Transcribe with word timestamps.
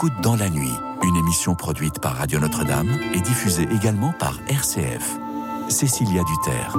écoute 0.00 0.22
Dans 0.22 0.36
la 0.36 0.48
nuit, 0.48 0.72
une 1.02 1.16
émission 1.16 1.54
produite 1.54 2.00
par 2.00 2.16
Radio 2.16 2.40
Notre-Dame 2.40 2.88
et 3.12 3.20
diffusée 3.20 3.68
également 3.70 4.14
par 4.18 4.40
RCF. 4.48 5.18
Cécilia 5.68 6.22
Duterre. 6.24 6.74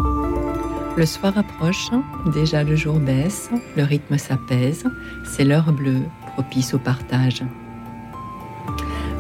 Le 0.98 1.06
soir 1.06 1.38
approche, 1.38 1.92
déjà 2.34 2.64
le 2.64 2.76
jour 2.76 3.00
baisse, 3.00 3.52
le 3.78 3.84
rythme 3.84 4.18
s'apaise, 4.18 4.86
c'est 5.24 5.44
l'heure 5.44 5.72
bleue, 5.72 6.02
propice 6.34 6.74
au 6.74 6.80
partage. 6.80 7.44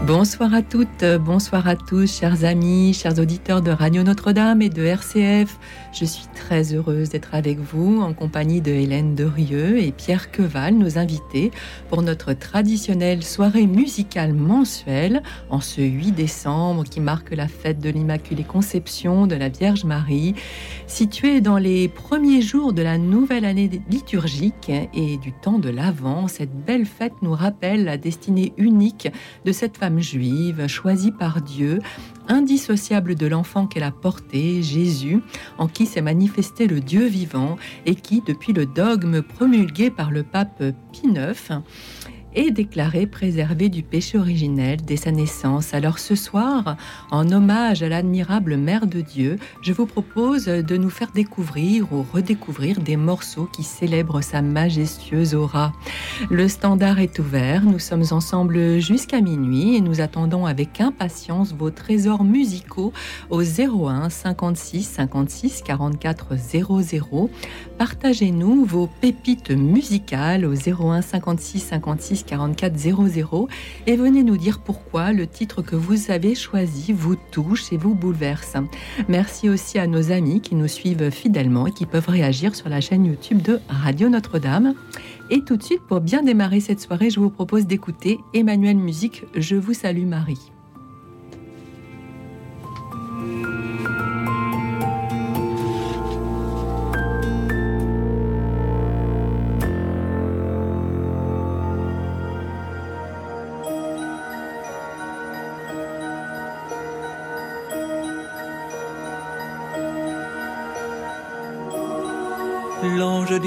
Bonsoir 0.08 0.52
à 0.56 0.64
toutes, 0.64 1.06
bonsoir 1.24 1.68
à 1.68 1.76
tous, 1.76 2.20
chers 2.20 2.44
amis, 2.44 2.92
chers 2.92 3.20
auditeurs 3.20 3.62
de 3.62 3.70
Radio 3.70 4.02
Notre-Dame 4.02 4.64
et 4.64 4.70
de 4.70 4.84
RCF. 4.84 5.60
Je 5.94 6.06
suis 6.06 6.26
très 6.34 6.74
heureuse 6.74 7.10
d'être 7.10 7.36
avec 7.36 7.60
vous 7.60 8.02
en 8.02 8.12
compagnie 8.14 8.62
de 8.62 8.72
Hélène 8.72 9.14
Derieux 9.14 9.78
et 9.78 9.92
Pierre 9.92 10.32
Queval, 10.32 10.74
nos 10.74 10.98
invités, 10.98 11.52
pour 11.90 12.02
notre 12.02 12.34
traditionnelle 12.34 13.22
soirée 13.22 13.68
musicale 13.68 14.34
mensuelle 14.34 15.22
en 15.52 15.62
ce 15.62 15.82
8 15.82 16.14
décembre 16.14 16.84
qui 16.84 17.00
marque 17.00 17.30
la 17.36 17.48
fête 17.48 17.80
de 17.80 17.92
l'Immaculée 17.92 18.44
Conception 18.44 19.28
de 19.28 19.36
la 19.36 19.50
Vierge 19.50 19.84
Marie, 19.84 20.34
située 20.88 21.42
dans 21.42 21.60
les 21.60 21.88
premiers 21.88 22.42
jours 22.42 22.74
de 22.74 22.82
la 22.82 22.98
nouvelle 22.98 23.46
année 23.46 23.70
liturgique 23.90 24.72
et 24.96 25.18
du 25.18 25.32
temps 25.32 25.60
de 25.60 25.70
l'Avent. 25.70 26.28
Cette 26.28 26.56
belle 26.66 26.88
fête 26.88 27.14
nous 27.22 27.34
rappelle 27.34 27.86
la 27.86 27.98
destinée 27.98 28.54
unique 28.58 29.10
de 29.46 29.52
cette 29.52 29.78
juive 30.00 30.68
choisie 30.68 31.12
par 31.12 31.42
Dieu 31.42 31.80
indissociable 32.28 33.16
de 33.16 33.28
l'enfant 33.28 33.68
qu'elle 33.68 33.84
a 33.84 33.92
porté, 33.92 34.64
Jésus, 34.64 35.22
en 35.58 35.68
qui 35.68 35.86
s'est 35.86 36.02
manifesté 36.02 36.68
le 36.68 36.80
Dieu 36.80 37.06
vivant 37.06 37.58
et 37.86 37.96
qui, 37.96 38.22
depuis 38.26 38.54
le 38.54 38.66
dogme 38.66 39.22
promulgué 39.22 39.90
par 39.90 40.12
le 40.12 40.24
pape 40.24 40.64
Pie 40.92 41.08
IX, 41.08 41.62
et 42.36 42.52
déclaré 42.52 43.08
préservé 43.08 43.70
du 43.70 43.84
péché 43.84 44.18
originel 44.18 44.80
dès 44.82 44.96
sa 44.96 45.12
naissance. 45.12 45.74
Alors 45.74 46.00
ce 46.00 46.16
soir, 46.16 46.78
en 47.12 47.30
hommage 47.32 47.84
à 47.84 47.90
l'admirable 47.90 48.58
Mère 48.58 48.88
de 48.88 49.02
Dieu, 49.02 49.38
je 49.62 49.74
vous 49.74 49.86
propose 49.86 50.46
de 50.46 50.78
nous 50.78 50.90
faire 50.90 51.12
découvrir 51.12 51.92
ou 51.92 52.06
redécouvrir 52.14 52.80
des 52.80 52.98
morceaux 52.98 53.50
qui 53.52 53.64
célèbrent 53.64 54.22
sa 54.22 54.42
majestueuse 54.42 55.36
aura. 55.36 55.74
Le 56.30 56.48
standard 56.48 57.00
est 57.00 57.20
ouvert, 57.20 57.64
nous 57.64 57.80
sommes 57.80 58.06
ensemble 58.12 58.80
jusqu'à 58.80 59.22
minuit 59.22 59.76
et 59.76 59.82
nous 59.82 60.02
attendons 60.02 60.46
avec 60.46 60.82
impatience 60.82 61.54
vos 61.54 61.72
trésors 61.72 62.24
musicaux 62.24 62.94
au 63.30 63.42
01 63.42 64.10
56 64.10 64.84
56 64.84 65.62
44 65.64 66.36
00. 66.38 67.30
Partagez-nous 67.78 68.66
vos 68.66 68.88
pépites 68.88 69.52
musicales 69.52 70.46
au 70.46 70.54
01 70.54 71.02
56 71.02 71.60
56 71.60 72.21
44 72.24 72.78
00 72.78 73.48
et 73.88 73.96
venez 73.96 74.24
nous 74.24 74.38
dire 74.38 74.60
pourquoi 74.60 75.14
le 75.14 75.28
titre 75.28 75.62
que 75.62 75.76
vous 75.76 76.12
avez 76.12 76.36
choisi 76.36 76.94
vous 76.94 77.16
touche 77.32 77.72
et 77.72 77.78
vous 77.78 77.96
bouleverse. 77.96 78.56
Merci 79.08 79.50
aussi 79.50 79.80
à 79.80 79.88
nos 79.88 80.12
amis 80.12 80.42
qui 80.42 80.56
nous 80.56 80.68
suivent 80.68 81.10
fidèlement 81.10 81.68
et 81.68 81.72
qui 81.72 81.86
peuvent 81.86 82.10
réagir 82.10 82.56
sur 82.56 82.70
la 82.70 82.82
chaîne 82.82 83.06
YouTube 83.06 83.42
de 83.42 83.60
Radio 83.70 84.10
Notre-Dame. 84.10 84.74
Et 85.30 85.42
tout 85.42 85.56
de 85.56 85.64
suite, 85.64 85.82
pour 85.88 86.02
bien 86.02 86.24
démarrer 86.24 86.60
cette 86.60 86.82
soirée, 86.82 87.10
je 87.10 87.20
vous 87.20 87.30
propose 87.30 87.66
d'écouter 87.66 88.20
Emmanuel 88.34 88.78
Musique, 88.78 89.24
Je 89.36 89.56
vous 89.56 89.74
salue 89.74 90.06
Marie. 90.06 90.51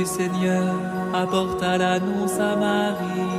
Seigneur 0.05 0.75
apporta 1.13 1.79
l'annonce 1.79 2.39
à 2.39 2.57
Marie. 2.57 3.34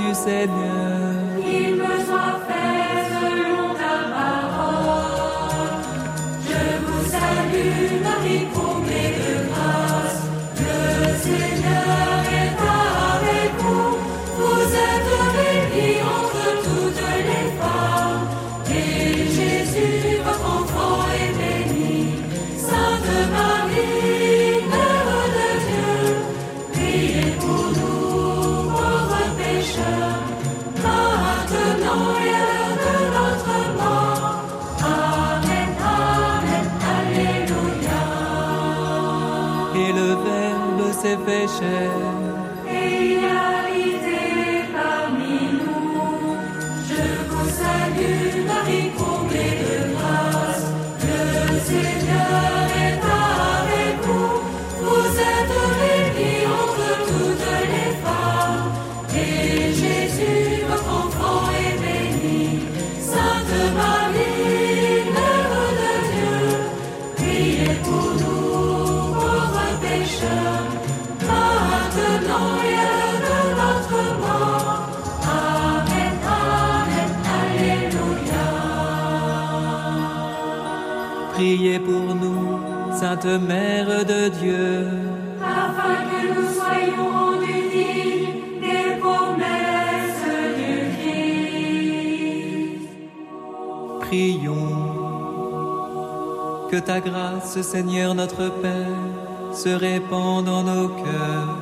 Du 0.00 0.14
Seigneur. 0.14 0.79
S'est 41.50 42.19
Sainte 83.10 83.40
Mère 83.40 84.04
de 84.04 84.28
Dieu. 84.28 84.86
afin 85.42 85.96
que 86.10 86.20
nous 86.32 86.48
soyons 86.60 87.08
rendus 87.12 87.64
dignes 87.72 88.60
des 88.60 89.00
promesses 89.00 90.28
du 90.58 90.72
Christ. 91.00 92.86
Prions. 94.02 94.76
Que 96.70 96.76
ta 96.76 97.00
grâce, 97.00 97.60
Seigneur 97.62 98.14
notre 98.14 98.48
Père, 98.62 99.54
se 99.54 99.70
répande 99.70 100.44
dans 100.44 100.62
nos 100.62 100.90
cœurs. 100.90 101.58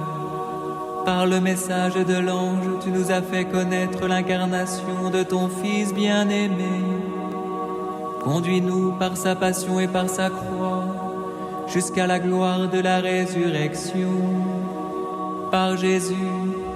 Par 1.06 1.25
le 1.25 1.41
message 1.41 1.94
de 1.94 2.19
l'ange, 2.19 2.69
tu 2.85 2.91
nous 2.91 3.11
as 3.11 3.23
fait 3.23 3.47
connaître 3.47 4.06
l'incarnation 4.06 5.09
de 5.11 5.23
ton 5.23 5.49
Fils 5.49 5.94
bien-aimé. 5.94 6.85
Conduis-nous 8.23 8.93
par 8.99 9.17
sa 9.17 9.35
passion 9.35 9.81
et 9.81 9.89
par 9.89 10.11
sa 10.11 10.29
croix 10.29 10.68
jusqu'à 11.73 12.06
la 12.06 12.19
gloire 12.19 12.69
de 12.69 12.79
la 12.79 13.00
résurrection. 13.00 14.11
Par 15.50 15.76
Jésus 15.76 16.15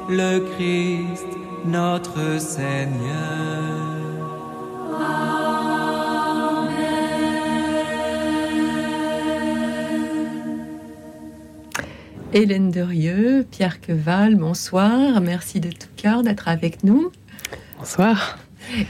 le 0.08 0.40
Christ, 0.54 1.26
notre 1.64 2.40
Seigneur. 2.40 3.82
Hélène 12.34 12.70
Derieux, 12.70 13.46
Pierre 13.50 13.80
Queval, 13.80 14.36
bonsoir. 14.36 15.20
Merci 15.20 15.60
de 15.60 15.68
tout 15.68 15.88
cœur 15.96 16.22
d'être 16.22 16.48
avec 16.48 16.82
nous. 16.82 17.12
Bonsoir. 17.78 18.38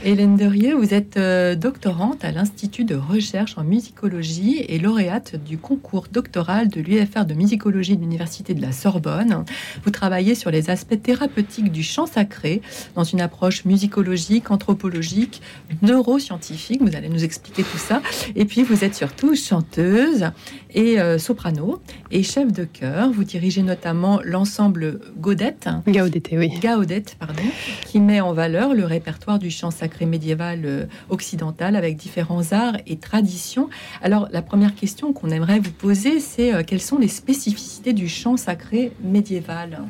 Hélène 0.05 0.37
Derieux, 0.37 0.75
vous 0.75 0.93
êtes 0.93 1.17
euh, 1.17 1.55
doctorante 1.55 2.23
à 2.23 2.31
l'Institut 2.31 2.85
de 2.85 2.95
recherche 2.95 3.57
en 3.57 3.63
musicologie 3.63 4.63
et 4.67 4.79
lauréate 4.79 5.35
du 5.35 5.57
concours 5.57 6.07
doctoral 6.11 6.69
de 6.69 6.79
l'UFR 6.79 7.25
de 7.25 7.33
musicologie 7.33 7.97
de 7.97 8.01
l'Université 8.01 8.53
de 8.53 8.61
la 8.61 8.71
Sorbonne. 8.71 9.43
Vous 9.83 9.91
travaillez 9.91 10.35
sur 10.35 10.51
les 10.51 10.69
aspects 10.69 11.01
thérapeutiques 11.01 11.71
du 11.71 11.83
chant 11.83 12.05
sacré 12.05 12.61
dans 12.95 13.03
une 13.03 13.19
approche 13.19 13.65
musicologique, 13.65 14.51
anthropologique, 14.51 15.41
neuroscientifique. 15.81 16.81
Vous 16.81 16.95
allez 16.95 17.09
nous 17.09 17.25
expliquer 17.25 17.63
tout 17.63 17.77
ça. 17.77 18.01
Et 18.35 18.45
puis, 18.45 18.63
vous 18.63 18.85
êtes 18.85 18.95
surtout 18.95 19.35
chanteuse 19.35 20.31
et 20.73 20.99
euh, 20.99 21.17
soprano 21.17 21.81
et 22.11 22.23
chef 22.23 22.51
de 22.51 22.63
chœur. 22.63 23.11
Vous 23.11 23.23
dirigez 23.23 23.63
notamment 23.63 24.19
l'ensemble 24.23 24.99
Gaudette. 25.17 25.69
Gaudette, 25.87 26.29
oui. 26.33 26.49
Gaudette, 26.61 27.15
pardon, 27.19 27.43
qui 27.85 27.99
met 27.99 28.21
en 28.21 28.33
valeur 28.33 28.73
le 28.73 28.85
répertoire 28.85 29.39
du 29.39 29.49
chant 29.49 29.71
sacré 29.71 30.05
médiéval 30.05 30.61
euh, 30.65 30.85
occidental 31.09 31.75
avec 31.75 31.97
différents 31.97 32.51
arts 32.51 32.77
et 32.87 32.97
traditions. 32.97 33.69
Alors, 34.01 34.27
la 34.31 34.41
première 34.41 34.75
question 34.75 35.13
qu'on 35.13 35.29
aimerait 35.29 35.59
vous 35.59 35.71
poser, 35.71 36.19
c'est 36.19 36.53
euh, 36.53 36.63
quelles 36.65 36.81
sont 36.81 36.97
les 36.97 37.07
spécificités 37.07 37.93
du 37.93 38.07
chant 38.07 38.37
sacré 38.37 38.91
médiéval? 39.03 39.83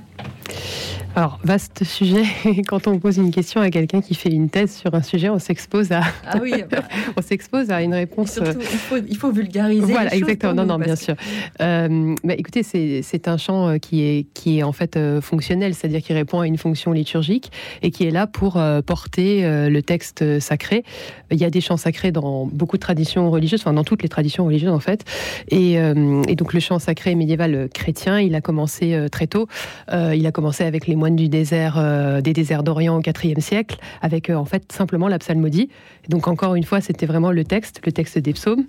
Alors, 1.16 1.40
vaste 1.44 1.84
sujet. 1.84 2.24
Quand 2.68 2.88
on 2.88 2.98
pose 2.98 3.18
une 3.18 3.32
question 3.32 3.62
à 3.62 3.70
quelqu'un 3.70 4.02
qui 4.02 4.16
fait 4.16 4.32
une 4.32 4.50
thèse 4.50 4.76
sur 4.76 4.94
un 4.96 5.04
sujet, 5.04 5.30
on 5.30 5.38
s'expose 5.38 5.92
à, 5.92 6.02
ah 6.26 6.40
oui, 6.42 6.64
bah. 6.72 6.80
on 7.16 7.22
s'expose 7.22 7.70
à 7.70 7.84
une 7.84 7.94
réponse. 7.94 8.34
Surtout, 8.34 8.60
il, 8.60 8.66
faut, 8.66 8.96
il, 8.98 9.18
faut, 9.18 9.32
vulgariser. 9.32 9.92
Voilà, 9.92 10.14
exactement. 10.16 10.54
Non, 10.54 10.66
non, 10.66 10.73
bien 10.78 10.96
sûr. 10.96 11.16
Euh, 11.62 12.16
bah, 12.24 12.34
écoutez, 12.38 12.64
c'est 12.64 13.28
un 13.28 13.38
chant 13.38 13.68
euh, 13.68 13.78
qui 13.78 14.04
est, 14.04 14.26
qui 14.34 14.60
est 14.60 14.64
en 14.64 14.72
fait 14.72 14.98
euh, 14.98 15.22
fonctionnel, 15.22 15.74
c'est-à-dire 15.74 16.02
qui 16.02 16.14
répond 16.14 16.40
à 16.40 16.48
une 16.48 16.58
fonction 16.58 16.92
liturgique 16.92 17.52
et 17.82 17.92
qui 17.92 18.06
est 18.06 18.12
là 18.12 18.28
pour 18.28 18.58
euh, 18.58 18.82
porter 18.82 19.44
le 19.44 19.82
texte 19.82 20.40
sacré. 20.40 20.84
Il 21.32 21.38
y 21.38 21.46
a 21.46 21.50
des 21.50 21.62
chants 21.62 21.78
sacrés 21.78 22.12
dans 22.12 22.46
beaucoup 22.46 22.78
de 22.78 22.82
traditions 22.82 23.30
religieuses, 23.30 23.62
enfin 23.62 23.74
dans 23.74 23.84
toutes 23.84 24.04
les 24.04 24.10
traditions 24.10 24.46
religieuses 24.46 24.72
en 24.72 24.80
fait. 24.80 25.04
Et, 25.50 25.74
et 25.74 26.36
donc 26.36 26.54
le 26.54 26.60
chant 26.60 26.80
sacré 26.80 27.16
médiéval 27.16 27.70
chrétien, 27.74 28.20
il 28.20 28.36
a 28.36 28.42
commencé 28.42 29.08
très 29.12 29.28
tôt. 29.28 29.48
il 29.92 30.26
a 30.26 30.32
commencé 30.32 30.64
avec 30.64 30.88
les 30.88 30.96
moines 30.96 31.16
du 31.16 31.30
désert, 31.30 32.22
des 32.22 32.34
déserts 32.34 32.64
d'Orient 32.64 32.98
au 32.98 33.02
IVe 33.02 33.40
siècle, 33.40 33.78
avec 34.02 34.30
en 34.30 34.46
fait 34.46 34.72
simplement 34.72 35.08
la 35.08 35.20
psalmodie. 35.20 35.70
Donc 36.10 36.28
encore 36.28 36.56
une 36.56 36.64
fois, 36.64 36.82
c'était 36.82 37.06
vraiment 37.06 37.32
le 37.32 37.44
texte, 37.44 37.82
le 37.86 37.92
texte 37.92 38.18
des 38.18 38.34
psaumes. 38.34 38.66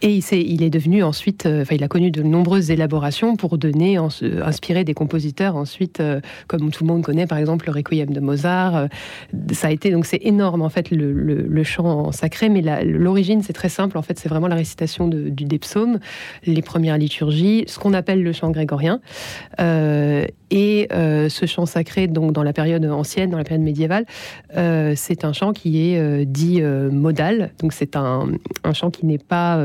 Et 0.00 0.14
il, 0.14 0.24
est, 0.32 0.42
il 0.42 0.62
est 0.62 0.70
devenu 0.70 1.02
ensuite, 1.02 1.41
euh, 1.46 1.62
enfin 1.62 1.74
il 1.74 1.84
a 1.84 1.88
connu 1.88 2.10
de 2.10 2.22
nombreuses 2.22 2.70
élaborations 2.70 3.36
pour 3.36 3.58
donner, 3.58 3.98
en, 3.98 4.08
inspirer 4.42 4.84
des 4.84 4.94
compositeurs 4.94 5.56
ensuite, 5.56 6.02
comme 6.46 6.70
tout 6.70 6.84
le 6.84 6.88
monde 6.88 7.02
connaît 7.02 7.26
par 7.26 7.38
exemple 7.38 7.66
le 7.66 7.72
Requiem 7.72 8.10
de 8.10 8.20
Mozart. 8.20 8.88
ça 9.52 9.68
a 9.68 9.70
été 9.70 9.90
donc 9.90 10.06
c'est 10.06 10.20
énorme 10.22 10.62
en 10.62 10.68
fait 10.68 10.90
le, 10.90 11.62
chant 11.64 12.12
sacré, 12.12 12.48
mais 12.48 12.62
l'origine 12.84 13.42
c'est 13.42 13.52
très 13.52 13.68
simple 13.68 13.98
en 13.98 14.02
fait, 14.02 14.18
c'est 14.18 14.28
vraiment 14.28 14.48
la 14.48 14.56
récitation 14.56 15.08
du, 15.08 15.30
des 15.30 15.58
psaumes, 15.58 15.98
les 16.44 16.62
premières 16.62 16.98
liturgies, 16.98 17.64
ce 17.66 17.78
qu'on 17.78 17.94
appelle 17.94 18.22
le 18.22 18.32
chant 18.32 18.50
grégorien. 18.50 19.00
Et 20.52 20.88
ce 20.92 21.46
chant 21.46 21.66
sacré, 21.66 22.06
donc 22.06 22.32
dans 22.32 22.42
la 22.42 22.52
période 22.52 22.84
ancienne, 22.84 23.30
dans 23.30 23.38
la 23.38 23.44
période 23.44 23.64
médiévale, 23.64 24.04
euh, 24.56 24.92
c'est 24.96 25.24
un 25.24 25.32
chant 25.32 25.52
qui 25.52 25.92
est 25.92 25.98
euh, 25.98 26.24
dit 26.26 26.60
euh, 26.60 26.90
modal. 26.90 27.50
Donc 27.60 27.72
c'est 27.72 27.96
un, 27.96 28.28
un, 28.64 28.72
chant 28.72 28.90
qui 28.90 29.06
n'est 29.06 29.18
pas 29.18 29.58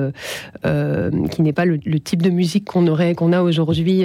qui 1.31 1.41
n'est 1.41 1.53
pas 1.53 1.65
le, 1.65 1.79
le, 1.85 1.99
type 1.99 2.21
de 2.21 2.29
musique 2.29 2.65
qu'on 2.65 2.87
aurait 2.87 3.15
qu'on 3.15 3.33
a 3.33 3.41
aujourd'hui 3.41 4.03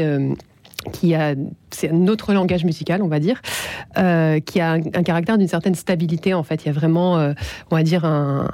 qui 0.91 1.15
a 1.15 1.35
c'est 1.75 1.91
un 1.91 2.07
autre 2.07 2.33
langage 2.33 2.65
musical, 2.65 3.03
on 3.03 3.09
va 3.09 3.19
dire, 3.19 3.41
euh, 3.99 4.41
qui 4.41 4.61
a 4.61 4.73
un, 4.73 4.81
caractère 4.81 5.39
d'une 5.39 5.49
certaine 5.49 5.75
stabilité. 5.75 6.35
En 6.35 6.43
fait, 6.43 6.65
il 6.65 6.67
y 6.67 6.69
a 6.71 6.73
vraiment, 6.73 7.19
euh, 7.19 7.33
on 7.71 7.77
va 7.77 7.83
dire, 7.83 8.05
un, 8.05 8.49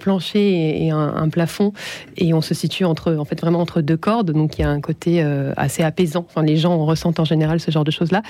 plancher 0.00 0.84
et 0.84 0.90
un, 0.90 1.28
plafond, 1.28 1.72
et 2.16 2.34
on 2.34 2.40
se 2.40 2.54
situe 2.54 2.84
entre, 2.84 3.14
en 3.14 3.24
fait, 3.24 3.40
vraiment 3.40 3.60
entre 3.60 3.80
deux 3.82 3.96
cordes. 3.96 4.32
Donc, 4.32 4.58
il 4.58 4.62
y 4.62 4.64
a 4.64 4.70
un 4.70 4.80
côté 4.80 5.22
euh, 5.22 5.52
assez 5.56 5.82
apaisant. 5.82 6.26
Enfin, 6.28 6.42
les 6.42 6.56
gens 6.56 6.84
ressentent 6.84 7.20
en 7.20 7.24
général 7.24 7.60
ce 7.60 7.70
genre 7.70 7.84
de 7.84 7.90
choses-là. 7.90 8.22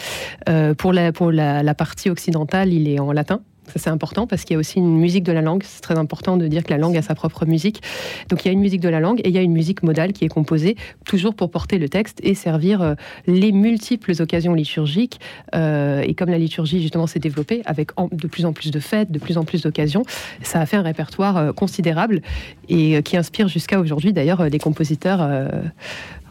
Pour 0.77 0.93
la 0.93 1.13
pour 1.13 1.33
la 1.33 1.75
partie 1.75 2.11
occidentale, 2.11 2.73
il 2.73 2.89
est 2.89 2.99
en 2.99 3.13
latin. 3.13 3.41
Ça, 3.67 3.75
c'est 3.77 3.91
important 3.91 4.27
parce 4.27 4.45
qu'il 4.45 4.55
y 4.55 4.57
a 4.57 4.61
aussi 4.61 4.79
une 4.79 4.97
musique 4.97 5.25
de 5.25 5.33
la 5.33 5.43
langue. 5.43 5.63
C'est 5.65 5.81
très 5.81 5.99
important 5.99 6.37
de 6.37 6.47
dire 6.47 6.63
que 6.63 6.71
la 6.71 6.79
langue 6.79 6.97
a 6.97 7.03
sa 7.03 7.15
propre 7.15 7.47
musique. 7.47 7.83
Donc, 8.29 8.45
il 8.45 8.49
y 8.49 8.51
a 8.51 8.53
une 8.53 8.61
musique 8.61 8.81
de 8.81 8.89
la 8.89 9.01
langue 9.01 9.21
et 9.25 9.29
il 9.29 9.35
y 9.35 9.39
a 9.39 9.43
une 9.43 9.53
musique 9.53 9.83
modale 9.83 10.13
qui 10.13 10.25
est 10.25 10.29
composée 10.29 10.77
toujours 11.05 11.35
pour 11.35 11.51
porter 11.51 11.79
le 11.79 11.89
texte 11.89 12.21
et 12.23 12.35
servir 12.35 12.81
euh, 12.81 12.95
les 13.27 13.53
multiples 13.53 14.13
occasions 14.21 14.55
liturgiques. 14.55 15.21
Euh, 15.55 16.01
et 16.01 16.15
comme 16.15 16.31
la 16.31 16.39
liturgie, 16.39 16.81
justement, 16.81 17.07
s'est 17.07 17.19
développée 17.19 17.63
avec 17.67 17.91
de 18.13 18.27
plus 18.29 18.47
en 18.47 18.53
plus 18.53 18.71
de 18.71 18.81
fêtes, 18.81 19.11
de 19.11 19.19
plus 19.19 19.39
en 19.39 19.45
plus 19.45 19.63
d'occasions, 19.63 20.05
ça 20.43 20.61
a 20.61 20.67
fait 20.67 20.77
un 20.77 20.83
répertoire 20.83 21.37
euh, 21.37 21.53
considérable 21.53 22.23
et 22.69 23.03
qui 23.03 23.17
inspire 23.17 23.49
jusqu'à 23.49 23.81
aujourd'hui, 23.81 24.13
d'ailleurs, 24.13 24.51
des 24.51 24.59
compositeurs. 24.59 25.29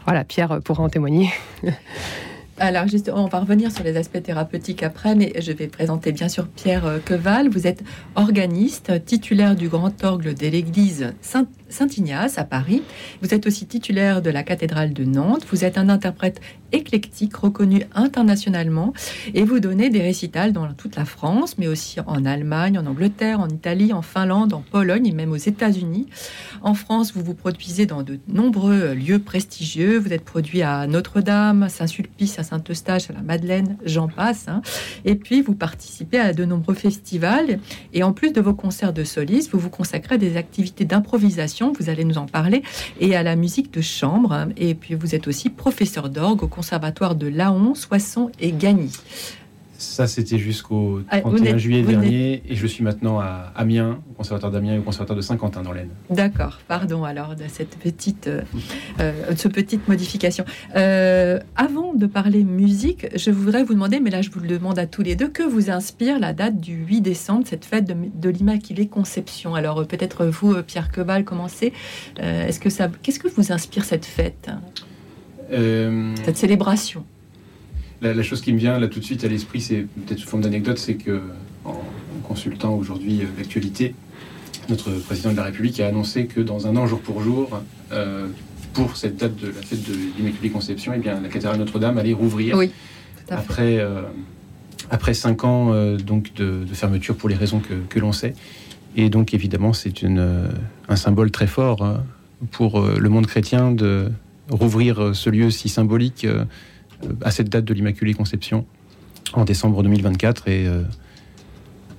Voilà, 0.04 0.24
Pierre 0.24 0.60
pourra 0.62 0.82
en 0.82 0.88
témoigner. 0.88 1.30
Alors 2.58 2.88
justement, 2.88 3.24
on 3.24 3.28
va 3.28 3.40
revenir 3.40 3.70
sur 3.70 3.84
les 3.84 3.98
aspects 3.98 4.22
thérapeutiques 4.22 4.82
après, 4.82 5.14
mais 5.14 5.32
je 5.38 5.52
vais 5.52 5.66
présenter 5.66 6.12
bien 6.12 6.30
sûr 6.30 6.48
Pierre 6.48 7.00
Queval. 7.04 7.50
Vous 7.50 7.66
êtes 7.66 7.82
organiste, 8.14 9.04
titulaire 9.04 9.54
du 9.54 9.68
grand 9.68 10.02
orgue 10.02 10.34
de 10.34 10.46
l'église 10.46 11.12
Saint 11.20 11.46
Saint-Ignace 11.68 12.38
à 12.38 12.44
Paris. 12.44 12.82
Vous 13.22 13.34
êtes 13.34 13.46
aussi 13.46 13.66
titulaire 13.66 14.22
de 14.22 14.30
la 14.30 14.42
cathédrale 14.42 14.92
de 14.92 15.04
Nantes. 15.04 15.46
Vous 15.50 15.64
êtes 15.64 15.78
un 15.78 15.88
interprète 15.88 16.40
éclectique 16.72 17.36
reconnu 17.36 17.84
internationalement 17.94 18.92
et 19.34 19.44
vous 19.44 19.60
donnez 19.60 19.88
des 19.88 20.02
récitals 20.02 20.52
dans 20.52 20.72
toute 20.72 20.96
la 20.96 21.04
France, 21.04 21.58
mais 21.58 21.68
aussi 21.68 22.00
en 22.06 22.24
Allemagne, 22.24 22.78
en 22.78 22.86
Angleterre, 22.86 23.40
en 23.40 23.48
Italie, 23.48 23.92
en 23.92 24.02
Finlande, 24.02 24.52
en 24.52 24.62
Pologne 24.62 25.06
et 25.06 25.12
même 25.12 25.32
aux 25.32 25.36
États-Unis. 25.36 26.06
En 26.62 26.74
France, 26.74 27.12
vous 27.14 27.22
vous 27.22 27.34
produisez 27.34 27.86
dans 27.86 28.02
de 28.02 28.18
nombreux 28.28 28.94
lieux 28.94 29.18
prestigieux. 29.18 29.98
Vous 29.98 30.12
êtes 30.12 30.24
produit 30.24 30.62
à 30.62 30.86
Notre-Dame, 30.86 31.68
Saint-Sulpice, 31.68 32.38
à 32.38 32.42
Saint-Eustache, 32.42 33.10
à 33.10 33.12
la 33.12 33.22
Madeleine, 33.22 33.76
j'en 33.84 34.08
passe. 34.08 34.48
Hein. 34.48 34.62
Et 35.04 35.14
puis, 35.14 35.42
vous 35.42 35.54
participez 35.54 36.18
à 36.18 36.32
de 36.32 36.44
nombreux 36.44 36.74
festivals. 36.74 37.60
Et 37.92 38.02
en 38.02 38.12
plus 38.12 38.32
de 38.32 38.40
vos 38.40 38.54
concerts 38.54 38.92
de 38.92 39.04
solistes, 39.04 39.50
vous 39.52 39.58
vous 39.58 39.70
consacrez 39.70 40.16
à 40.16 40.18
des 40.18 40.36
activités 40.36 40.84
d'improvisation 40.84 41.65
vous 41.78 41.90
allez 41.90 42.04
nous 42.04 42.18
en 42.18 42.26
parler, 42.26 42.62
et 43.00 43.16
à 43.16 43.22
la 43.22 43.36
musique 43.36 43.72
de 43.72 43.80
chambre. 43.80 44.48
Et 44.56 44.74
puis 44.74 44.94
vous 44.94 45.14
êtes 45.14 45.28
aussi 45.28 45.50
professeur 45.50 46.08
d'orgue 46.08 46.42
au 46.42 46.48
conservatoire 46.48 47.14
de 47.14 47.26
Laon, 47.26 47.74
Soissons 47.74 48.30
et 48.40 48.52
Gagny. 48.52 48.92
Ça, 49.78 50.06
c'était 50.06 50.38
jusqu'au 50.38 51.00
31 51.10 51.54
ah, 51.54 51.58
juillet 51.58 51.82
dernier, 51.82 52.42
et 52.48 52.54
je 52.54 52.66
suis 52.66 52.82
maintenant 52.82 53.20
à 53.20 53.52
Amiens, 53.54 53.98
au 54.10 54.14
conservatoire 54.14 54.52
d'Amiens 54.52 54.74
et 54.74 54.78
au 54.78 54.82
conservatoire 54.82 55.16
de 55.16 55.22
Saint-Quentin 55.22 55.62
dans 55.62 55.72
l'Aisne. 55.72 55.90
D'accord, 56.10 56.58
pardon 56.66 57.04
alors 57.04 57.36
de 57.36 57.44
cette 57.48 57.76
petite, 57.78 58.26
euh, 58.28 58.42
euh, 59.00 59.32
de 59.32 59.48
petite 59.48 59.86
modification. 59.88 60.44
Euh, 60.76 61.38
avant 61.56 61.94
de 61.94 62.06
parler 62.06 62.44
musique, 62.44 63.06
je 63.14 63.30
voudrais 63.30 63.64
vous 63.64 63.74
demander, 63.74 64.00
mais 64.00 64.10
là 64.10 64.22
je 64.22 64.30
vous 64.30 64.40
le 64.40 64.48
demande 64.48 64.78
à 64.78 64.86
tous 64.86 65.02
les 65.02 65.16
deux, 65.16 65.28
que 65.28 65.42
vous 65.42 65.70
inspire 65.70 66.18
la 66.18 66.32
date 66.32 66.58
du 66.60 66.84
8 66.84 67.00
décembre, 67.00 67.44
cette 67.46 67.64
fête 67.64 67.84
de, 67.84 67.94
de 68.14 68.28
l'Immaculée 68.28 68.88
Conception 68.88 69.54
Alors 69.54 69.80
euh, 69.80 69.84
peut-être 69.84 70.26
vous, 70.26 70.62
Pierre 70.62 70.90
Queval, 70.90 71.24
commencez. 71.24 71.72
Euh, 72.20 72.46
Est-ce 72.46 72.60
que 72.60 72.70
ça, 72.70 72.90
qu'est-ce 73.02 73.18
que 73.18 73.28
vous 73.28 73.52
inspire 73.52 73.84
cette 73.84 74.06
fête, 74.06 74.50
cette 75.50 76.36
célébration 76.36 77.04
la, 78.02 78.14
la, 78.14 78.22
chose 78.22 78.40
qui 78.40 78.52
me 78.52 78.58
vient 78.58 78.78
là 78.78 78.88
tout 78.88 79.00
de 79.00 79.04
suite 79.04 79.24
à 79.24 79.28
l'esprit, 79.28 79.60
c'est 79.60 79.86
peut-être 80.06 80.18
sous 80.18 80.28
forme 80.28 80.42
d'anecdote, 80.42 80.78
c'est 80.78 80.94
que 80.94 81.22
en, 81.64 81.70
en, 81.70 82.20
consultant 82.22 82.74
aujourd'hui 82.74 83.20
euh, 83.22 83.26
l'actualité, 83.38 83.94
notre 84.68 84.90
président 84.92 85.30
de 85.30 85.36
la 85.36 85.44
République 85.44 85.80
a 85.80 85.88
annoncé 85.88 86.26
que 86.26 86.40
dans 86.40 86.66
un 86.66 86.76
an, 86.76 86.86
jour 86.86 87.00
pour 87.00 87.22
jour, 87.22 87.60
euh, 87.92 88.26
pour 88.72 88.96
cette 88.96 89.16
date 89.16 89.36
de 89.36 89.48
la 89.48 89.62
fête 89.62 89.88
de 89.88 89.94
l'Immaculée 90.18 90.50
Conception, 90.50 90.92
eh 90.94 90.98
bien, 90.98 91.20
la 91.20 91.28
cathédrale 91.28 91.58
Notre-Dame 91.58 91.98
allait 91.98 92.12
rouvrir 92.12 92.56
oui, 92.56 92.70
après, 93.30 93.78
euh, 93.78 94.02
après 94.90 95.14
cinq 95.14 95.44
ans 95.44 95.72
donc 95.96 96.34
de, 96.34 96.64
de, 96.64 96.74
fermeture 96.74 97.16
pour 97.16 97.28
les 97.28 97.34
raisons 97.36 97.60
que, 97.60 97.74
que 97.88 97.98
l'on 97.98 98.12
sait. 98.12 98.34
Et 98.96 99.08
donc 99.08 99.34
évidemment, 99.34 99.72
c'est 99.72 100.04
un 100.88 100.96
symbole 100.96 101.30
très 101.30 101.46
fort 101.46 101.82
hein, 101.82 102.04
pour 102.50 102.80
le 102.80 103.08
monde 103.08 103.26
chrétien 103.26 103.72
de 103.72 104.10
rouvrir 104.50 105.14
ce 105.14 105.30
lieu 105.30 105.50
si 105.50 105.68
symbolique 105.68 106.26
à 107.22 107.30
cette 107.30 107.48
date 107.48 107.64
de 107.64 107.74
l'Immaculée 107.74 108.14
Conception 108.14 108.66
en 109.32 109.44
décembre 109.44 109.82
2024 109.82 110.48
et 110.48 110.66
euh, 110.66 110.82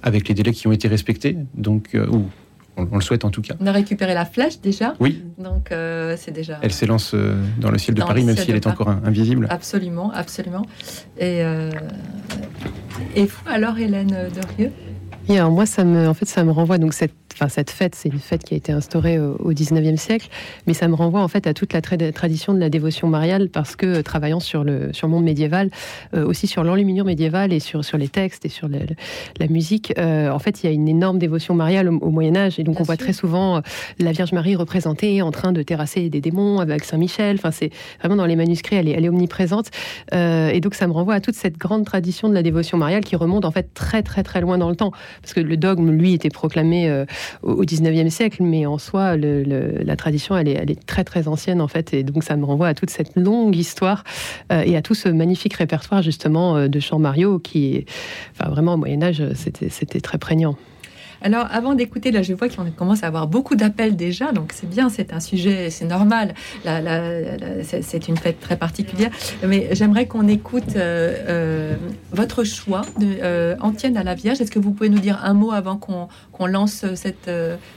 avec 0.03 0.27
les 0.27 0.33
délais 0.33 0.53
qui 0.53 0.67
ont 0.67 0.71
été 0.71 0.87
respectés, 0.87 1.37
donc 1.55 1.95
euh, 1.95 2.07
ou 2.07 2.29
on, 2.77 2.87
on, 2.91 2.95
le 2.95 3.01
souhaite 3.01 3.25
en 3.25 3.31
tout 3.31 3.41
cas. 3.41 3.55
On 3.59 3.67
a 3.67 3.71
récupéré 3.71 4.13
la 4.13 4.25
flèche 4.25 4.61
déjà. 4.61 4.95
Oui. 4.99 5.23
Donc 5.37 5.71
euh, 5.71 6.15
c'est 6.17 6.31
déjà. 6.31 6.59
Elle 6.61 6.71
s'élance 6.71 7.13
euh, 7.13 7.35
dans 7.59 7.71
le 7.71 7.77
ciel 7.77 7.95
de 7.95 8.01
Paris, 8.01 8.23
même 8.23 8.37
si 8.37 8.49
elle 8.49 8.57
est 8.57 8.63
Paris. 8.63 8.75
encore 8.79 8.89
invisible. 8.89 9.47
Absolument, 9.49 10.11
absolument. 10.11 10.65
Et, 11.17 11.43
euh, 11.43 11.71
et 13.15 13.25
vous 13.25 13.41
alors, 13.47 13.77
Hélène 13.77 14.29
Derieux 14.33 14.71
et 15.29 15.37
alors 15.37 15.51
moi, 15.51 15.65
ça 15.65 15.83
me, 15.83 16.07
en 16.07 16.13
fait, 16.13 16.25
ça 16.25 16.43
me 16.43 16.51
renvoie 16.51 16.77
donc 16.77 16.93
cette 16.93 17.26
enfin, 17.37 17.49
cette 17.49 17.69
fête, 17.69 17.95
c'est 17.95 18.09
une 18.09 18.19
fête 18.19 18.43
qui 18.43 18.53
a 18.53 18.57
été 18.57 18.71
instaurée 18.71 19.19
au, 19.19 19.53
19e 19.53 19.97
siècle, 19.97 20.27
mais 20.67 20.73
ça 20.73 20.87
me 20.87 20.95
renvoie 20.95 21.21
en 21.21 21.27
fait 21.27 21.47
à 21.47 21.53
toute 21.53 21.73
la 21.73 21.81
tradition 21.81 22.53
de 22.53 22.59
la 22.59 22.69
dévotion 22.69 23.07
mariale 23.07 23.49
parce 23.49 23.75
que 23.75 24.01
travaillant 24.01 24.39
sur 24.39 24.63
le, 24.63 24.93
sur 24.93 25.07
le 25.07 25.13
monde 25.13 25.23
médiéval, 25.23 25.69
aussi 26.13 26.47
sur 26.47 26.63
l'enluminure 26.63 27.05
médiévale 27.05 27.53
et 27.53 27.59
sur, 27.59 27.83
sur 27.83 27.97
les 27.97 28.07
textes 28.07 28.45
et 28.45 28.49
sur 28.49 28.67
la 28.67 29.47
musique, 29.47 29.93
en 29.97 30.39
fait, 30.39 30.63
il 30.63 30.67
y 30.67 30.69
a 30.69 30.73
une 30.73 30.87
énorme 30.87 31.17
dévotion 31.17 31.55
mariale 31.55 31.89
au, 31.89 32.11
Moyen 32.11 32.35
Âge 32.35 32.59
et 32.59 32.63
donc 32.63 32.79
on 32.79 32.83
voit 32.83 32.97
très 32.97 33.13
souvent 33.13 33.61
la 33.99 34.11
Vierge 34.11 34.33
Marie 34.33 34.55
représentée 34.55 35.21
en 35.21 35.31
train 35.31 35.51
de 35.51 35.61
terrasser 35.61 36.09
des 36.09 36.21
démons 36.21 36.59
avec 36.59 36.83
Saint 36.83 36.97
Michel. 36.97 37.37
Enfin, 37.37 37.51
c'est 37.51 37.71
vraiment 37.99 38.15
dans 38.15 38.25
les 38.25 38.35
manuscrits, 38.35 38.75
elle 38.75 38.87
est, 38.87 38.91
elle 38.91 39.05
est 39.05 39.09
omniprésente. 39.09 39.69
Euh, 40.13 40.49
et 40.49 40.59
donc, 40.59 40.75
ça 40.75 40.87
me 40.87 40.93
renvoie 40.93 41.15
à 41.15 41.19
toute 41.19 41.35
cette 41.35 41.57
grande 41.57 41.85
tradition 41.85 42.29
de 42.29 42.33
la 42.33 42.43
dévotion 42.43 42.77
mariale 42.77 43.03
qui 43.03 43.15
remonte 43.15 43.45
en 43.45 43.51
fait 43.51 43.73
très, 43.73 44.03
très, 44.03 44.23
très 44.23 44.41
loin 44.41 44.57
dans 44.57 44.69
le 44.69 44.75
temps. 44.75 44.91
Parce 45.21 45.33
que 45.33 45.39
le 45.39 45.57
dogme, 45.57 45.91
lui, 45.91 46.13
était 46.13 46.29
proclamé 46.29 46.89
euh, 46.89 47.05
au 47.43 47.63
19e 47.63 48.09
siècle, 48.09 48.43
mais 48.43 48.65
en 48.65 48.77
soi, 48.77 49.17
la 49.17 49.95
tradition, 49.95 50.37
elle 50.37 50.47
est, 50.47 50.85
très, 50.85 51.03
très 51.03 51.27
ancienne 51.27 51.61
en 51.61 51.67
fait. 51.67 51.93
Et 51.93 52.03
donc, 52.03 52.23
ça 52.23 52.35
me 52.35 52.45
renvoie 52.45 52.67
à 52.67 52.73
toute 52.73 52.89
cette 52.89 53.15
longue 53.15 53.55
histoire 53.55 54.03
euh, 54.51 54.63
et 54.65 54.75
à 54.75 54.81
tout 54.81 54.95
ce 54.95 55.09
magnifique 55.09 55.53
répertoire 55.53 56.01
justement 56.01 56.67
de 56.67 56.79
chants 56.79 56.99
Mario 56.99 57.39
qui, 57.39 57.85
enfin, 58.31 58.49
vraiment, 58.49 58.73
au 58.73 58.77
Moyen-Âge, 58.77 59.23
c'était 59.33 60.01
très 60.01 60.17
prégnant. 60.17 60.55
Alors, 61.21 61.47
avant 61.51 61.73
d'écouter, 61.73 62.11
là, 62.11 62.21
je 62.21 62.33
vois 62.33 62.49
qu'on 62.49 62.69
commence 62.71 63.03
à 63.03 63.07
avoir 63.07 63.27
beaucoup 63.27 63.55
d'appels 63.55 63.95
déjà, 63.95 64.31
donc 64.31 64.51
c'est 64.53 64.69
bien, 64.69 64.89
c'est 64.89 65.13
un 65.13 65.19
sujet, 65.19 65.69
c'est 65.69 65.85
normal. 65.85 66.33
c'est 66.63 68.07
une 68.07 68.17
fête 68.17 68.39
très 68.39 68.57
particulière. 68.57 69.09
Mais 69.45 69.69
j'aimerais 69.71 70.07
qu'on 70.07 70.27
écoute 70.27 70.75
euh, 70.75 71.15
euh, 71.27 71.75
votre 72.11 72.43
choix 72.43 72.81
de 72.99 73.17
euh, 73.21 73.55
Antienne 73.61 73.97
à 73.97 74.03
la 74.03 74.15
Vierge. 74.15 74.41
Est-ce 74.41 74.51
que 74.51 74.59
vous 74.59 74.71
pouvez 74.71 74.89
nous 74.89 74.99
dire 74.99 75.19
un 75.23 75.33
mot 75.33 75.51
avant 75.51 75.77
qu'on 75.77 76.45
lance 76.45 76.85
cette, 76.95 77.29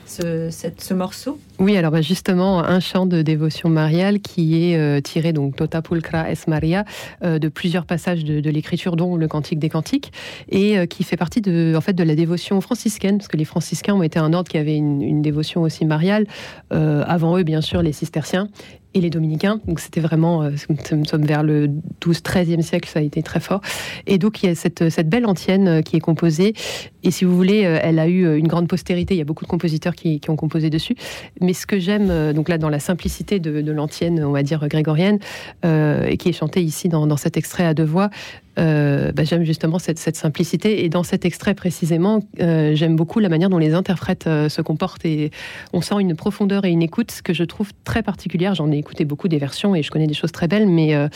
ce, 0.07 0.51
ce, 0.51 0.95
morceau? 0.95 1.39
Oui, 1.61 1.76
alors 1.76 1.93
bah, 1.93 2.00
justement, 2.00 2.64
un 2.64 2.81
chant 2.81 3.07
de 3.07 3.23
dévotion 3.23 3.69
mariale 3.69 4.21
qui 4.21 4.73
est 4.73 5.02
tiré, 5.02 5.33
donc 5.33 5.57
Tota 5.57 5.83
Pulcra 5.83 6.31
es 6.31 6.37
Maria, 6.49 6.85
de 7.23 7.49
plusieurs 7.49 7.85
passages 7.85 8.25
de, 8.25 8.50
l'écriture, 8.50 8.97
dont 8.97 9.17
le 9.17 9.29
Cantique 9.29 9.59
des 9.59 9.69
Cantiques, 9.69 10.12
et 10.49 10.87
qui 10.88 11.05
fait 11.05 11.17
partie 11.17 11.40
de, 11.40 11.75
en 11.76 11.81
fait, 11.81 11.93
de 11.93 12.02
la 12.02 12.14
dévotion 12.14 12.61
franciscaine 12.61 13.21
que 13.31 13.37
les 13.37 13.45
franciscains 13.45 13.95
ont 13.95 14.02
été 14.02 14.19
un 14.19 14.33
ordre 14.33 14.50
qui 14.50 14.59
avait 14.59 14.76
une, 14.76 15.23
dévotion 15.23 15.62
aussi 15.62 15.85
mariale. 15.85 16.26
Euh, 16.73 17.05
avant 17.07 17.37
eux, 17.38 17.43
bien 17.43 17.61
sûr, 17.61 17.83
les 17.83 17.93
cisterciens 17.93 18.49
et 18.95 19.01
les 19.01 19.11
dominicains. 19.11 19.61
Donc 19.67 19.81
c'était 19.81 20.01
vraiment, 20.01 20.43
euh, 20.43 20.51
nous 20.93 21.05
sommes 21.05 21.25
vers 21.25 21.43
le 21.43 21.71
12-13e 22.03 22.63
siècle, 22.63 22.89
ça 22.89 22.99
a 22.99 23.03
été 23.03 23.23
très 23.23 23.41
fort. 23.41 23.61
Et 24.07 24.19
donc 24.19 24.43
il 24.43 24.47
y 24.47 24.49
a 24.49 24.55
cette, 24.55 25.09
belle 25.09 25.27
antienne 25.27 25.69
euh, 25.69 25.83
qui 25.83 25.97
est 25.97 26.01
composée. 26.01 26.55
Et 27.03 27.11
si 27.11 27.25
vous 27.25 27.37
voulez, 27.37 27.65
euh, 27.65 27.79
elle 27.83 27.99
a 27.99 28.09
eu 28.09 28.37
une 28.37 28.49
grande 28.49 28.69
postérité. 28.69 29.15
Il 29.15 29.19
y 29.19 29.23
a 29.23 29.25
beaucoup 29.25 29.45
de 29.45 29.51
compositeurs 29.51 29.95
qui, 29.95 30.21
ont 30.29 30.37
composé 30.37 30.71
dessus. 30.71 30.95
Mais 31.41 31.53
ce 31.53 31.67
que 31.67 31.79
j'aime, 31.79 32.33
donc 32.33 32.49
là, 32.49 32.59
dans 32.59 32.69
la 32.69 32.79
simplicité 32.79 33.41
de, 33.41 33.71
l'antienne, 33.73 34.23
on 34.23 34.31
va 34.33 34.43
dire 34.43 34.67
grégorienne, 34.69 35.19
et 35.65 36.17
qui 36.19 36.29
est 36.29 36.33
chantée 36.33 36.63
ici 36.63 36.89
dans 36.89 37.17
cet 37.17 37.37
extrait 37.37 37.65
à 37.65 37.75
deux 37.75 37.85
voix, 37.85 38.11
bah, 38.61 39.25
j'aime 39.25 39.45
justement 39.45 39.79
cette, 39.79 39.99
simplicité. 39.99 40.85
Et 40.85 40.88
dans 40.88 41.02
cet 41.02 41.25
extrait 41.25 41.55
précisément, 41.55 42.21
j'aime 42.38 42.97
beaucoup 42.97 43.19
la 43.19 43.29
manière 43.29 43.49
dont 43.49 43.59
les 43.59 43.75
interprètes 43.75 44.25
se 44.25 44.62
comportent. 44.62 45.05
Et 45.05 45.31
on 45.73 45.81
sent 45.81 45.97
une 46.00 46.14
profondeur 46.14 46.64
et 46.64 46.71
une 46.71 46.83
écoute 46.83 47.21
que 47.25 47.33
je 47.33 47.45
trouve 47.45 47.73
très 47.85 48.02
particulière. 48.02 48.55
J'en 48.55 48.71
ai 48.71 48.79
écouté 48.79 49.05
beaucoup 49.05 49.29
des 49.29 49.38
versions 49.38 49.75
et 49.75 49.83
je 49.83 49.90
connais 49.90 50.07
des 50.07 50.14
choses 50.14 50.33
très 50.33 50.49
belles, 50.49 50.69
mais 50.69 50.95
euh, 50.95 51.09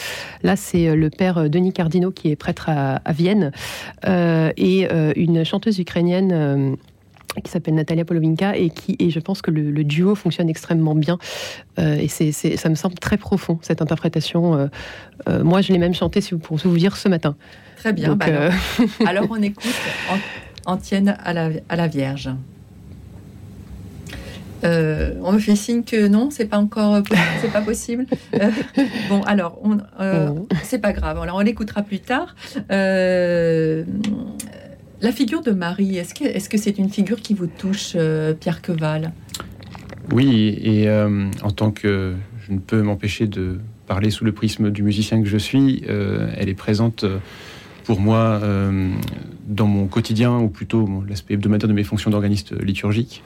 là, 0.43 0.57
c'est 0.57 0.89
euh, 0.89 0.97
le 0.97 1.11
père 1.11 1.39
euh, 1.39 1.49
Denis 1.49 1.73
Cardino 1.73 2.11
qui 2.11 2.31
est 2.31 2.37
prêtre 2.37 2.69
à, 2.69 3.01
Vienne 3.13 3.53
et 4.07 4.89
une 5.17 5.45
chanteuse 5.45 5.79
ukrainienne 5.79 6.77
qui 7.43 7.51
s'appelle 7.51 7.75
Natalia 7.75 8.05
Polovinka 8.05 8.57
et 8.57 8.71
qui 8.71 8.97
et 8.99 9.11
je 9.11 9.19
pense 9.21 9.43
que 9.43 9.51
le, 9.51 9.85
duo 9.85 10.15
fonctionne 10.15 10.49
extrêmement 10.49 10.95
bien 10.95 11.19
et 11.79 12.09
c'est, 12.09 12.33
ça 12.33 12.69
me 12.69 12.75
semble 12.75 12.95
très 12.95 13.17
profond 13.17 13.59
cette 13.63 13.83
interprétation. 13.83 14.71
moi, 15.27 15.61
je 15.61 15.73
l'ai 15.73 15.79
même 15.79 15.95
chanté, 15.95 16.21
si 16.21 16.33
vous, 16.33 16.39
pour 16.39 16.57
vous 16.57 16.77
dire, 16.77 16.97
ce 16.97 17.09
matin. 17.09 17.37
Très 17.77 17.93
bien. 17.93 18.17
Bah 18.17 18.27
alors, 19.07 19.27
on 19.31 19.43
écoute 19.43 19.75
Antienne 20.67 21.17
à 21.23 21.33
la, 21.33 21.51
à 21.69 21.77
la 21.77 21.87
Vierge. 21.87 22.31
Euh, 24.65 25.13
on 25.23 25.33
me 25.33 25.39
fait 25.39 25.57
signe 25.57 25.83
que 25.85 26.09
non, 26.09 26.31
c'est 26.31 26.47
pas 26.47 26.59
encore, 26.59 27.03
c'est 27.43 27.53
pas 27.53 27.61
possible. 27.61 28.07
Euh, 28.35 28.51
bon, 29.09 29.21
alors, 29.23 29.61
euh, 30.01 30.31
c'est 30.63 30.79
pas 30.79 30.93
grave. 30.93 31.19
Alors, 31.21 31.37
on 31.37 31.41
l'écoutera 31.41 31.83
plus 31.83 32.01
tard. 32.01 32.35
La 35.05 35.13
figure 35.13 35.43
de 35.43 35.53
Marie, 35.53 35.97
est-ce 35.99 36.49
que 36.49 36.59
c'est 36.59 36.79
une 36.79 36.91
figure 36.91 37.21
qui 37.21 37.35
vous 37.35 37.47
touche, 37.47 37.97
Pierre 38.41 38.63
Queval? 38.63 39.13
Oui, 40.13 40.59
et 40.63 40.91
en 40.91 41.51
tant 41.51 41.71
que 41.71 42.15
je 42.47 42.53
ne 42.53 42.59
peux 42.59 42.83
m'empêcher 42.83 43.27
de 43.27 43.59
parler 43.87 44.11
sous 44.11 44.25
le 44.25 44.33
prisme 44.33 44.71
du 44.71 44.83
musicien 44.83 45.23
que 45.23 45.29
je 45.29 45.39
suis, 45.39 45.85
elle 45.87 46.49
est 46.49 46.55
présente 46.55 47.05
pour 47.85 48.01
moi 48.01 48.41
dans 49.47 49.67
mon 49.67 49.87
quotidien, 49.87 50.39
ou 50.39 50.49
plutôt 50.49 51.05
l'aspect 51.07 51.35
hebdomadaire 51.35 51.69
de 51.69 51.75
mes 51.75 51.85
fonctions 51.85 52.11
d'organiste 52.11 52.53
liturgique 52.61 53.23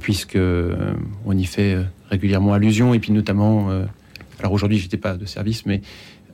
puisque 0.00 0.36
euh, 0.36 0.94
on 1.24 1.36
y 1.36 1.44
fait 1.44 1.74
euh, 1.74 1.82
régulièrement 2.10 2.52
allusion, 2.52 2.94
et 2.94 2.98
puis 2.98 3.12
notamment, 3.12 3.70
euh, 3.70 3.84
alors 4.40 4.52
aujourd'hui 4.52 4.78
j'étais 4.78 4.96
pas 4.96 5.16
de 5.16 5.26
service, 5.26 5.66
mais 5.66 5.80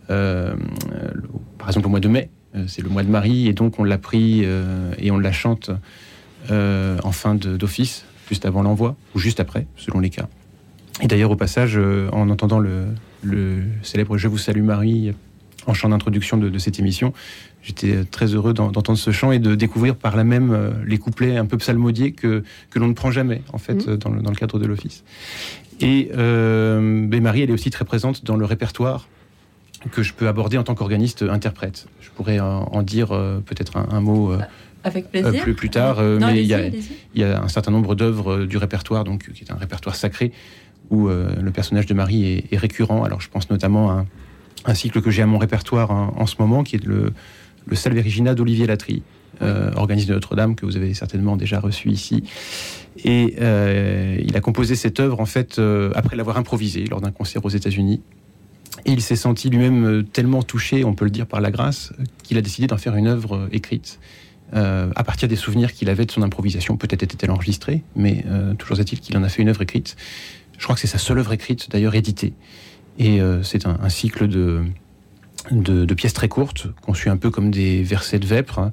par 0.09 1.69
exemple 1.69 1.87
au 1.87 1.91
mois 1.91 2.01
de 2.01 2.09
mai, 2.09 2.29
c'est 2.67 2.83
le 2.83 2.89
mois 2.89 3.03
de 3.03 3.09
Marie, 3.09 3.49
et 3.49 3.53
donc 3.53 3.79
on 3.79 3.85
l'a 3.85 3.99
pris 3.99 4.45
et 4.99 5.11
on 5.11 5.19
la 5.19 5.33
chante 5.33 5.71
en 6.51 7.13
fin 7.13 7.35
d'office, 7.35 8.05
juste 8.29 8.45
avant 8.47 8.63
l'envoi, 8.63 8.97
ou 9.15 9.19
juste 9.19 9.41
après, 9.41 9.67
selon 9.77 10.01
les 10.01 10.11
cas. 10.11 10.29
Et 11.01 11.07
d'ailleurs, 11.07 11.31
au 11.31 11.37
passage, 11.37 11.79
en 11.79 12.29
entendant 12.29 12.59
le, 12.59 12.87
le, 13.23 13.63
célèbre 13.83 14.19
Je 14.19 14.29
vous 14.29 14.39
salue 14.39 14.63
Marie 14.63 15.13
en 15.67 15.75
chant 15.75 15.89
d'introduction 15.89 16.37
de, 16.37 16.59
cette 16.59 16.79
émission, 16.79 17.13
J'étais 17.63 18.05
très 18.05 18.35
heureux 18.35 18.55
d'entendre 18.55 18.99
ce 18.99 19.13
chant 19.13 19.31
et 19.31 19.39
de 19.39 19.55
découvrir 19.55 19.95
par 19.95 20.17
là 20.17 20.25
même 20.25 20.51
euh, 20.51 20.73
les 20.85 20.99
couplets 20.99 21.37
un 21.37 21.47
peu 21.47 21.57
psalmodiés 21.59 22.11
que, 22.11 22.43
que 22.71 22.79
l'on 22.81 22.89
ne 22.89 22.93
prend 22.93 23.13
jamais, 23.13 23.43
en 23.53 23.59
fait, 23.59 23.87
mmh. 23.87 23.97
dans, 23.99 24.11
le, 24.11 24.21
dans, 24.21 24.31
le, 24.31 24.37
cadre 24.37 24.59
de 24.59 24.67
l'office. 24.67 25.05
Et 25.81 26.11
euh, 26.17 26.81
Marie, 26.81 27.43
elle 27.43 27.51
est 27.51 27.53
aussi 27.53 27.71
très 27.71 27.85
présente 27.85 28.25
dans 28.25 28.37
le 28.37 28.45
répertoire 28.45 29.07
que 29.93 30.03
je 30.03 30.13
peux 30.13 30.27
aborder 30.27 30.59
en 30.59 30.65
tant 30.65 30.75
qu'organiste 30.75 31.23
interprète. 31.23 31.87
Je 32.13 32.17
pourrais 32.17 32.41
en, 32.41 32.83
dire 32.83 33.13
euh, 33.13 33.41
peut-être 33.41 33.77
un, 33.77 34.01
mot. 34.01 34.33
Euh, 34.33 34.39
avec 34.85 35.11
plaisir. 35.11 35.43
plus, 35.43 35.55
plus 35.55 35.71
tard, 35.71 36.03
mais 36.03 36.43
il 36.43 36.47
y, 36.47 36.55
a, 36.55 36.67
il 36.67 36.83
y, 37.15 37.23
a 37.23 37.41
un 37.41 37.49
certain 37.49 37.71
nombre 37.71 37.95
d'œuvres 37.95 38.45
du 38.45 38.57
répertoire, 38.57 39.05
donc 39.05 39.31
qui 39.33 39.45
est 39.45 39.53
un 39.53 39.57
répertoire 39.57 39.95
sacré, 39.95 40.33
où 40.91 41.09
le 41.09 41.51
personnage 41.53 41.87
de 41.87 41.95
Marie 41.95 42.25
est, 42.25 42.53
est, 42.53 42.57
récurrent. 42.57 43.05
Alors 43.05 43.21
je 43.21 43.29
pense 43.29 43.49
notamment 43.49 43.93
à 43.93 44.05
un, 44.67 44.75
cycle 44.75 45.01
que 45.01 45.11
j'ai 45.11 45.23
à 45.23 45.27
mon 45.27 45.39
répertoire 45.39 45.93
en, 45.93 46.27
ce 46.27 46.35
moment, 46.41 46.65
qui 46.65 46.77
est 46.77 46.85
le, 46.85 47.13
le 47.67 47.77
Salve 47.77 47.97
Regina 47.97 48.35
d'Olivier 48.35 48.67
Latry, 48.67 49.05
euh, 49.41 49.71
organiste 49.77 50.09
de 50.09 50.15
Notre-Dame, 50.15 50.55
que 50.55 50.67
vous 50.67 50.77
avez 50.77 50.95
certainement 50.95 51.37
déjà 51.37 51.59
reçu 51.59 51.89
ici. 51.89 52.23
Et 53.05 53.35
euh, 53.41 54.19
il 54.23 54.37
a 54.37 54.41
composé 54.41 54.77
cette 54.77 55.01
œuvre, 55.01 55.21
en 55.21 55.27
fait, 55.27 55.59
euh, 55.59 55.91
après 55.95 56.17
l'avoir 56.17 56.37
improvisée 56.37 56.85
lors 56.85 57.01
d'un 57.01 57.11
concert 57.11 57.45
aux 57.45 57.49
États-Unis. 57.49 58.03
Et 58.85 58.93
il 58.93 59.01
s'est 59.01 59.17
senti 59.17 59.49
lui-même 59.49 60.05
tellement 60.13 60.43
touché, 60.43 60.85
on 60.85 60.95
peut 60.95 61.05
le 61.05 61.11
dire 61.11 61.27
par 61.27 61.41
la 61.41 61.51
grâce, 61.51 61.93
qu'il 62.23 62.37
a 62.39 62.43
décidé 62.43 62.67
d'en 62.67 62.79
faire 62.79 62.97
une 62.97 63.07
œuvre 63.07 63.49
écrite. 63.53 64.01
à 64.53 65.05
partir 65.05 65.29
des 65.29 65.37
souvenirs 65.37 65.73
qu'il 65.73 65.89
avait 65.89 66.05
de 66.05 66.11
son 66.11 66.23
improvisation, 66.23 66.77
peut-être 66.77 67.03
était-elle 67.03 67.31
enregistrée, 67.31 67.83
mais 67.97 68.25
toujours 68.59 68.81
est-il 68.81 69.01
qu'il 69.01 69.17
en 69.17 69.23
a 69.23 69.29
fait 69.29 69.41
une 69.41 69.49
œuvre 69.49 69.63
écrite. 69.63 69.97
Je 70.59 70.65
crois 70.65 70.75
que 70.75 70.81
c'est 70.81 70.89
sa 70.89 70.99
seule 70.99 71.19
œuvre 71.19 71.33
écrite, 71.33 71.71
d'ailleurs 71.71 71.95
éditée. 71.95 72.35
Et 72.99 73.21
c'est 73.43 73.67
un, 73.67 73.89
cycle 73.89 74.27
de, 74.29 75.95
pièces 75.95 76.13
très 76.13 76.29
courtes, 76.29 76.67
conçues 76.83 77.09
un 77.09 77.17
peu 77.17 77.31
comme 77.31 77.51
des 77.51 77.83
versets 77.83 78.19
de 78.19 78.27
vêpres, 78.27 78.59
hein, 78.59 78.73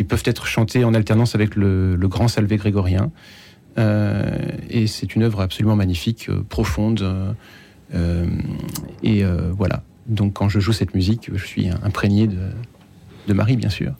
qui 0.00 0.04
peuvent 0.04 0.22
être 0.24 0.46
chantés 0.46 0.82
en 0.82 0.94
alternance 0.94 1.34
avec 1.34 1.56
le, 1.56 1.94
grand 2.04 2.26
salvé 2.26 2.56
grégorien. 2.56 3.10
Euh, 3.78 4.30
et 4.70 4.86
c'est 4.86 5.14
une 5.14 5.22
œuvre 5.22 5.42
absolument 5.42 5.76
magnifique, 5.76 6.30
euh, 6.30 6.42
profonde. 6.48 7.36
Euh, 7.94 8.26
et 9.02 9.24
voilà. 9.56 9.82
Donc 10.06 10.34
quand 10.34 10.48
je 10.48 10.60
joue 10.60 10.72
cette 10.72 10.94
musique, 10.94 11.30
je 11.32 11.44
suis 11.44 11.68
imprégné 11.82 12.26
de, 12.26 13.32
Marie, 13.32 13.56
bien 13.56 13.70
sûr. 13.70 13.92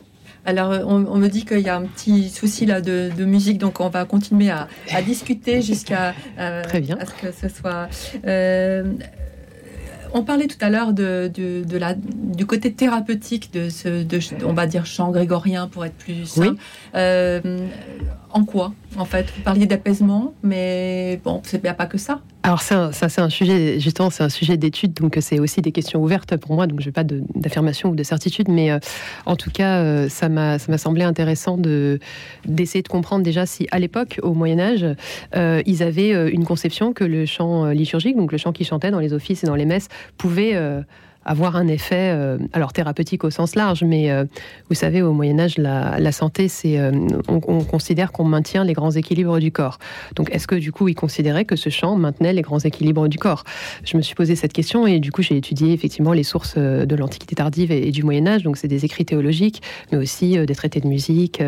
Alors, 0.44 0.72
on, 0.88 1.18
me 1.18 1.28
dit 1.28 1.44
qu'il 1.44 1.60
y 1.60 1.68
a 1.68 1.76
un 1.76 1.84
petit 1.84 2.30
souci 2.30 2.66
là 2.66 2.80
de, 2.80 3.24
musique, 3.24 3.58
donc 3.58 3.80
on 3.80 3.88
va 3.88 4.04
continuer 4.04 4.50
à, 4.50 4.68
discuter 5.06 5.62
jusqu'à 5.62 6.14
Très 6.64 6.80
bien. 6.80 6.98
ce 7.00 7.26
que 7.26 7.32
ce 7.32 7.48
soit. 7.48 7.88
On 10.12 10.24
parlait 10.24 10.46
tout 10.46 10.56
à 10.60 10.70
l'heure 10.70 10.92
de, 10.92 11.30
la, 11.78 11.94
du 11.94 12.46
côté 12.46 12.72
thérapeutique 12.72 13.52
de 13.52 13.68
ce, 13.68 14.02
de, 14.02 14.18
on 14.44 14.52
va 14.52 14.66
dire, 14.66 14.86
chant 14.86 15.10
grégorien 15.10 15.68
pour 15.68 15.84
être 15.84 15.94
plus 15.94 16.26
simple. 16.26 16.60
Euh, 16.94 17.68
en 18.30 18.44
quoi, 18.44 18.72
en 18.96 19.04
fait 19.04 19.32
Vous 19.36 19.42
parliez 19.42 19.66
d'apaisement, 19.66 20.34
mais 20.42 21.20
bon, 21.24 21.42
n'y 21.62 21.68
a 21.68 21.74
pas 21.74 21.86
que 21.86 21.98
ça. 21.98 22.20
alors 22.42 22.62
ça, 22.62 22.90
c'est 22.92 23.20
un 23.20 23.28
sujet, 23.28 23.78
justement, 23.80 24.10
c'est 24.10 24.22
un 24.22 24.28
sujet 24.28 24.56
d'étude, 24.56 24.94
donc 24.94 25.16
c'est 25.20 25.38
aussi 25.38 25.62
des 25.62 25.72
questions 25.72 26.02
ouvertes 26.02 26.36
pour 26.36 26.54
moi, 26.54 26.66
donc 26.66 26.80
je 26.80 26.86
n'ai 26.86 26.92
pas 26.92 27.04
d'affirmation 27.04 27.90
ou 27.90 27.94
de 27.94 28.02
certitude, 28.02 28.48
mais 28.48 28.70
euh, 28.70 28.78
en 29.26 29.36
tout 29.36 29.50
cas, 29.50 29.78
euh, 29.78 30.08
ça 30.08 30.28
m'a 30.28 30.58
semblé 30.58 31.04
intéressant 31.04 31.58
d'essayer 32.44 32.82
de 32.82 32.88
comprendre 32.88 33.22
déjà 33.24 33.46
si 33.46 33.68
à 33.70 33.78
l'époque, 33.78 34.18
au 34.22 34.34
Moyen 34.34 34.58
Âge, 34.58 34.86
euh, 35.36 35.62
ils 35.66 35.82
avaient 35.82 36.30
une 36.30 36.44
conception 36.44 36.92
que 36.92 37.04
le 37.04 37.26
chant 37.26 37.66
liturgique, 37.66 38.16
donc 38.16 38.32
le 38.32 38.38
chant 38.38 38.52
qui 38.52 38.64
chantait 38.64 38.90
dans 38.90 39.00
les 39.00 39.12
offices 39.12 39.44
et 39.44 39.46
dans 39.46 39.54
les 39.54 39.66
messes, 39.66 39.88
pouvait 40.16 40.56
avoir 41.24 41.56
un 41.56 41.68
effet, 41.68 42.12
euh, 42.14 42.38
alors 42.52 42.72
thérapeutique 42.72 43.24
au 43.24 43.30
sens 43.30 43.54
large, 43.54 43.84
mais 43.84 44.10
euh, 44.10 44.24
vous 44.68 44.74
savez, 44.74 45.02
au 45.02 45.12
Moyen 45.12 45.38
Âge, 45.38 45.58
la, 45.58 46.12
santé, 46.12 46.48
c'est, 46.48 46.78
euh, 46.78 46.92
on, 47.28 47.62
considère 47.64 48.10
qu'on 48.10 48.24
maintient 48.24 48.64
les 48.64 48.72
grands 48.72 48.90
équilibres 48.90 49.38
du 49.38 49.52
corps. 49.52 49.78
Donc, 50.16 50.30
est-ce 50.32 50.46
que 50.46 50.54
du 50.54 50.72
coup, 50.72 50.88
il 50.88 50.94
considérait 50.94 51.44
que 51.44 51.56
ce 51.56 51.68
chant 51.68 51.94
maintenait 51.96 52.32
les 52.32 52.42
grands 52.42 52.58
équilibres 52.58 53.08
du 53.08 53.18
corps? 53.18 53.44
Je 53.84 53.96
me 53.96 54.02
suis 54.02 54.14
posé 54.14 54.34
cette 54.34 54.52
question 54.52 54.86
et 54.86 54.98
du 54.98 55.12
coup, 55.12 55.22
j'ai 55.22 55.36
étudié 55.36 55.72
effectivement 55.72 56.12
les 56.12 56.22
sources 56.22 56.56
de 56.56 56.96
l'Antiquité 56.96 57.36
tardive 57.36 57.70
et, 57.70 57.90
du 57.90 58.02
Moyen 58.02 58.26
Âge. 58.26 58.42
Donc, 58.42 58.56
c'est 58.56 58.68
des 58.68 58.84
écrits 58.84 59.04
théologiques, 59.04 59.62
mais 59.92 59.98
aussi 59.98 60.38
des 60.38 60.54
traités 60.54 60.80
de 60.80 60.86
musique, 60.86 61.42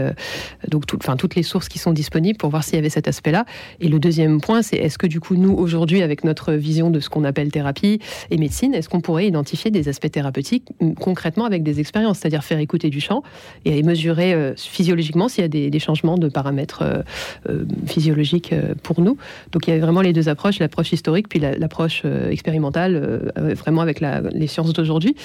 donc 0.69 0.87
toutes 0.87 1.35
les 1.35 1.43
sources 1.43 1.69
qui 1.69 1.79
sont 1.79 1.93
disponibles 1.93 2.39
pour 2.39 2.51
voir 2.51 2.65
s'il 2.65 2.75
y 2.75 2.79
avait 2.79 2.91
cet 2.91 3.09
aspect-là. 3.09 3.45
Et 3.81 3.89
le 3.89 3.99
deuxième 3.99 4.41
point, 4.41 4.63
c'est 4.63 4.77
est-ce 4.77 4.99
que 4.99 5.07
du 5.07 5.21
coup, 5.21 5.37
nous 5.37 5.53
aujourd'hui, 5.53 6.03
avec 6.03 6.25
notre 6.25 6.53
vision 6.53 6.91
de 6.91 7.01
ce 7.01 7.09
qu'on 7.09 7.25
appelle 7.25 7.51
thérapie 7.51 8.01
et 8.31 8.37
médecine, 8.37 8.75
est-ce 8.75 8.89
qu'on 8.89 9.01
pourrait 9.01 9.27
identifier 9.27 9.62
des 9.71 9.89
aspects 9.89 10.11
thérapeutiques 10.11 10.65
concrètement 11.01 11.45
avec 11.45 11.63
des 11.63 11.81
expériences, 11.81 12.19
c'est-à-dire 12.19 12.45
faire 12.45 12.59
écouter 12.59 12.91
du 12.91 13.01
chant 13.01 13.23
et 13.65 13.83
mesurer 13.83 14.35
euh, 14.35 14.55
physiologiquement 14.57 15.29
s'il 15.29 15.43
y 15.43 15.45
a 15.45 15.71
des, 15.71 15.79
changements 15.79 16.19
de 16.19 16.29
paramètres 16.29 16.83
euh, 16.83 17.03
euh, 17.49 17.65
physiologiques 17.87 18.55
pour 18.83 19.01
nous. 19.01 19.17
Donc 19.53 19.67
il 19.67 19.71
y 19.71 19.73
avait 19.73 19.83
vraiment 19.83 20.01
les 20.01 20.13
deux 20.13 20.29
approches, 20.29 20.59
l'approche 20.59 20.93
historique 20.93 21.29
puis 21.29 21.41
l'approche 21.41 22.05
expérimentale, 22.31 23.33
vraiment 23.37 23.81
avec 23.81 24.01
les 24.01 24.47
sciences 24.47 24.73
d'aujourd'hui. 24.73 25.17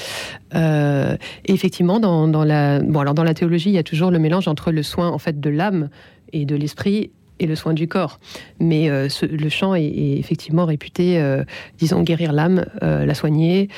effectivement, 1.45 1.99
dans, 1.99 2.27
dans, 2.27 2.43
la, 2.43 2.79
bon, 2.79 2.99
alors 2.99 3.13
dans 3.13 3.23
la 3.23 3.33
théologie, 3.33 3.69
il 3.69 3.73
y 3.73 3.77
a 3.77 3.83
toujours 3.83 4.11
le 4.11 4.19
mélange 4.19 4.47
entre 4.47 4.71
le 4.71 4.83
soin 4.83 5.09
en 5.09 5.17
fait 5.17 5.39
de 5.39 5.49
l'âme 5.49 5.89
et 6.33 6.45
de 6.45 6.55
l'esprit 6.55 7.11
et 7.39 7.47
le 7.47 7.55
soin 7.55 7.73
du 7.73 7.87
corps. 7.87 8.19
Mais 8.59 8.89
euh, 8.89 9.07
le 9.21 9.49
chant 9.49 9.75
est, 9.75 10.17
effectivement 10.17 10.65
réputé, 10.65 11.19
euh, 11.19 11.43
disons, 11.77 12.01
guérir 12.01 12.33
l'âme, 12.33 12.65
euh, 12.83 13.05
la 13.05 13.13
soigner, 13.13 13.69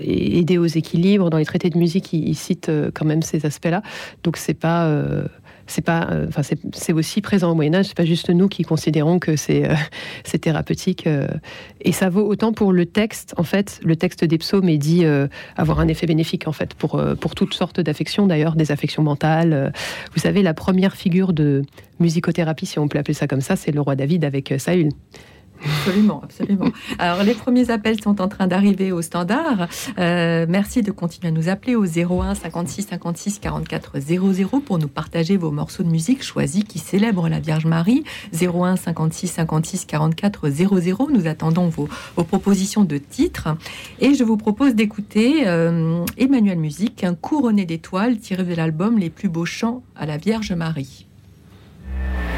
aider 0.00 0.58
aux 0.58 0.66
équilibres. 0.66 1.30
Dans 1.30 1.38
les 1.38 1.44
traités 1.44 1.70
de 1.70 1.78
musique, 1.78 2.12
ils 2.12 2.34
citent 2.34 2.70
quand 2.94 3.04
même 3.04 3.22
ces 3.22 3.46
aspects-là. 3.46 3.82
Donc 4.24 4.36
c'est 4.36 4.54
pas 4.54 4.90
c'est 5.66 5.82
pas, 5.82 6.08
euh, 6.10 6.26
enfin 6.28 6.42
c'est 6.72 6.92
aussi 6.92 7.20
présent 7.20 7.50
au 7.50 7.54
Moyen 7.54 7.74
Âge. 7.74 7.86
C'est 7.86 7.96
pas 7.96 8.04
juste 8.04 8.30
nous 8.30 8.48
qui 8.48 8.62
considérons 8.62 9.18
que 9.18 9.36
c'est 9.36 9.68
euh, 9.68 9.74
thérapeutique. 10.40 11.06
Euh. 11.06 11.28
et 11.80 11.92
ça 11.92 12.08
vaut 12.08 12.26
autant 12.26 12.52
pour 12.52 12.72
le 12.72 12.86
texte. 12.86 13.34
En 13.36 13.42
fait, 13.42 13.80
le 13.82 13.96
texte 13.96 14.24
des 14.24 14.38
psaumes 14.38 14.68
est 14.68 14.78
dit 14.78 15.04
avoir 15.56 15.80
un 15.80 15.88
effet 15.88 16.06
bénéfique 16.06 16.48
en 16.48 16.52
fait 16.52 16.74
pour 16.74 17.02
pour 17.20 17.34
toutes 17.34 17.54
sortes 17.54 17.80
d'affections. 17.80 18.26
D'ailleurs, 18.26 18.56
des 18.56 18.72
affections 18.72 19.02
mentales. 19.02 19.72
Vous 20.14 20.20
savez, 20.20 20.42
la 20.42 20.54
première 20.54 20.96
figure 20.96 21.32
de 21.32 21.62
musicothérapie, 22.00 22.66
si 22.66 22.78
on 22.78 22.88
peut 22.88 22.98
appeler 22.98 23.14
ça 23.14 23.26
comme 23.26 23.40
ça, 23.40 23.56
c'est 23.56 23.72
le 23.72 23.80
roi 23.80 23.96
David 23.96 24.24
avec 24.24 24.54
Saül. 24.58 24.88
Absolument, 25.64 26.20
absolument. 26.22 26.66
Alors, 26.98 27.22
les 27.22 27.34
premiers 27.34 27.70
appels 27.70 28.00
sont 28.00 28.20
en 28.20 28.28
train 28.28 28.46
d'arriver 28.46 28.92
au 28.92 29.02
standard. 29.02 29.68
Euh, 29.98 30.46
merci 30.48 30.82
de 30.82 30.90
continuer 30.90 31.28
à 31.28 31.30
nous 31.30 31.48
appeler 31.48 31.76
au 31.76 31.84
01 31.84 32.34
56 32.34 32.86
56 32.88 33.38
44 33.38 33.98
00 34.00 34.60
pour 34.60 34.78
nous 34.78 34.88
partager 34.88 35.36
vos 35.36 35.50
morceaux 35.50 35.82
de 35.82 35.88
musique 35.88 36.22
choisis 36.22 36.64
qui 36.64 36.78
célèbrent 36.78 37.28
la 37.28 37.40
Vierge 37.40 37.66
Marie. 37.66 38.04
01 38.32 38.76
56 38.76 39.28
56 39.28 39.84
44 39.86 40.48
00. 40.48 41.08
Nous 41.12 41.26
attendons 41.26 41.68
vos, 41.68 41.88
propositions 42.24 42.84
de 42.84 42.98
titres. 42.98 43.48
Et 44.00 44.14
je 44.14 44.24
vous 44.24 44.36
propose 44.36 44.74
d'écouter 44.74 45.46
euh, 45.46 46.04
Emmanuel 46.16 46.58
Musique, 46.58 47.04
un 47.04 47.14
couronné 47.14 47.64
d'étoiles 47.64 48.18
tiré 48.18 48.44
de 48.44 48.54
l'album 48.54 48.98
Les 48.98 49.10
plus 49.10 49.28
beaux 49.28 49.44
chants 49.44 49.82
à 49.96 50.06
la 50.06 50.16
Vierge 50.16 50.52
Marie. 50.52 51.01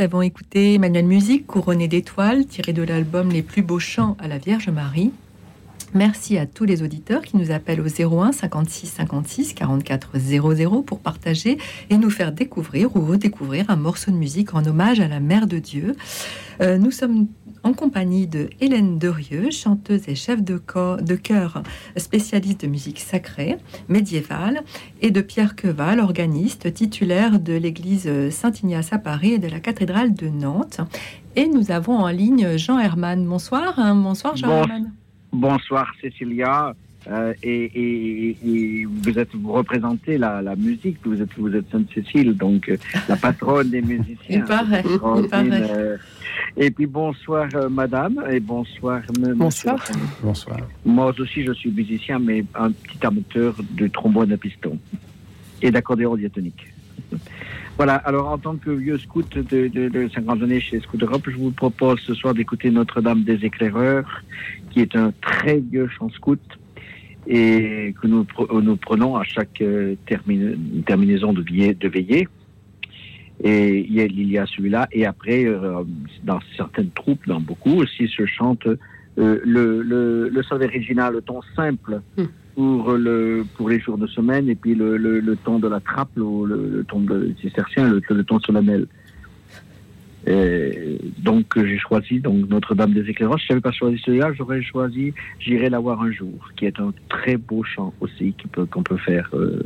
Nous 0.00 0.04
avons 0.06 0.22
écouté 0.22 0.76
Emmanuel 0.76 1.04
Musique, 1.04 1.46
couronné 1.46 1.86
d'étoiles, 1.86 2.46
tiré 2.46 2.72
de 2.72 2.82
l'album 2.82 3.28
Les 3.28 3.42
plus 3.42 3.60
beaux 3.60 3.78
chants 3.78 4.16
à 4.18 4.28
la 4.28 4.38
Vierge 4.38 4.70
Marie. 4.70 5.12
Merci 5.92 6.38
à 6.38 6.46
tous 6.46 6.64
les 6.64 6.82
auditeurs 6.82 7.20
qui 7.20 7.36
nous 7.36 7.50
appellent 7.50 7.82
au 7.82 8.20
01 8.22 8.32
56 8.32 8.86
56 8.86 9.52
44 9.52 10.18
00 10.18 10.82
pour 10.84 11.00
partager 11.00 11.58
et 11.90 11.98
nous 11.98 12.08
faire 12.08 12.32
découvrir 12.32 12.96
ou 12.96 13.04
redécouvrir 13.04 13.66
un 13.68 13.76
morceau 13.76 14.10
de 14.10 14.16
musique 14.16 14.54
en 14.54 14.64
hommage 14.64 15.00
à 15.00 15.08
la 15.08 15.20
Mère 15.20 15.46
de 15.46 15.58
Dieu. 15.58 15.94
Euh, 16.62 16.78
nous 16.78 16.92
sommes 16.92 17.26
compagnie 17.80 18.26
de 18.26 18.50
Hélène 18.60 18.98
Derieux, 18.98 19.50
chanteuse 19.50 20.06
et 20.10 20.14
chef 20.14 20.42
de, 20.42 20.60
de 21.00 21.14
chœur 21.14 21.62
spécialiste 21.96 22.60
de 22.60 22.66
musique 22.66 23.00
sacrée 23.00 23.56
médiévale, 23.88 24.60
et 25.00 25.10
de 25.10 25.22
Pierre 25.22 25.56
Queval, 25.56 25.98
organiste 25.98 26.74
titulaire 26.74 27.40
de 27.40 27.54
l'église 27.54 28.28
Saint-Ignace 28.28 28.92
à 28.92 28.98
Paris 28.98 29.32
et 29.32 29.38
de 29.38 29.48
la 29.48 29.60
cathédrale 29.60 30.12
de 30.12 30.28
Nantes. 30.28 30.82
Et 31.36 31.48
nous 31.48 31.70
avons 31.70 31.96
en 31.96 32.08
ligne 32.08 32.58
Jean 32.58 32.78
Herman. 32.78 33.24
Bonsoir, 33.24 33.78
hein. 33.78 33.94
bonsoir 33.94 34.36
Jean 34.36 34.50
Herman. 34.50 34.92
Bonsoir 35.32 35.90
Cécilia. 36.02 36.74
Euh, 37.08 37.32
et, 37.42 38.36
vous 39.02 39.18
êtes 39.18 39.34
vous 39.34 39.52
représentez 39.52 40.18
la, 40.18 40.42
musique, 40.56 40.98
vous 41.04 41.20
êtes 41.20 41.32
vous 41.36 41.54
êtes 41.54 41.70
Sainte 41.70 41.88
Cécile, 41.94 42.36
donc 42.36 42.68
euh, 42.68 42.76
la 43.08 43.16
patronne 43.16 43.70
des 43.70 43.80
musiciens. 43.80 44.44
Euh, 45.32 45.96
et 46.56 46.70
puis 46.70 46.86
bonsoir 46.86 47.48
Madame 47.70 48.22
et 48.30 48.40
bonsoir 48.40 49.00
Bonsoir. 49.36 49.82
Bonsoir. 50.22 50.58
Moi 50.84 51.14
aussi 51.18 51.44
je 51.44 51.52
suis 51.52 51.70
musicien, 51.70 52.18
mais 52.18 52.44
un 52.54 52.70
petit 52.70 53.06
amateur 53.06 53.54
de 53.70 53.86
trombone 53.88 54.32
à 54.32 54.36
piston 54.36 54.78
et 55.62 55.70
d'accordéon 55.70 56.16
diatonique. 56.16 56.66
Voilà, 57.76 57.94
alors 57.96 58.28
en 58.28 58.36
tant 58.36 58.56
que 58.56 58.70
vieux 58.70 58.98
scout 58.98 59.38
de, 59.38 59.68
de, 59.68 60.08
50 60.14 60.42
années 60.42 60.60
chez 60.60 60.80
Scout 60.80 61.02
Europe, 61.02 61.22
je 61.26 61.36
vous 61.36 61.50
propose 61.50 61.98
ce 62.00 62.12
soir 62.12 62.34
d'écouter 62.34 62.70
Notre-Dame 62.70 63.22
des 63.22 63.42
Éclaireurs, 63.42 64.22
qui 64.70 64.80
est 64.80 64.94
un 64.96 65.12
très 65.22 65.60
vieux 65.60 65.88
chant 65.88 66.10
scout 66.10 66.40
et 67.26 67.94
que 68.00 68.06
nous, 68.06 68.26
nous 68.62 68.76
prenons 68.76 69.16
à 69.16 69.24
chaque 69.24 69.60
euh, 69.60 69.94
terminaison 70.06 71.32
de, 71.32 71.42
de 71.42 71.88
veillée. 71.88 72.28
Et 73.42 73.78
il 73.78 74.30
y 74.30 74.38
a, 74.38 74.46
celui-là, 74.46 74.86
et 74.92 75.06
après, 75.06 75.46
euh, 75.46 75.82
dans 76.24 76.40
certaines 76.56 76.90
troupes, 76.90 77.26
dans 77.26 77.40
beaucoup 77.40 77.76
aussi, 77.76 78.06
se 78.08 78.26
chante 78.26 78.66
euh, 78.66 78.76
le, 79.16 79.82
le, 79.82 80.28
le 80.28 80.42
sol 80.42 80.62
original, 80.62 81.14
le 81.14 81.22
ton 81.22 81.40
simple. 81.56 82.02
Hmm 82.18 82.26
pour, 82.54 82.92
le, 82.92 83.44
pour 83.56 83.68
les 83.68 83.80
jours 83.80 83.96
de 83.96 84.06
semaine 84.06 84.48
et 84.48 84.54
puis 84.54 84.74
le, 84.74 84.96
le, 84.96 85.20
le 85.20 85.36
temps 85.36 85.58
de 85.58 85.68
la 85.68 85.80
trappe, 85.80 86.10
le, 86.16 86.46
le 86.46 86.84
temps 86.84 87.00
de 87.00 87.34
cistercien, 87.40 87.88
le, 87.88 88.02
le 88.08 88.24
temps 88.24 88.40
solennel. 88.40 88.86
Et 90.26 90.98
donc 91.18 91.46
j'ai 91.56 91.78
choisi 91.78 92.20
donc 92.20 92.48
Notre-Dame 92.48 92.92
des 92.92 93.08
Éclairages. 93.08 93.40
Si 93.40 93.46
je 93.48 93.52
n'avais 93.54 93.62
pas 93.62 93.72
choisi 93.72 94.00
celui-là, 94.04 94.32
j'aurais 94.36 94.62
choisi 94.62 95.12
J'irai 95.38 95.70
la 95.70 95.78
voir 95.78 96.02
un 96.02 96.12
jour, 96.12 96.50
qui 96.56 96.66
est 96.66 96.78
un 96.78 96.92
très 97.08 97.36
beau 97.36 97.62
chant 97.62 97.92
aussi 98.00 98.34
qu'on 98.34 98.66
peut, 98.66 98.82
peut 98.82 98.96
faire 98.98 99.28
euh, 99.34 99.62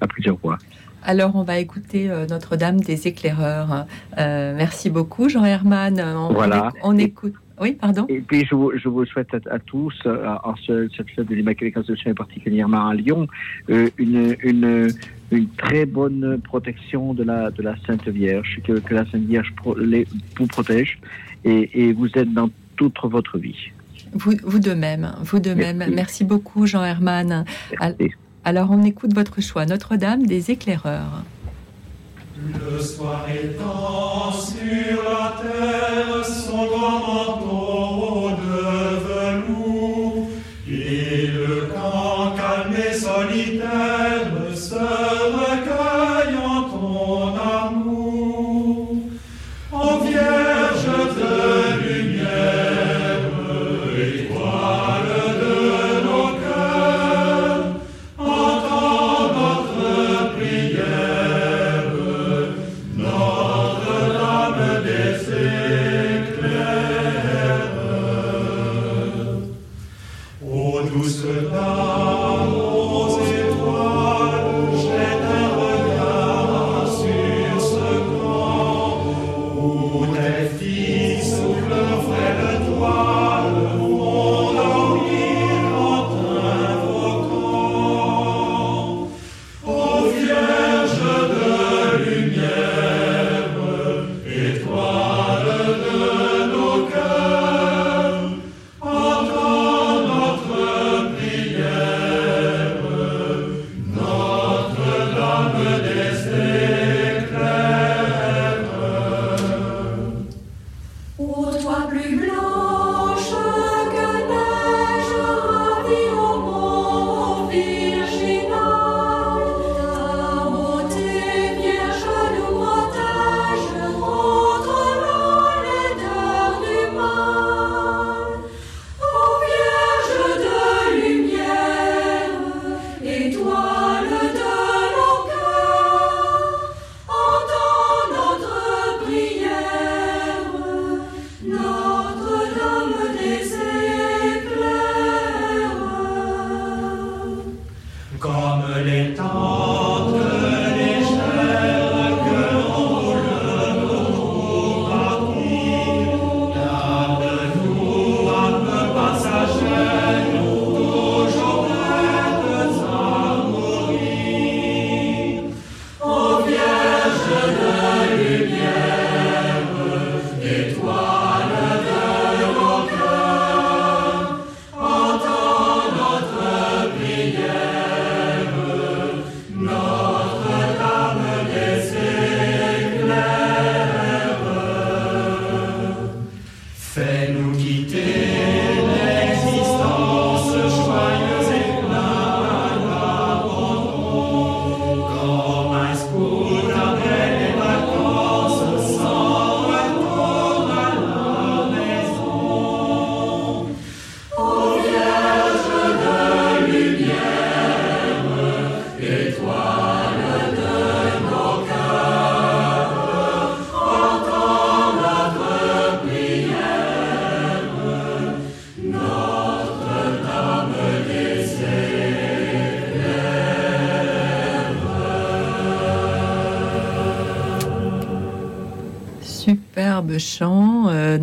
à, 0.00 0.06
plusieurs 0.06 0.36
voix. 0.36 0.58
Alors 1.02 1.36
on 1.36 1.42
va 1.42 1.58
écouter 1.58 2.10
euh, 2.10 2.26
Notre-Dame 2.26 2.80
des 2.80 3.08
Éclaireurs. 3.08 3.86
Euh, 4.18 4.54
merci 4.56 4.90
beaucoup 4.90 5.28
Jean 5.28 5.44
Herman. 5.44 6.00
On, 6.00 6.32
voilà. 6.32 6.70
on 6.82 6.98
écoute. 6.98 7.34
Oui, 7.60 7.72
pardon. 7.72 8.06
Et 8.08 8.20
puis, 8.20 8.46
je 8.48 8.54
vous, 8.54 8.70
je 8.76 8.88
vous 8.88 9.04
souhaite 9.04 9.34
à, 9.50 9.58
tous, 9.58 9.92
en 10.06 10.54
ce, 10.64 10.88
cette 10.96 11.10
fête 11.10 11.26
de 11.26 11.34
l'Immaculée 11.34 11.72
Conception 11.72 12.12
et 12.12 12.14
particulièrement 12.14 12.86
à 12.86 12.94
Lyon, 12.94 13.26
une, 13.66 14.36
une, 14.44 14.92
une, 15.30 15.48
très 15.48 15.86
bonne 15.86 16.40
protection 16.42 17.14
de 17.14 17.24
la, 17.24 17.50
de 17.50 17.62
la 17.62 17.74
Sainte 17.86 18.08
Vierge, 18.08 18.60
que, 18.64 18.72
que 18.72 18.94
la 18.94 19.04
Sainte 19.10 19.24
Vierge 19.24 19.54
les, 19.78 20.06
vous 20.38 20.46
protège 20.46 20.98
et, 21.44 21.88
et, 21.88 21.92
vous 21.92 22.08
êtes 22.14 22.32
dans 22.32 22.50
toute 22.76 22.96
votre 23.04 23.38
vie. 23.38 23.70
Vous, 24.12 24.32
vous 24.42 24.58
de 24.58 24.72
même, 24.72 25.14
vous 25.22 25.38
de 25.38 25.52
même. 25.52 25.84
Merci 25.94 26.24
beaucoup, 26.24 26.66
Jean 26.66 26.84
Herman. 26.84 27.44
Alors, 28.44 28.70
on 28.70 28.82
écoute 28.82 29.14
votre 29.14 29.42
choix, 29.42 29.66
Notre-Dame 29.66 30.26
des 30.26 30.50
éclaireurs. 30.50 31.22
Le 32.38 32.80
soir 32.80 33.26
étant 33.28 34.30
sur 34.32 35.02
la 35.02 35.34
terre 35.42 36.24
son 36.24 36.66
grand 36.66 37.00
manteau 37.00 37.67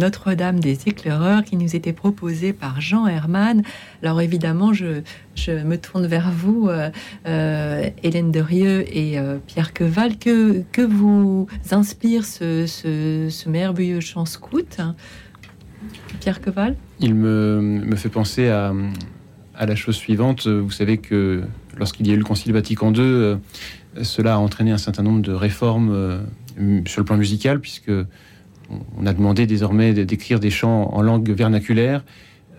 Notre-Dame 0.06 0.60
des 0.60 0.88
éclaireurs, 0.88 1.44
qui 1.44 1.58
nous 1.58 1.76
était 1.76 1.92
proposé 1.92 2.54
par 2.54 2.80
Jean 2.80 3.08
Herman. 3.08 3.64
Alors 4.04 4.22
évidemment, 4.22 4.72
je, 4.72 5.02
me 5.48 5.78
tourne 5.78 6.06
vers 6.06 6.30
vous, 6.30 6.68
euh, 6.70 6.92
euh, 7.26 7.90
Hélène 8.04 8.32
Derieux 8.32 8.86
et 8.96 9.18
euh, 9.18 9.40
Pierre 9.48 9.74
Queval. 9.74 10.20
Que, 10.20 10.62
que 10.72 10.84
vous 10.84 11.48
inspire 11.72 12.24
ce, 12.24 12.68
ce, 12.68 13.30
ce 13.32 13.50
merveilleux 13.50 14.00
chant 14.00 14.28
scout 14.28 14.76
hein 14.78 14.96
Pierre 16.20 16.40
Queval? 16.40 16.76
Il 17.00 17.16
me, 17.16 17.60
me 17.60 17.96
fait 17.96 18.10
penser 18.10 18.50
à, 18.50 18.74
à 19.56 19.66
la 19.66 19.76
chose 19.76 19.96
suivante. 19.96 20.46
Vous 20.46 20.70
savez 20.70 21.00
que 21.00 21.42
lorsqu'il 21.78 22.06
y 22.06 22.12
a 22.12 22.14
eu 22.14 22.18
le 22.18 22.24
Concile 22.24 22.54
Vatican 22.54 22.94
II, 22.94 23.02
euh, 23.02 23.38
cela 24.04 24.36
a 24.36 24.38
entraîné 24.38 24.72
un 24.72 24.78
certain 24.78 25.02
nombre 25.02 25.24
de 25.24 25.32
réformes 25.32 25.92
euh, 25.92 26.82
sur 26.86 27.02
le 27.02 27.06
plan 27.06 27.18
musical, 27.18 27.60
puisque 27.60 27.92
on- 28.70 29.06
a 29.06 29.14
demandé 29.14 29.46
désormais 29.46 29.94
d'écrire 29.94 30.40
des 30.40 30.50
chants 30.50 30.90
en 30.94 31.02
langue 31.02 31.30
vernaculaire. 31.30 32.04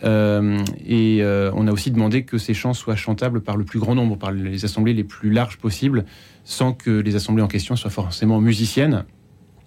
Euh, 0.05 0.59
et 0.87 1.19
euh, 1.23 1.51
on 1.55 1.67
a 1.67 1.73
aussi 1.73 1.91
demandé 1.91 2.23
que 2.25 2.37
ces 2.37 2.53
chants 2.53 2.75
soient 2.75 2.97
chantables 2.97 3.41
par 3.41 3.57
le 3.57 3.65
plus 3.65 3.79
grand 3.79 3.95
nombre, 3.95 4.17
par 4.19 4.31
les 4.31 4.65
assemblées 4.65 4.93
les 4.93 5.05
plus 5.05 5.31
larges 5.31 5.57
possibles, 5.57 6.05
sans 6.45 6.73
que 6.75 6.91
les 6.91 7.17
assemblées 7.17 7.43
en 7.43 7.49
question 7.49 7.77
soient 7.77 7.91
forcément 7.91 8.41
musiciennes. 8.41 9.05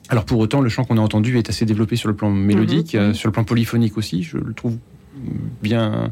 Alors 0.09 0.25
pour 0.25 0.39
autant, 0.39 0.61
le 0.61 0.69
chant 0.69 0.83
qu'on 0.85 0.97
a 0.97 1.01
entendu 1.01 1.37
est 1.37 1.49
assez 1.49 1.65
développé 1.65 1.95
sur 1.95 2.09
le 2.09 2.15
plan 2.15 2.29
mélodique, 2.29 2.93
Mhm, 2.93 3.01
oui. 3.01 3.07
euh, 3.09 3.13
sur 3.13 3.27
le 3.27 3.31
plan 3.33 3.43
polyphonique 3.43 3.97
aussi. 3.97 4.21
Je 4.23 4.37
le 4.37 4.53
trouve 4.53 4.77
bien, 5.63 6.11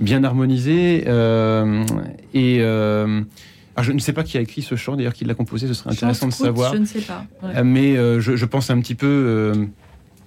bien 0.00 0.24
harmonisé. 0.24 1.04
et 2.34 2.58
alors 3.74 3.84
je 3.84 3.92
ne 3.92 3.98
sais 3.98 4.12
pas 4.12 4.22
qui 4.22 4.38
a 4.38 4.40
écrit 4.40 4.62
ce 4.62 4.74
chant, 4.76 4.96
d'ailleurs 4.96 5.14
qui 5.14 5.24
l'a 5.24 5.34
composé, 5.34 5.66
ce 5.66 5.74
serait 5.74 5.90
intéressant 5.90 6.26
Chant 6.26 6.28
de 6.28 6.32
savoir. 6.32 6.74
Je 6.74 6.78
ne 6.78 6.84
sais 6.84 7.00
pas. 7.00 7.26
Ouais. 7.42 7.56
Euh, 7.56 7.64
Mais 7.64 7.96
euh, 7.96 8.20
je, 8.20 8.36
je 8.36 8.44
pense 8.46 8.70
un 8.70 8.80
petit 8.80 8.94
peu, 8.94 9.06
euh, 9.06 9.66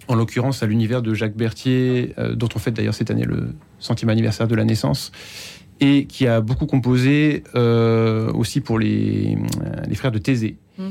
en 0.07 0.15
l'occurrence, 0.15 0.63
à 0.63 0.65
l'univers 0.65 1.01
de 1.01 1.13
Jacques 1.13 1.35
Berthier, 1.35 2.13
euh, 2.17 2.35
dont 2.35 2.49
on 2.55 2.59
fête 2.59 2.73
d'ailleurs 2.73 2.93
cette 2.93 3.11
année 3.11 3.25
le 3.25 3.49
centième 3.79 4.09
anniversaire 4.09 4.47
de 4.47 4.55
la 4.55 4.63
naissance, 4.63 5.11
et 5.79 6.05
qui 6.05 6.25
a 6.27 6.41
beaucoup 6.41 6.65
composé 6.65 7.43
aussi 8.33 8.61
pour 8.61 8.79
les, 8.79 9.37
les 9.87 9.95
frères 9.95 10.11
de 10.11 10.19
Thésée. 10.19 10.57
Mm. 10.77 10.83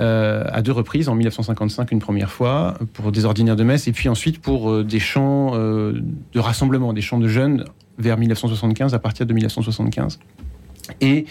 Euh, 0.00 0.44
à 0.52 0.62
deux 0.62 0.70
reprises, 0.70 1.08
en 1.08 1.16
1955 1.16 1.90
une 1.90 1.98
première 1.98 2.30
fois, 2.30 2.78
pour 2.92 3.10
des 3.10 3.24
ordinaires 3.24 3.56
de 3.56 3.64
messe, 3.64 3.88
et 3.88 3.92
puis 3.92 4.08
ensuite 4.08 4.40
pour 4.40 4.70
euh, 4.70 4.84
des 4.84 5.00
chants 5.00 5.52
euh, 5.54 6.00
de 6.32 6.38
rassemblement, 6.38 6.92
des 6.92 7.00
chants 7.00 7.18
de 7.18 7.26
jeunes 7.26 7.64
vers 7.98 8.16
1975, 8.16 8.94
à 8.94 9.00
partir 9.00 9.26
de 9.26 9.32
1975. 9.32 10.20
Et 11.00 11.26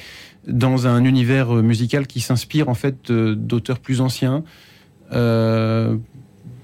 dans 0.48 0.88
un 0.88 1.04
univers 1.04 1.56
euh, 1.58 1.62
musical 1.62 2.08
qui 2.08 2.22
s'inspire 2.22 2.70
en 2.70 2.74
fait 2.74 3.12
d'auteurs 3.12 3.80
plus 3.80 4.02
anciens, 4.02 4.44
euh, 5.12 5.96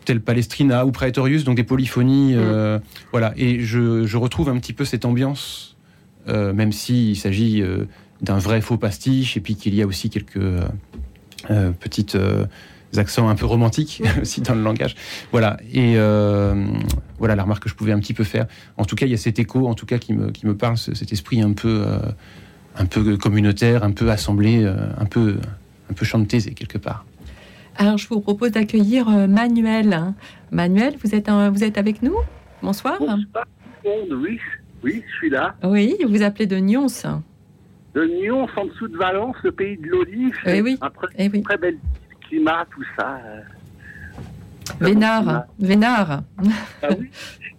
tels 0.05 0.21
Palestrina 0.21 0.85
ou 0.85 0.91
Praetorius, 0.91 1.43
donc 1.43 1.55
des 1.57 1.63
polyphonies. 1.63 2.33
euh, 2.35 2.79
Voilà, 3.11 3.33
et 3.37 3.59
je, 3.61 4.05
je 4.05 4.17
retrouve 4.17 4.49
un 4.49 4.57
petit 4.57 4.73
peu 4.73 4.85
cette 4.85 5.05
ambiance, 5.05 5.75
euh, 6.27 6.53
même 6.53 6.71
s'il 6.71 7.17
s'agit 7.17 7.61
euh, 7.61 7.85
d'un 8.21 8.37
vrai 8.37 8.61
faux 8.61 8.77
pastiche, 8.77 9.37
et 9.37 9.39
puis 9.41 9.55
qu'il 9.55 9.75
y 9.75 9.81
a 9.81 9.87
aussi 9.87 10.09
quelques 10.09 10.39
petites 11.79 12.17
accents 12.95 13.27
un 13.27 13.35
peu 13.35 13.45
romantiques 13.45 14.01
aussi 14.21 14.41
dans 14.41 14.55
le 14.55 14.61
langage. 14.61 14.95
Voilà, 15.31 15.57
et 15.71 15.95
euh, 15.97 16.65
voilà 17.19 17.35
la 17.35 17.43
remarque 17.43 17.63
que 17.63 17.69
je 17.69 17.75
pouvais 17.75 17.91
un 17.91 17.99
petit 17.99 18.13
peu 18.13 18.23
faire. 18.23 18.45
En 18.77 18.85
tout 18.85 18.95
cas, 18.95 19.05
il 19.05 19.11
y 19.11 19.15
a 19.15 19.17
cet 19.17 19.39
écho, 19.39 19.67
en 19.67 19.73
tout 19.73 19.85
cas, 19.85 19.97
qui 19.97 20.13
me, 20.13 20.31
qui 20.31 20.45
me 20.45 20.55
parle, 20.55 20.77
ce- 20.77 20.93
cet 20.93 21.11
esprit 21.11 21.41
un 21.41 21.53
peu, 21.53 21.83
euh, 21.85 21.97
un 22.77 22.85
peu 22.85 23.17
communautaire, 23.17 23.83
un 23.83 23.91
peu 23.91 24.09
assemblé, 24.09 24.63
euh, 24.63 24.75
un 24.99 25.05
peu, 25.05 25.37
un 25.89 25.93
peu 25.93 26.05
chant 26.05 26.19
de 26.19 26.25
Thésée, 26.25 26.53
quelque 26.53 26.77
part. 26.77 27.05
Alors, 27.77 27.97
je 27.97 28.07
vous 28.07 28.19
propose 28.21 28.51
d'accueillir 28.51 29.07
euh, 29.09 29.27
Manuel. 29.27 30.13
Manuel, 30.51 30.95
vous 31.03 31.15
êtes, 31.15 31.29
euh, 31.29 31.49
vous 31.49 31.63
êtes 31.63 31.77
avec 31.77 32.01
nous? 32.03 32.15
Bonsoir. 32.61 32.97
Bonsoir, 32.99 33.17
tout 33.83 33.89
le 33.89 34.15
monde, 34.15 34.23
oui, 34.23 34.39
oui, 34.83 35.03
je 35.07 35.13
suis 35.17 35.29
là. 35.29 35.55
Oui, 35.63 35.95
vous 36.07 36.21
appelez 36.21 36.45
de 36.47 36.57
Nyons. 36.57 36.87
De 37.93 38.05
Nyon, 38.05 38.47
en 38.55 38.65
dessous 38.65 38.87
de 38.87 38.97
Valence, 38.97 39.35
le 39.43 39.51
pays 39.51 39.77
de 39.77 39.87
l'olive. 39.87 40.35
Eh 40.45 40.61
oui, 40.61 40.77
Un 40.81 40.89
très, 40.89 41.07
eh 41.17 41.29
oui. 41.31 41.43
très 41.43 41.57
bel 41.57 41.77
climat, 42.27 42.65
tout 42.73 42.83
ça. 42.97 43.19
euh. 43.25 43.41
Vénard. 44.79 45.43
Vénard. 45.59 46.21
Ah 46.81 46.87
oui. 46.99 47.09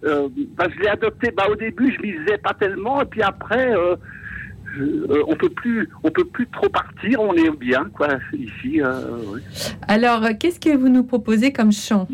Euh, 0.05 0.29
bah, 0.57 0.66
je 0.74 0.81
l'ai 0.81 0.88
adopté. 0.88 1.31
Bah, 1.37 1.44
au 1.50 1.55
début, 1.57 1.92
je 1.96 2.03
m'y 2.03 2.18
disais 2.18 2.38
pas 2.38 2.55
tellement, 2.55 3.00
et 3.00 3.05
puis 3.05 3.22
après, 3.22 3.72
euh, 3.74 3.96
euh, 4.81 5.23
on 5.29 5.37
peut 5.37 5.49
plus, 5.49 5.89
on 6.03 6.11
peut 6.11 6.25
plus 6.25 6.47
trop 6.49 6.69
partir. 6.69 7.21
On 7.21 7.35
est 7.35 7.51
bien, 7.51 7.85
quoi, 7.93 8.09
ici. 8.33 8.81
euh. 8.83 9.39
Alors, 9.89 10.25
euh, 10.25 10.31
qu'est-ce 10.39 10.61
que 10.61 10.77
vous 10.77 10.89
nous 10.89 11.05
proposez 11.05 11.53
comme 11.53 11.73
chant? 11.73 12.09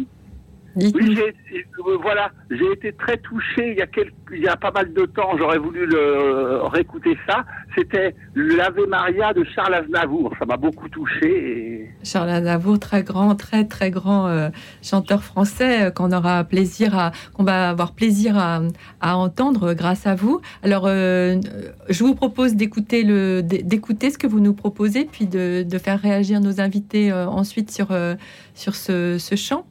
Oui, 0.77 0.93
j'ai- 1.17 1.35
euh, 1.81 1.97
voilà, 2.01 2.31
j'ai 2.51 2.73
été 2.73 2.93
très 2.93 3.17
touché 3.17 3.73
il 3.73 3.79
y 3.79 3.83
a 3.83 3.87
quelques, 3.87 4.13
il 4.33 4.41
y 4.43 4.47
a 4.49 4.57
pas 4.57 4.71
mal 4.71 4.93
de 4.93 5.05
temps. 5.07 5.37
J'aurais 5.37 5.59
voulu 5.59 5.85
le 5.87 5.99
euh, 5.99 6.63
réécouter 6.65 7.19
ça. 7.29 7.45
C'était 7.77 8.15
l'Ave 8.35 8.79
Maria 8.89 9.33
de 9.33 9.43
Charles 9.45 9.75
Aznavour. 9.75 10.33
Ça 10.39 10.45
m'a 10.47 10.57
beaucoup 10.57 10.89
touché. 10.89 11.27
Et... 11.27 11.91
Charles 12.05 12.31
Aznavour, 12.31 12.79
très 12.79 13.03
grand, 13.03 13.35
très 13.35 13.65
très 13.65 13.91
grand 13.91 14.29
euh, 14.29 14.49
chanteur 14.83 15.25
français 15.25 15.87
euh, 15.87 15.91
qu'on 15.91 16.13
aura 16.13 16.45
plaisir 16.45 16.97
à, 16.97 17.11
qu'on 17.35 17.43
va 17.45 17.71
avoir 17.71 17.93
plaisir 17.93 18.39
à, 18.39 18.61
à 19.01 19.17
entendre 19.17 19.75
grâce 19.75 20.07
à 20.07 20.15
vous. 20.15 20.41
Alors, 20.63 20.85
euh, 20.87 21.41
je 21.89 22.05
vous 22.05 22.15
propose 22.15 22.55
d'écouter 22.55 23.03
le, 23.03 23.43
d'écouter 23.43 24.11
ce 24.11 24.19
que 24.19 24.27
vous 24.29 24.41
nous 24.41 24.55
proposez, 24.55 25.05
puis 25.11 25.27
de, 25.27 25.65
de 25.65 25.79
faire 25.79 25.99
réagir 26.01 26.41
nos 26.41 26.61
invités 26.61 27.11
euh, 27.11 27.27
ensuite 27.27 27.71
sur 27.73 27.89
euh, 27.91 28.15
sur 28.55 28.75
ce, 28.75 29.17
ce 29.19 29.35
chant. 29.37 29.67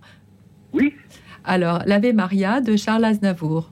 Alors, 1.44 1.84
l'Ave 1.86 2.14
Maria 2.14 2.62
de 2.62 2.76
Charles 2.76 3.06
Aznavour. 3.06 3.72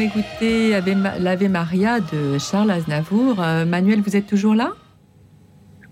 Écouté 0.00 0.70
l'Ave 1.20 1.48
Maria 1.48 2.00
de 2.00 2.38
Charles 2.38 2.70
Aznavour. 2.70 3.42
Euh, 3.42 3.64
Manuel, 3.64 4.00
vous 4.00 4.16
êtes 4.16 4.26
toujours 4.26 4.54
là? 4.54 4.72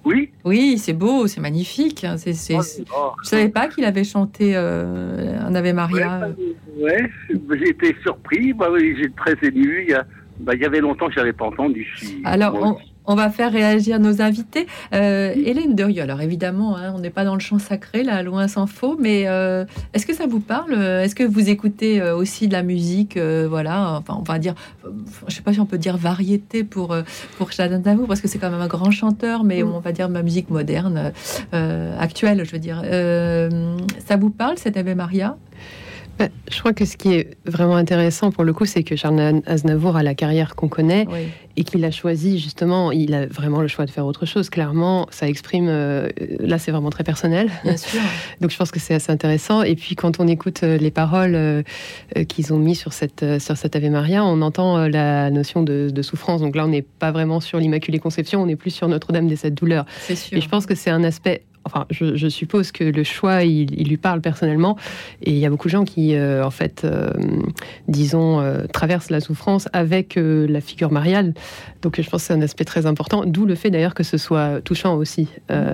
Oui. 0.04 0.30
Oui, 0.44 0.78
c'est 0.78 0.92
beau, 0.94 1.26
c'est 1.26 1.40
magnifique. 1.40 2.04
Hein, 2.04 2.16
Oh, 2.50 2.60
oh. 2.96 3.12
Je 3.22 3.28
savais 3.28 3.48
pas 3.48 3.68
qu'il 3.68 3.84
avait 3.84 4.04
chanté 4.04 4.52
euh, 4.54 5.38
un 5.40 5.54
Ave 5.54 5.72
Maria. 5.74 6.30
Ouais, 6.78 7.10
j'ai 7.28 7.68
été 7.68 7.94
surpris. 8.02 8.52
Bah, 8.52 8.68
oui, 8.72 8.96
j'ai 8.98 9.10
très 9.10 9.34
ému. 9.46 9.84
Il 9.84 9.90
y, 9.90 9.94
a, 9.94 10.06
bah, 10.40 10.54
il 10.54 10.62
y 10.62 10.64
avait 10.64 10.80
longtemps 10.80 11.08
que 11.08 11.14
je 11.14 11.18
n'avais 11.18 11.32
pas 11.32 11.46
entendu. 11.46 11.86
Alors, 12.24 12.54
on, 12.54 12.78
on 13.08 13.14
va 13.14 13.30
faire 13.30 13.50
réagir 13.50 13.98
nos 13.98 14.22
invités. 14.22 14.66
Euh, 14.94 15.34
Hélène 15.34 15.74
Derieux, 15.74 16.02
alors 16.02 16.20
évidemment, 16.20 16.76
hein, 16.76 16.92
on 16.94 17.00
n'est 17.00 17.10
pas 17.10 17.24
dans 17.24 17.34
le 17.34 17.40
champ 17.40 17.58
sacré, 17.58 18.04
là, 18.04 18.22
loin 18.22 18.46
s'en 18.46 18.66
faut, 18.66 18.96
mais 19.00 19.24
euh, 19.26 19.64
est-ce 19.94 20.06
que 20.06 20.14
ça 20.14 20.26
vous 20.26 20.40
parle? 20.40 20.74
Est-ce 20.74 21.14
que 21.14 21.24
vous 21.24 21.48
écoutez 21.48 22.00
euh, 22.00 22.14
aussi 22.14 22.48
de 22.48 22.52
la 22.52 22.62
musique 22.62 23.16
euh, 23.16 23.46
Voilà, 23.48 23.96
enfin, 23.98 24.16
on 24.18 24.22
va 24.22 24.38
dire, 24.38 24.54
je 25.26 25.34
sais 25.34 25.42
pas 25.42 25.54
si 25.54 25.60
on 25.60 25.66
peut 25.66 25.78
dire 25.78 25.96
variété 25.96 26.64
pour, 26.64 26.94
pour 27.38 27.50
parce 28.06 28.20
que 28.20 28.28
c'est 28.28 28.38
quand 28.38 28.50
même 28.50 28.60
un 28.60 28.66
grand 28.66 28.90
chanteur, 28.90 29.42
mais 29.42 29.62
on 29.62 29.80
va 29.80 29.92
dire 29.92 30.08
ma 30.10 30.22
musique 30.22 30.50
moderne, 30.50 31.12
actuelle, 31.52 32.44
je 32.44 32.52
veux 32.52 32.58
dire. 32.58 32.82
Ça 34.06 34.16
vous 34.16 34.30
parle, 34.30 34.58
cette 34.58 34.76
Ave 34.76 34.94
Maria? 34.94 35.36
Je 36.50 36.58
crois 36.58 36.72
que 36.72 36.84
ce 36.84 36.96
qui 36.96 37.14
est 37.14 37.36
vraiment 37.46 37.76
intéressant 37.76 38.30
pour 38.30 38.44
le 38.44 38.52
coup, 38.52 38.64
c'est 38.66 38.82
que 38.82 38.96
Charles 38.96 39.42
Aznavour 39.46 39.96
a 39.96 40.02
la 40.02 40.14
carrière 40.14 40.56
qu'on 40.56 40.68
connaît 40.68 41.06
Oui. 41.08 41.28
et 41.56 41.64
qu'il 41.64 41.84
a 41.84 41.90
choisi 41.90 42.38
justement, 42.38 42.90
il 42.92 43.14
a 43.14 43.26
vraiment 43.26 43.60
le 43.60 43.68
choix 43.68 43.86
de 43.86 43.90
faire 43.90 44.06
autre 44.06 44.26
chose. 44.26 44.50
Clairement, 44.50 45.06
ça 45.10 45.28
exprime, 45.28 45.68
euh, 45.68 46.08
là 46.40 46.58
c'est 46.58 46.70
vraiment 46.72 46.90
très 46.90 47.04
personnel. 47.04 47.50
Bien 47.64 47.76
sûr. 47.76 48.00
Donc 48.40 48.50
je 48.50 48.56
pense 48.56 48.70
que 48.70 48.80
c'est 48.80 48.94
assez 48.94 49.12
intéressant. 49.12 49.62
Et 49.62 49.76
puis 49.76 49.94
quand 49.94 50.20
on 50.20 50.26
écoute 50.26 50.60
euh, 50.62 50.76
les 50.78 50.90
paroles 50.90 51.34
euh, 51.34 51.62
qu'ils 52.28 52.52
ont 52.52 52.58
mis 52.58 52.74
sur 52.74 52.92
cette, 52.92 53.24
sur 53.40 53.56
cette 53.56 53.76
Ave 53.76 53.90
Maria, 53.90 54.24
on 54.24 54.42
entend 54.42 54.88
la 54.88 55.30
notion 55.30 55.62
de, 55.62 55.90
de 55.90 56.02
souffrance. 56.02 56.40
Donc 56.40 56.56
là, 56.56 56.64
on 56.64 56.68
n'est 56.68 56.82
pas 56.82 57.12
vraiment 57.12 57.40
sur 57.40 57.58
l'Immaculée 57.58 57.98
Conception, 57.98 58.42
on 58.42 58.48
est 58.48 58.56
plus 58.56 58.70
sur 58.70 58.88
Notre-Dame 58.88 59.28
des 59.28 59.36
Sept 59.36 59.54
Douleurs. 59.54 59.84
C'est 60.00 60.16
sûr. 60.16 60.36
Et 60.38 60.40
je 60.40 60.48
pense 60.48 60.66
que 60.66 60.74
c'est 60.74 60.90
un 60.90 61.04
aspect. 61.04 61.42
Enfin, 61.68 61.86
je, 61.90 62.28
suppose 62.30 62.72
que 62.72 62.82
le 62.82 63.04
choix, 63.04 63.44
il, 63.44 63.88
lui 63.88 63.98
parle 63.98 64.22
personnellement. 64.22 64.78
Et 65.22 65.32
il 65.32 65.36
y 65.36 65.44
a 65.44 65.50
beaucoup 65.50 65.68
de 65.68 65.72
gens 65.72 65.84
qui, 65.84 66.14
euh, 66.14 66.42
en 66.42 66.50
fait, 66.50 66.82
euh, 66.84 67.10
disons, 67.88 68.40
euh, 68.40 68.64
traversent 68.72 69.10
la 69.10 69.20
souffrance 69.20 69.68
avec 69.74 70.18
la 70.18 70.62
figure 70.62 70.90
mariale. 70.90 71.34
Donc, 71.82 72.00
je 72.00 72.08
pense 72.08 72.22
que 72.22 72.26
c'est 72.28 72.32
un 72.32 72.40
aspect 72.40 72.64
très 72.64 72.86
important. 72.86 73.24
D'où 73.26 73.44
le 73.44 73.54
fait 73.54 73.70
d'ailleurs 73.70 73.92
que 73.92 74.02
ce 74.02 74.16
soit 74.16 74.62
touchant 74.62 74.96
aussi, 74.96 75.28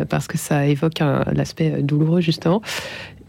parce 0.09 0.27
que 0.27 0.37
ça 0.37 0.67
évoque 0.67 0.99
l'aspect 1.33 1.83
douloureux, 1.83 2.21
justement. 2.21 2.61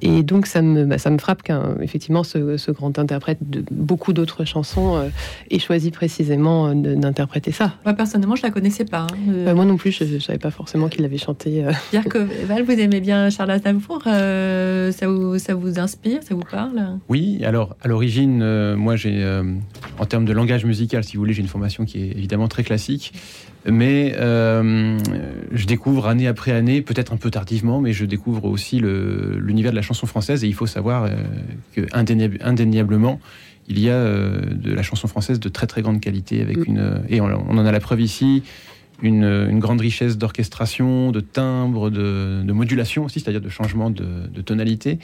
Et 0.02 0.24
donc, 0.24 0.46
ça 0.46 0.62
me, 0.62 0.86
bah, 0.86 0.98
ça 0.98 1.10
me 1.10 1.18
frappe 1.18 1.42
qu'effectivement, 1.42 2.24
ce, 2.24 2.58
ce 2.58 2.72
grand 2.72 3.00
interprète 3.00 3.38
de 3.50 3.64
beaucoup 3.72 4.12
d'autres 4.14 4.44
chansons 4.46 4.98
euh, 4.98 5.08
ait 5.50 5.60
choisi 5.60 5.90
précisément 5.92 6.68
euh, 6.68 6.74
d'interpréter 6.96 7.52
ça. 7.52 7.74
Moi, 7.86 7.94
personnellement, 7.94 8.36
je 8.36 8.44
la 8.44 8.52
connaissais 8.52 8.86
pas. 8.86 9.02
hein. 9.04 9.08
Euh, 9.30 9.48
Euh, 9.48 9.56
moi 9.56 9.64
non 9.66 9.78
plus, 9.78 9.92
je 9.92 10.04
ne 10.04 10.20
savais 10.20 10.38
pas 10.40 10.52
forcément 10.52 10.90
qu'il 10.90 11.06
avait 11.06 11.18
chanté. 11.18 11.64
euh, 11.64 11.72
Pierre 11.92 12.04
Coval, 12.06 12.64
vous 12.64 12.72
aimez 12.74 13.00
bien 13.00 13.30
Charles 13.30 13.52
Aznavour 13.52 14.04
euh, 14.08 14.92
ça, 14.92 15.08
vous, 15.08 15.40
ça 15.40 15.56
vous 15.56 15.80
inspire 15.80 16.22
Ça 16.24 16.36
vous 16.36 16.44
parle? 16.50 16.98
Oui, 17.10 17.42
alors 17.46 17.76
à 17.82 17.88
l'origine, 17.88 18.42
euh, 18.42 18.76
moi 18.76 18.96
j'ai, 18.96 19.24
euh, 19.24 19.44
en 20.00 20.06
termes 20.06 20.26
de 20.26 20.34
langage 20.34 20.66
musical, 20.66 21.04
si 21.04 21.16
vous 21.16 21.22
voulez, 21.22 21.34
j'ai 21.34 21.42
une 21.42 21.48
formation 21.48 21.86
qui 21.86 22.00
est 22.02 22.08
évidemment 22.18 22.48
très 22.48 22.64
classique, 22.64 23.14
mais 23.70 24.16
euh, 24.18 24.98
je 25.52 25.66
découvre 25.66 26.08
année 26.08 26.28
après 26.28 26.52
année, 26.52 26.82
peut-être 26.82 27.14
un 27.14 27.18
peu 27.18 27.32
tardivement, 27.32 27.82
mais 27.82 27.94
je 27.94 28.06
découvre 28.06 28.46
aussi 28.46 28.80
l'univers 28.80 29.72
de 29.72 29.76
la 29.76 29.82
chanson 29.82 30.06
française 30.08 30.44
et 30.44 30.48
il 30.48 30.54
faut 30.54 30.68
savoir 30.68 31.06
euh, 31.06 31.10
que 31.76 31.82
indéniab- 31.82 32.38
indéniablement, 32.42 33.20
il 33.68 33.80
y 33.80 33.90
a 33.90 33.94
euh, 33.94 34.42
de 34.54 34.74
la 34.74 34.84
chanson 34.84 35.08
française 35.08 35.40
de 35.40 35.50
très 35.50 35.66
très 35.68 35.82
grande 35.82 36.00
qualité 36.00 36.42
avec 36.42 36.58
Mm. 36.58 36.64
une 36.68 37.02
et 37.10 37.22
on, 37.22 37.26
on 37.26 37.58
en 37.58 37.66
a 37.66 37.72
la 37.72 37.80
preuve 37.80 38.02
ici. 38.02 38.44
Une, 39.02 39.26
une 39.26 39.60
grande 39.60 39.82
richesse 39.82 40.18
d'orchestration, 40.18 41.12
de 41.12 41.20
timbre, 41.20 41.90
de, 41.90 42.44
de 42.44 42.54
modulation 42.54 43.04
aussi, 43.04 43.20
c'est-à-dire 43.20 43.42
de 43.42 43.50
changement 43.50 43.90
de, 43.90 44.06
de 44.34 44.42
tonalité. 44.42 45.00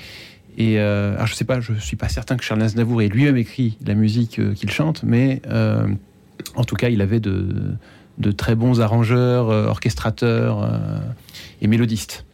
Et 0.58 0.80
euh, 0.80 1.16
alors 1.16 1.28
je 1.28 1.34
sais 1.36 1.44
pas, 1.44 1.60
je 1.60 1.74
suis 1.74 1.98
pas 1.98 2.08
certain 2.08 2.38
que 2.38 2.44
Charles 2.44 2.62
Aznavour 2.62 3.02
ait 3.02 3.10
lui-même 3.10 3.36
écrit 3.36 3.78
la 3.86 3.94
musique 3.94 4.40
euh, 4.40 4.54
qu'il 4.54 4.70
chante, 4.72 5.04
mais 5.04 5.42
euh, 5.50 5.88
en 6.56 6.64
tout 6.64 6.76
cas, 6.76 6.88
il 6.88 7.02
avait 7.02 7.20
de, 7.20 7.74
de 8.22 8.32
très 8.32 8.56
bons 8.56 8.80
arrangeurs, 8.80 9.50
euh, 9.50 9.66
orchestrateurs 9.66 10.64
euh, 10.64 11.00
et 11.62 11.68
mélodistes. 11.68 12.26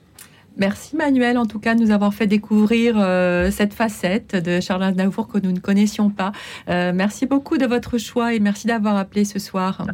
Merci 0.57 0.95
Manuel, 0.95 1.37
en 1.37 1.45
tout 1.45 1.59
cas, 1.59 1.75
de 1.75 1.81
nous 1.81 1.91
avoir 1.91 2.13
fait 2.13 2.25
découvrir 2.27 2.95
euh, 2.97 3.51
cette 3.51 3.73
facette 3.73 4.35
de 4.35 4.59
Charles 4.59 4.83
Aznavour 4.83 5.27
que 5.27 5.37
nous 5.37 5.51
ne 5.51 5.59
connaissions 5.59 6.09
pas. 6.09 6.31
Merci 6.67 7.27
beaucoup 7.27 7.57
de 7.57 7.65
votre 7.67 7.99
choix 7.99 8.33
et 8.33 8.39
merci 8.39 8.65
d'avoir 8.65 8.97
appelé 8.97 9.23
ce 9.23 9.37
soir. 9.37 9.85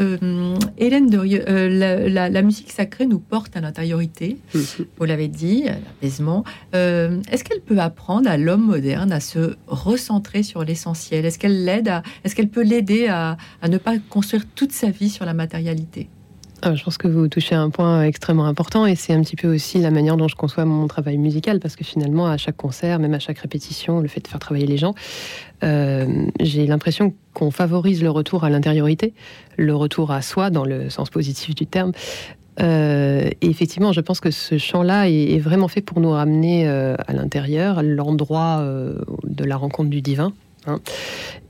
Euh, 0.00 0.56
Hélène 0.78 1.08
Derieux, 1.10 1.42
euh, 1.48 1.68
la, 1.68 2.08
la- 2.08 2.28
la 2.30 2.42
musique 2.42 2.70
sacrée 2.72 3.06
nous 3.06 3.18
porte 3.18 3.56
à 3.56 3.60
l'intériorité, 3.60 4.38
vous 4.98 5.04
l'avez 5.04 5.28
dit, 5.28 5.64
l'apaisement. 5.64 6.44
Euh, 6.74 7.20
Est-ce 7.30 7.44
qu'elle 7.44 7.60
peut 7.60 7.78
apprendre 7.78 8.28
à 8.30 8.36
l'homme 8.36 8.64
moderne 8.66 9.12
à 9.12 9.20
se 9.20 9.56
recentrer 9.66 10.42
sur 10.42 10.64
l'essentiel? 10.64 11.24
Est-ce 11.24 11.38
qu'elle 11.38 11.64
l'aide 11.64 11.92
Est-ce 12.24 12.34
qu'elle 12.34 12.48
peut 12.48 12.62
l'aider 12.62 13.06
à, 13.08 13.36
à 13.62 13.68
ne 13.68 13.78
pas 13.78 13.94
construire 14.08 14.44
toute 14.54 14.72
sa 14.72 14.90
vie 14.90 15.10
sur 15.10 15.24
la 15.24 15.34
matérialité? 15.34 16.08
Ah, 16.62 16.74
je 16.74 16.84
pense 16.84 16.98
que 16.98 17.08
vous 17.08 17.26
touchez 17.28 17.54
à 17.54 17.60
un 17.62 17.70
point 17.70 18.02
extrêmement 18.02 18.44
important 18.44 18.84
et 18.84 18.94
c'est 18.94 19.14
un 19.14 19.22
petit 19.22 19.36
peu 19.36 19.48
aussi 19.54 19.78
la 19.78 19.90
manière 19.90 20.18
dont 20.18 20.28
je 20.28 20.36
conçois 20.36 20.66
mon 20.66 20.86
travail 20.88 21.16
musical 21.16 21.58
parce 21.58 21.74
que 21.74 21.84
finalement, 21.84 22.26
à 22.26 22.36
chaque 22.36 22.56
concert, 22.56 22.98
même 22.98 23.14
à 23.14 23.18
chaque 23.18 23.38
répétition, 23.38 24.00
le 24.00 24.08
fait 24.08 24.20
de 24.20 24.28
faire 24.28 24.40
travailler 24.40 24.66
les 24.66 24.76
gens, 24.76 24.94
euh, 25.64 26.26
j'ai 26.38 26.66
l'impression 26.66 27.14
qu'on 27.32 27.50
favorise 27.50 28.02
le 28.02 28.10
retour 28.10 28.44
à 28.44 28.50
l'intériorité, 28.50 29.14
le 29.56 29.74
retour 29.74 30.10
à 30.10 30.20
soi 30.20 30.50
dans 30.50 30.66
le 30.66 30.90
sens 30.90 31.08
positif 31.08 31.54
du 31.54 31.66
terme. 31.66 31.92
Euh, 32.60 33.30
et 33.40 33.46
effectivement, 33.48 33.94
je 33.94 34.02
pense 34.02 34.20
que 34.20 34.30
ce 34.30 34.58
chant-là 34.58 35.08
est, 35.08 35.38
vraiment 35.38 35.68
fait 35.68 35.80
pour 35.80 36.00
nous 36.00 36.10
ramener 36.10 36.68
euh, 36.68 36.94
à 37.06 37.14
l'intérieur, 37.14 37.82
l'endroit 37.82 38.62
de 39.24 39.44
la 39.44 39.56
rencontre 39.56 39.88
du 39.88 40.02
divin. 40.02 40.34
Hein. 40.66 40.80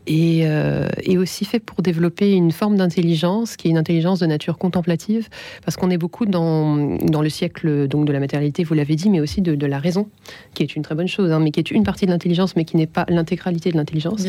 Et, 0.07 0.41
euh, 0.45 0.89
et 1.05 1.19
aussi 1.19 1.45
fait 1.45 1.61
pour 1.61 1.83
développer 1.83 2.33
une 2.33 2.51
forme 2.51 2.77
d'intelligence 2.77 3.57
qui 3.57 3.69
est 3.69 3.71
une 3.71 3.79
intelligence 3.79 4.19
de 4.19 4.27
nature 4.27 4.59
contemplative, 4.59 5.29
parce 5.65 5.77
qu'on 5.77 5.91
est 5.91 5.99
beaucoup 5.99 6.27
dans, 6.27 6.97
dans 6.97 7.23
le 7.23 7.29
siècle 7.29 7.87
donc 7.87 8.07
de 8.07 8.13
la 8.13 8.19
matérialité, 8.19 8.65
vous 8.65 8.75
l'avez 8.75 8.97
dit, 8.97 9.09
mais 9.09 9.21
aussi 9.21 9.41
de, 9.41 9.55
de 9.55 9.67
la 9.67 9.79
raison, 9.79 10.09
qui 10.55 10.65
est 10.65 10.75
une 10.75 10.83
très 10.83 10.97
bonne 10.97 11.07
chose, 11.07 11.31
hein, 11.31 11.39
mais 11.39 11.53
qui 11.53 11.61
est 11.61 11.71
une 11.71 11.85
partie 11.85 12.07
de 12.07 12.11
l'intelligence, 12.11 12.57
mais 12.57 12.65
qui 12.65 12.77
n'est 12.77 12.89
pas 12.89 13.05
l'intégralité 13.09 13.71
de 13.71 13.77
l'intelligence. 13.77 14.25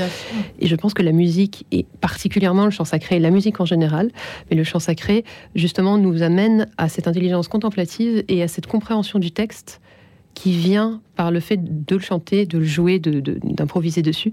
Et 0.59 0.67
je 0.67 0.75
pense 0.75 0.93
que 0.93 1.01
la 1.01 1.13
musique, 1.13 1.65
et 1.71 1.85
particulièrement 1.99 2.65
le 2.65 2.71
chant 2.71 2.85
sacré, 2.85 3.17
la 3.17 3.31
musique 3.31 3.59
en 3.59 3.65
général, 3.65 4.11
mais 4.49 4.57
le 4.57 4.63
chant 4.63 4.79
sacré, 4.79 5.23
justement, 5.55 5.97
nous 5.97 6.21
amène 6.21 6.67
à 6.77 6.89
cette 6.89 7.07
intelligence 7.07 7.47
contemplative 7.47 8.23
et 8.27 8.43
à 8.43 8.47
cette 8.47 8.67
compréhension 8.67 9.17
du 9.17 9.31
texte 9.31 9.81
qui 10.33 10.51
vient 10.53 11.01
par 11.15 11.31
le 11.31 11.39
fait 11.39 11.57
de 11.85 11.95
le 11.95 12.01
chanter, 12.01 12.45
de 12.45 12.57
le 12.57 12.63
jouer, 12.63 12.99
de- 12.99 13.19
de- 13.19 13.39
d'improviser 13.43 14.01
dessus. 14.01 14.31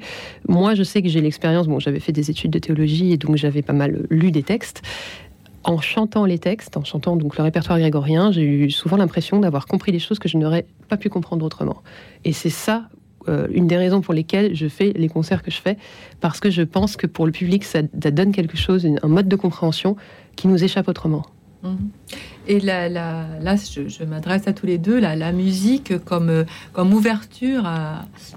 Moi, 0.48 0.74
je 0.74 0.82
sais 0.82 1.02
que 1.02 1.08
j'ai 1.08 1.20
l'expérience, 1.20 1.66
bon, 1.66 1.80
j'avais 1.80 2.00
fait 2.00 2.12
des 2.12 2.30
études 2.30 2.50
de 2.50 2.58
théologie 2.58 3.12
et 3.12 3.16
donc 3.16 3.36
j'avais 3.36 3.62
pas 3.62 3.72
mal 3.72 4.06
lu 4.10 4.30
des 4.30 4.42
textes. 4.42 4.82
En 5.64 5.80
chantant 5.80 6.24
les 6.24 6.38
textes, 6.38 6.76
en 6.76 6.84
chantant 6.84 7.16
donc 7.16 7.36
le 7.36 7.42
répertoire 7.42 7.78
grégorien, 7.78 8.32
j'ai 8.32 8.42
eu 8.44 8.70
souvent 8.70 8.96
l'impression 8.96 9.40
d'avoir 9.40 9.66
compris 9.66 9.92
des 9.92 9.98
choses 9.98 10.18
que 10.18 10.28
je 10.28 10.38
n'aurais 10.38 10.66
pas 10.88 10.96
pu 10.96 11.08
comprendre 11.10 11.44
autrement. 11.44 11.82
Et 12.24 12.32
c'est 12.32 12.48
ça 12.48 12.88
euh, 13.28 13.48
une 13.50 13.66
des 13.66 13.76
raisons 13.76 14.00
pour 14.00 14.14
lesquelles 14.14 14.54
je 14.54 14.68
fais 14.68 14.92
les 14.96 15.08
concerts 15.08 15.42
que 15.42 15.50
je 15.50 15.60
fais, 15.60 15.76
parce 16.20 16.40
que 16.40 16.48
je 16.50 16.62
pense 16.62 16.96
que 16.96 17.06
pour 17.06 17.26
le 17.26 17.32
public, 17.32 17.64
ça, 17.64 17.82
donne 17.82 18.32
quelque 18.32 18.56
chose, 18.56 18.88
un 19.02 19.08
mode 19.08 19.28
de 19.28 19.36
compréhension 19.36 19.96
qui 20.36 20.48
nous 20.48 20.62
échappe 20.64 20.88
autrement. 20.88 21.26
Mhm. 21.62 21.90
Et 22.48 22.60
là, 22.60 22.88
je, 23.56 24.04
m'adresse 24.04 24.48
à 24.48 24.52
tous 24.52 24.66
les 24.66 24.78
deux, 24.78 24.98
la, 24.98 25.32
musique 25.32 25.92
comme, 26.04 26.44
ouverture 26.76 27.70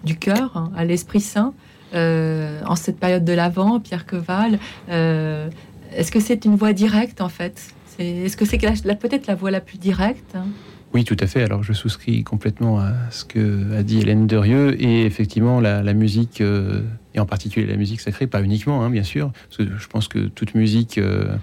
du 0.03 0.17
cœur, 0.17 0.55
hein, 0.55 0.71
à 0.75 0.85
l'Esprit 0.85 1.21
Saint, 1.21 1.53
euh, 1.93 2.61
en 2.65 2.75
cette 2.75 2.99
période 2.99 3.25
de 3.25 3.33
l'Avent, 3.33 3.79
Pierre 3.79 4.05
Queval, 4.05 4.59
euh, 4.89 5.49
est-ce 5.95 6.11
que 6.11 6.19
c'est 6.19 6.45
une 6.45 6.55
voie 6.55 6.73
directe 6.73 7.21
en 7.21 7.29
fait? 7.29 7.73
Est-ce 7.99 8.37
que 8.37 8.45
c'est 8.45 8.57
peut-être 8.57 9.27
la 9.27 9.35
voie 9.35 9.51
la 9.51 9.59
plus 9.59 9.77
directe 9.77 10.35
hein? 10.35 10.45
Oui, 10.93 11.05
tout 11.05 11.17
à 11.21 11.27
fait. 11.27 11.41
Alors, 11.43 11.63
je 11.63 11.71
souscris 11.71 12.23
complètement 12.23 12.79
à 12.79 12.91
ce 13.11 13.23
que 13.23 13.77
a 13.77 13.83
dit 13.83 13.99
Hélène 13.99 14.27
Derieux. 14.27 14.81
Et 14.81 15.05
effectivement, 15.05 15.61
la, 15.61 15.93
musique, 15.93 16.41
euh, 16.41 16.81
et 17.13 17.19
en 17.19 17.25
particulier 17.25 17.65
la 17.65 17.77
musique 17.77 18.01
sacrée, 18.01 18.27
pas 18.27 18.41
uniquement, 18.41 18.83
hein, 18.83 18.89
bien 18.89 19.03
sûr, 19.03 19.31
je 19.57 19.87
pense 19.87 20.09
que 20.09 20.27
toute 20.27 20.53
musique 20.53 20.97
euh, 20.97 21.33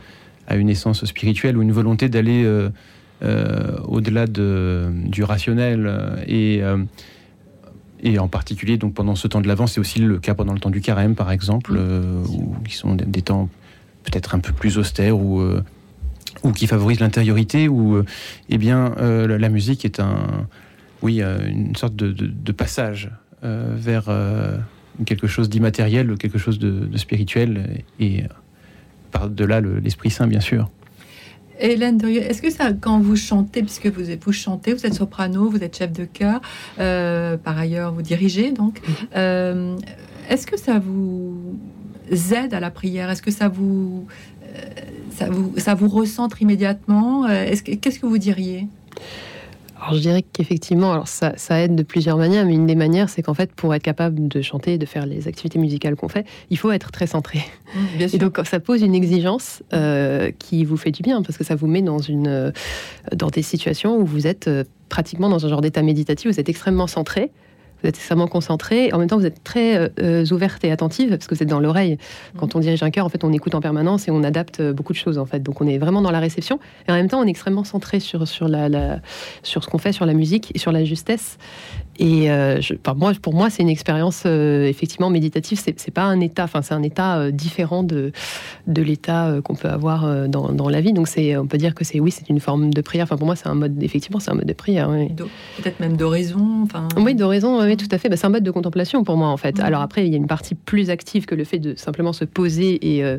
a 0.48 0.56
une 0.56 0.68
essence 0.68 1.04
spirituelle 1.04 1.56
ou 1.56 1.62
une 1.62 1.70
volonté 1.72 2.08
d'aller 2.08 2.42
euh, 2.44 2.70
euh, 3.22 3.78
au-delà 3.86 4.26
de- 4.26 4.90
du 5.06 5.22
rationnel. 5.22 5.84
euh, 5.86 6.16
Et, 6.26 6.62
euh, 6.62 6.78
et 8.02 8.18
en 8.18 8.28
particulier, 8.28 8.76
donc 8.78 8.94
pendant 8.94 9.14
ce 9.16 9.26
temps 9.28 9.40
de 9.40 9.48
l'Avent, 9.48 9.66
c'est 9.66 9.80
aussi 9.80 9.98
le 10.00 10.18
cas 10.18 10.34
pendant 10.34 10.52
le 10.54 10.60
temps 10.60 10.70
du 10.70 10.80
carême, 10.80 11.14
par 11.14 11.30
exemple, 11.32 11.72
où, 11.76 12.54
qui 12.66 12.74
sont 12.76 12.94
des, 12.94 13.04
des 13.04 13.22
temps 13.22 13.48
peut-être 14.04 14.34
un 14.34 14.38
peu 14.40 14.52
plus 14.52 14.78
austères 14.78 15.18
ou 15.18 15.42
ou 16.44 16.52
qui 16.52 16.68
favorisent 16.68 17.00
l'intériorité, 17.00 17.66
où 17.68 18.00
eh 18.48 18.58
bien, 18.58 18.94
la- 19.00 19.38
la 19.38 19.48
musique 19.48 19.84
est 19.84 19.98
un, 19.98 20.46
oui, 21.02 21.20
une 21.20 21.74
sorte 21.74 21.96
de, 21.96 22.12
de- 22.12 22.28
de 22.28 22.52
passage 22.52 23.10
vers 23.42 24.04
quelque 25.04 25.26
chose 25.26 25.48
d'immatériel, 25.50 26.16
quelque 26.16 26.38
chose 26.38 26.60
de, 26.60 26.88
spirituel, 26.96 27.82
et, 27.98 28.22
par-delà 29.10 29.60
l'Esprit 29.60 30.10
Saint, 30.10 30.26
bien 30.26 30.40
sûr. 30.40 30.68
Hélène 31.60 32.00
est-ce 32.04 32.40
que 32.40 32.50
ça, 32.50 32.72
quand 32.72 33.00
vous 33.00 33.16
chantez, 33.16 33.62
puisque 33.62 33.86
vous, 33.86 34.04
vous 34.24 34.32
chantez, 34.32 34.72
vous 34.74 34.86
êtes 34.86 34.94
soprano, 34.94 35.50
vous 35.50 35.62
êtes 35.62 35.76
chef 35.76 35.92
de 35.92 36.04
chœur, 36.04 36.40
par 36.76 37.58
ailleurs 37.58 37.92
vous 37.92 38.02
dirigez, 38.02 38.52
donc, 38.52 38.80
mm-hmm. 38.80 39.78
est-ce 40.30 40.46
que 40.46 40.56
ça 40.56 40.78
vous 40.78 41.56
aide 42.32 42.54
à 42.54 42.60
la 42.60 42.70
prière? 42.70 43.10
Est-ce 43.10 43.22
que 43.22 43.32
ça 43.32 43.48
vous, 43.48 44.06
ça 45.16 45.28
vous, 45.28 45.52
ça 45.56 45.74
vous 45.74 45.88
recentre 45.88 46.40
immédiatement? 46.42 47.26
Qu'est-ce 47.26 47.98
que 47.98 48.06
vous 48.06 48.18
diriez? 48.18 48.68
Alors 49.80 49.94
je 49.94 50.00
dirais 50.00 50.22
qu'effectivement, 50.22 50.92
alors 50.92 51.08
ça, 51.08 51.32
ça, 51.36 51.60
aide 51.60 51.76
de 51.76 51.82
plusieurs 51.82 52.16
manières, 52.16 52.44
mais 52.44 52.54
une 52.54 52.66
des 52.66 52.74
manières, 52.74 53.08
c'est 53.08 53.22
qu'en 53.22 53.34
fait, 53.34 53.52
pour 53.52 53.74
être 53.74 53.82
capable 53.82 54.26
de 54.26 54.42
chanter, 54.42 54.76
de 54.76 54.86
faire 54.86 55.06
les 55.06 55.28
activités 55.28 55.58
musicales 55.58 55.94
qu'on 55.94 56.08
fait, 56.08 56.26
il 56.50 56.58
faut 56.58 56.72
être 56.72 56.90
très 56.90 57.06
centré. 57.06 57.40
Mmh, 57.74 58.02
et 58.12 58.18
donc 58.18 58.40
ça 58.44 58.60
pose 58.60 58.82
une 58.82 58.94
exigence 58.94 59.62
euh, 59.72 60.32
qui 60.38 60.64
vous 60.64 60.76
fait 60.76 60.90
du 60.90 61.02
bien, 61.02 61.22
parce 61.22 61.38
que 61.38 61.44
ça 61.44 61.54
vous 61.54 61.66
met 61.66 61.82
dans, 61.82 61.98
une, 61.98 62.26
euh, 62.26 62.50
dans 63.14 63.28
des 63.28 63.42
situations 63.42 63.96
où 63.96 64.04
vous 64.04 64.26
êtes 64.26 64.48
euh, 64.48 64.64
pratiquement 64.88 65.28
dans 65.28 65.46
un 65.46 65.48
genre 65.48 65.60
d'état 65.60 65.82
méditatif, 65.82 66.32
vous 66.32 66.40
êtes 66.40 66.48
extrêmement 66.48 66.86
centré, 66.86 67.30
vous 67.82 67.88
êtes 67.88 67.96
extrêmement 67.96 68.26
concentré. 68.26 68.92
En 68.92 68.98
même 68.98 69.08
temps, 69.08 69.18
vous 69.18 69.26
êtes 69.26 69.42
très 69.44 69.76
euh, 69.76 69.88
euh, 70.00 70.26
ouverte 70.32 70.64
et 70.64 70.72
attentive 70.72 71.10
parce 71.10 71.26
que 71.26 71.34
vous 71.34 71.42
êtes 71.42 71.48
dans 71.48 71.60
l'oreille. 71.60 71.98
Quand 72.36 72.56
on 72.56 72.60
dirige 72.60 72.82
un 72.82 72.90
cœur, 72.90 73.06
en 73.06 73.08
fait, 73.08 73.24
on 73.24 73.32
écoute 73.32 73.54
en 73.54 73.60
permanence 73.60 74.08
et 74.08 74.10
on 74.10 74.22
adapte 74.24 74.60
euh, 74.60 74.72
beaucoup 74.72 74.92
de 74.92 74.98
choses, 74.98 75.18
en 75.18 75.26
fait. 75.26 75.40
Donc, 75.42 75.60
on 75.60 75.66
est 75.66 75.78
vraiment 75.78 76.02
dans 76.02 76.10
la 76.10 76.20
réception. 76.20 76.58
Et 76.86 76.92
en 76.92 76.94
même 76.94 77.08
temps, 77.08 77.20
on 77.20 77.26
est 77.26 77.30
extrêmement 77.30 77.64
centré 77.64 78.00
sur, 78.00 78.26
sur, 78.26 78.48
la, 78.48 79.00
sur 79.42 79.62
ce 79.62 79.68
qu'on 79.68 79.78
fait, 79.78 79.92
sur 79.92 80.06
la 80.06 80.14
musique 80.14 80.50
et 80.54 80.58
sur 80.58 80.72
la 80.72 80.84
justesse. 80.84 81.38
Et 81.98 82.26
je, 82.26 82.74
moi, 82.96 83.12
pour 83.20 83.34
moi, 83.34 83.50
c'est 83.50 83.62
une 83.62 83.68
expérience 83.68 84.24
effectivement 84.26 85.10
méditative. 85.10 85.60
C'est 85.60 85.90
pas 85.90 86.04
un 86.04 86.20
état, 86.20 86.44
enfin, 86.44 86.62
c'est 86.62 86.74
un 86.74 86.82
état 86.82 87.30
différent 87.30 87.82
de, 87.82 88.12
de 88.66 88.82
l'état 88.82 89.34
qu'on 89.44 89.54
peut 89.54 89.68
avoir 89.68 90.28
dans, 90.28 90.52
dans, 90.52 90.68
la 90.68 90.80
vie. 90.80 90.92
Donc, 90.92 91.08
c'est, 91.08 91.36
on 91.36 91.46
peut 91.46 91.58
dire 91.58 91.74
que 91.74 91.84
c'est, 91.84 92.00
oui, 92.00 92.10
c'est 92.10 92.28
une 92.28 92.40
forme 92.40 92.72
de 92.72 92.80
prière. 92.80 93.04
Enfin, 93.04 93.16
pour 93.16 93.26
moi, 93.26 93.36
c'est 93.36 93.48
un 93.48 93.54
mode, 93.54 93.82
effectivement, 93.82 94.20
c'est 94.20 94.30
un 94.30 94.34
mode 94.34 94.46
de 94.46 94.52
prière. 94.52 94.88
Peut-être 94.88 95.80
même 95.80 95.96
d'oraison. 95.96 96.62
Enfin... 96.62 96.88
Oui, 96.96 97.14
d'oraison 97.14 97.60
oui, 97.62 97.76
tout 97.76 97.88
à 97.90 97.98
fait. 97.98 98.08
Bah, 98.08 98.16
c'est 98.16 98.26
un 98.26 98.30
mode 98.30 98.44
de 98.44 98.50
contemplation 98.50 99.04
pour 99.04 99.16
moi, 99.16 99.28
en 99.28 99.36
fait. 99.36 99.60
Alors 99.60 99.82
après, 99.82 100.06
il 100.06 100.10
y 100.10 100.14
a 100.14 100.18
une 100.18 100.26
partie 100.26 100.54
plus 100.54 100.90
active 100.90 101.26
que 101.26 101.34
le 101.34 101.44
fait 101.44 101.58
de 101.58 101.74
simplement 101.76 102.12
se 102.12 102.24
poser 102.24 102.94
et 102.96 103.04
euh, 103.04 103.18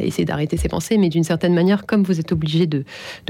essayer 0.00 0.24
d'arrêter 0.24 0.56
ses 0.56 0.68
pensées, 0.68 0.98
mais 0.98 1.08
d'une 1.08 1.24
certaine 1.24 1.54
manière, 1.54 1.86
comme 1.86 2.02
vous 2.02 2.20
êtes 2.20 2.32
obligé 2.32 2.66
de, 2.66 2.84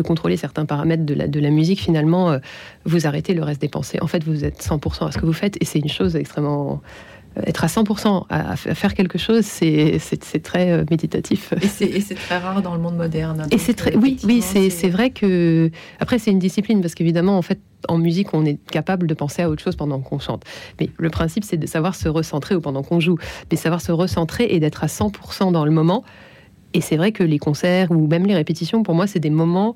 contrôler 0.05 0.37
certains 0.37 0.67
paramètres 0.67 1.05
de 1.05 1.15
la, 1.15 1.27
de 1.27 1.41
la 1.41 1.51
musique, 1.51 1.81
finalement, 1.81 2.31
euh, 2.31 2.39
vous 2.85 3.07
arrêtez 3.07 3.35
le 3.35 3.43
reste 3.43 3.61
des 3.61 3.69
pensées. 3.69 3.99
En 4.01 4.07
fait, 4.07 4.23
vous 4.25 4.45
êtes 4.45 4.63
100% 4.63 5.09
à 5.09 5.13
ce 5.13 5.19
que 5.19 5.27
vous 5.27 5.33
faites, 5.33 5.57
et 5.61 5.65
c'est 5.65 5.79
une 5.79 5.89
chose 5.89 6.17
extrêmement 6.17 6.81
être 7.45 7.65
à 7.65 7.67
100% 7.67 8.25
à, 8.31 8.57
faire 8.57 8.95
quelque 8.95 9.19
chose, 9.19 9.45
c'est 9.45 9.99
très 10.43 10.71
euh, 10.71 10.85
méditatif. 10.91 11.53
Et 11.81 12.01
c'est 12.01 12.15
très 12.15 12.39
rare 12.39 12.63
dans 12.63 12.75
le 12.75 12.81
monde 12.81 12.97
moderne. 12.97 13.47
et 13.51 13.59
c'est 13.59 13.75
très, 13.75 13.97
oui, 13.97 14.19
oui, 14.25 14.43
c'est 14.43 14.89
vrai 14.89 15.11
que 15.11 15.71
après 16.01 16.19
c'est 16.19 16.31
une 16.31 16.39
discipline 16.39 16.81
parce 16.81 16.95
qu'évidemment 16.95 17.37
en 17.37 17.43
fait 17.43 17.61
en 17.89 17.99
musique 17.99 18.33
on 18.33 18.45
est 18.45 18.59
capable 18.71 19.07
de 19.07 19.15
penser 19.15 19.43
à 19.43 19.51
autre 19.51 19.63
chose 19.63 19.77
pendant 19.77 20.01
qu'on 20.01 20.19
chante. 20.19 20.45
Mais 20.81 20.91
le 20.97 21.11
principe 21.11 21.45
c'est 21.45 21.57
de 21.57 21.67
savoir 21.67 21.95
se 21.95 22.09
recentrer 22.09 22.55
ou 22.55 22.61
pendant 22.61 22.83
qu'on 22.83 23.01
joue, 23.01 23.19
mais 23.51 23.57
savoir 23.57 23.81
se 23.81 23.93
recentrer 23.93 24.47
et 24.51 24.61
d'être 24.61 24.85
à 24.85 24.87
100% 24.87 25.53
dans 25.53 25.65
le 25.65 25.71
moment. 25.71 26.05
Et 26.75 26.81
c'est 26.81 26.97
vrai 26.97 27.13
que 27.13 27.23
les 27.23 27.39
concerts 27.39 27.91
ou 27.91 28.07
même 28.07 28.27
les 28.27 28.35
répétitions, 28.35 28.83
pour 28.83 28.95
moi, 28.95 29.07
c'est 29.07 29.21
des 29.21 29.31
moments, 29.31 29.75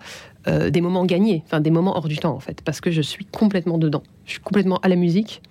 euh, 0.49 0.71
des 0.71 0.81
moments 0.81 1.05
gagnés, 1.07 1.43
enfin 1.47 1.61
des 1.61 1.71
moments 1.71 1.97
hors 1.97 2.09
du 2.09 2.19
temps 2.19 2.35
en 2.35 2.41
fait, 2.41 2.61
parce 2.63 2.81
que 2.81 2.91
je 2.91 3.01
suis 3.01 3.25
complètement 3.25 3.79
dedans. 3.79 4.03
Je 4.31 4.35
suis 4.35 4.43
complètement 4.43 4.79
à 4.85 4.89
la 4.89 4.95
musique 4.95 5.43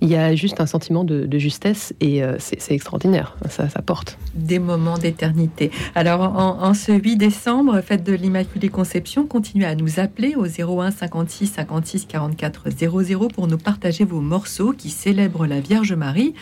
il 0.00 0.08
y 0.08 0.16
a 0.16 0.34
juste 0.34 0.60
un 0.60 0.66
sentiment 0.66 1.04
de, 1.04 1.38
justesse 1.38 1.92
et 2.00 2.22
euh, 2.22 2.36
c'est 2.38 2.72
extraordinaire. 2.72 3.36
Ça, 3.50 3.68
ça, 3.68 3.82
porte. 3.82 4.18
Des 4.34 4.58
moments 4.58 4.96
d'éternité. 4.96 5.70
Alors, 5.94 6.20
en, 6.22 6.72
ce 6.72 6.92
8 6.92 7.16
décembre, 7.16 7.80
fête 7.82 8.04
de 8.04 8.14
l'Immaculée 8.14 8.70
Conception, 8.70 9.26
continuez 9.26 9.66
à 9.66 9.74
nous 9.74 10.00
appeler 10.00 10.34
au 10.34 10.46
01 10.46 10.90
56 10.90 11.46
56 11.46 12.06
44 12.06 12.70
00 12.70 13.28
pour 13.28 13.46
nous 13.46 13.58
partager 13.58 14.04
vos 14.04 14.20
morceaux 14.20 14.72
qui 14.72 14.88
célèbrent 14.88 15.46
la 15.46 15.60
Vierge 15.60 15.92
Marie. 15.92 16.34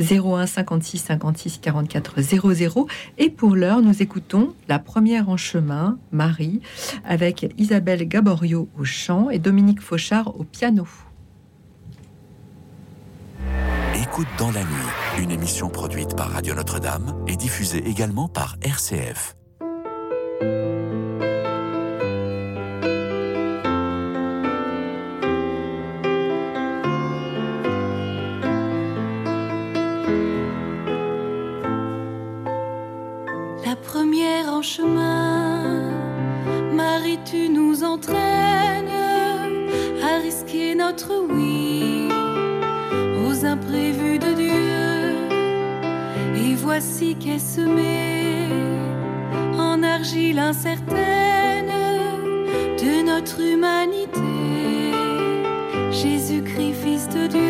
01 0.00 0.46
56 0.46 0.98
56 0.98 1.58
44 1.58 2.20
00. 2.20 2.86
Et 3.18 3.30
pour 3.30 3.54
l'heure, 3.54 3.82
nous 3.82 4.02
écoutons 4.02 4.54
La 4.68 4.78
première 4.80 5.28
en 5.28 5.36
chemin, 5.36 5.98
Marie, 6.10 6.60
avec 7.04 7.52
Isabelle 7.56 8.06
Gaborio 8.08 8.68
au 8.78 8.84
chant 8.84 9.30
et 9.30 9.38
Dominique 9.38 9.80
Fauchard 9.80 10.38
au 10.38 10.44
piano. 10.44 10.86
Écoute 13.94 14.28
dans 14.38 14.52
la 14.52 14.60
nuit, 14.60 15.20
une 15.20 15.32
émission 15.32 15.68
produite 15.68 16.14
par 16.16 16.30
Radio 16.30 16.54
Notre-Dame 16.54 17.24
et 17.26 17.34
diffusée 17.34 17.82
également 17.88 18.28
par 18.28 18.56
RCF. 18.62 19.34
La 33.66 33.74
première 33.74 34.52
en 34.52 34.62
chemin, 34.62 35.90
Marie, 36.72 37.18
tu 37.24 37.48
nous 37.48 37.82
entraînes 37.82 38.88
à 40.00 40.18
risquer 40.22 40.76
notre 40.76 41.12
oui 41.28 41.89
imprévus 43.44 44.18
de 44.18 44.32
Dieu. 44.34 45.14
Et 46.36 46.54
voici 46.54 47.16
qu'est 47.16 47.38
semé 47.38 48.48
en 49.58 49.82
argile 49.82 50.38
incertaine 50.38 51.72
de 52.78 53.02
notre 53.04 53.40
humanité. 53.40 54.20
Jésus-Christ, 55.90 56.74
Fils 56.82 57.08
de 57.08 57.26
Dieu, 57.26 57.49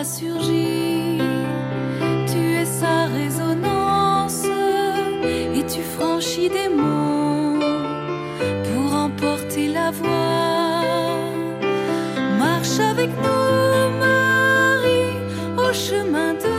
a 0.00 0.04
surgi, 0.04 1.18
tu 2.30 2.40
es 2.60 2.64
sa 2.64 3.06
résonance 3.06 4.44
et 5.56 5.64
tu 5.66 5.82
franchis 5.96 6.48
des 6.48 6.68
monts 6.68 7.58
pour 8.66 8.94
emporter 8.94 9.66
la 9.78 9.90
voix. 9.90 10.84
Marche 12.38 12.78
avec 12.78 13.10
nous, 13.24 13.98
Marie, 13.98 15.16
au 15.56 15.72
chemin 15.72 16.34
de 16.34 16.58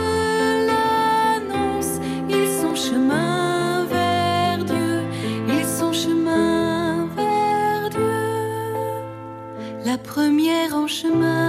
première 10.14 10.74
en 10.74 10.86
chemin 10.86 11.39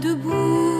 debout, 0.00 0.77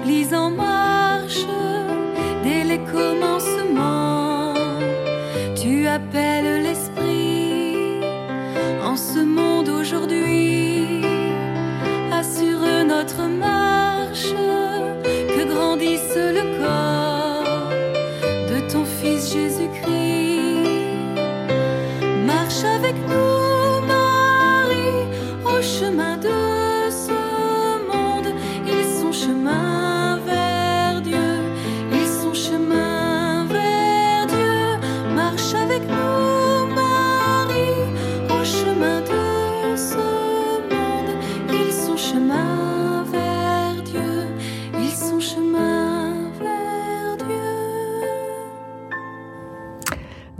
l'église 0.00 0.34
en 0.34 0.50
marche, 0.50 1.46
dès 2.42 2.64
les 2.64 2.78
commencements, 2.78 3.29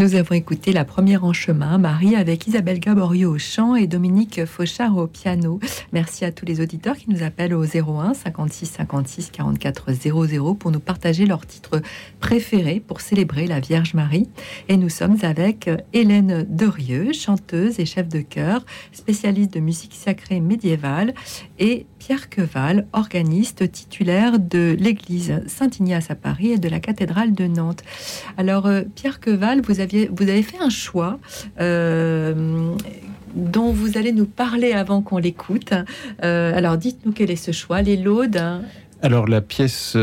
Nous 0.01 0.15
avons 0.15 0.35
écouté 0.35 0.73
la 0.73 0.87
première 0.87 1.25
en 1.25 1.35
chemin, 1.35 1.77
Marie, 1.77 2.17
avec 2.17 2.47
Isabelle 2.47 2.81
Gaborio 2.81 3.35
au 3.35 3.39
chant 3.39 3.75
et 3.75 3.87
Dominique 3.87 4.47
Fauchard 4.47 4.97
au 4.97 5.07
piano. 5.07 5.61
Merci 5.93 6.25
à 6.25 6.33
tous 6.33 6.47
les 6.47 6.63
auditeurs 6.63 6.97
qui 6.97 7.11
nous 7.11 7.23
appellent 7.23 7.53
au 7.53 7.65
01 7.65 8.15
56 8.15 8.65
56 8.65 9.31
44 9.31 9.93
00 9.93 10.55
pour 10.55 10.71
nous 10.71 10.81
partager 10.81 11.27
leur 11.27 11.45
titre 11.45 11.83
préféré 12.19 12.81
pour 12.81 13.03
célébrer 13.03 13.47
la 13.47 13.61
Vierge 13.61 13.93
Marie. 13.93 14.31
Et 14.71 14.79
nous 14.79 14.89
sommes 14.89 15.19
avec 15.21 15.69
Hélène 15.93 16.47
Derieux, 16.49 17.13
chanteuse 17.13 17.79
et 17.79 17.85
chef 17.85 18.09
de 18.09 18.23
chœur, 18.23 18.65
spécialiste 18.93 19.53
de 19.53 19.61
musique 19.61 19.93
sacrée 19.93 20.41
médiévale, 20.41 21.13
et 21.59 21.85
Pierre 22.01 22.31
Queval, 22.31 22.87
organiste 22.95 23.71
titulaire 23.71 24.39
de 24.39 24.75
l'église 24.81 25.43
Saint-Ignace 25.47 26.11
à 26.11 26.15
Paris 26.15 26.53
et 26.53 26.59
de 26.59 26.69
la 26.69 26.81
cathédrale 26.81 27.35
de 27.35 27.47
Nantes. 27.47 27.85
Alors, 28.39 28.67
euh, 28.67 28.83
Pierre 28.95 29.21
Queval, 29.21 29.61
vous, 29.61 29.81
avez 29.81 30.43
fait 30.43 30.59
un 30.61 30.71
choix 30.71 31.21
euh, 31.61 32.75
dont 33.35 33.71
vous 33.71 33.99
allez 33.99 34.13
nous 34.13 34.25
parler 34.25 34.73
avant 34.73 35.03
qu'on 35.03 35.19
l'écoute. 35.19 35.75
Euh, 36.25 36.57
alors, 36.57 36.79
dites-nous 36.79 37.13
quel 37.13 37.31
est 37.31 37.37
ce 37.37 37.53
choix, 37.53 37.83
les 37.83 37.99
laudes. 37.99 38.43
Alors 39.03 39.27
la 39.27 39.41
pièce 39.41 39.97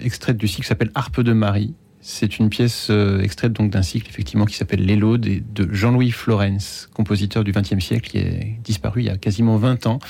extraite 0.00 0.36
du 0.36 0.48
cycle 0.48 0.66
s'appelle 0.66 0.90
Harpe 0.96 1.20
de 1.20 1.32
Marie. 1.32 1.74
C'est 2.00 2.40
une 2.40 2.48
pièce 2.48 2.90
extraite 3.22 3.52
donc 3.52 3.70
d'un 3.70 3.82
cycle 3.82 4.08
effectivement 4.08 4.46
qui 4.46 4.56
s'appelle 4.56 4.90
et 4.90 4.96
de 4.96 5.68
Jean-Louis 5.72 6.10
Florence, 6.10 6.88
compositeur 6.92 7.44
du 7.44 7.52
XXe 7.52 7.78
siècle 7.78 8.10
qui 8.10 8.18
est 8.18 8.58
disparu 8.64 9.02
il 9.02 9.06
y 9.06 9.10
a 9.10 9.16
quasiment 9.16 9.58
20 9.58 9.86
ans. 9.86 10.00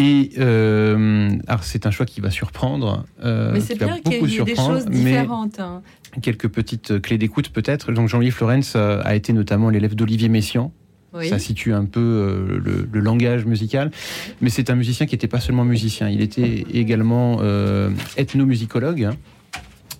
Et 0.00 0.30
euh, 0.38 1.30
alors 1.48 1.64
c'est 1.64 1.84
un 1.86 1.90
choix 1.90 2.06
qui 2.06 2.20
va 2.20 2.30
surprendre, 2.30 3.04
euh, 3.24 3.50
Mais 3.52 3.60
c'est 3.60 3.74
bien 3.76 3.98
qu'il 3.98 4.12
y 4.30 4.36
ait 4.38 4.44
des 4.44 4.54
choses 4.54 4.86
différentes. 4.86 5.58
hein. 5.58 5.82
quelques 6.22 6.48
petites 6.48 7.00
clés 7.02 7.18
d'écoute 7.18 7.48
peut-être. 7.50 7.90
Donc 7.92 8.08
Jean-Louis 8.08 8.30
Florence 8.30 8.74
euh, 8.76 9.00
a 9.04 9.16
été 9.16 9.32
notamment 9.32 9.70
l'élève 9.70 9.96
d'Olivier 9.96 10.28
Messiaen, 10.28 10.70
Oui. 11.14 11.28
ça 11.28 11.40
situe 11.40 11.72
un 11.74 11.84
peu 11.84 11.98
euh, 12.00 12.60
le, 12.64 12.88
le 12.90 13.00
langage 13.00 13.44
musical. 13.44 13.90
Mais 14.40 14.50
c'est 14.50 14.70
un 14.70 14.76
musicien 14.76 15.06
qui 15.06 15.14
n'était 15.16 15.26
pas 15.26 15.40
seulement 15.40 15.64
musicien, 15.64 16.08
il 16.08 16.20
était 16.20 16.64
également 16.72 17.38
euh, 17.40 17.90
ethnomusicologue. 18.16 19.02
hein. 19.04 19.16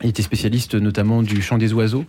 Il 0.04 0.10
était 0.10 0.22
spécialiste 0.22 0.76
notamment 0.76 1.24
du 1.24 1.42
chant 1.42 1.58
des 1.58 1.72
oiseaux. 1.72 2.04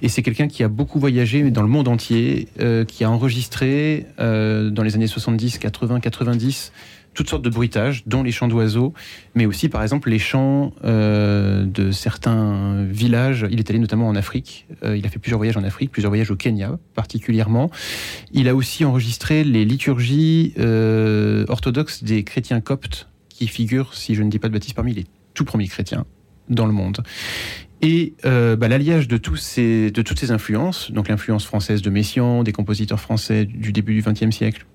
Et 0.00 0.08
c'est 0.08 0.22
quelqu'un 0.22 0.46
qui 0.46 0.62
a 0.62 0.68
beaucoup 0.68 1.00
voyagé 1.00 1.50
dans 1.50 1.62
le 1.62 1.68
monde 1.68 1.88
entier, 1.88 2.46
euh, 2.60 2.84
qui 2.84 3.02
a 3.02 3.10
enregistré 3.10 4.06
euh, 4.20 4.70
dans 4.70 4.84
les 4.84 4.94
années 4.94 5.08
70, 5.08 5.58
80, 5.58 5.98
90 5.98 6.70
toutes 7.14 7.28
sortes 7.28 7.42
de 7.42 7.50
bruitages, 7.50 8.04
dont 8.06 8.22
les 8.22 8.32
chants 8.32 8.48
d'oiseaux, 8.48 8.94
mais 9.34 9.46
aussi 9.46 9.68
par 9.68 9.82
exemple 9.82 10.10
les 10.10 10.18
chants 10.18 10.72
euh, 10.84 11.64
de 11.64 11.90
certains 11.90 12.84
villages. 12.84 13.46
Il 13.50 13.58
est 13.58 13.68
allé 13.68 13.78
notamment 13.78 14.08
en 14.08 14.16
Afrique. 14.16 14.66
Euh, 14.82 14.96
il 14.96 15.04
a 15.06 15.08
fait 15.08 15.18
plusieurs 15.18 15.38
voyages 15.38 15.56
en 15.56 15.64
Afrique, 15.64 15.90
plusieurs 15.90 16.10
voyages 16.10 16.30
au 16.30 16.36
Kenya 16.36 16.78
particulièrement. 16.94 17.70
Il 18.32 18.48
a 18.48 18.54
aussi 18.54 18.84
enregistré 18.84 19.44
les 19.44 19.64
liturgies 19.64 20.54
euh, 20.58 21.44
orthodoxes 21.48 22.02
des 22.02 22.24
chrétiens 22.24 22.60
coptes 22.60 23.08
qui 23.28 23.46
figurent, 23.46 23.94
si 23.94 24.14
je 24.14 24.22
ne 24.22 24.30
dis 24.30 24.38
pas 24.38 24.48
de 24.48 24.54
bêtises, 24.54 24.72
parmi 24.72 24.94
les 24.94 25.04
tout 25.34 25.44
premiers 25.44 25.68
chrétiens 25.68 26.06
dans 26.48 26.66
le 26.66 26.72
monde. 26.72 27.02
Et 27.84 28.14
bah, 28.22 28.68
l'alliage 28.68 29.08
de, 29.08 29.16
tous 29.16 29.36
ces, 29.36 29.90
de 29.90 30.02
toutes 30.02 30.20
ces 30.20 30.30
influences, 30.30 30.92
donc 30.92 31.08
l'influence 31.08 31.44
française 31.44 31.82
de 31.82 31.90
Messiaen, 31.90 32.44
des 32.44 32.52
compositeurs 32.52 33.00
français 33.00 33.44
du 33.44 33.72
début 33.72 33.94
du 33.94 34.02
XXe 34.02 34.30
siècle, 34.30 34.66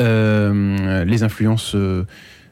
euh, 0.00 1.04
les 1.04 1.22
influences 1.22 1.74
euh, 1.74 2.04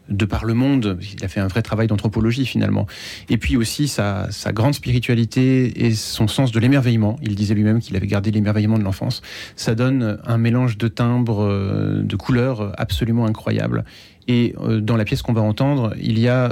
de 0.08 0.24
par 0.24 0.44
le 0.44 0.54
monde, 0.54 0.98
il 1.00 1.24
a 1.24 1.28
fait 1.28 1.40
un 1.40 1.46
vrai 1.46 1.62
travail 1.62 1.86
d'anthropologie 1.86 2.44
finalement, 2.44 2.86
et 3.30 3.38
puis 3.38 3.56
aussi 3.56 3.88
sa, 3.88 4.28
grande 4.48 4.74
spiritualité 4.74 5.86
et 5.86 5.94
son 5.94 6.28
sens 6.28 6.52
de 6.52 6.60
l'émerveillement, 6.60 7.16
il 7.22 7.34
disait 7.34 7.54
lui-même 7.54 7.80
qu'il 7.80 7.96
avait 7.96 8.06
gardé 8.06 8.30
l'émerveillement 8.30 8.78
de 8.78 8.84
l'enfance, 8.84 9.22
ça 9.56 9.74
donne 9.74 10.18
un 10.24 10.38
mélange 10.38 10.76
de 10.76 10.88
timbres, 10.88 11.42
euh, 11.42 12.02
de 12.02 12.16
couleurs 12.16 12.72
absolument 12.78 13.26
incroyable. 13.26 13.84
Et 14.28 14.54
dans 14.82 14.96
la 14.96 15.04
pièce 15.04 15.20
qu'on 15.20 15.32
va 15.32 15.40
entendre, 15.40 15.94
il 16.00 16.16
y 16.20 16.28
a 16.28 16.48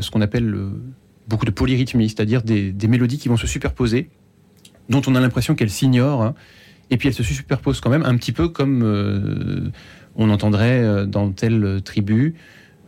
ce 0.00 0.10
qu'on 0.10 0.20
appelle 0.20 0.54
beaucoup 1.26 1.46
de 1.46 1.50
polyrythmie, 1.50 2.10
c'est-à-dire 2.10 2.42
des, 2.42 2.74
mélodies 2.86 3.16
qui 3.16 3.28
vont 3.28 3.38
se 3.38 3.46
superposer, 3.46 4.10
dont 4.90 5.00
on 5.06 5.14
a 5.14 5.20
l'impression 5.20 5.54
qu'elles 5.54 5.70
s'ignorent, 5.70 6.22
hein, 6.22 6.34
et 6.90 6.98
puis 6.98 7.08
elles 7.08 7.14
se 7.14 7.22
superposent 7.22 7.80
quand 7.80 7.88
même, 7.88 8.02
un 8.02 8.18
petit 8.18 8.32
peu 8.32 8.48
comme 8.48 9.72
on 10.16 10.30
entendrait 10.30 10.82
euh, 10.82 11.06
dans 11.06 11.30
telle 11.30 11.80
tribu 11.84 12.34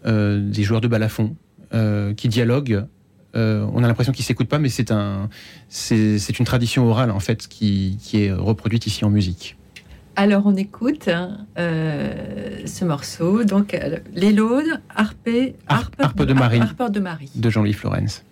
euh, 0.07 0.41
des 0.41 0.63
joueurs 0.63 0.81
de 0.81 0.89
balafon 0.89 1.37
euh, 1.75 2.15
qui 2.15 2.29
dialoguent. 2.29 2.85
Euh, 3.35 3.67
on 3.75 3.83
a 3.85 3.87
l'impression 3.89 4.13
qu'ils 4.13 4.25
s'écoutent 4.25 4.49
pas, 4.49 4.59
mais 4.59 4.69
c'est 4.71 4.91
un, 4.91 5.29
c'est 5.69 6.19
c'est 6.19 6.39
une 6.39 6.47
tradition 6.47 6.87
orale 6.89 7.11
en 7.11 7.21
fait 7.21 7.49
qui, 7.49 7.99
qui 8.01 8.25
est 8.25 8.33
reproduite 8.33 8.87
ici 8.87 9.05
en 9.05 9.11
musique. 9.11 9.57
Alors, 10.19 10.47
on 10.47 10.57
écoute 10.57 11.11
euh, 11.59 12.59
ce 12.65 12.85
morceau. 12.87 13.45
Donc, 13.45 13.75
euh, 13.75 13.99
les 14.15 14.33
laudes, 14.33 14.81
harpé, 14.95 15.57
Harpe- 15.69 15.93
harpe 15.99 16.23
de 16.23 16.33
Marie. 16.33 16.61
Harpe 16.61 16.91
de 16.91 17.01
Marie. 17.01 17.31
de 17.35 17.51
Jean-Louis 17.51 17.75
Florence. 17.75 18.23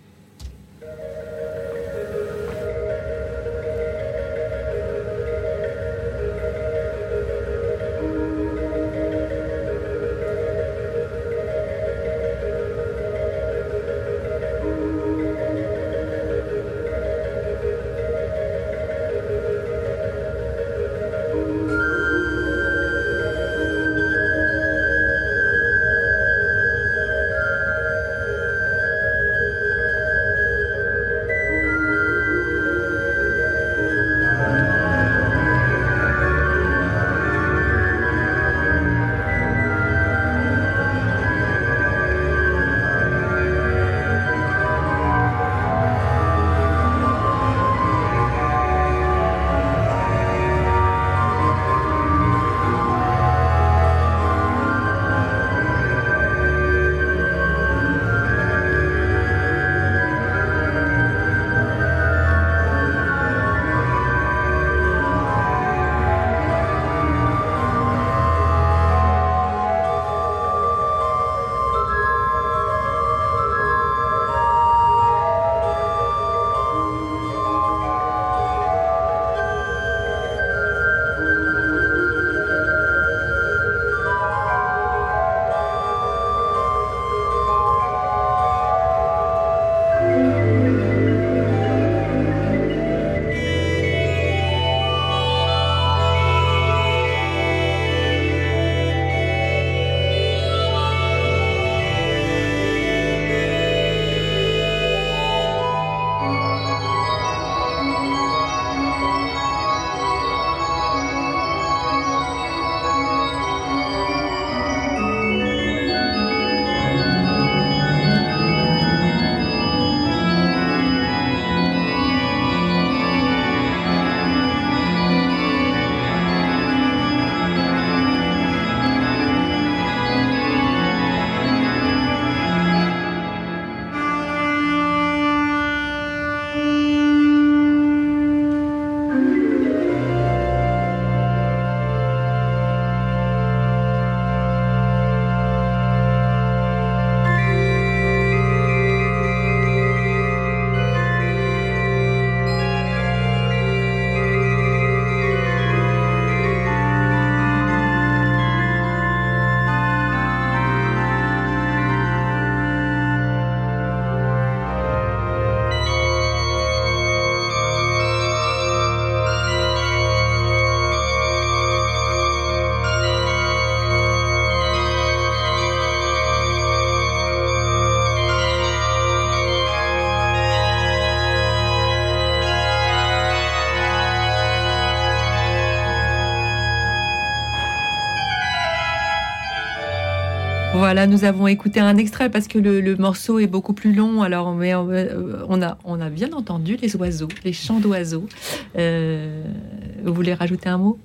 Voilà, 190.85 191.07
nous 191.07 191.25
avons 191.25 191.47
écouté 191.47 191.81
un 191.81 191.97
extrait 191.97 192.29
parce 192.29 192.47
que 192.47 192.59
le, 192.59 192.95
morceau 192.97 193.39
est 193.39 193.47
beaucoup 193.47 193.73
plus 193.73 193.95
long. 193.95 194.21
Alors, 194.21 194.49
on, 194.49 194.59
on, 194.61 195.63
a, 195.63 195.79
on 195.83 195.99
a 195.99 196.11
bien 196.11 196.31
entendu 196.35 196.77
les 196.77 196.95
oiseaux, 196.97 197.29
les 197.43 197.55
chants 197.55 197.81
d'oiseaux. 197.81 198.27
vous 198.75 200.13
voulez 200.13 200.35
rajouter 200.35 200.69
un 200.69 200.77
mot? 200.77 200.99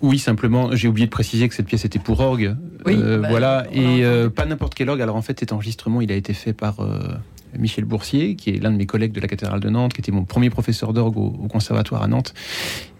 Oui, 0.00 0.20
simplement, 0.20 0.76
j'ai 0.76 0.86
oublié 0.86 1.08
de 1.08 1.10
préciser 1.10 1.48
que 1.48 1.56
cette 1.56 1.66
pièce 1.66 1.84
était 1.84 1.98
pour 1.98 2.20
orgue. 2.20 2.54
Bah, 2.84 2.92
voilà, 3.28 3.66
et 3.72 4.04
pas 4.32 4.46
n'importe 4.46 4.74
quel 4.74 4.88
orgue. 4.88 5.02
Alors 5.02 5.16
en 5.16 5.22
fait, 5.22 5.40
cet 5.40 5.52
enregistrement, 5.52 6.00
il 6.00 6.12
a 6.12 6.14
été 6.14 6.32
fait 6.32 6.52
par 6.52 6.76
Michel 7.58 7.84
Boursier, 7.84 8.36
qui 8.36 8.50
est 8.50 8.62
l'un 8.62 8.70
de 8.70 8.76
mes 8.76 8.86
collègues 8.86 9.12
de 9.12 9.20
la 9.20 9.28
cathédrale 9.28 9.60
de 9.60 9.68
Nantes, 9.68 9.92
qui 9.92 10.00
était 10.00 10.12
mon 10.12 10.24
premier 10.24 10.50
professeur 10.50 10.92
d'orgue 10.92 11.16
au, 11.16 11.30
conservatoire 11.48 12.02
à 12.02 12.08
Nantes, 12.08 12.34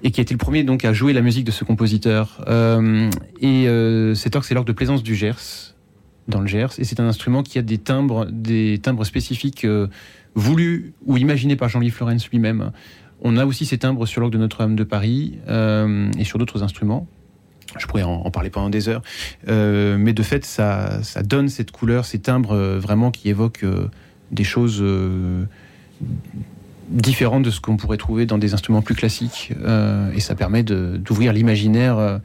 et 0.03 0.11
qui 0.11 0.21
a 0.21 0.23
été 0.23 0.35
le 0.35 0.39
premier 0.39 0.65
donc 0.65 0.85
à 0.85 0.93
jouer 0.93 1.13
la 1.13 1.23
musique 1.23 1.45
de 1.45 1.51
ce 1.51 1.65
compositeur. 1.65 2.45
Euh, 2.49 3.11
et 3.41 3.69
euh, 3.69 4.15
cet 4.15 4.37
orgue, 4.37 4.45
c'est 4.45 4.55
l'orgue 4.55 4.67
de 4.67 4.73
Plaisance 4.73 5.03
du 5.03 5.15
Gers, 5.15 5.64
dans 6.29 6.41
le 6.41 6.47
Gers, 6.47 6.79
et 6.79 6.85
c'est 6.85 7.01
un 7.01 7.07
instrument 7.07 7.43
qui 7.43 7.59
a 7.59 7.63
des 7.63 7.79
timbres, 7.79 8.27
des 8.31 8.79
timbres 8.83 9.05
spécifiques 9.05 9.65
euh, 9.65 9.89
voulus 10.35 10.95
ou 11.05 11.17
imaginés 11.17 11.57
par 11.57 11.69
Jean-Louis 11.69 11.91
Florence 11.91 12.29
lui-même. 12.31 12.73
On 13.21 13.37
a 13.37 13.47
aussi 13.47 13.67
ces 13.67 13.79
timbres 13.79 14.07
sur 14.07 14.21
l'orgue 14.21 14.33
de 14.33 14.39
Notre-Dame 14.39 14.77
de 14.77 14.85
Paris 14.85 15.39
et 15.49 16.25
sur 16.25 16.39
d'autres 16.39 16.63
instruments. 16.63 17.07
Je 17.79 17.87
pourrais 17.87 18.03
en, 18.03 18.31
parler 18.31 18.51
pendant 18.51 18.69
des 18.69 18.89
heures, 18.89 19.03
mais 19.47 20.13
de 20.13 20.23
fait, 20.23 20.45
ça, 20.45 21.01
donne 21.25 21.49
cette 21.49 21.71
couleur, 21.71 22.05
ces 22.05 22.19
timbres 22.19 22.57
vraiment 22.57 23.11
qui 23.11 23.31
évoquent 23.31 23.65
des 24.35 24.45
choses 24.45 24.79
euh, 24.83 25.45
différentes 26.89 27.45
de 27.45 27.51
ce 27.51 27.61
qu'on 27.61 27.77
pourrait 27.77 27.97
trouver 27.97 28.27
dans 28.27 28.39
des 28.39 28.53
instruments 28.53 28.83
plus 28.83 28.95
classiques. 28.95 29.53
Euh, 29.63 30.13
et 30.13 30.21
ça 30.21 30.35
permet 30.35 30.63
d'ouvrir 30.63 31.33
l'imaginaire 31.33 32.21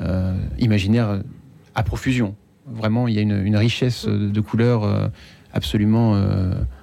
euh, 0.00 0.36
imaginaire 0.58 1.22
à 1.74 1.82
profusion. 1.82 2.34
Vraiment, 2.66 3.08
il 3.08 3.14
y 3.14 3.18
a 3.18 3.22
une, 3.22 3.56
richesse 3.56 4.06
de, 4.06 4.40
couleurs 4.40 5.10
absolument 5.52 6.16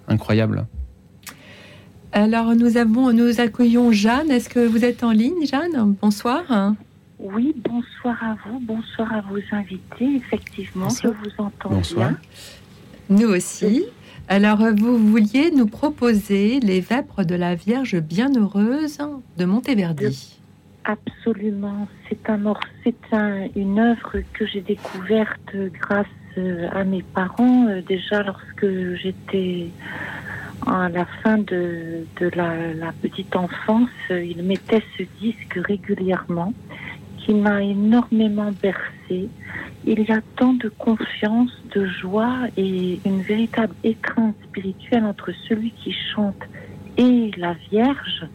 incroyable. 0.07 0.65
Alors, 2.11 2.55
nous, 2.55 2.77
avons, 2.77 3.13
nous 3.13 3.39
accueillons 3.39 3.91
Jeanne. 3.91 4.31
Est-ce 4.31 4.49
que 4.49 4.65
vous 4.65 4.83
êtes 4.83 5.03
en 5.03 5.11
ligne, 5.11 5.45
Jeanne? 5.45 5.95
Bonsoir. 6.01 6.73
Oui, 7.19 7.53
bonsoir 7.63 8.17
à 8.23 8.37
vous, 8.45 8.59
bonsoir 8.59 9.13
à 9.13 9.21
vos 9.21 9.39
invités. 9.51 10.15
Effectivement, 10.15 10.89
je 10.89 11.07
vous 11.07 11.31
entends 11.37 11.69
bonsoir. 11.69 12.09
bien. 12.09 12.19
Nous 13.09 13.27
aussi. 13.27 13.83
Alors, 14.27 14.59
vous 14.75 14.97
vouliez 14.97 15.51
nous 15.51 15.67
proposer 15.67 16.59
les 16.61 16.79
vêpres 16.79 17.23
de 17.23 17.35
la 17.35 17.55
Vierge 17.55 17.99
Bienheureuse 17.99 18.99
de 19.37 19.45
Monteverdi. 19.45 20.38
Absolument. 20.89 21.87
C'est 22.07 22.27
un, 22.31 22.43
un, 23.11 23.47
une 23.55 23.77
œuvre 23.77 24.21
que 24.33 24.47
j'ai 24.47 24.61
découverte 24.61 25.55
grâce 25.55 26.07
euh, 26.39 26.67
à 26.71 26.83
mes 26.83 27.03
parents, 27.03 27.67
euh, 27.67 27.81
déjà 27.87 28.23
lorsque 28.23 28.95
j'étais 28.95 29.67
à 30.65 30.89
la 30.89 31.05
fin 31.21 31.37
de, 31.37 32.07
de 32.19 32.31
la, 32.33 32.73
la, 32.73 32.91
petite 33.03 33.35
enfance. 33.35 33.91
Ils 34.09 34.41
mettaient 34.41 34.81
ce 34.97 35.03
disque 35.21 35.59
régulièrement 35.63 36.55
qui 37.19 37.35
m'a 37.35 37.61
énormément 37.61 38.51
bercé 38.59 39.29
il 39.85 40.01
y 40.01 40.11
a 40.11 40.21
tant 40.37 40.53
de 40.53 40.69
confiance, 40.69 41.51
de 41.75 41.85
joie 41.85 42.47
et 42.57 42.99
une 43.05 43.21
véritable 43.21 43.75
étreinte 43.83 44.35
spirituelle 44.49 45.05
entre 45.05 45.31
celui 45.47 45.71
qui 45.71 45.95
chante 46.13 46.41
et 46.97 47.31
la 47.37 47.53
Vierge 47.69 48.25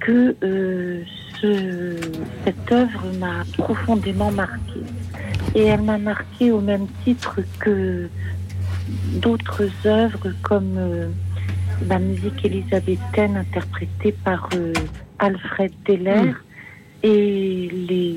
que 0.00 0.36
euh, 0.42 1.02
cette 1.40 2.72
œuvre 2.72 3.04
m'a 3.18 3.44
profondément 3.56 4.30
marquée. 4.30 4.82
Et 5.54 5.64
elle 5.64 5.82
m'a 5.82 5.98
marquée 5.98 6.50
au 6.50 6.60
même 6.60 6.86
titre 7.04 7.40
que 7.60 8.08
d'autres 9.14 9.68
œuvres 9.86 10.32
comme 10.42 10.74
euh, 10.76 11.08
la 11.86 11.98
musique 11.98 12.44
élisabéthaine 12.44 13.36
interprétée 13.36 14.12
par 14.24 14.48
euh, 14.54 14.72
Alfred 15.18 15.72
Deller 15.86 16.22
mm. 16.22 16.34
et 17.02 17.68
les 17.88 18.16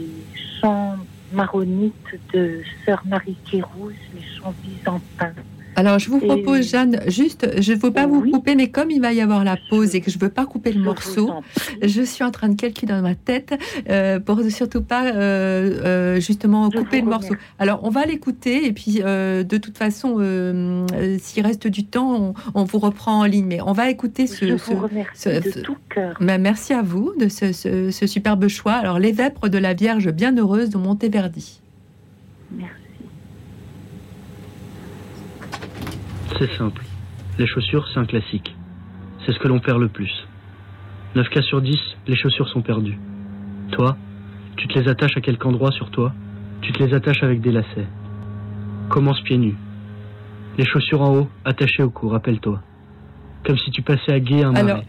chants 0.59 0.97
maronite 1.33 2.19
de 2.33 2.61
Sœur 2.85 3.01
Marie 3.05 3.37
Kérouz, 3.49 3.93
les 4.13 4.21
chants 4.21 4.53
byzantins. 4.63 5.33
Alors, 5.75 5.99
je 5.99 6.09
vous 6.09 6.19
propose, 6.19 6.69
Jeanne, 6.69 6.99
juste, 7.07 7.61
je 7.61 7.73
ne 7.73 7.77
veux 7.77 7.91
pas 7.91 8.05
vous 8.05 8.29
couper, 8.29 8.55
mais 8.55 8.69
comme 8.69 8.91
il 8.91 9.01
va 9.01 9.13
y 9.13 9.21
avoir 9.21 9.43
la 9.43 9.57
pause 9.69 9.95
et 9.95 10.01
que 10.01 10.11
je 10.11 10.17
ne 10.17 10.21
veux 10.21 10.29
pas 10.29 10.45
couper 10.45 10.71
le 10.71 10.81
morceau, 10.81 11.31
je 11.81 12.01
suis 12.01 12.23
en 12.23 12.31
train 12.31 12.49
de 12.49 12.55
calculer 12.55 12.91
dans 12.93 13.01
ma 13.01 13.15
tête 13.15 13.53
euh, 13.89 14.19
pour 14.19 14.41
surtout 14.49 14.81
pas 14.81 15.05
euh, 15.05 15.15
euh, 15.15 16.19
justement 16.19 16.69
couper 16.69 17.01
le 17.01 17.07
morceau. 17.07 17.35
Alors, 17.59 17.81
on 17.83 17.89
va 17.89 18.05
l'écouter 18.05 18.65
et 18.65 18.73
puis 18.73 18.95
de 19.01 19.57
toute 19.57 19.77
façon, 19.77 20.17
s'il 21.19 21.45
reste 21.45 21.67
du 21.67 21.85
temps, 21.85 22.33
on, 22.53 22.63
vous 22.63 22.79
reprend 22.79 23.19
en 23.19 23.25
ligne. 23.25 23.45
Mais 23.45 23.61
on 23.61 23.73
va 23.73 23.89
écouter 23.89 24.27
ce. 24.27 24.45
Je 24.45 24.53
vous 24.53 24.81
remercie 24.81 25.29
de 25.29 25.61
tout 25.61 25.77
cœur. 25.89 26.17
merci 26.19 26.73
à 26.73 26.81
vous 26.81 27.13
de 27.19 27.27
ce, 27.27 27.51
ce 27.53 28.07
superbe 28.07 28.47
choix. 28.47 28.73
Alors, 28.73 28.99
les 28.99 29.11
vêpres 29.11 29.47
de 29.47 29.57
la 29.57 29.73
Vierge 29.73 30.11
bienheureuse 30.11 30.69
de 30.69 30.77
Monteverdi. 30.77 31.61
Merci. 32.51 32.80
C'est 36.39 36.51
simple. 36.57 36.83
Les 37.37 37.47
chaussures, 37.47 37.87
c'est 37.93 37.99
un 37.99 38.05
classique. 38.05 38.55
C'est 39.25 39.33
ce 39.33 39.39
que 39.39 39.47
l'on 39.47 39.59
perd 39.59 39.79
le 39.79 39.89
plus. 39.89 40.11
9 41.15 41.29
cas 41.29 41.41
sur 41.41 41.61
10, 41.61 41.77
les 42.07 42.15
chaussures 42.15 42.47
sont 42.47 42.61
perdues. 42.61 42.97
Toi, 43.71 43.97
tu 44.57 44.67
te 44.67 44.79
les 44.79 44.87
attaches 44.89 45.17
à 45.17 45.21
quelque 45.21 45.45
endroit 45.45 45.71
sur 45.71 45.91
toi? 45.91 46.13
Tu 46.61 46.71
te 46.71 46.83
les 46.83 46.93
attaches 46.93 47.23
avec 47.23 47.41
des 47.41 47.51
lacets. 47.51 47.87
Commence 48.89 49.21
pieds 49.21 49.37
nus. 49.37 49.55
Les 50.57 50.65
chaussures 50.65 51.01
en 51.01 51.15
haut, 51.15 51.29
attachées 51.45 51.83
au 51.83 51.89
cou, 51.89 52.09
rappelle-toi. 52.09 52.61
Comme 53.45 53.57
si 53.57 53.71
tu 53.71 53.81
passais 53.81 54.11
à 54.11 54.19
gué 54.19 54.43
un 54.43 54.51
marais. 54.51 54.85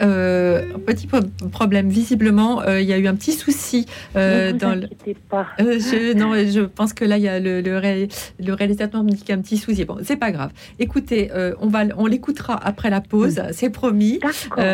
Euh, 0.00 0.62
petit 0.84 1.08
problème, 1.52 1.88
visiblement, 1.88 2.62
euh, 2.62 2.80
il 2.80 2.88
y 2.88 2.92
a 2.92 2.98
eu 2.98 3.06
un 3.06 3.14
petit 3.14 3.32
souci 3.32 3.86
euh, 4.16 4.52
dans 4.52 4.74
le. 4.74 4.88
Pas. 5.28 5.46
je, 5.58 6.14
non, 6.14 6.34
je 6.34 6.60
pense 6.60 6.92
que 6.92 7.04
là, 7.04 7.18
il 7.18 7.24
y 7.24 7.28
a 7.28 7.40
le, 7.40 7.60
le, 7.60 8.52
réalisateur 8.54 9.02
me 9.02 9.10
dit 9.10 9.18
qu'il 9.18 9.30
y 9.30 9.32
a 9.32 9.36
un 9.36 9.40
petit 9.40 9.56
souci. 9.56 9.84
Bon, 9.84 9.98
c'est 10.02 10.16
pas 10.16 10.30
grave. 10.32 10.50
Écoutez, 10.78 11.30
on 11.60 11.68
va, 11.68 11.84
on 11.96 12.06
l'écoutera 12.06 12.58
après 12.62 12.90
la 12.90 13.00
pause, 13.00 13.42
c'est 13.52 13.70
promis. 13.70 14.20
non, 14.56 14.66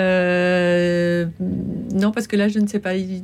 parce 2.13 2.27
que 2.27 2.37
là, 2.37 2.49
je 2.49 2.59
ne 2.59 2.67
sais 2.67 2.81
pas, 2.81 2.95
il 2.95 3.23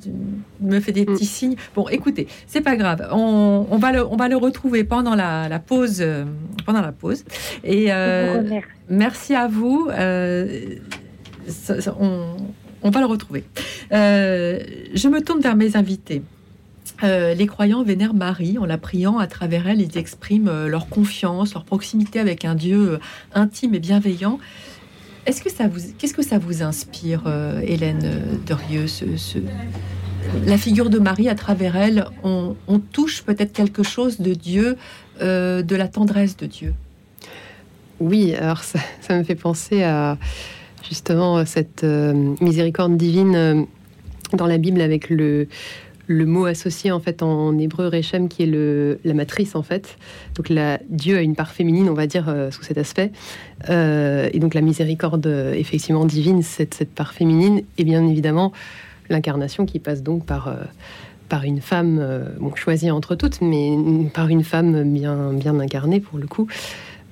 me 0.61 0.81
fait 0.81 0.93
des 0.93 1.05
petits 1.05 1.25
mm. 1.25 1.29
signes. 1.29 1.57
Bon, 1.75 1.89
écoutez, 1.89 2.29
c'est 2.47 2.61
pas 2.61 2.77
grave. 2.77 3.09
On, 3.13 3.67
on, 3.71 3.79
va 3.79 3.93
le, 3.93 4.07
on 4.07 4.17
va 4.17 4.29
le 4.29 4.37
retrouver 4.37 4.85
pendant 4.85 5.15
la, 5.15 5.49
la 5.49 5.59
pause, 5.59 6.05
pendant 6.65 6.83
la 6.83 6.93
pause. 6.93 7.25
Et 7.65 7.91
merci 8.89 9.35
à 9.35 9.49
vous 9.49 9.89
on, 11.99 12.91
va 12.91 13.01
le 13.01 13.07
retrouver. 13.07 13.45
Euh, 13.93 14.61
je 14.95 15.09
me 15.09 15.21
tourne 15.21 15.41
vers 15.41 15.57
mes 15.57 15.77
invités. 15.77 16.23
Euh, 17.05 17.35
les 17.35 17.47
croyants 17.47 17.83
vénèrent 17.85 18.15
Marie 18.15 18.59
en 18.59 18.67
la 18.67 18.79
priant. 18.79 19.19
À 19.19 19.27
travers 19.27 19.69
elle, 19.69 19.81
ils 19.81 19.99
expriment 19.99 20.49
euh, 20.49 20.69
leur 20.69 20.89
confiance, 20.89 21.55
leur 21.55 21.65
proximité 21.65 22.19
avec 22.19 22.45
un 22.45 22.55
Dieu 22.55 22.99
intime 23.35 23.75
et 23.75 23.79
bienveillant. 23.79 24.39
Est-ce 25.27 25.43
que 25.43 25.51
ça 25.51 25.69
vous, 25.69 25.81
qu'est-ce 25.99 26.15
que 26.15 26.23
ça 26.23 26.39
vous 26.39 26.63
inspire, 26.63 27.25
Hélène 27.63 28.41
Derieux, 28.47 28.87
la 30.47 30.57
figure 30.57 30.89
de 30.89 30.99
Marie 30.99 31.29
à 31.29 31.35
travers 31.35 31.77
elle, 31.77 32.07
on, 32.23 32.57
touche 32.93 33.23
peut-être 33.25 33.53
quelque 33.53 33.83
chose 33.83 34.21
de 34.21 34.33
Dieu, 34.33 34.79
de 35.21 35.77
la 35.77 35.87
tendresse 35.87 36.35
de 36.39 36.47
Dieu? 36.47 36.73
Oui, 38.01 38.35
alors 38.37 38.63
ça 38.63 38.79
me 39.11 39.23
fait 39.23 39.35
penser 39.35 39.83
à 39.83 40.17
justement 40.83 41.39
euh, 41.39 41.45
cette 41.47 41.85
euh, 41.85 42.35
miséricorde 42.41 42.97
divine 42.97 43.35
euh, 43.35 43.63
dans 44.33 44.47
la 44.47 44.59
Bible 44.59 44.81
avec 44.81 45.11
le, 45.11 45.49
le 46.07 46.27
mot 46.27 46.45
associé 46.45 46.91
en 46.93 47.01
fait 47.01 47.23
en 47.23 47.57
hébreu 47.59 47.89
Rechem 47.89 48.29
qui 48.29 48.43
est 48.43 48.47
le, 48.47 48.99
la 49.05 49.15
matrice 49.15 49.55
en 49.55 49.63
fait. 49.63 49.97
Donc 50.35 50.53
Dieu 50.91 51.17
a 51.17 51.23
une 51.23 51.35
part 51.35 51.51
féminine, 51.51 51.89
on 51.89 51.95
va 51.95 52.07
dire, 52.07 52.35
sous 52.51 52.63
cet 52.63 52.77
aspect. 52.77 53.11
et 53.69 54.39
donc 54.39 54.53
la 54.53 54.61
miséricorde 54.61 55.27
effectivement 55.55 56.05
divine, 56.05 56.43
cette, 56.43 56.75
cette 56.75 56.95
part 56.95 57.15
féminine, 57.15 57.63
et 57.79 57.85
bien 57.85 58.07
évidemment 58.07 58.53
l'incarnation 59.09 59.65
qui 59.65 59.79
passe 59.79 60.03
donc 60.03 60.27
par, 60.27 60.55
par 61.31 61.45
une 61.45 61.63
femme, 61.63 62.07
choisie 62.55 62.91
entre 62.91 63.15
toutes, 63.15 63.41
mais 63.41 63.73
par 64.13 64.29
une 64.29 64.45
femme 64.45 64.93
bien, 64.93 65.33
bien 65.33 65.59
incarnée 65.59 66.01
pour 66.01 66.19
le 66.19 66.27
coup. 66.27 66.49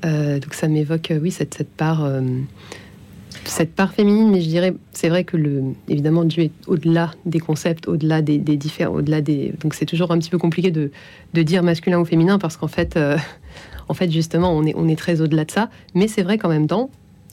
donc 0.02 0.52
ça 0.52 0.68
m'évoque, 0.68 1.14
oui, 1.18 1.30
cette, 1.30 1.54
cette 1.54 1.72
part 1.72 2.06
cette 3.57 3.74
part 3.74 3.94
féminine, 3.94 4.30
mais 4.30 4.42
je 4.42 4.48
dirais, 4.48 4.74
c'est 4.92 5.09
vrai 5.09 5.24
que 5.24 5.38
le, 5.38 5.62
évidemment, 5.88 6.24
Dieu 6.24 6.42
est 6.42 6.52
au-delà 6.66 7.12
des 7.24 7.40
concepts, 7.40 7.88
au-delà 7.88 8.20
des, 8.20 8.38
différents, 8.38 8.96
au-delà 8.96 9.22
des. 9.22 9.54
Donc 9.61 9.72
c'est 9.72 9.86
toujours 9.86 10.11
un 10.11 10.18
petit 10.18 10.28
peu 10.28 10.36
compliqué 10.36 10.70
de, 10.70 10.90
dire 11.42 11.62
masculin 11.62 11.98
ou 11.98 12.04
féminin 12.04 12.38
parce 12.38 12.59
qu'en 12.59 12.68
fait, 12.68 12.98
euh, 12.98 13.16
en 13.88 13.94
fait, 13.94 14.11
justement, 14.11 14.52
on 14.52 14.64
est, 14.64 14.74
on 14.76 14.88
est 14.88 14.98
très 14.98 15.22
au-delà 15.22 15.46
de 15.46 15.50
ça. 15.50 15.70
Mais 15.94 16.07
c'est 16.07 16.22
vrai 16.22 16.36
qu'en 16.36 16.50
même 16.50 16.66
temps, 16.66 16.90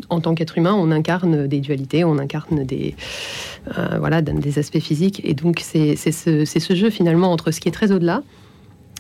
en 0.08 0.22
tant 0.22 0.34
qu'être 0.34 0.58
humain, 0.58 0.74
on 0.74 0.92
incarne 0.92 1.46
des 1.46 1.60
dualités, 1.60 2.06
on 2.06 2.18
incarne 2.18 2.64
des, 2.64 2.96
euh, 3.78 3.98
voilà, 4.00 4.22
des 4.22 4.60
aspects 4.60 4.80
physiques. 4.80 5.20
Et 5.26 5.34
donc 5.34 5.60
c'est 5.62 5.98
ce, 5.98 6.46
ce, 6.46 6.74
jeu 6.74 6.90
finalement 6.90 7.34
entre 7.34 7.52
ce 7.52 7.60
qui 7.60 7.68
est 7.68 7.74
très 7.74 7.92
au-delà 7.92 8.24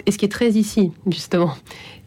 et 0.05 0.11
ce 0.11 0.17
qui 0.17 0.25
est 0.25 0.29
très 0.29 0.51
ici, 0.51 0.91
justement. 1.07 1.53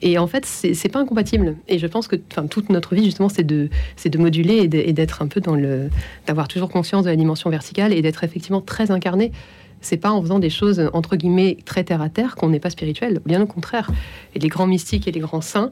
Et 0.03 0.19
en 0.19 0.27
fait, 0.27 0.45
c'est 0.45 0.89
pas 0.89 1.01
incompatible. 1.01 1.57
Et 1.69 1.79
je 1.79 1.87
pense 1.87 2.09
que 2.09 2.17
toute 2.17 2.69
notre 2.69 2.95
vie, 2.95 3.05
justement, 3.05 3.29
c'est 3.29 3.45
de, 3.45 3.71
de 4.05 4.19
moduler 4.19 4.69
et 4.73 4.93
d'être 4.93 5.23
un 5.23 5.27
peu 5.27 5.41
dans 5.41 5.55
le. 5.55 5.89
d'avoir 6.27 6.49
toujours 6.49 6.69
conscience 6.69 7.05
de 7.05 7.11
la 7.11 7.17
dimension 7.17 7.49
verticale 7.49 7.93
et 7.93 8.03
d'être 8.03 8.23
effectivement 8.25 8.61
très 8.61 8.91
incarné. 8.91 9.33
C'est 9.81 9.97
pas 9.97 10.11
en 10.11 10.21
faisant 10.21 10.39
des 10.39 10.51
choses, 10.51 10.91
entre 10.93 11.17
guillemets, 11.17 11.59
très 11.65 11.85
terre 11.85 12.03
à 12.03 12.09
terre 12.09 12.35
qu'on 12.35 12.49
n'est 12.49 12.61
pas 12.61 12.71
spirituel. 12.71 13.21
Bien 13.25 13.41
au 13.41 13.47
contraire. 13.47 13.91
Et 14.35 14.39
les 14.39 14.49
grands 14.49 14.67
mystiques 14.67 15.07
et 15.07 15.13
les 15.13 15.21
grands 15.21 15.41
saints 15.41 15.71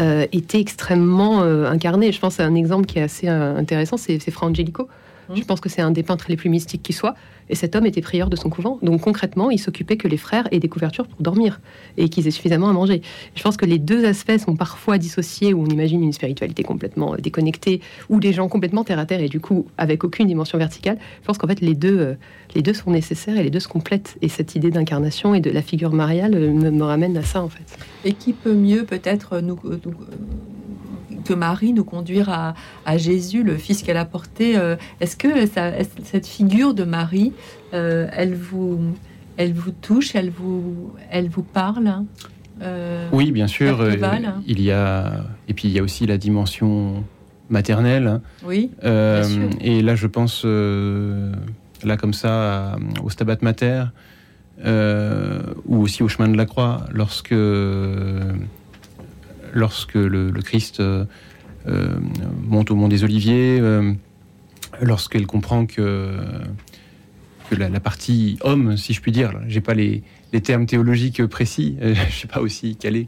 euh, 0.00 0.26
étaient 0.32 0.60
extrêmement 0.60 1.42
euh, 1.42 1.66
incarnés. 1.66 2.10
Je 2.10 2.18
pense 2.18 2.40
à 2.40 2.44
un 2.44 2.54
exemple 2.54 2.86
qui 2.86 2.98
est 2.98 3.02
assez 3.02 3.28
euh, 3.28 3.56
intéressant 3.56 3.96
c'est 3.96 4.18
Fra 4.30 4.46
Angelico. 4.46 4.88
Je 5.34 5.42
pense 5.42 5.60
que 5.60 5.68
c'est 5.68 5.82
un 5.82 5.90
des 5.90 6.02
peintres 6.02 6.26
les 6.28 6.36
plus 6.36 6.50
mystiques 6.50 6.82
qui 6.82 6.92
soit. 6.92 7.14
Et 7.50 7.54
cet 7.54 7.76
homme 7.76 7.86
était 7.86 8.00
prieur 8.00 8.30
de 8.30 8.36
son 8.36 8.48
couvent. 8.48 8.78
Donc 8.82 9.02
concrètement, 9.02 9.50
il 9.50 9.58
s'occupait 9.58 9.96
que 9.96 10.08
les 10.08 10.16
frères 10.16 10.48
aient 10.50 10.60
des 10.60 10.68
couvertures 10.68 11.06
pour 11.06 11.20
dormir 11.20 11.60
et 11.96 12.08
qu'ils 12.08 12.26
aient 12.26 12.30
suffisamment 12.30 12.68
à 12.68 12.72
manger. 12.72 13.02
Je 13.34 13.42
pense 13.42 13.56
que 13.56 13.66
les 13.66 13.78
deux 13.78 14.04
aspects 14.06 14.38
sont 14.38 14.56
parfois 14.56 14.98
dissociés, 14.98 15.52
où 15.52 15.62
on 15.62 15.66
imagine 15.66 16.02
une 16.02 16.12
spiritualité 16.12 16.62
complètement 16.62 17.14
euh, 17.14 17.18
déconnectée, 17.18 17.80
ou 18.08 18.20
des 18.20 18.32
gens 18.32 18.48
complètement 18.48 18.84
terre 18.84 18.98
à 18.98 19.06
terre 19.06 19.20
et 19.20 19.28
du 19.28 19.40
coup 19.40 19.66
avec 19.76 20.04
aucune 20.04 20.26
dimension 20.26 20.58
verticale. 20.58 20.98
Je 21.20 21.26
pense 21.26 21.38
qu'en 21.38 21.46
fait 21.46 21.60
les 21.60 21.74
deux, 21.74 21.98
euh, 21.98 22.14
les 22.54 22.62
deux 22.62 22.74
sont 22.74 22.90
nécessaires 22.90 23.36
et 23.36 23.42
les 23.42 23.50
deux 23.50 23.60
se 23.60 23.68
complètent. 23.68 24.16
Et 24.22 24.28
cette 24.28 24.54
idée 24.54 24.70
d'incarnation 24.70 25.34
et 25.34 25.40
de 25.40 25.50
la 25.50 25.62
figure 25.62 25.92
mariale 25.92 26.34
euh, 26.34 26.50
me, 26.50 26.70
me, 26.70 26.84
ramène 26.84 27.16
à 27.16 27.22
ça 27.22 27.42
en 27.42 27.48
fait. 27.48 27.78
Et 28.04 28.14
qui 28.14 28.32
peut 28.32 28.54
mieux 28.54 28.84
peut-être 28.84 29.40
nous, 29.40 29.58
nous 29.64 29.94
que 31.24 31.34
Marie 31.34 31.72
nous 31.72 31.84
conduire 31.84 32.28
à, 32.28 32.96
Jésus, 32.96 33.42
le 33.42 33.56
Fils 33.56 33.82
qu'elle 33.82 33.96
a 33.96 34.04
porté. 34.04 34.56
Euh, 34.56 34.76
est-ce 35.00 35.16
que 35.16 35.28
cette 36.04 36.26
figure 36.26 36.74
de 36.74 36.84
Marie, 36.84 37.32
euh, 37.72 38.06
elle, 38.12 38.34
vous, 38.34 38.80
elle 39.36 39.52
vous 39.52 39.72
touche, 39.72 40.14
elle 40.14 40.30
vous, 40.30 40.92
elle 41.10 41.28
vous 41.28 41.42
parle 41.42 42.04
euh, 42.62 43.08
Oui, 43.12 43.32
bien 43.32 43.46
sûr. 43.46 43.78
il 44.46 44.60
y 44.60 44.70
a 44.70 45.24
et 45.48 45.54
puis 45.54 45.68
il 45.68 45.74
y 45.74 45.78
a 45.78 45.82
aussi 45.82 46.06
la 46.06 46.18
dimension 46.18 47.04
maternelle. 47.48 48.20
Oui. 48.44 48.70
Et 48.82 49.82
là, 49.82 49.94
je 49.96 50.06
pense 50.06 50.44
là 50.44 51.96
comme 51.96 52.14
ça 52.14 52.76
au 53.02 53.10
Stabat 53.10 53.38
Mater. 53.42 53.84
ou 54.64 55.82
aussi 55.82 56.02
au 56.02 56.08
chemin 56.08 56.28
de 56.28 56.36
la 56.36 56.46
croix, 56.46 56.84
lorsque 56.92 57.34
lorsque 59.54 59.94
le, 59.94 60.30
Christ 60.42 60.80
euh, 60.80 61.04
euh, 61.66 61.94
monte 62.42 62.70
au 62.70 62.74
mont 62.74 62.88
des 62.88 63.04
Oliviers, 63.04 63.58
euh, 63.60 63.92
lorsqu'elle 64.82 65.26
comprend 65.26 65.64
que, 65.64 66.18
que 67.48 67.54
la, 67.54 67.80
partie 67.80 68.36
homme, 68.42 68.76
si 68.76 68.92
je 68.92 69.00
puis 69.00 69.12
dire, 69.12 69.32
j'ai 69.46 69.60
pas 69.60 69.74
les, 69.74 70.02
termes 70.42 70.66
théologiques 70.66 71.24
précis, 71.26 71.76
je 71.80 72.12
suis 72.12 72.28
pas 72.28 72.40
aussi 72.40 72.76
calé 72.76 73.06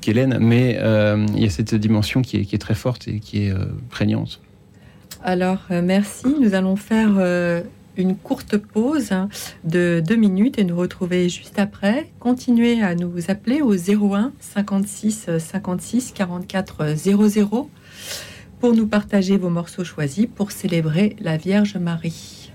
qu'Hélène, 0.00 0.38
mais 0.40 0.78
il 1.34 1.42
y 1.42 1.44
a 1.44 1.50
cette 1.50 1.74
dimension 1.74 2.22
qui 2.22 2.38
est, 2.38 2.58
très 2.58 2.74
forte 2.74 3.08
et 3.08 3.20
qui 3.20 3.44
est 3.44 3.54
prégnante. 3.90 4.40
Alors, 5.22 5.60
merci. 5.70 6.26
Nous 6.40 6.54
allons 6.54 6.76
faire 6.76 7.10
une 7.96 8.16
courte 8.16 8.56
pause 8.56 9.10
de 9.64 10.02
deux 10.06 10.16
minutes 10.16 10.58
et 10.58 10.64
nous 10.64 10.76
retrouver 10.76 11.28
juste 11.28 11.58
après. 11.58 12.10
Continuez 12.20 12.82
à 12.82 12.94
nous 12.94 13.12
appeler 13.28 13.62
au 13.62 13.74
01 13.74 14.32
56 14.40 15.30
56 15.38 16.12
44 16.12 16.94
00 16.96 17.70
pour 18.60 18.72
nous 18.72 18.86
partager 18.86 19.36
vos 19.36 19.50
morceaux 19.50 19.84
choisis 19.84 20.26
pour 20.26 20.50
célébrer 20.50 21.16
la 21.20 21.36
Vierge 21.36 21.76
Marie. 21.76 22.50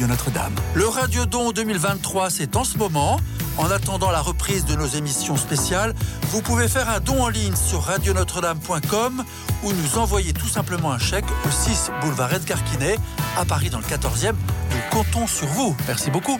Radio. 0.00 0.14
Le 0.74 0.86
Radiodon 0.86 1.50
2023, 1.50 2.30
c'est 2.30 2.54
en 2.54 2.62
ce 2.62 2.78
moment. 2.78 3.18
En 3.56 3.68
attendant 3.68 4.12
la 4.12 4.20
reprise 4.20 4.64
de 4.64 4.76
nos 4.76 4.86
émissions 4.86 5.36
spéciales, 5.36 5.92
vous 6.30 6.40
pouvez 6.40 6.68
faire 6.68 6.88
un 6.88 7.00
don 7.00 7.24
en 7.24 7.28
ligne 7.28 7.56
sur 7.56 7.82
radionotre-dame.com 7.82 9.24
ou 9.64 9.72
nous 9.72 9.98
envoyer 9.98 10.32
tout 10.32 10.46
simplement 10.46 10.92
un 10.92 10.98
chèque 10.98 11.24
au 11.44 11.50
6 11.50 11.90
boulevard 12.00 12.32
Edgar 12.32 12.62
Quinet 12.64 12.96
à 13.36 13.44
Paris 13.44 13.70
dans 13.70 13.78
le 13.78 13.84
14e. 13.84 14.34
Nous 14.34 14.90
comptons 14.92 15.26
sur 15.26 15.48
vous. 15.48 15.76
Merci 15.88 16.12
beaucoup. 16.12 16.38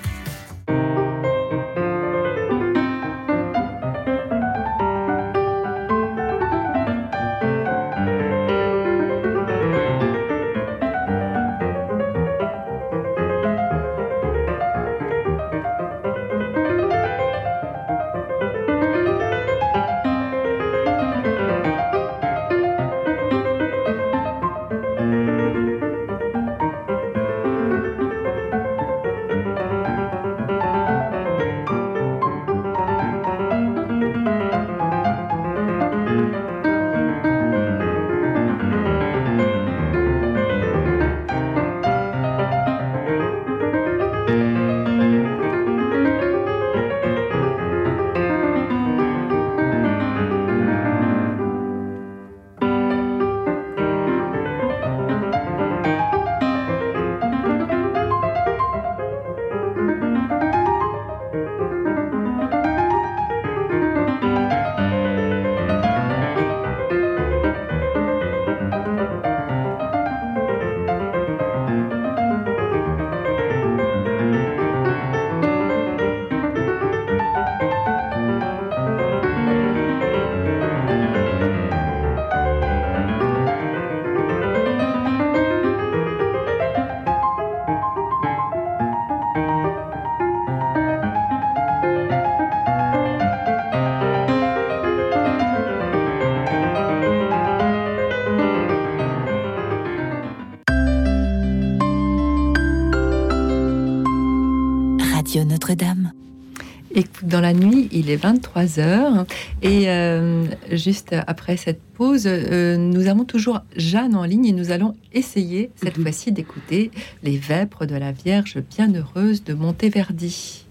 Il 107.99 108.11
est 108.11 108.23
23h 108.23 109.27
et 109.63 109.89
euh, 109.89 110.47
juste 110.71 111.15
après 111.27 111.57
cette 111.57 111.83
pause, 111.83 112.25
euh, 112.27 112.77
nous 112.77 113.09
avons 113.09 113.25
toujours 113.25 113.61
Jeanne 113.77 114.15
en 114.15 114.25
ligne 114.25 114.47
et 114.47 114.53
nous 114.53 114.71
allons 114.71 114.95
essayer 115.13 115.71
cette 115.77 116.01
fois-ci 116.01 116.33
d'écouter 116.33 116.91
les 117.23 117.37
vêpres 117.37 117.87
de 117.87 117.97
la 117.97 118.13
Vierge 118.13 118.59
bienheureuse 118.71 119.43
de 119.45 119.55
Monteverdi. 119.55 120.65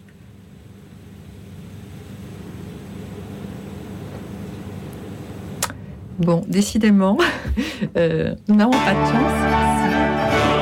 Bon, 6.19 6.43
décidément, 6.47 7.17
euh, 7.97 8.33
nous 8.47 8.55
n'avons 8.55 8.71
pas 8.71 8.93
de 8.93 9.05
chance. 9.11 10.56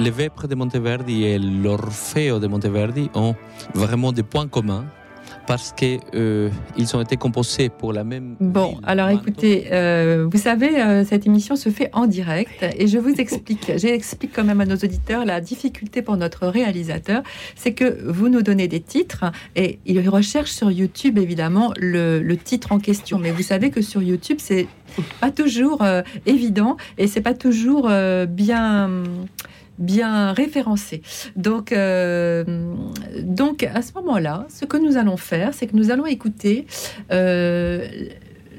Les 0.00 0.10
Vêpres 0.10 0.48
de 0.48 0.54
Monteverdi 0.54 1.24
et 1.24 1.38
l'Orfeo 1.38 2.38
de 2.38 2.46
Monteverdi 2.46 3.10
ont 3.14 3.34
vraiment 3.74 4.12
des 4.12 4.22
points 4.22 4.48
communs 4.48 4.86
parce 5.46 5.72
qu'ils 5.72 6.00
euh, 6.14 6.50
ont 6.94 7.02
été 7.02 7.18
composés 7.18 7.68
pour 7.68 7.92
la 7.92 8.02
même. 8.02 8.36
Bon, 8.40 8.78
alors 8.82 9.10
écoutez, 9.10 9.66
euh, 9.72 10.26
vous 10.30 10.38
savez, 10.38 10.80
euh, 10.80 11.04
cette 11.04 11.26
émission 11.26 11.54
se 11.54 11.68
fait 11.68 11.90
en 11.92 12.06
direct 12.06 12.64
et 12.78 12.86
je 12.86 12.96
vous 12.96 13.14
explique, 13.14 13.72
j'explique 13.76 14.32
quand 14.34 14.44
même 14.44 14.62
à 14.62 14.64
nos 14.64 14.76
auditeurs 14.76 15.26
la 15.26 15.42
difficulté 15.42 16.00
pour 16.00 16.16
notre 16.16 16.46
réalisateur, 16.46 17.22
c'est 17.54 17.74
que 17.74 18.10
vous 18.10 18.30
nous 18.30 18.40
donnez 18.40 18.68
des 18.68 18.80
titres 18.80 19.26
et 19.54 19.80
il 19.84 20.08
recherche 20.08 20.50
sur 20.50 20.70
YouTube 20.70 21.18
évidemment 21.18 21.74
le, 21.78 22.20
le 22.20 22.36
titre 22.38 22.72
en 22.72 22.78
question. 22.78 23.18
Mais 23.18 23.32
vous 23.32 23.42
savez 23.42 23.70
que 23.70 23.82
sur 23.82 24.02
YouTube, 24.02 24.38
c'est 24.40 24.66
pas 25.20 25.30
toujours 25.30 25.82
euh, 25.82 26.00
évident 26.24 26.78
et 26.96 27.06
c'est 27.06 27.20
pas 27.20 27.34
toujours 27.34 27.90
bien 28.28 29.02
bien 29.80 30.32
référencé. 30.32 31.02
Donc, 31.36 31.72
euh, 31.72 32.44
donc 33.22 33.64
à 33.64 33.82
ce 33.82 33.92
moment-là, 33.94 34.46
ce 34.48 34.64
que 34.64 34.76
nous 34.76 34.96
allons 34.96 35.16
faire, 35.16 35.54
c'est 35.54 35.66
que 35.66 35.76
nous 35.76 35.90
allons 35.90 36.06
écouter 36.06 36.66
euh, 37.10 37.88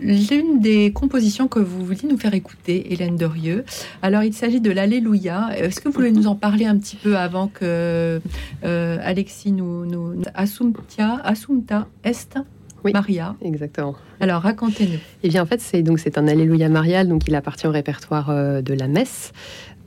l'une 0.02 0.60
des 0.60 0.92
compositions 0.92 1.48
que 1.48 1.60
vous 1.60 1.86
vouliez 1.86 2.08
nous 2.10 2.18
faire 2.18 2.34
écouter, 2.34 2.92
Hélène 2.92 3.16
Dorieux. 3.16 3.64
Alors, 4.02 4.24
il 4.24 4.34
s'agit 4.34 4.60
de 4.60 4.72
l'Alléluia. 4.72 5.50
Est-ce 5.56 5.80
que 5.80 5.88
vous 5.88 5.94
voulez 5.94 6.12
nous 6.12 6.28
en 6.28 6.36
parler 6.36 6.66
un 6.66 6.78
petit 6.78 6.96
peu 6.96 7.18
avant 7.18 7.48
que 7.48 8.20
euh, 8.64 8.98
Alexis 9.04 9.52
nous, 9.52 9.86
nous 9.86 10.22
Assumpta, 10.34 11.22
Assumpta 11.24 11.88
Est? 12.04 12.38
Oui, 12.84 12.94
Maria. 12.94 13.36
Exactement. 13.44 13.96
Alors, 14.20 14.42
racontez-nous. 14.42 14.98
Eh 15.24 15.30
bien, 15.30 15.44
en 15.44 15.46
fait, 15.46 15.62
c'est 15.62 15.84
donc 15.84 16.00
c'est 16.00 16.18
un 16.18 16.28
Alléluia 16.28 16.68
marial, 16.68 17.08
donc 17.08 17.28
il 17.28 17.36
appartient 17.36 17.68
au 17.68 17.72
répertoire 17.72 18.32
euh, 18.32 18.62
de 18.62 18.74
la 18.74 18.88
messe. 18.88 19.34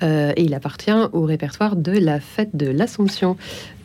Euh, 0.02 0.32
et 0.36 0.42
il 0.42 0.54
appartient 0.54 0.90
au 1.12 1.22
répertoire 1.22 1.76
de 1.76 1.92
la 1.92 2.20
fête 2.20 2.54
de 2.54 2.66
l'Assomption. 2.66 3.36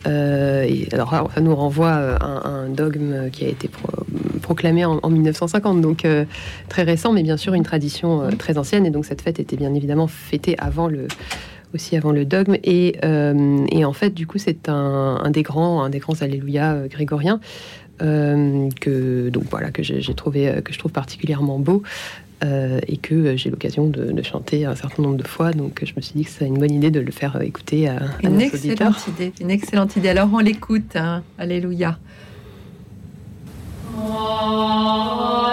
Euh, 0.06 0.68
alors, 0.92 1.30
ça 1.34 1.40
nous 1.40 1.54
renvoie 1.54 1.88
euh, 1.96 2.16
à 2.20 2.48
un, 2.48 2.68
dogme 2.68 3.30
qui 3.30 3.44
a 3.44 3.48
été 3.48 3.68
pro- 3.68 4.04
proclamé 4.42 4.84
en, 4.84 4.98
en 5.02 5.10
1950, 5.10 5.80
donc 5.80 6.04
euh, 6.04 6.24
très 6.68 6.82
récent, 6.82 7.12
mais 7.12 7.22
bien 7.22 7.36
sûr 7.36 7.54
une 7.54 7.62
tradition 7.64 8.28
très 8.38 8.58
ancienne. 8.58 8.86
Et 8.86 8.90
donc 8.90 9.04
cette 9.04 9.22
fête 9.22 9.38
était 9.40 9.56
bien 9.56 9.74
évidemment 9.74 10.06
fêtée 10.06 10.56
avant 10.58 10.88
le 10.88 11.06
aussi 11.72 11.96
avant 11.96 12.10
le 12.10 12.24
dogme 12.24 12.56
et, 12.64 12.98
en 13.04 13.92
fait 13.92 14.10
du 14.10 14.26
coup 14.26 14.38
c'est 14.38 14.68
un, 14.68 15.30
des 15.30 15.42
grands 15.44 15.84
un 15.84 15.88
des 15.88 16.00
grands 16.00 16.20
alléluia 16.20 16.88
grégoriens 16.88 17.38
que 18.00 19.28
donc 19.28 19.44
voilà 19.50 19.70
que 19.70 19.84
j'ai 19.84 20.14
trouvé 20.14 20.52
que 20.64 20.72
je 20.72 20.78
trouve 20.80 20.90
particulièrement 20.90 21.60
beau 21.60 21.84
euh, 22.44 22.80
et 22.88 22.96
que 22.96 23.14
euh, 23.14 23.36
j'ai 23.36 23.50
l'occasion 23.50 23.86
de, 23.86 24.12
de 24.12 24.22
chanter 24.22 24.64
un 24.64 24.74
certain 24.74 25.02
nombre 25.02 25.16
de 25.16 25.26
fois 25.26 25.52
donc 25.52 25.82
je 25.84 25.92
me 25.96 26.00
suis 26.00 26.14
dit 26.14 26.24
que 26.24 26.30
c'est 26.30 26.46
une 26.46 26.58
bonne 26.58 26.72
idée 26.72 26.90
de 26.90 27.00
le 27.00 27.10
faire 27.12 27.36
euh, 27.36 27.40
écouter 27.40 27.88
à, 27.88 27.96
à 27.96 27.98
Une 28.22 28.34
nos 28.34 28.40
excellente 28.40 28.80
auditeurs. 28.96 29.08
idée. 29.08 29.32
Une 29.40 29.50
excellente 29.50 29.96
idée. 29.96 30.08
Alors, 30.08 30.28
on 30.32 30.38
l'écoute. 30.38 30.96
hein. 30.96 31.22
Alléluia. 31.38 31.98
Oh 34.02 35.50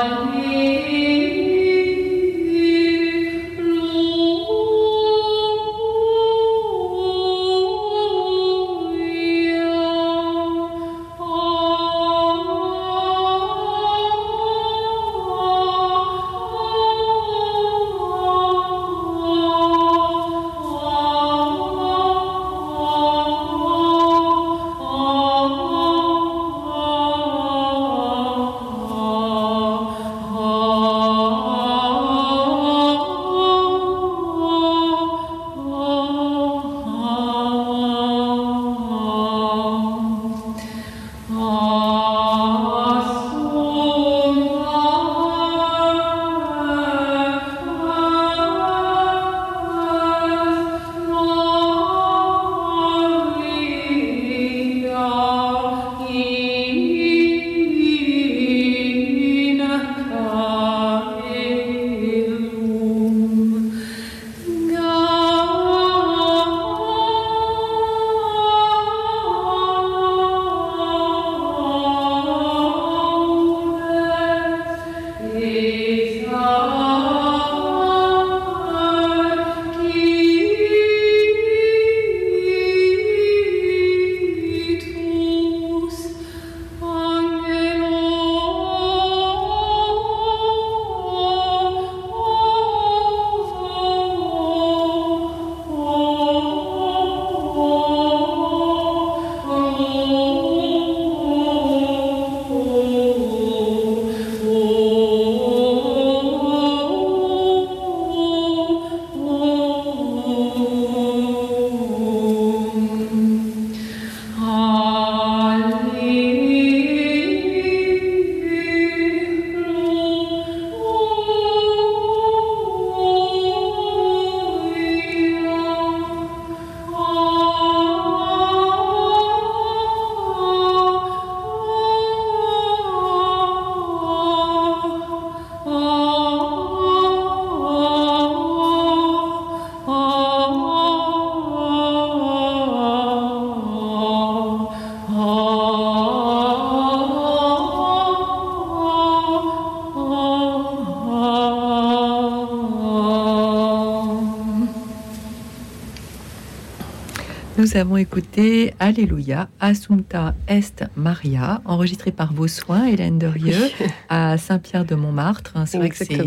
Nous 157.57 157.75
avons 157.75 157.97
écouté 157.97 158.75
Alléluia, 158.79 159.49
Assumpta 159.59 160.35
Est 160.47 160.83
Maria, 160.95 161.59
enregistré 161.65 162.11
par 162.11 162.31
vos 162.31 162.47
soins, 162.47 162.85
Hélène 162.85 163.17
Derieux, 163.17 163.71
à 164.09 164.37
Saint-Pierre-de-Montmartre. 164.37 165.53
Hein, 165.55 165.65
c'est 165.65 165.79
vrai 165.79 165.89
que 165.89 165.97
c'est 165.97 166.21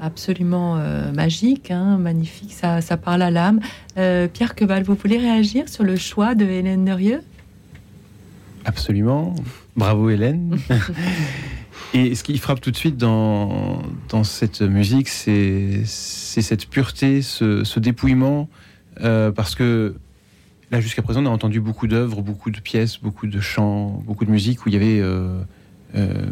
absolument 0.00 0.76
euh, 0.78 1.10
magique, 1.10 1.72
hein, 1.72 1.98
magnifique, 1.98 2.52
ça, 2.52 2.80
ça, 2.82 2.96
parle 2.96 3.22
à 3.22 3.32
l'âme. 3.32 3.58
Euh, 3.98 4.28
Pierre 4.28 4.54
Queval, 4.54 4.84
vous 4.84 4.94
voulez 4.94 5.18
réagir 5.18 5.68
sur 5.68 5.82
le 5.82 5.96
choix 5.96 6.36
de 6.36 6.44
Hélène 6.44 6.84
Derieux? 6.84 7.22
Absolument. 8.64 9.34
Bravo 9.76 10.08
Hélène. 10.08 10.56
Et 11.94 12.14
ce 12.14 12.22
qui 12.22 12.38
frappe 12.38 12.60
tout 12.60 12.70
de 12.70 12.76
suite 12.76 12.96
dans, 12.96 13.82
dans 14.08 14.22
cette 14.22 14.62
musique, 14.62 15.08
c'est 15.08 15.84
cette 15.84 16.68
pureté, 16.68 17.22
ce, 17.22 17.64
ce 17.64 17.80
dépouillement, 17.80 18.48
euh, 19.00 19.32
parce 19.32 19.56
que 19.56 19.96
là, 20.70 20.80
jusqu'à 20.80 21.02
présent, 21.02 21.22
on 21.22 21.26
a 21.26 21.30
entendu 21.30 21.60
beaucoup 21.60 21.86
d'œuvres, 21.86 22.22
beaucoup 22.22 22.50
de 22.50 22.60
pièces, 22.60 22.98
beaucoup 23.00 23.26
de 23.26 23.40
chants, 23.40 24.02
beaucoup 24.06 24.24
de 24.24 24.30
musique 24.30 24.64
où 24.64 24.68
il 24.68 24.72
y 24.72 24.76
avait 24.76 25.00
euh, 25.00 25.40
euh, 25.94 26.26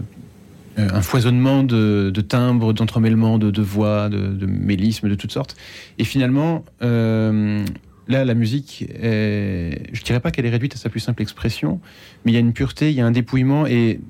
un 0.76 1.03
foisonnement 1.03 1.62
de, 1.62 2.12
timbres, 2.26 2.72
d'entremêlements, 2.72 3.39
de, 3.39 3.62
voix, 3.62 4.09
de, 4.09 4.47
mélismes, 4.47 5.09
de 5.09 5.14
toutes 5.14 5.32
sortes. 5.32 5.57
Et 5.99 6.05
finalement, 6.05 6.64
là, 6.80 8.24
la 8.24 8.34
musique, 8.34 8.86
je 9.03 10.03
dirais 10.05 10.20
pas 10.20 10.30
qu'elle 10.30 10.47
est 10.47 10.51
réduite 10.51 10.74
à 10.74 10.78
sa 10.78 10.89
plus 10.89 11.01
simple 11.01 11.20
expression, 11.22 11.80
mais 12.24 12.32
il 12.32 12.34
y 12.34 12.39
a 12.39 12.41
une 12.41 12.53
pureté, 12.53 12.91
il 12.91 12.97
y 12.97 13.01
a 13.01 13.07
un 13.07 13.11
dépouillement, 13.11 13.66
et 13.66 14.01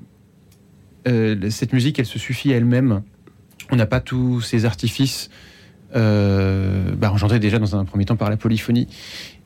euh, 1.07 1.49
cette 1.49 1.73
musique, 1.73 1.99
elle 1.99 2.05
se 2.05 2.19
suffit 2.19 2.53
à 2.53 2.57
elle-même. 2.57 3.01
On 3.71 3.75
n'a 3.75 3.85
pas 3.85 3.99
tous 3.99 4.41
ces 4.41 4.65
artifices 4.65 5.29
euh, 5.95 6.93
bah, 6.95 7.11
engendrés 7.11 7.39
déjà 7.39 7.59
dans 7.59 7.75
un 7.75 7.85
premier 7.85 8.05
temps 8.05 8.15
par 8.15 8.29
la 8.29 8.37
polyphonie. 8.37 8.87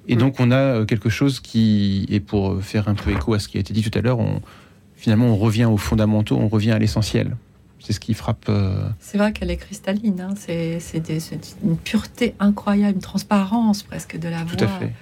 Et 0.08 0.16
donc 0.16 0.40
on 0.40 0.52
a 0.52 0.58
euh, 0.58 0.86
quelque 0.86 1.10
chose 1.10 1.40
qui, 1.40 2.06
et 2.10 2.20
pour 2.20 2.62
faire 2.62 2.88
un 2.88 2.96
peu 2.96 3.12
écho 3.12 3.34
à 3.34 3.40
ce 3.40 3.48
qui 3.48 3.58
a 3.58 3.60
été 3.60 3.74
dit 3.74 3.84
tout 3.84 3.98
à 3.98 4.02
l'heure, 4.02 4.20
on, 4.20 4.42
finalement 4.96 5.28
on 5.28 5.38
revient 5.38 5.66
aux 5.66 5.78
fondamentaux, 5.78 6.38
on 6.38 6.48
revient 6.48 6.72
à 6.72 6.80
l'essentiel. 6.80 7.36
C'est 7.80 7.94
ce 7.94 8.00
qui 8.00 8.14
frappe. 8.14 8.46
Euh... 8.48 8.88
C'est 9.00 9.18
vrai 9.18 9.34
qu'elle 9.34 9.52
est 9.52 9.58
cristalline, 9.58 10.22
hein. 10.22 10.34
c'est 10.38 10.80
une 11.64 11.78
pureté 11.78 12.34
incroyable, 12.40 12.96
une 12.96 13.02
transparence 13.02 13.84
presque 13.84 14.18
de 14.18 14.30
la 14.30 14.44
voix. 14.46 14.56
Tout 14.56 14.64
à 14.64 14.68
fait 14.68 14.94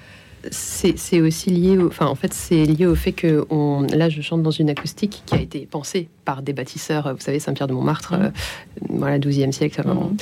c'est 0.50 1.22
aussi 1.22 1.50
lié, 1.52 1.78
au, 1.78 1.88
enfin 1.88 2.08
en 2.08 2.16
fait 2.16 2.34
c'est 2.34 2.66
lié 2.66 2.88
au 2.88 2.96
fait 2.96 3.12
que 3.12 3.46
on, 3.50 3.82
là 3.94 4.10
je 4.10 4.22
chante 4.22 4.42
dans 4.42 4.52
une 4.52 4.70
acoustique 4.70 5.24
qui 5.26 5.36
a 5.36 5.39
été 5.39 5.68
pensée 5.70 6.08
par 6.26 6.42
des 6.42 6.54
bâtisseurs, 6.54 7.14
vous 7.14 7.22
savez 7.22 7.39
Saint-Pierre 7.39 7.68
de 7.68 7.74
Montmartre, 7.74 8.14
mmh. 8.14 8.22
euh, 8.24 8.30
voilà 8.89 9.20
12e 9.20 9.52
siècle. 9.52 9.82
Mmh. 9.86 10.18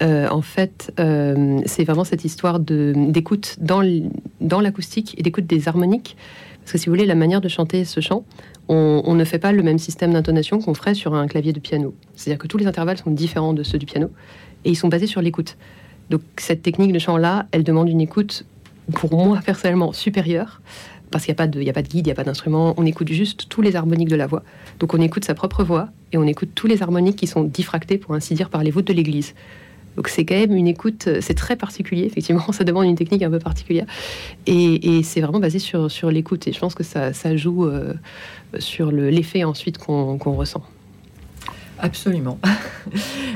Euh, 0.00 0.28
en 0.28 0.42
fait, 0.42 0.92
euh, 1.00 1.60
c'est 1.66 1.84
vraiment 1.84 2.04
cette 2.04 2.24
histoire 2.24 2.60
d'écoute 2.60 3.56
dans 3.60 4.60
l'acoustique 4.60 5.14
et 5.18 5.22
d'écoute 5.22 5.46
des 5.46 5.68
harmoniques. 5.68 6.16
Parce 6.60 6.72
que 6.72 6.78
si 6.78 6.86
vous 6.86 6.92
voulez, 6.92 7.06
la 7.06 7.14
manière 7.14 7.40
de 7.40 7.48
chanter 7.48 7.84
ce 7.84 8.00
chant, 8.00 8.24
on, 8.68 9.02
on 9.04 9.14
ne 9.14 9.24
fait 9.24 9.38
pas 9.38 9.52
le 9.52 9.62
même 9.62 9.78
système 9.78 10.12
d'intonation 10.12 10.60
qu'on 10.60 10.74
ferait 10.74 10.94
sur 10.94 11.14
un 11.14 11.26
clavier 11.26 11.52
de 11.52 11.60
piano. 11.60 11.94
C'est-à-dire 12.14 12.38
que 12.38 12.46
tous 12.46 12.58
les 12.58 12.66
intervalles 12.66 12.98
sont 12.98 13.10
différents 13.10 13.54
de 13.54 13.62
ceux 13.62 13.78
du 13.78 13.86
piano 13.86 14.10
et 14.64 14.70
ils 14.70 14.76
sont 14.76 14.88
basés 14.88 15.06
sur 15.06 15.22
l'écoute. 15.22 15.56
Donc 16.10 16.22
cette 16.36 16.62
technique 16.62 16.92
de 16.92 16.98
chant-là, 16.98 17.46
elle 17.52 17.64
demande 17.64 17.88
une 17.88 18.00
écoute 18.00 18.44
pour 18.92 19.14
moi 19.14 19.40
personnellement 19.44 19.92
supérieur, 19.92 20.60
parce 21.10 21.24
qu'il 21.24 21.32
n'y 21.32 21.36
a, 21.36 21.42
pas 21.42 21.46
de, 21.46 21.68
a 21.68 21.72
pas 21.72 21.82
de 21.82 21.88
guide, 21.88 22.06
il 22.06 22.08
n'y 22.08 22.12
a 22.12 22.14
pas 22.14 22.24
d'instrument, 22.24 22.74
on 22.76 22.84
écoute 22.84 23.08
juste 23.08 23.46
tous 23.48 23.62
les 23.62 23.76
harmoniques 23.76 24.08
de 24.08 24.16
la 24.16 24.26
voix. 24.26 24.42
Donc 24.78 24.94
on 24.94 25.00
écoute 25.00 25.24
sa 25.24 25.34
propre 25.34 25.64
voix 25.64 25.88
et 26.12 26.18
on 26.18 26.26
écoute 26.26 26.50
tous 26.54 26.66
les 26.66 26.82
harmoniques 26.82 27.16
qui 27.16 27.26
sont 27.26 27.44
diffractés, 27.44 27.98
pour 27.98 28.14
ainsi 28.14 28.34
dire, 28.34 28.50
par 28.50 28.62
les 28.62 28.70
voûtes 28.70 28.86
de 28.86 28.92
l'église. 28.92 29.34
Donc 29.96 30.08
c'est 30.08 30.24
quand 30.24 30.36
même 30.36 30.54
une 30.54 30.68
écoute, 30.68 31.08
c'est 31.20 31.34
très 31.34 31.56
particulier, 31.56 32.04
effectivement, 32.04 32.52
ça 32.52 32.64
demande 32.64 32.84
une 32.84 32.96
technique 32.96 33.22
un 33.22 33.30
peu 33.30 33.40
particulière. 33.40 33.86
Et, 34.46 35.02
c'est 35.02 35.20
vraiment 35.20 35.40
basé 35.40 35.58
sur, 35.58 36.10
l'écoute. 36.10 36.46
Et 36.46 36.52
je 36.52 36.58
pense 36.58 36.74
que 36.74 36.84
ça, 36.84 37.12
ça 37.12 37.36
joue 37.36 37.66
euh, 37.66 37.94
sur 38.58 38.92
l'effet 38.92 39.44
ensuite 39.44 39.78
qu'on 39.78 40.16
ressent. 40.18 40.62
Absolument. 41.80 42.38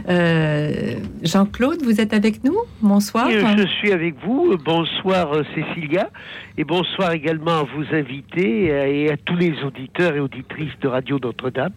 Euh, 0.09 0.95
Jean-Claude, 1.23 1.83
vous 1.83 2.01
êtes 2.01 2.13
avec 2.13 2.43
nous? 2.43 2.57
Bonsoir. 2.81 3.31
Je 3.31 3.67
suis 3.79 3.93
avec 3.93 4.17
vous. 4.25 4.57
Bonsoir 4.65 5.33
euh, 5.33 5.45
Cécilia. 5.55 6.11
Et 6.59 6.65
bonsoir 6.65 7.13
également 7.13 7.61
à 7.61 7.63
vos 7.63 7.85
invités 7.95 8.73
euh, 8.73 8.87
et 8.87 9.11
à 9.13 9.17
tous 9.17 9.37
les 9.37 9.63
auditeurs 9.63 10.17
et 10.17 10.21
auditrices 10.21 10.73
de 10.81 10.89
Radio 10.89 11.21
Notre-Dame. 11.23 11.75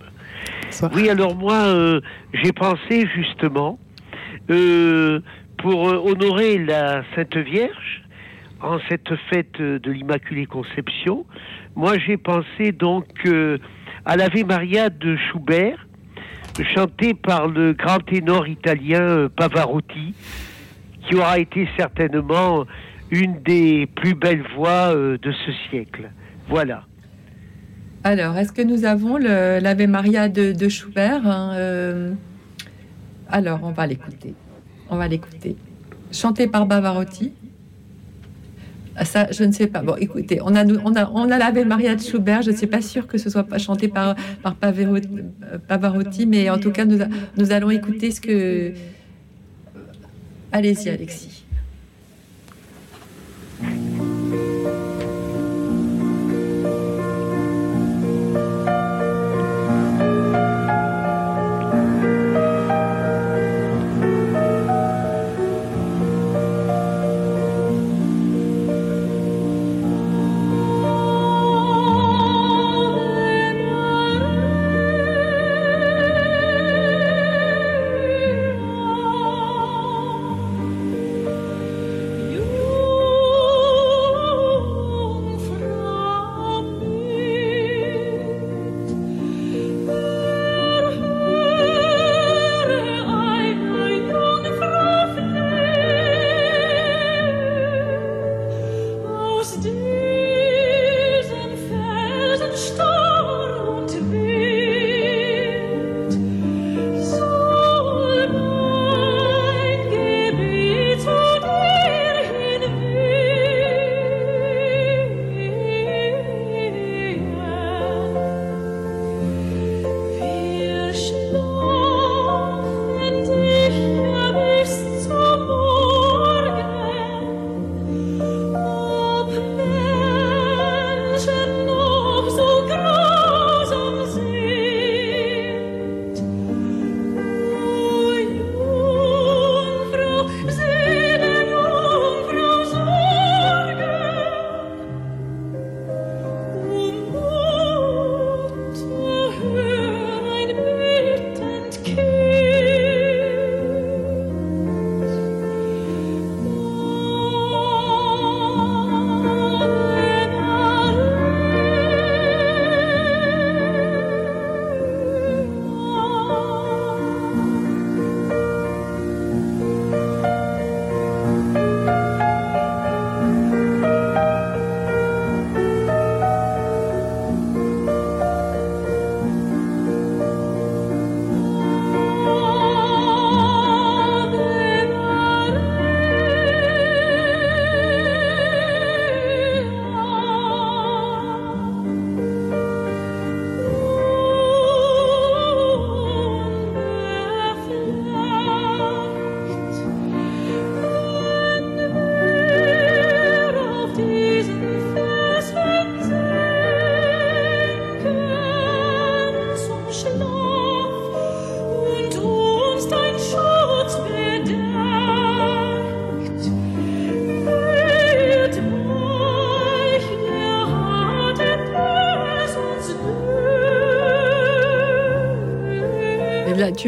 Oui, 0.95 1.09
alors 1.09 1.36
moi, 1.36 1.99
j'ai 2.34 2.51
pensé 2.51 3.05
justement, 3.13 3.78
pour 4.47 5.84
honorer 5.84 6.57
la 6.57 7.03
Sainte 7.16 7.38
Vierge, 7.38 8.03
en 8.61 8.80
cette 8.89 9.13
fête 9.30 9.61
de 9.61 9.91
l'Immaculée 9.91 10.47
Conception, 10.47 11.26
moi 11.76 11.97
j'ai 11.99 12.18
pensé 12.18 12.72
donc 12.72 13.05
à 14.05 14.18
l'Ave 14.18 14.45
Maria 14.45 14.89
de 14.89 15.16
Schubert, 15.18 15.85
chanté 16.64 17.14
par 17.14 17.47
le 17.47 17.74
grand 17.74 17.99
ténor 17.99 18.47
italien 18.47 19.01
euh, 19.01 19.30
Pavarotti, 19.30 20.14
qui 21.08 21.16
aura 21.16 21.39
été 21.39 21.68
certainement 21.78 22.66
une 23.12 23.41
des 23.43 23.88
plus 23.88 24.16
belles 24.16 24.43
voix 24.56 24.95
euh, 24.95 25.18
de 25.18 25.32
ce 25.32 25.51
siècle. 25.70 26.10
Voilà. 26.47 26.84
Alors, 28.03 28.38
est-ce 28.38 28.51
que 28.51 28.62
nous 28.62 28.86
avons 28.86 29.18
l'Ave 29.18 29.88
Maria 29.88 30.30
de, 30.30 30.70
Schubert 30.70 31.26
hein, 31.26 31.53
euh, 31.56 32.14
Alors, 33.30 33.60
on 33.64 33.72
va 33.72 33.88
l'écouter. 33.88 34.36
On 34.89 34.97
va 34.97 35.08
l'écouter. 35.08 35.56
Chanté 36.12 36.47
par 36.47 36.68
Pavarotti. 36.68 37.34
Ah, 38.98 39.04
ça, 39.04 39.28
je 39.32 39.43
ne 39.43 39.52
sais 39.52 39.68
pas. 39.68 39.82
Bon, 39.82 39.96
écoutez, 39.96 40.39
on 40.41 40.56
a, 40.56 40.66
on 40.66 40.96
a, 40.96 41.10
on 41.12 41.30
a 41.30 41.66
Maria 41.66 41.96
de 41.96 42.02
Schubert. 42.02 42.41
Je 42.41 42.52
ne 42.52 42.56
suis 42.56 42.68
pas 42.68 42.82
sûre 42.82 43.08
que 43.08 43.18
ce 43.18 43.30
soit 43.30 43.43
pas 43.43 43.58
chanté 43.58 43.88
par, 43.89 44.16
par 44.41 44.56
Pavarotti, 44.56 46.26
mais 46.26 46.50
en 46.50 46.58
tout 46.58 46.72
cas, 46.72 46.86
nous, 46.86 47.00
nous 47.38 47.52
allons 47.52 47.70
écouter 47.72 48.12
ce 48.12 48.22
que. 48.22 48.74
Allez-y, 50.52 50.89
Alexis. 50.89 51.43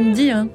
Me 0.01 0.13
dis, 0.13 0.31
hein. 0.31 0.49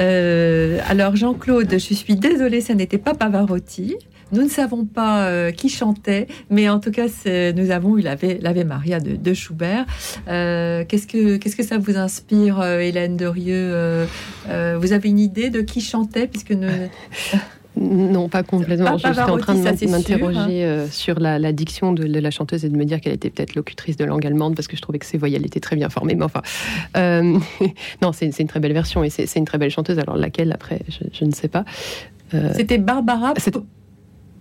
Euh, 0.00 0.78
alors 0.88 1.16
Jean-Claude, 1.16 1.70
je 1.70 1.94
suis 1.94 2.16
désolée, 2.16 2.60
ça 2.60 2.74
n'était 2.74 2.98
pas 2.98 3.14
Pavarotti. 3.14 3.96
Nous 4.32 4.42
ne 4.42 4.48
savons 4.48 4.86
pas 4.86 5.26
euh, 5.26 5.50
qui 5.50 5.68
chantait, 5.68 6.26
mais 6.48 6.70
en 6.70 6.80
tout 6.80 6.90
cas, 6.90 7.06
nous 7.54 7.70
avons 7.70 7.98
eu 7.98 8.00
l'Ave 8.00 8.64
Maria 8.64 8.98
de, 8.98 9.34
Schubert. 9.34 9.84
Euh, 10.28 10.84
qu'est-ce 10.88 11.56
que 11.56 11.62
ça 11.62 11.76
vous 11.76 11.98
inspire, 11.98 12.62
Hélène 12.64 13.18
Derieux 13.18 14.06
Vous 14.46 14.92
avez 14.92 15.08
une 15.10 15.18
idée 15.18 15.50
de 15.50 15.60
qui 15.60 15.82
chantait, 15.82 16.26
puisque 16.26 16.52
nous... 16.52 16.68
Non, 17.82 18.28
pas 18.28 18.42
complètement. 18.42 18.96
je 18.96 19.12
suis 19.12 19.20
en 19.20 19.38
train 19.38 19.54
de 19.54 19.90
m'interroger 19.90 20.64
euh, 20.64 20.86
sur 20.88 21.18
la, 21.18 21.52
diction 21.52 21.92
de, 21.92 22.04
la 22.04 22.30
chanteuse 22.30 22.64
et 22.64 22.68
de 22.68 22.76
me 22.76 22.84
dire 22.84 23.00
qu'elle 23.00 23.12
était 23.12 23.30
peut-être 23.30 23.54
locutrice 23.54 23.96
de 23.96 24.04
langue 24.04 24.26
allemande 24.26 24.54
parce 24.54 24.68
que 24.68 24.76
je 24.76 24.82
trouvais 24.82 24.98
que 24.98 25.06
ses 25.06 25.18
voyelles 25.18 25.44
étaient 25.44 25.60
très 25.60 25.76
bien 25.76 25.88
formées. 25.88 26.14
Mais 26.14 26.24
enfin, 26.24 26.42
euh, 26.96 27.38
non, 28.02 28.12
c'est 28.12 28.26
une 28.38 28.48
très 28.48 28.60
belle 28.60 28.72
version 28.72 29.02
et 29.04 29.10
c'est 29.10 29.36
une 29.36 29.44
très 29.44 29.58
belle 29.58 29.70
chanteuse. 29.70 29.98
Alors 29.98 30.16
laquelle 30.16 30.52
après, 30.52 30.80
je, 31.12 31.24
ne 31.24 31.32
sais 31.32 31.48
pas. 31.48 31.64
Euh, 32.34 32.52
C'était 32.54 32.78
Barbara. 32.78 33.34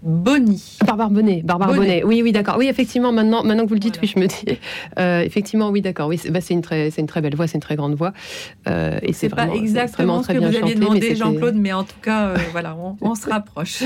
Bonny. 0.03 0.77
Barbare 0.85 1.11
Bonnet, 1.11 1.41
Barbare 1.43 1.75
Bonnet. 1.75 2.03
Oui, 2.03 2.21
oui, 2.23 2.31
d'accord. 2.31 2.55
Oui, 2.57 2.67
effectivement, 2.67 3.11
maintenant, 3.11 3.43
maintenant 3.43 3.63
que 3.63 3.69
vous 3.69 3.75
le 3.75 3.79
dites, 3.79 3.99
oui, 4.01 4.11
je 4.13 4.19
me 4.19 4.25
dis. 4.25 4.57
Euh, 4.97 5.21
effectivement, 5.21 5.69
oui, 5.69 5.81
d'accord. 5.81 6.07
Oui, 6.07 6.17
c'est 6.17 6.31
bah, 6.31 6.39
une, 6.49 6.61
très, 6.61 6.89
une 6.89 7.05
très 7.05 7.21
belle 7.21 7.35
voix, 7.35 7.45
c'est 7.45 7.55
une 7.55 7.61
très 7.61 7.75
grande 7.75 7.93
voix. 7.93 8.11
Euh, 8.67 8.97
et 9.03 9.13
c'est 9.13 9.29
pas 9.29 9.47
exactement 9.49 10.23
ce 10.23 10.29
que 10.29 10.37
vous 10.37 10.43
aviez 10.43 10.75
demandé, 10.75 11.15
Jean-Claude, 11.15 11.55
mais 11.55 11.71
en 11.71 11.83
tout 11.83 11.99
cas, 12.01 12.29
euh, 12.29 12.37
voilà, 12.51 12.75
on, 13.01 13.15
se 13.15 13.29
rapproche. 13.29 13.83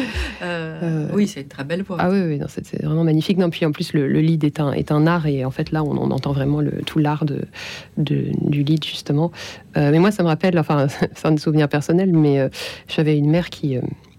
Oui, 1.13 1.27
c'est 1.27 1.41
une 1.41 1.47
très 1.47 1.65
belle 1.65 1.83
voix. 1.83 1.97
Ah 1.99 2.09
oui, 2.09 2.21
oui, 2.21 2.41
c'est 2.47 2.83
vraiment 2.83 3.03
magnifique. 3.03 3.37
Non, 3.37 3.49
puis 3.49 3.65
en 3.65 3.71
plus, 3.71 3.93
le, 3.93 4.07
lead 4.07 4.43
est 4.45 4.59
un, 4.59 4.71
est 4.71 4.91
un 4.91 5.07
art, 5.07 5.27
et 5.27 5.43
en 5.43 5.51
fait, 5.51 5.71
là, 5.71 5.83
on, 5.83 5.95
entend 6.11 6.31
vraiment 6.31 6.61
le, 6.61 6.71
tout 6.85 6.99
l'art 6.99 7.25
de, 7.25 7.41
de, 7.97 8.27
du 8.41 8.63
lead, 8.63 8.85
justement. 8.85 9.31
mais 9.75 9.99
moi, 9.99 10.11
ça 10.11 10.23
me 10.23 10.29
rappelle, 10.29 10.57
enfin, 10.57 10.87
c'est 11.13 11.25
un 11.25 11.35
souvenir 11.35 11.67
personnel, 11.67 12.13
mais 12.13 12.49
j'avais 12.87 13.17
une 13.17 13.29
mère 13.29 13.49
qui 13.49 13.77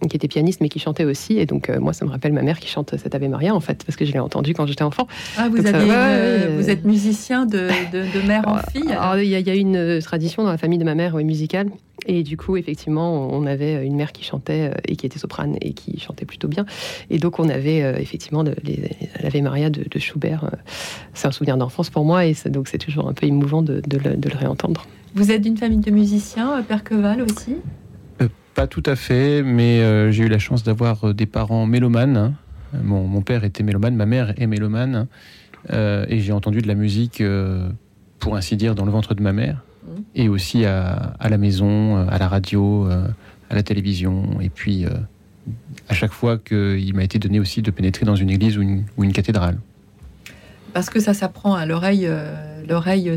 qui 0.09 0.17
était 0.17 0.29
pianiste 0.29 0.61
mais 0.61 0.69
qui 0.69 0.79
chantait 0.79 1.05
aussi. 1.05 1.39
Et 1.39 1.47
donc, 1.47 1.71
euh, 1.71 1.81
moi, 1.81 1.93
ça 1.93 2.05
me 2.05 2.11
rappelle 2.11 2.33
ma 2.33 2.43
mère 2.43 2.61
qui 2.61 2.69
chante 2.69 2.97
cet 2.99 3.15
Ave 3.15 3.29
Maria, 3.29 3.55
en 3.55 3.61
fait, 3.61 3.85
parce 3.85 3.97
que 3.97 4.05
je 4.05 4.13
l'ai 4.13 4.19
entendu 4.19 4.55
quand 4.55 4.67
j'étais 4.67 4.83
enfant. 4.83 5.07
Ah, 5.37 5.49
vous, 5.49 5.59
euh, 5.59 6.57
vous 6.59 6.71
êtes 6.71 6.85
musicien 6.85 7.47
de, 7.47 7.69
de, 7.93 8.27
mère 8.27 8.47
en 8.47 8.59
fille 8.71 8.85
Il 8.85 9.29
y, 9.29 9.51
a 9.51 9.55
une 9.55 9.77
euh, 9.77 10.01
tradition 10.01 10.43
dans 10.45 10.51
la 10.51 10.59
famille 10.59 10.79
de 10.79 10.85
ma 10.85 10.95
mère 10.95 11.17
musicale. 11.17 11.71
Et 12.09 12.23
du 12.23 12.37
coup, 12.37 12.57
effectivement, 12.57 13.29
on 13.33 13.47
avait 13.47 13.85
une 13.85 13.97
mère 13.97 14.13
qui 14.13 14.23
chantait 14.23 14.71
et 14.87 14.95
qui 14.95 15.07
était 15.07 15.19
soprane 15.19 15.57
et 15.61 15.73
qui 15.73 15.99
chantait 15.99 16.27
plutôt 16.27 16.47
bien. 16.47 16.65
Et 17.11 17.19
donc, 17.19 17.41
on 17.41 17.49
avait 17.49 17.79
effectivement 18.01 18.45
l'Ave 18.45 19.43
Maria 19.43 19.71
de, 19.71 19.99
Schubert. 19.99 20.51
C'est 21.15 21.27
un 21.27 21.33
souvenir 21.33 21.57
d'enfance 21.57 21.91
pour 21.91 22.05
moi 22.05 22.25
et 22.27 22.37
donc 22.47 22.69
c'est 22.69 22.79
toujours 22.79 23.09
un 23.09 23.13
peu 23.13 23.27
émouvant 23.27 23.63
de, 23.63 23.83
le, 23.91 24.17
de 24.17 24.29
le 24.29 24.37
réentendre. 24.37 24.87
Vous 25.17 25.33
êtes 25.33 25.41
d'une 25.41 25.57
famille 25.57 25.79
de 25.79 25.91
musiciens, 25.91 26.63
Père 26.69 26.85
Queval 26.85 27.23
aussi? 27.23 27.57
Pas 28.57 28.67
tout 28.67 28.83
à 28.87 28.97
fait, 28.97 29.43
mais 29.43 29.81
euh, 29.81 30.11
j'ai 30.11 30.25
eu 30.25 30.29
la 30.29 30.39
chance 30.39 30.65
d'avoir 30.65 31.09
euh, 31.09 31.13
des 31.13 31.27
parents 31.27 31.67
mélomanes. 31.67 32.17
Hein. 32.17 32.33
Mon, 32.83 33.21
père 33.21 33.45
était 33.45 33.63
mélomane, 33.63 33.95
ma 33.95 34.07
mère 34.07 34.33
est 34.41 34.47
mélomane. 34.47 35.07
Euh, 35.73 36.07
et 36.09 36.21
j'ai 36.21 36.33
entendu 36.33 36.63
de 36.63 36.67
la 36.67 36.75
musique, 36.75 37.23
pour 38.19 38.37
ainsi 38.37 38.57
dire, 38.57 38.75
dans 38.75 38.85
le 38.85 38.91
ventre 38.91 39.15
de 39.15 39.23
ma 39.23 39.33
mère. 39.33 39.63
Mmh. 39.85 39.89
Et 40.15 40.29
aussi 40.29 40.65
à, 40.65 41.17
la 41.21 41.39
maison, 41.39 41.97
à 42.09 42.19
la 42.19 42.29
radio, 42.29 42.89
à 42.89 43.55
la 43.55 43.63
télévision. 43.63 44.41
Et 44.41 44.49
puis, 44.49 44.85
à 45.89 45.95
chaque 45.95 46.13
fois 46.13 46.39
qu'il 46.39 46.95
m'a 46.95 47.05
été 47.05 47.19
donné 47.19 47.41
aussi 47.41 47.63
de 47.63 47.71
pénétrer 47.71 48.05
dans 48.05 48.17
une 48.17 48.31
église 48.31 48.59
ou 48.59 49.05
une 49.05 49.13
cathédrale 49.13 49.59
parce 50.77 50.91
que 50.91 51.01
ça 51.01 51.15
s'apprend 51.15 51.55
à 51.55 51.65
l'oreille, 51.65 52.05
euh, 52.07 52.56
l'oreille, 52.69 53.15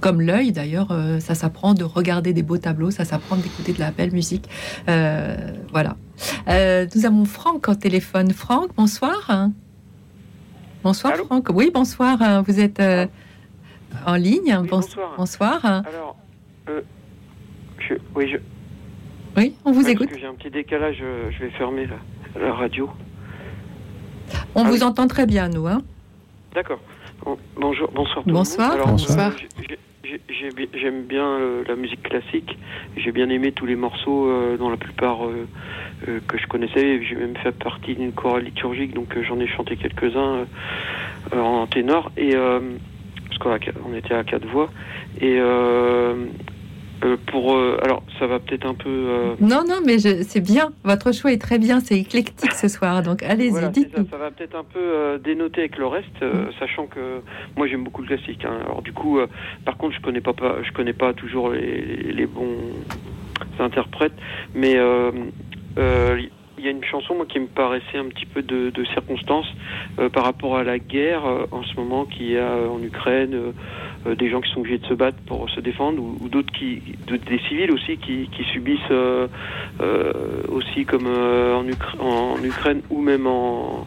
comme 0.00 0.20
l'œil 0.20 0.52
d'ailleurs, 0.52 0.88
euh, 0.90 1.20
ça 1.20 1.34
s'apprend 1.34 1.74
de 1.74 1.84
regarder 1.84 2.32
des 2.32 2.42
beaux 2.42 2.58
tableaux, 2.58 2.90
ça 2.90 3.04
s'apprend 3.04 3.36
d'écouter 3.36 3.72
de 3.72 3.80
la 3.80 3.90
belle 3.90 4.12
musique. 4.12 4.48
Euh, 4.88 5.36
voilà. 5.72 5.96
nous 6.48 7.06
avons 7.06 7.24
Franck 7.24 7.68
au 7.68 7.74
téléphone. 7.74 8.32
Franck, 8.32 8.74
bonsoir. 8.76 9.48
Bonsoir 10.82 11.16
Franck. 11.16 11.48
Oui, 11.52 11.70
bonsoir. 11.72 12.42
Vous 12.46 12.60
êtes 12.60 12.82
en 14.06 14.14
ligne. 14.14 14.56
bonsoir. 14.68 15.14
bonsoir. 15.16 15.64
Alors, 15.64 16.16
oui, 18.14 18.30
je... 18.30 18.36
Oui, 19.36 19.56
on 19.64 19.72
vous 19.72 19.88
écoute. 19.88 20.08
J'ai 20.18 20.26
un 20.26 20.34
petit 20.34 20.50
décalage, 20.50 20.96
je 20.98 21.44
vais 21.44 21.50
fermer 21.50 21.88
la, 22.36 22.52
radio. 22.52 22.88
On 24.54 24.64
ah 24.64 24.68
vous 24.68 24.82
entend 24.82 25.06
très 25.08 25.26
bien, 25.26 25.48
nous. 25.48 25.66
Hein 25.66 25.82
D'accord. 26.54 26.78
Bonjour, 27.56 27.90
bonsoir. 27.92 28.24
Tout 28.24 28.30
bonsoir. 28.30 28.72
Le 28.76 28.84
monde. 28.84 28.90
bonsoir. 28.90 29.32
J'aime 30.74 31.04
bien 31.04 31.26
euh, 31.26 31.64
la 31.66 31.76
musique 31.76 32.02
classique. 32.02 32.58
J'ai 32.96 33.10
bien 33.10 33.28
aimé 33.30 33.52
tous 33.52 33.66
les 33.66 33.76
morceaux, 33.76 34.28
euh, 34.28 34.56
dont 34.56 34.68
la 34.68 34.76
plupart 34.76 35.26
euh, 35.26 35.46
que 36.28 36.38
je 36.38 36.46
connaissais. 36.46 37.02
J'ai 37.02 37.16
même 37.16 37.36
fait 37.36 37.52
partie 37.52 37.94
d'une 37.94 38.12
chorale 38.12 38.44
liturgique, 38.44 38.94
donc 38.94 39.16
j'en 39.22 39.40
ai 39.40 39.46
chanté 39.46 39.76
quelques-uns 39.76 40.46
en 41.32 41.66
ténor. 41.66 42.12
Et 42.16 42.34
parce 42.34 43.38
qu'on 43.38 43.94
était 43.94 44.14
à 44.14 44.24
quatre 44.24 44.46
voix. 44.46 44.70
Et 45.20 45.40
euh, 47.04 47.16
pour 47.26 47.54
euh, 47.54 47.78
alors 47.82 48.02
ça 48.18 48.26
va 48.26 48.38
peut-être 48.38 48.66
un 48.66 48.74
peu 48.74 48.88
euh, 48.88 49.34
non 49.40 49.62
non 49.68 49.80
mais 49.84 49.98
c'est 49.98 50.40
bien. 50.40 50.72
Votre 50.84 51.12
choix 51.12 51.32
est 51.32 51.40
très 51.40 51.58
bien. 51.58 51.80
C'est 51.80 51.98
éclectique 51.98 52.52
ce 52.52 52.68
soir. 52.68 53.02
Donc 53.02 53.22
allez-y 53.22 53.70
dites-nous. 53.70 54.06
ça, 54.10 54.16
va 54.16 54.30
peut-être 54.30 54.56
un 54.56 54.64
peu 54.64 55.18
dénoter 55.22 55.62
avec 55.62 55.76
le 55.76 55.86
reste 55.86 56.22
mm. 56.22 56.52
sachant 56.58 56.86
que 56.86 57.20
moi 57.56 57.66
j'aime 57.66 57.84
beaucoup 57.84 58.02
le 58.02 58.08
classique 58.08 58.44
hein. 58.44 58.58
alors 58.64 58.82
du 58.82 58.92
coup 58.92 59.18
par 59.64 59.76
contre 59.76 59.94
je 59.94 60.00
connais 60.00 60.20
pas, 60.20 60.32
pas 60.32 60.62
je 60.62 60.72
connais 60.72 60.92
pas 60.92 61.12
toujours 61.12 61.50
les, 61.50 62.12
les 62.12 62.26
bons 62.26 62.56
interprètes. 63.58 64.14
Mais 64.54 64.76
il 66.64 66.68
y 66.68 66.68
a 66.68 66.76
une 66.76 66.84
chanson 66.84 67.14
moi, 67.14 67.26
qui 67.26 67.38
me 67.38 67.46
paraissait 67.46 67.98
un 67.98 68.06
petit 68.06 68.24
peu 68.24 68.40
de, 68.42 68.72
circonstance 68.92 69.46
par 70.12 70.24
rapport 70.24 70.56
à 70.56 70.64
la 70.64 70.78
guerre 70.78 71.24
en 71.50 71.62
ce 71.62 71.74
moment 71.76 72.06
qu'il 72.06 72.30
y 72.30 72.38
a 72.38 72.56
en 72.70 72.82
Ukraine, 72.82 73.52
euh, 74.06 74.14
des 74.14 74.28
gens 74.28 74.40
qui 74.40 74.50
sont 74.50 74.60
obligés 74.60 74.78
de 74.78 74.86
se 74.86 74.94
battre 74.94 75.16
pour 75.26 75.48
se 75.50 75.60
défendre, 75.60 76.02
ou, 76.02 76.28
d'autres 76.28 76.52
qui, 76.52 76.80
des 77.06 77.38
civils 77.48 77.70
aussi 77.70 77.96
qui, 77.96 78.28
subissent 78.52 78.78
euh, 78.90 79.26
euh, 79.80 80.12
aussi 80.48 80.84
comme 80.84 81.06
en, 81.06 82.44
Ukraine 82.44 82.82
ou 82.90 83.00
même 83.00 83.26
en 83.26 83.86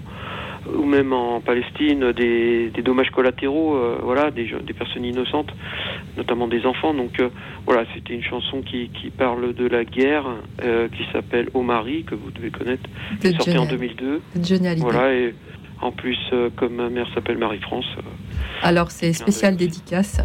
ou 0.76 0.85
même 0.85 1.14
en 1.14 1.41
Palestine 1.41 2.11
des, 2.11 2.72
dommages 2.84 3.11
collatéraux, 3.11 3.77
voilà, 4.02 4.31
des, 4.31 4.52
des 4.64 4.73
personnes 4.73 5.06
innocentes, 5.06 5.49
notamment 6.15 6.48
des 6.48 6.65
enfants. 6.65 6.94
Donc 6.94 7.22
voilà, 7.65 7.85
c'était 7.94 8.14
une 8.14 8.23
chanson 8.23 8.61
qui, 8.61 8.89
qui, 8.89 9.10
parle 9.10 9.53
de 9.53 9.68
la 9.68 9.84
guerre, 9.84 10.26
qui 10.60 11.03
s'appelle 11.11 11.49
Omari, 11.53 12.03
que 12.03 12.15
vous 12.15 12.31
devez 12.31 12.49
connaître, 12.49 12.89
qui 13.19 13.27
est 13.27 13.31
sortie 13.31 13.57
en 13.57 13.65
2002. 13.65 14.22
Voilà, 14.81 15.14
et 15.14 15.34
en 15.81 15.91
plus, 15.91 16.18
comme 16.56 16.76
ma 16.76 16.89
mère 16.89 17.07
s'appelle 17.14 17.38
Marie-France. 17.38 17.85
Alors 18.61 18.91
c'est 18.91 19.14
spécial 19.14 19.55
dédicace. 19.55 20.19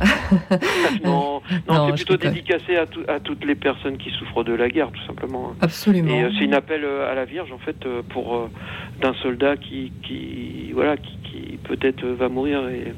non, 1.05 1.43
non, 1.68 1.89
c'est 1.89 2.05
plutôt 2.05 2.16
dédicacé 2.16 2.76
à, 2.76 2.86
à, 3.09 3.20
toutes 3.20 3.44
les 3.44 3.55
personnes 3.55 3.98
qui 3.98 4.10
souffrent 4.10 4.44
de 4.44 4.52
la 4.52 4.68
guerre, 4.68 4.90
tout 4.90 5.06
simplement. 5.06 5.55
Absolument. 5.60 6.10
Et 6.10 6.24
euh, 6.24 6.30
c'est 6.39 6.44
une 6.44 6.55
appel 6.55 6.84
euh, 6.84 7.10
à 7.10 7.14
la 7.14 7.24
Vierge, 7.24 7.52
en 7.52 7.59
fait, 7.59 7.76
euh, 7.84 8.02
pour 8.09 8.48
d'un 9.01 9.14
soldat 9.14 9.56
qui, 9.56 9.93
qui 10.02 10.72
voilà, 10.72 10.97
qui, 10.97 11.18
qui 11.24 11.59
peut-être 11.64 12.05
va 12.06 12.28
mourir 12.28 12.68
et 12.68 12.94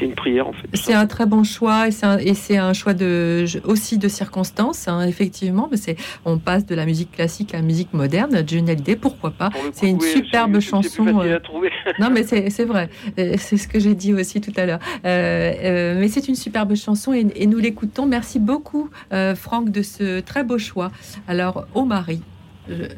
c'est 0.00 0.06
une 0.06 0.14
prière 0.14 0.48
en 0.48 0.52
fait. 0.52 0.68
C'est 0.74 0.94
un 0.94 1.06
très 1.06 1.26
bon 1.26 1.44
choix 1.44 1.88
et 1.88 2.34
c'est 2.34 2.56
un, 2.56 2.72
choix 2.72 2.94
de, 2.94 3.44
aussi 3.64 3.98
de 3.98 4.08
circonstances, 4.08 4.88
hein, 4.88 5.06
effectivement. 5.06 5.68
C'est, 5.74 5.96
on 6.24 6.38
passe 6.38 6.66
de 6.66 6.74
la 6.74 6.86
musique 6.86 7.12
classique 7.12 7.54
à 7.54 7.58
la 7.58 7.62
musique 7.62 7.92
moderne. 7.92 8.42
Johnny 8.46 8.70
Hallyday, 8.70 8.96
pourquoi 8.96 9.30
pas? 9.30 9.50
C'est 9.72 9.88
une 9.88 10.00
superbe 10.00 10.58
chanson. 10.60 11.06
Euh, 11.20 11.38
non, 11.98 12.10
mais 12.10 12.22
c'est 12.24 12.64
vrai. 12.64 12.88
Euh, 13.18 13.34
c'est 13.38 13.56
ce 13.56 13.68
que 13.68 13.78
j'ai 13.78 13.94
dit 13.94 14.14
aussi 14.14 14.40
tout 14.40 14.52
à 14.56 14.66
l'heure. 14.66 14.80
Euh, 15.04 15.96
mais 15.98 16.08
c'est 16.08 16.28
une 16.28 16.34
superbe 16.34 16.74
chanson 16.74 17.12
et, 17.12 17.46
nous 17.46 17.58
l'écoutons. 17.58 18.06
Merci 18.06 18.38
beaucoup, 18.38 18.88
Franck, 19.36 19.70
de 19.70 19.82
ce 19.82 20.20
très 20.20 20.44
beau 20.44 20.58
choix. 20.58 20.90
Alors, 21.28 21.66
au 21.74 21.84
mari, 21.84 22.22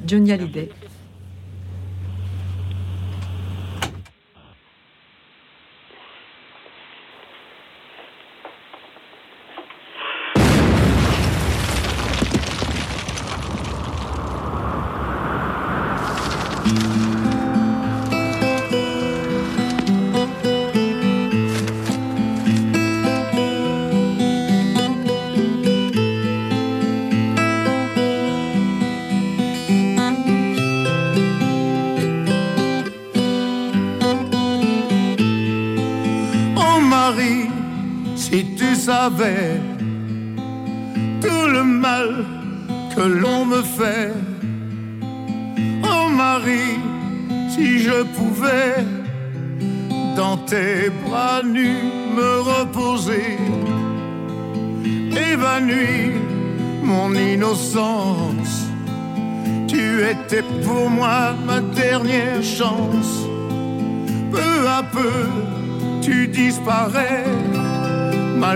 Johnny 0.07 0.33
Hallyday. 0.33 0.69
Oh 36.57 36.81
Marie, 36.81 37.51
si 38.17 38.45
tu 38.57 38.75
savais. 38.75 39.52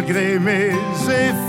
Malgré 0.07 0.39
mes 0.39 0.71
efforts 1.11 1.46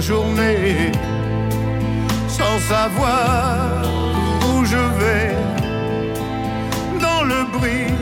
journée 0.00 0.92
sans 2.28 2.58
savoir 2.58 3.82
où 4.48 4.64
je 4.64 4.82
vais. 4.98 5.34
Dans 7.00 7.22
le 7.24 7.44
bruit, 7.52 7.94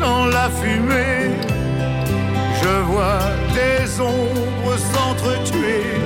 dans 0.00 0.26
la 0.26 0.50
fumée, 0.50 1.30
je 2.62 2.82
vois 2.90 3.20
des 3.54 4.00
ombres 4.00 4.76
s'entretuer. 4.92 6.03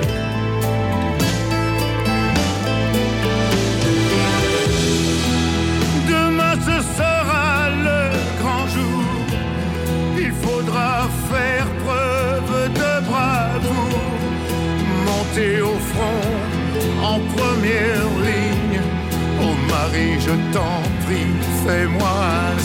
Au 15.37 15.79
front 15.91 16.25
en 17.03 17.19
première 17.37 18.09
ligne. 18.25 18.81
Oh 19.41 19.53
Marie, 19.69 20.19
je 20.19 20.31
t'en 20.51 20.81
prie, 21.05 21.31
fais-moi 21.63 22.09
un 22.09 22.57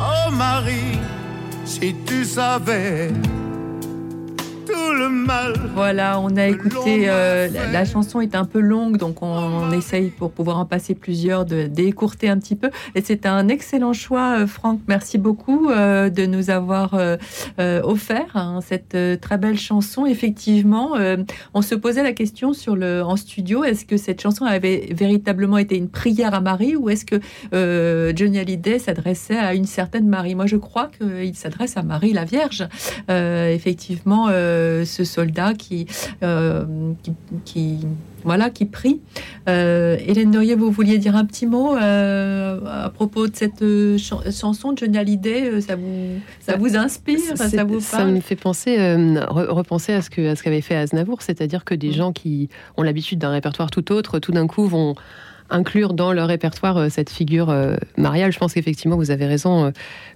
Oh 0.00 0.30
Marie, 0.32 0.98
si 1.64 1.94
tu 2.04 2.24
savais. 2.24 3.10
Voilà, 5.74 6.20
on 6.20 6.36
a 6.36 6.46
écouté. 6.46 7.08
euh, 7.08 7.48
la, 7.48 7.66
la 7.70 7.84
chanson 7.84 8.20
est 8.20 8.34
un 8.34 8.44
peu 8.44 8.60
longue, 8.60 8.98
donc 8.98 9.22
on, 9.22 9.26
on 9.26 9.72
essaye 9.72 10.10
pour 10.10 10.30
pouvoir 10.30 10.58
en 10.58 10.66
passer 10.66 10.94
plusieurs 10.94 11.44
de 11.44 11.66
d'écourter 11.66 12.28
un 12.28 12.38
petit 12.38 12.56
peu. 12.56 12.70
Et 12.94 13.00
c'est 13.02 13.26
un 13.26 13.48
excellent 13.48 13.92
choix, 13.92 14.38
euh, 14.38 14.46
Franck. 14.46 14.80
Merci 14.86 15.18
beaucoup 15.18 15.70
euh, 15.70 16.10
de 16.10 16.26
nous 16.26 16.50
avoir 16.50 16.94
euh, 16.94 17.16
offert 17.82 18.30
hein, 18.34 18.60
cette 18.66 18.96
très 19.20 19.38
belle 19.38 19.58
chanson. 19.58 20.06
Effectivement, 20.06 20.92
on 21.54 21.62
se 21.62 21.74
posait 21.74 22.02
la 22.02 22.12
question 22.12 22.52
sur 22.52 22.76
le 22.76 23.02
en 23.02 23.16
studio 23.16 23.64
est-ce 23.64 23.84
que 23.84 23.96
cette 23.96 24.20
chanson 24.20 24.44
avait 24.44 24.88
véritablement 24.92 25.58
été 25.58 25.76
une 25.76 25.88
prière 25.88 26.34
à 26.34 26.40
Marie 26.40 26.76
ou 26.76 26.90
est-ce 26.90 27.04
que 27.04 28.12
Johnny 28.14 28.38
Hallyday 28.38 28.78
s'adressait 28.78 29.38
à 29.38 29.54
une 29.54 29.64
certaine 29.64 30.06
Marie? 30.06 30.34
Moi, 30.34 30.46
je 30.46 30.56
crois 30.56 30.90
qu'il 30.98 31.34
s'adresse 31.34 31.76
à 31.76 31.82
Marie 31.82 32.12
la 32.12 32.24
Vierge. 32.24 32.66
Effectivement, 33.08 34.28
ce 34.28 35.04
soldat 35.04 35.54
qui, 35.62 35.86
euh, 36.22 36.64
qui, 37.02 37.12
qui- 37.44 37.86
voilà, 38.24 38.50
qui 38.50 38.66
prie. 38.66 39.00
Euh, 39.48 39.96
Hélène 40.06 40.30
Dorier, 40.30 40.54
vous 40.54 40.70
vouliez 40.70 40.98
dire 40.98 41.16
un 41.16 41.24
petit 41.24 41.44
mot 41.46 41.76
euh, 41.76 42.60
à 42.84 42.88
propos 42.90 43.26
de 43.26 43.34
cette 43.34 43.62
euh, 43.62 43.98
chan- 43.98 44.20
chanson 44.30 44.72
de 44.72 44.78
Johnny 44.78 44.98
Hallyday 44.98 45.50
euh, 45.50 45.60
Ça 45.60 45.74
vous, 45.76 46.18
ça 46.40 46.56
vous 46.56 46.76
inspire 46.76 47.18
Ça, 47.34 47.64
vous 47.64 47.80
ça 47.80 48.04
me 48.04 48.20
fait 48.20 48.36
penser, 48.36 48.76
re- 48.76 49.48
repenser 49.48 49.92
à 49.92 50.02
ce 50.02 50.10
que 50.10 50.28
à 50.28 50.36
ce 50.36 50.42
qu'avait 50.42 50.60
fait 50.60 50.76
Aznavour, 50.76 51.22
c'est-à-dire 51.22 51.64
que 51.64 51.74
des 51.74 51.88
Mm. 51.88 51.92
gens 51.94 52.12
qui 52.12 52.48
ont 52.76 52.82
l'habitude 52.82 53.18
d'un 53.18 53.30
répertoire 53.30 53.70
tout 53.70 53.90
autre, 53.92 54.18
tout 54.20 54.32
d'un 54.32 54.46
coup 54.46 54.66
vont 54.68 54.94
inclure 55.52 55.92
dans 55.92 56.12
leur 56.12 56.28
répertoire 56.28 56.76
euh, 56.76 56.88
cette 56.88 57.10
figure 57.10 57.50
euh, 57.50 57.76
mariale. 57.96 58.32
Je 58.32 58.38
pense 58.38 58.54
qu'effectivement, 58.54 58.96
vous 58.96 59.10
avez 59.10 59.26
raison. 59.26 59.66
euh, 59.66 59.70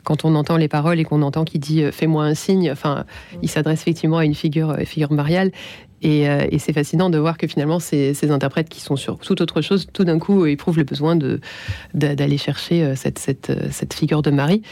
quand 0.05 0.25
on 0.25 0.35
entend 0.37 0.57
les 0.57 0.69
paroles 0.69 1.01
et 1.01 1.05
qu'on 1.05 1.23
entend 1.23 1.45
qu'il 1.45 1.61
dit 1.61 1.83
"fais-moi 1.91 2.25
un 2.25 2.35
signe", 2.35 2.71
enfin, 2.71 3.05
il 3.43 3.51
s'adresse 3.51 3.83
effectivement 3.83 4.19
à 4.19 4.25
une 4.25 4.37
figure, 4.37 4.77
figure 4.85 5.13
mariale. 5.13 5.51
Et, 6.03 6.29
c'est 6.59 6.73
fascinant 6.73 7.11
de 7.11 7.19
voir 7.19 7.37
que 7.37 7.49
finalement, 7.49 7.81
ces, 7.81 8.15
ces 8.15 8.31
interprètes 8.31 8.69
qui 8.69 8.81
sont 8.81 8.95
sur 8.95 9.19
toute 9.19 9.41
autre 9.41 9.63
chose, 9.63 9.89
tout 9.93 10.05
d'un 10.05 10.21
coup, 10.21 10.47
éprouvent 10.47 10.77
le 10.77 10.85
besoin 10.85 11.19
d'aller 11.95 12.39
chercher 12.39 12.95
cette, 12.95 13.19
cette 13.19 13.95
figure 13.95 14.23
de 14.23 14.31
Marie. 14.31 14.63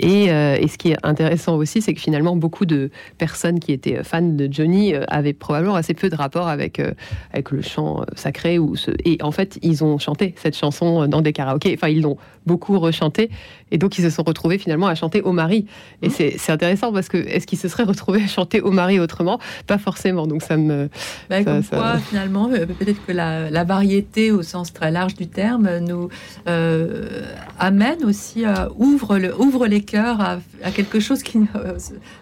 Et, 0.00 0.30
euh, 0.30 0.56
et 0.58 0.66
ce 0.66 0.78
qui 0.78 0.92
est 0.92 0.96
intéressant 1.02 1.56
aussi, 1.56 1.82
c'est 1.82 1.92
que 1.92 2.00
finalement, 2.00 2.34
beaucoup 2.34 2.64
de 2.64 2.90
personnes 3.18 3.60
qui 3.60 3.72
étaient 3.72 4.02
fans 4.02 4.22
de 4.22 4.48
Johnny 4.50 4.94
euh, 4.94 5.04
avaient 5.08 5.34
probablement 5.34 5.74
assez 5.74 5.92
peu 5.92 6.08
de 6.08 6.16
rapport 6.16 6.48
avec, 6.48 6.80
euh, 6.80 6.92
avec 7.32 7.50
le 7.50 7.60
chant 7.60 8.00
euh, 8.00 8.04
sacré. 8.16 8.58
Et 9.04 9.18
en 9.22 9.30
fait, 9.30 9.58
ils 9.62 9.84
ont 9.84 9.98
chanté 9.98 10.34
cette 10.36 10.56
chanson 10.56 11.02
euh, 11.02 11.06
dans 11.06 11.20
des 11.20 11.34
karaokés. 11.34 11.74
Enfin, 11.74 11.88
ils 11.88 12.00
l'ont 12.00 12.16
beaucoup 12.46 12.78
rechanté. 12.78 13.30
Et 13.70 13.78
donc, 13.78 13.98
ils 13.98 14.02
se 14.02 14.10
sont 14.10 14.22
retrouvés 14.24 14.58
finalement 14.58 14.86
à 14.88 14.94
chanter 14.94 15.22
au 15.22 15.32
mari. 15.32 15.66
Et 16.02 16.10
c'est 16.10 16.34
c'est 16.38 16.52
intéressant 16.52 16.92
parce 16.92 17.08
que 17.08 17.16
est-ce 17.18 17.46
qu'ils 17.46 17.58
se 17.58 17.68
seraient 17.68 17.84
retrouvés 17.84 18.22
à 18.22 18.26
chanter 18.26 18.60
au 18.60 18.70
mari 18.70 18.98
autrement? 18.98 19.38
Pas 19.66 19.78
forcément. 19.78 20.26
Donc, 20.26 20.42
ça 20.42 20.56
me. 20.56 20.88
Ben, 21.28 21.44
ça- 21.44 21.50
comme 21.52 21.62
ça- 21.62 21.76
quoi, 21.76 21.98
finalement, 21.98 22.48
euh, 22.52 22.66
peut-être 22.66 23.04
que 23.06 23.12
la, 23.12 23.50
la 23.50 23.64
variété, 23.64 24.32
au 24.32 24.42
sens 24.42 24.72
très 24.72 24.90
large 24.90 25.14
du 25.14 25.28
terme, 25.28 25.78
nous 25.78 26.08
euh, 26.48 27.22
amène 27.58 28.04
aussi, 28.04 28.44
à, 28.44 28.68
ouvre, 28.76 29.18
le, 29.18 29.38
ouvre 29.40 29.66
les 29.66 29.82
cœurs 29.82 30.20
à, 30.20 30.38
à 30.64 30.70
quelque 30.70 30.98
chose 31.00 31.22
qui, 31.22 31.38
euh, 31.56 31.78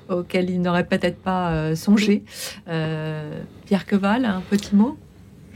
auquel 0.08 0.50
ils 0.50 0.60
n'auraient 0.60 0.84
peut-être 0.86 1.18
pas 1.18 1.74
songé. 1.76 2.24
Pierre 3.66 3.86
Queval, 3.86 4.24
un 4.24 4.42
petit 4.48 4.74
mot? 4.74 4.96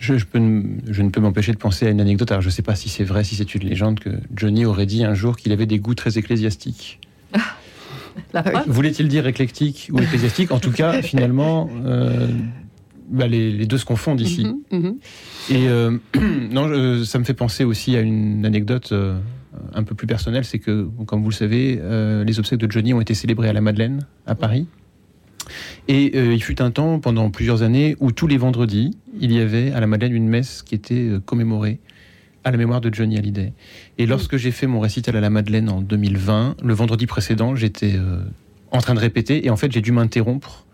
Je, 0.03 0.19
je 0.19 0.27
peux 0.27 0.41
ne- 0.41 0.81
je 0.91 1.01
ne 1.01 1.11
peux 1.11 1.21
m'empêcher 1.21 1.53
de 1.53 1.59
penser 1.59 1.87
à 1.87 1.91
une 1.91 2.01
anecdote. 2.01 2.33
Alors, 2.33 2.43
je 2.43 2.49
ne 2.49 2.53
sais 2.53 2.63
pas 2.63 2.75
si 2.75 2.89
c'est 2.89 3.05
vrai, 3.05 3.23
si 3.23 3.37
c'est 3.37 3.55
une 3.55 3.63
légende, 3.63 4.01
que 4.01 4.11
Johnny 4.35 4.65
aurait 4.65 4.85
dit 4.85 5.05
un 5.05 5.15
jour 5.15 5.37
qu'il 5.37 5.53
avait 5.53 5.65
des 5.67 5.79
goûts 5.79 5.95
très 5.95 6.19
ecclésiastiques. 6.19 6.99
Preuve 8.33 8.65
Voulait-il 8.67 9.07
dire 9.07 9.29
éclectique 9.29 9.91
ou 9.93 10.01
ecclésiastique? 10.01 10.51
En 10.51 10.59
tout 10.59 10.73
cas, 10.73 11.03
finalement, 11.03 11.71
euh, 11.87 12.27
bah, 13.11 13.29
les, 13.29 13.65
deux 13.65 13.79
se 13.79 13.85
confondent 13.85 14.21
ici. 14.21 14.45
Mhm, 14.45 14.81
mhm. 14.81 14.97
Et 15.51 15.69
euh, 15.69 15.97
non, 16.51 17.05
ça 17.05 17.21
me 17.21 17.25
fait 17.25 17.35
penser 17.35 17.63
aussi 17.63 17.95
à 17.97 18.01
une 18.01 18.45
anecdote 18.45 18.91
euh, 18.91 19.21
un 19.73 19.85
peu 19.85 19.95
plus 19.95 20.09
personnelle, 20.09 20.45
c'est 20.45 20.59
que, 20.59 20.89
comme 21.07 21.23
vous 21.23 21.31
le 21.31 21.35
savez, 21.35 21.79
euh, 21.81 22.25
les 22.25 22.41
obsèques 22.41 22.59
de 22.59 22.71
Johnny 22.71 22.93
ont 22.93 23.01
été 23.01 23.15
célébrées 23.15 23.49
à 23.49 23.53
la 23.53 23.61
Madeleine, 23.61 24.05
à 24.27 24.35
Paris. 24.35 24.67
Et 25.89 26.17
il 26.17 26.43
fut 26.43 26.63
un 26.63 26.71
temps, 26.71 26.99
pendant 26.99 27.31
plusieurs 27.31 27.63
années, 27.63 27.97
où 28.01 28.13
tous 28.13 28.27
les 28.27 28.37
vendredis, 28.37 28.97
il 29.21 29.33
y 29.33 29.41
avait 29.41 29.73
à 29.73 29.81
la 29.81 29.87
Madeleine 29.87 30.15
une 30.15 30.29
messe 30.29 30.63
qui 30.63 30.75
était 30.75 31.11
commémorée 31.25 31.81
à 32.45 32.51
la 32.51 32.57
mémoire 32.57 32.81
de 32.81 32.93
Johnny 32.93 33.19
Hallyday. 33.19 33.53
Et 33.99 34.07
lorsque 34.07 34.37
j'ai 34.37 34.51
fait 34.51 34.67
mon 34.67 34.81
récital 34.81 35.17
à 35.17 35.21
la 35.21 35.31
Madeleine 35.31 35.69
en 35.69 35.81
2020, 35.81 36.57
le 36.63 36.75
vendredi 36.75 37.07
précédent, 37.07 37.55
j'étais 37.55 37.99
en 38.73 38.79
train 38.79 38.95
de 38.95 39.01
répéter 39.01 39.47
et 39.47 39.51
en 39.51 39.57
fait 39.57 39.71
j'ai 39.71 39.81
dû 39.81 39.93
m'interrompre 39.93 40.65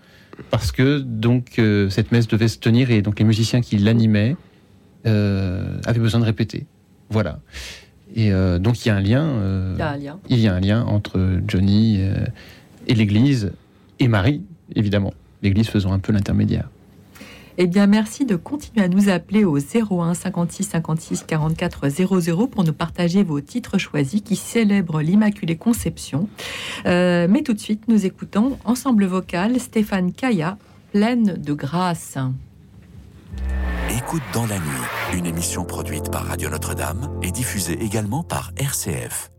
parce 0.50 0.72
que 0.72 0.98
donc 1.00 1.58
euh, 1.58 1.90
cette 1.90 2.12
messe 2.12 2.28
devait 2.28 2.48
se 2.48 2.58
tenir 2.58 2.90
et 2.90 3.02
donc 3.02 3.18
les 3.18 3.24
musiciens 3.24 3.60
qui 3.60 3.76
l'animaient 3.76 4.36
euh, 5.06 5.78
avaient 5.84 6.00
besoin 6.00 6.20
de 6.20 6.24
répéter. 6.24 6.66
Voilà. 7.10 7.40
Et 8.14 8.32
euh, 8.32 8.58
donc 8.58 8.84
il 8.84 8.88
y 8.88 8.90
a 8.90 8.96
un 8.96 9.00
lien. 9.00 9.74
il 9.74 9.78
y 9.78 9.82
a 9.82 9.90
un 9.90 9.96
lien. 9.96 10.20
Il 10.28 10.38
y 10.38 10.48
a 10.48 10.54
un 10.54 10.60
lien 10.60 10.84
entre 10.84 11.40
Johnny 11.46 12.00
et 12.86 12.94
l'Église 12.94 13.52
et 13.98 14.08
Marie, 14.08 14.42
évidemment. 14.74 15.12
L'Église 15.42 15.68
faisant 15.68 15.92
un 15.92 15.98
peu 15.98 16.12
l'intermédiaire. 16.12 16.68
Eh 17.60 17.66
bien, 17.66 17.88
merci 17.88 18.24
de 18.24 18.36
continuer 18.36 18.84
à 18.84 18.88
nous 18.88 19.08
appeler 19.08 19.44
au 19.44 19.58
01 19.58 20.14
56 20.14 20.62
56 20.62 21.24
44 21.24 21.88
00 21.88 22.46
pour 22.46 22.62
nous 22.62 22.72
partager 22.72 23.24
vos 23.24 23.40
titres 23.40 23.78
choisis 23.78 24.20
qui 24.20 24.36
célèbrent 24.36 25.00
l'Immaculée 25.00 25.56
Conception. 25.56 26.28
Euh, 26.86 27.26
mais 27.28 27.42
tout 27.42 27.54
de 27.54 27.58
suite, 27.58 27.88
nous 27.88 28.06
écoutons 28.06 28.58
Ensemble 28.64 29.06
vocal 29.06 29.58
Stéphane 29.58 30.12
Kaya, 30.12 30.56
pleine 30.92 31.34
de 31.36 31.52
grâce. 31.52 32.16
Écoute 33.90 34.22
dans 34.32 34.46
la 34.46 34.58
nuit, 34.58 35.18
une 35.18 35.26
émission 35.26 35.64
produite 35.64 36.12
par 36.12 36.26
Radio 36.26 36.48
Notre-Dame 36.50 37.10
et 37.22 37.32
diffusée 37.32 37.82
également 37.82 38.22
par 38.22 38.52
RCF. 38.56 39.32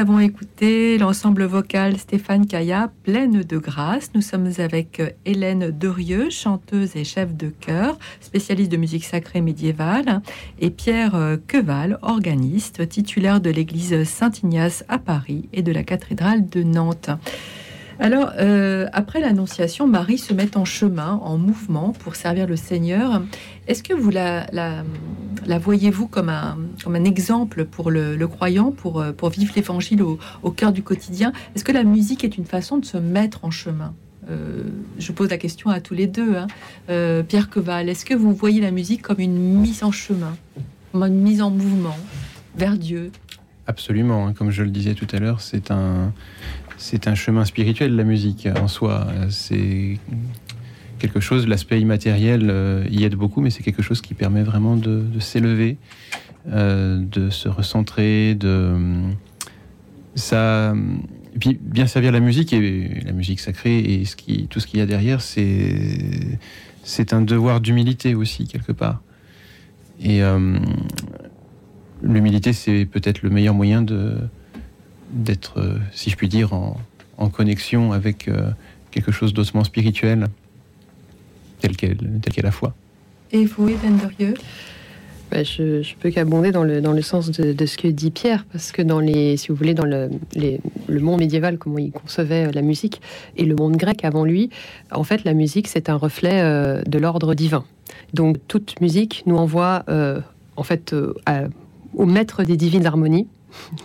Avons 0.00 0.18
écouté 0.18 0.96
l'ensemble 0.96 1.44
vocal 1.44 1.98
Stéphane 1.98 2.46
Kaya, 2.46 2.90
pleine 3.04 3.42
de 3.42 3.58
grâce. 3.58 4.12
Nous 4.14 4.22
sommes 4.22 4.50
avec 4.56 4.98
euh, 4.98 5.10
Hélène 5.26 5.72
Derieux, 5.72 6.30
chanteuse 6.30 6.96
et 6.96 7.04
chef 7.04 7.34
de 7.34 7.50
chœur, 7.50 7.98
spécialiste 8.22 8.72
de 8.72 8.78
musique 8.78 9.04
sacrée 9.04 9.42
médiévale, 9.42 10.22
et 10.58 10.70
Pierre 10.70 11.16
euh, 11.16 11.36
Queval, 11.46 11.98
organiste, 12.00 12.88
titulaire 12.88 13.42
de 13.42 13.50
l'église 13.50 14.04
Saint-Ignace 14.04 14.84
à 14.88 14.96
Paris 14.98 15.50
et 15.52 15.60
de 15.60 15.70
la 15.70 15.82
cathédrale 15.82 16.48
de 16.48 16.62
Nantes. 16.62 17.10
Alors, 17.98 18.32
euh, 18.38 18.86
après 18.94 19.20
l'Annonciation, 19.20 19.86
Marie 19.86 20.16
se 20.16 20.32
met 20.32 20.56
en 20.56 20.64
chemin, 20.64 21.20
en 21.22 21.36
mouvement 21.36 21.92
pour 21.92 22.16
servir 22.16 22.46
le 22.46 22.56
Seigneur. 22.56 23.20
Est-ce 23.68 23.82
que 23.82 23.92
vous 23.92 24.08
la, 24.08 24.46
la, 24.52 24.82
voyez-vous 25.46 26.06
comme 26.06 26.28
un, 26.28 26.58
comme 26.82 26.94
un 26.94 27.04
exemple 27.04 27.64
pour 27.64 27.90
le, 27.90 28.16
croyant, 28.26 28.70
pour, 28.70 29.00
euh, 29.00 29.12
pour 29.12 29.30
vivre 29.30 29.52
l'Évangile 29.56 30.02
au, 30.02 30.50
cœur 30.50 30.72
du 30.72 30.82
quotidien? 30.82 31.32
Est-ce 31.54 31.64
que 31.64 31.72
la 31.72 31.84
musique 31.84 32.24
est 32.24 32.36
une 32.36 32.44
façon 32.44 32.78
de 32.78 32.84
se 32.84 32.96
mettre 32.96 33.44
en 33.44 33.50
chemin? 33.50 33.94
Euh, 34.28 34.64
je 34.98 35.12
pose 35.12 35.30
la 35.30 35.38
question 35.38 35.70
à 35.70 35.80
tous 35.80 35.94
les 35.94 36.06
deux. 36.06 36.36
Hein. 36.36 36.46
Pierre 37.28 37.50
Queval, 37.50 37.88
est-ce 37.88 38.04
que 38.04 38.14
vous 38.14 38.34
voyez 38.34 38.60
la 38.60 38.70
musique 38.70 39.02
comme 39.02 39.20
une 39.20 39.38
mise 39.38 39.82
en 39.82 39.92
chemin, 39.92 40.36
comme 40.92 41.04
une 41.04 41.20
mise 41.20 41.42
en 41.42 41.50
mouvement 41.50 41.96
vers 42.56 42.76
Dieu? 42.76 43.10
Absolument, 43.66 44.26
hein. 44.26 44.32
comme 44.32 44.50
je 44.50 44.62
le 44.62 44.70
disais 44.70 44.94
tout 44.94 45.06
à 45.12 45.18
l'heure, 45.18 45.40
c'est 45.40 45.70
un, 45.70 46.12
c'est 46.76 47.08
un 47.08 47.14
chemin 47.14 47.44
spirituel, 47.44 47.94
la 47.94 48.04
musique 48.04 48.48
en 48.60 48.68
soi. 48.68 49.06
C'est 49.28 49.98
quelque 51.00 51.18
chose, 51.18 51.48
l'aspect 51.48 51.80
immatériel 51.80 52.48
euh, 52.50 52.84
y 52.90 53.04
aide 53.04 53.16
beaucoup, 53.16 53.40
mais 53.40 53.50
c'est 53.50 53.64
quelque 53.64 53.82
chose 53.82 54.00
qui 54.00 54.14
permet 54.14 54.44
vraiment 54.44 54.76
de, 54.76 55.04
s'élever, 55.18 55.76
euh, 56.48 57.00
de 57.00 57.30
se 57.30 57.48
recentrer, 57.48 58.36
de 58.36 58.76
ça. 60.14 60.74
Et 61.34 61.38
puis 61.38 61.58
bien 61.60 61.86
servir 61.86 62.12
la 62.12 62.20
musique 62.20 62.52
et 62.52 63.00
la 63.04 63.12
musique 63.12 63.40
sacrée 63.40 63.78
et 63.78 64.04
ce 64.04 64.16
qui, 64.16 64.46
tout 64.48 64.60
ce 64.60 64.66
qu'il 64.66 64.78
y 64.80 64.82
a 64.82 64.86
derrière, 64.86 65.20
c'est 65.20 66.38
c'est 66.82 67.12
un 67.12 67.22
devoir 67.22 67.60
d'humilité 67.60 68.14
aussi 68.14 68.46
quelque 68.46 68.72
part. 68.72 69.00
Et 70.00 70.22
euh, 70.22 70.58
l'humilité, 72.02 72.52
c'est 72.52 72.84
peut-être 72.84 73.22
le 73.22 73.30
meilleur 73.30 73.54
moyen 73.54 73.82
de 73.82 74.16
d'être, 75.10 75.78
si 75.92 76.08
je 76.08 76.16
puis 76.16 76.28
dire, 76.28 76.52
en, 76.52 76.80
en 77.18 77.28
connexion 77.28 77.92
avec 77.92 78.30
quelque 78.92 79.10
chose 79.10 79.34
d'hautement 79.34 79.64
spirituel 79.64 80.28
telle 81.60 81.76
qu'est 81.76 82.42
la 82.42 82.50
foi. 82.50 82.74
Et 83.32 83.44
vous, 83.44 83.68
Hélène 83.68 83.98
Derieux 83.98 84.34
bah, 85.30 85.44
je, 85.44 85.80
je 85.82 85.94
peux 85.94 86.10
qu'abonder 86.10 86.50
dans 86.50 86.64
le, 86.64 86.80
dans 86.80 86.92
le 86.92 87.02
sens 87.02 87.30
de, 87.30 87.66
ce 87.66 87.76
que 87.76 87.86
dit 87.86 88.10
Pierre, 88.10 88.44
parce 88.50 88.72
que 88.72 88.82
dans 88.82 88.98
les, 88.98 89.36
si 89.36 89.48
vous 89.48 89.54
voulez, 89.54 89.74
dans 89.74 89.84
le, 89.84 90.10
le 90.34 91.00
monde 91.00 91.20
médiéval, 91.20 91.56
comment 91.56 91.78
il 91.78 91.92
concevait 91.92 92.50
la 92.50 92.62
musique, 92.62 93.00
et 93.36 93.44
le 93.44 93.54
monde 93.54 93.76
grec 93.76 94.04
avant 94.04 94.24
lui, 94.24 94.50
en 94.90 95.04
fait, 95.04 95.22
la 95.24 95.34
musique, 95.34 95.68
c'est 95.68 95.88
un 95.88 95.94
reflet 95.94 96.40
euh, 96.42 96.82
de 96.82 96.98
l'ordre 96.98 97.34
divin. 97.34 97.64
Donc, 98.12 98.38
toute 98.48 98.80
musique 98.80 99.22
nous 99.26 99.36
envoie, 99.36 99.84
euh, 99.88 100.20
en 100.56 100.64
fait, 100.64 100.92
euh, 100.92 101.14
au 101.94 102.06
maître 102.06 102.42
des 102.42 102.56
divines 102.56 102.86
harmonies, 102.86 103.28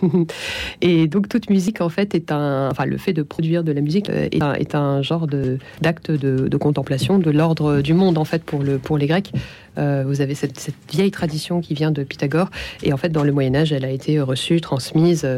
et 0.80 1.06
donc 1.08 1.28
toute 1.28 1.50
musique 1.50 1.80
en 1.80 1.88
fait 1.88 2.14
est 2.14 2.32
un, 2.32 2.68
enfin 2.70 2.84
le 2.84 2.96
fait 2.96 3.12
de 3.12 3.22
produire 3.22 3.64
de 3.64 3.72
la 3.72 3.80
musique 3.80 4.10
euh, 4.10 4.28
est 4.30 4.74
un, 4.74 5.02
genre 5.02 5.26
d'acte 5.80 6.10
de, 6.10 6.56
contemplation 6.56 7.18
de 7.18 7.30
l'ordre 7.30 7.80
du 7.80 7.94
monde 7.94 8.18
en 8.18 8.24
fait 8.24 8.42
pour 8.42 8.62
le 8.62 8.78
pour 8.78 8.98
les 8.98 9.06
Grecs. 9.06 9.32
Euh, 9.78 10.04
vous 10.06 10.20
avez 10.22 10.34
cette, 10.34 10.72
vieille 10.90 11.10
tradition 11.10 11.60
qui 11.60 11.74
vient 11.74 11.90
de 11.90 12.02
Pythagore 12.02 12.50
et 12.82 12.92
en 12.92 12.96
fait 12.96 13.10
dans 13.10 13.24
le 13.24 13.32
Moyen 13.32 13.54
Âge 13.54 13.72
elle 13.72 13.84
a 13.84 13.90
été 13.90 14.20
reçue, 14.20 14.60
transmise. 14.60 15.28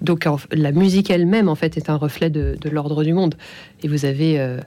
donc 0.00 0.26
la 0.50 0.72
musique 0.72 1.10
elle-même 1.10 1.48
en 1.48 1.54
fait 1.54 1.76
est 1.76 1.90
un 1.90 1.96
reflet 1.96 2.30
de, 2.30 2.56
l'ordre 2.70 3.04
du 3.04 3.12
monde. 3.12 3.34
Et 3.82 3.88
vous 3.88 4.04
avez 4.04 4.40
euh, 4.40 4.58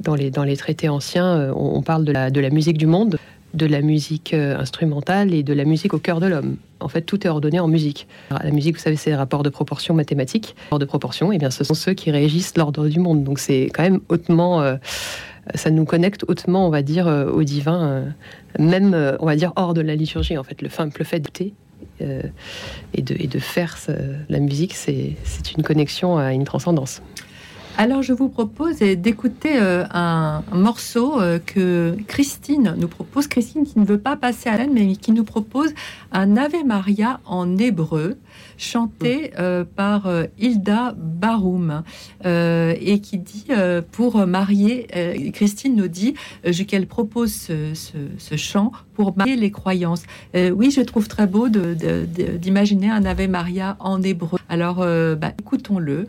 dans 0.00 0.14
les 0.14 0.30
dans 0.30 0.44
les 0.44 0.56
traités 0.56 0.88
anciens 0.88 1.52
on, 1.54 1.76
on 1.76 1.82
parle 1.82 2.04
de 2.04 2.12
la 2.12 2.30
de 2.30 2.40
la 2.40 2.50
musique 2.50 2.78
du 2.78 2.86
monde 2.86 3.18
de 3.54 3.66
la 3.66 3.82
musique 3.82 4.34
euh, 4.34 4.58
instrumentale 4.58 5.34
et 5.34 5.42
de 5.42 5.52
la 5.52 5.64
musique 5.64 5.94
au 5.94 5.98
cœur 5.98 6.20
de 6.20 6.26
l'homme. 6.26 6.56
En 6.80 6.88
fait, 6.88 7.02
tout 7.02 7.26
est 7.26 7.30
ordonné 7.30 7.60
en 7.60 7.68
musique. 7.68 8.08
La 8.30 8.50
musique, 8.50 8.76
vous 8.76 8.82
savez, 8.82 8.96
c'est 8.96 9.10
les 9.10 9.16
rapports 9.16 9.42
de 9.42 9.50
proportion 9.50 9.94
mathématiques. 9.94 10.54
Les 10.56 10.62
rapports 10.64 10.78
de 10.78 10.84
proportion, 10.84 11.32
et 11.32 11.36
eh 11.36 11.38
bien, 11.38 11.50
ce 11.50 11.62
sont 11.62 11.74
ceux 11.74 11.94
qui 11.94 12.10
régissent 12.10 12.56
l'ordre 12.56 12.88
du 12.88 12.98
monde. 12.98 13.22
Donc, 13.22 13.38
c'est 13.38 13.70
quand 13.72 13.82
même 13.82 14.00
hautement, 14.08 14.62
euh, 14.62 14.76
ça 15.54 15.70
nous 15.70 15.84
connecte 15.84 16.24
hautement, 16.26 16.66
on 16.66 16.70
va 16.70 16.82
dire, 16.82 17.06
euh, 17.06 17.30
au 17.30 17.44
divin, 17.44 18.12
même, 18.58 18.96
on 19.20 19.26
va 19.26 19.36
dire, 19.36 19.52
hors 19.54 19.74
de 19.74 19.80
la 19.80 19.94
liturgie. 19.94 20.36
En 20.38 20.44
fait, 20.44 20.60
le 20.60 20.68
simple 20.68 21.04
fait 21.04 21.20
d'écouter 21.20 21.54
et, 22.00 23.02
de, 23.02 23.14
et 23.16 23.28
de 23.28 23.38
faire 23.38 23.78
la 24.28 24.40
musique, 24.40 24.74
c'est 24.74 25.14
une 25.56 25.62
connexion 25.62 26.18
à 26.18 26.32
une 26.32 26.44
transcendance. 26.44 27.00
Alors 27.78 28.02
je 28.02 28.12
vous 28.12 28.28
propose 28.28 28.78
d'écouter 28.78 29.52
euh, 29.54 29.84
un, 29.92 30.42
morceau 30.52 31.20
euh, 31.20 31.38
que 31.38 31.96
Christine 32.06 32.74
nous 32.76 32.86
propose. 32.86 33.28
Christine 33.28 33.64
qui 33.64 33.78
ne 33.78 33.86
veut 33.86 33.98
pas 33.98 34.14
passer 34.16 34.50
à 34.50 34.58
l'aide, 34.58 34.70
mais 34.72 34.94
qui 34.96 35.10
nous 35.10 35.24
propose 35.24 35.72
un 36.12 36.36
Ave 36.36 36.64
Maria 36.66 37.20
en 37.24 37.56
hébreu, 37.56 38.18
chanté 38.58 39.32
euh, 39.38 39.64
par 39.64 40.06
Hilda 40.38 40.94
Baroum, 40.96 41.82
et 42.24 43.00
qui 43.02 43.18
dit 43.18 43.46
pour 43.90 44.26
marier, 44.26 45.32
Christine 45.32 45.74
nous 45.74 45.88
dit 45.88 46.14
qu'elle 46.68 46.86
propose 46.86 47.32
ce, 47.32 48.36
chant 48.36 48.72
pour 48.94 49.16
marier 49.16 49.36
les 49.36 49.50
croyances. 49.50 50.02
oui, 50.34 50.70
je 50.70 50.82
trouve 50.82 51.08
très 51.08 51.26
beau 51.26 51.48
d'imaginer 51.48 52.90
un 52.90 53.04
Ave 53.06 53.28
Maria 53.28 53.76
en 53.80 54.02
hébreu. 54.02 54.38
Alors 54.48 54.76
bah, 55.16 55.32
écoutons-le. 55.38 56.08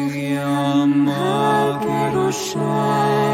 shine. 2.31 3.30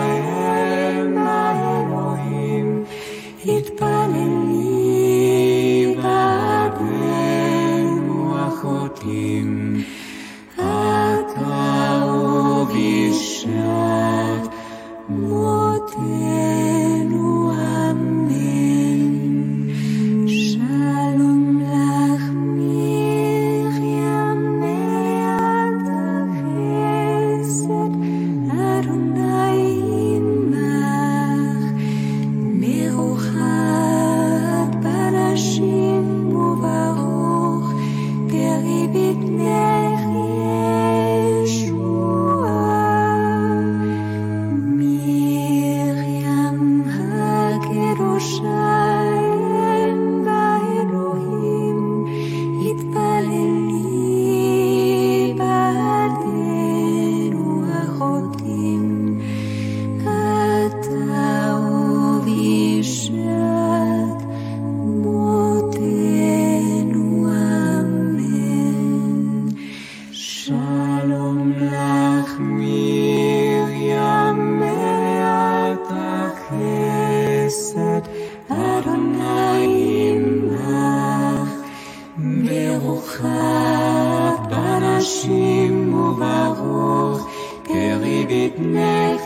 ברוכת 82.77 84.39
בנשים 84.51 85.95
וברוך 85.95 87.29
פרי 87.65 88.27
בטנך 88.29 89.23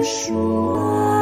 ישוע 0.00 1.19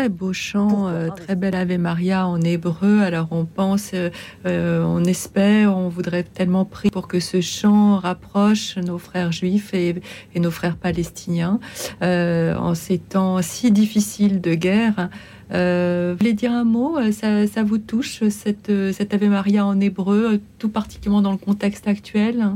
Très 0.00 0.08
beau 0.08 0.32
chant, 0.32 0.88
euh, 0.88 1.10
très 1.10 1.36
belle 1.36 1.54
Ave 1.54 1.76
Maria 1.76 2.26
en 2.26 2.40
hébreu. 2.40 3.02
Alors 3.02 3.28
on 3.32 3.44
pense, 3.44 3.90
euh, 3.92 4.08
euh, 4.46 4.82
on 4.82 5.04
espère, 5.04 5.76
on 5.76 5.90
voudrait 5.90 6.22
tellement 6.22 6.64
prier 6.64 6.90
pour 6.90 7.06
que 7.06 7.20
ce 7.20 7.42
chant 7.42 7.98
rapproche 7.98 8.78
nos 8.78 8.96
frères 8.96 9.30
juifs 9.30 9.74
et, 9.74 10.00
et 10.34 10.40
nos 10.40 10.50
frères 10.50 10.76
palestiniens 10.76 11.60
euh, 12.00 12.56
en 12.56 12.74
ces 12.74 12.96
temps 12.96 13.42
si 13.42 13.70
difficiles 13.72 14.40
de 14.40 14.54
guerre. 14.54 15.10
Euh, 15.52 16.12
vous 16.12 16.18
voulez 16.20 16.32
dire 16.32 16.52
un 16.52 16.64
mot 16.64 16.96
ça, 17.12 17.46
ça 17.46 17.62
vous 17.62 17.76
touche, 17.76 18.26
cette, 18.30 18.72
cette 18.94 19.12
Ave 19.12 19.26
Maria 19.26 19.66
en 19.66 19.78
hébreu, 19.80 20.40
tout 20.58 20.70
particulièrement 20.70 21.20
dans 21.20 21.32
le 21.32 21.36
contexte 21.36 21.86
actuel? 21.86 22.52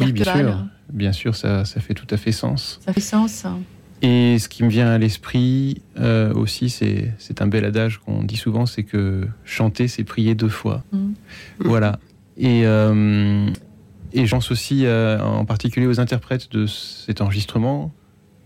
Oui, 0.00 0.12
bien 0.12 0.24
sûr. 0.24 0.64
Bien 0.90 1.12
sûr, 1.12 1.36
ça, 1.36 1.66
ça 1.66 1.80
fait 1.80 1.92
tout 1.92 2.06
à 2.08 2.16
fait 2.16 2.32
sens. 2.32 2.80
Ça 2.86 2.94
fait 2.94 3.02
sens 3.02 3.44
hein 3.44 3.58
Et 4.04 4.38
ce 4.38 4.50
qui 4.50 4.64
me 4.64 4.68
vient 4.68 4.88
à 4.88 4.98
l'esprit 4.98 5.80
euh, 5.98 6.30
aussi, 6.34 6.68
c'est 6.68 7.40
un 7.40 7.46
bel 7.46 7.64
adage 7.64 7.98
qu'on 7.98 8.22
dit 8.22 8.36
souvent, 8.36 8.66
c'est 8.66 8.82
que 8.82 9.26
chanter, 9.46 9.88
c'est 9.88 10.04
prier 10.04 10.34
deux 10.34 10.48
fois. 10.48 10.84
Mm. 10.92 11.12
Voilà. 11.60 11.98
Et, 12.36 12.66
euh, 12.66 13.48
et 14.12 14.26
je 14.26 14.30
pense 14.30 14.50
aussi 14.50 14.84
euh, 14.84 15.18
en 15.20 15.46
particulier 15.46 15.86
aux 15.86 16.00
interprètes 16.00 16.52
de 16.52 16.66
cet 16.66 17.22
enregistrement. 17.22 17.94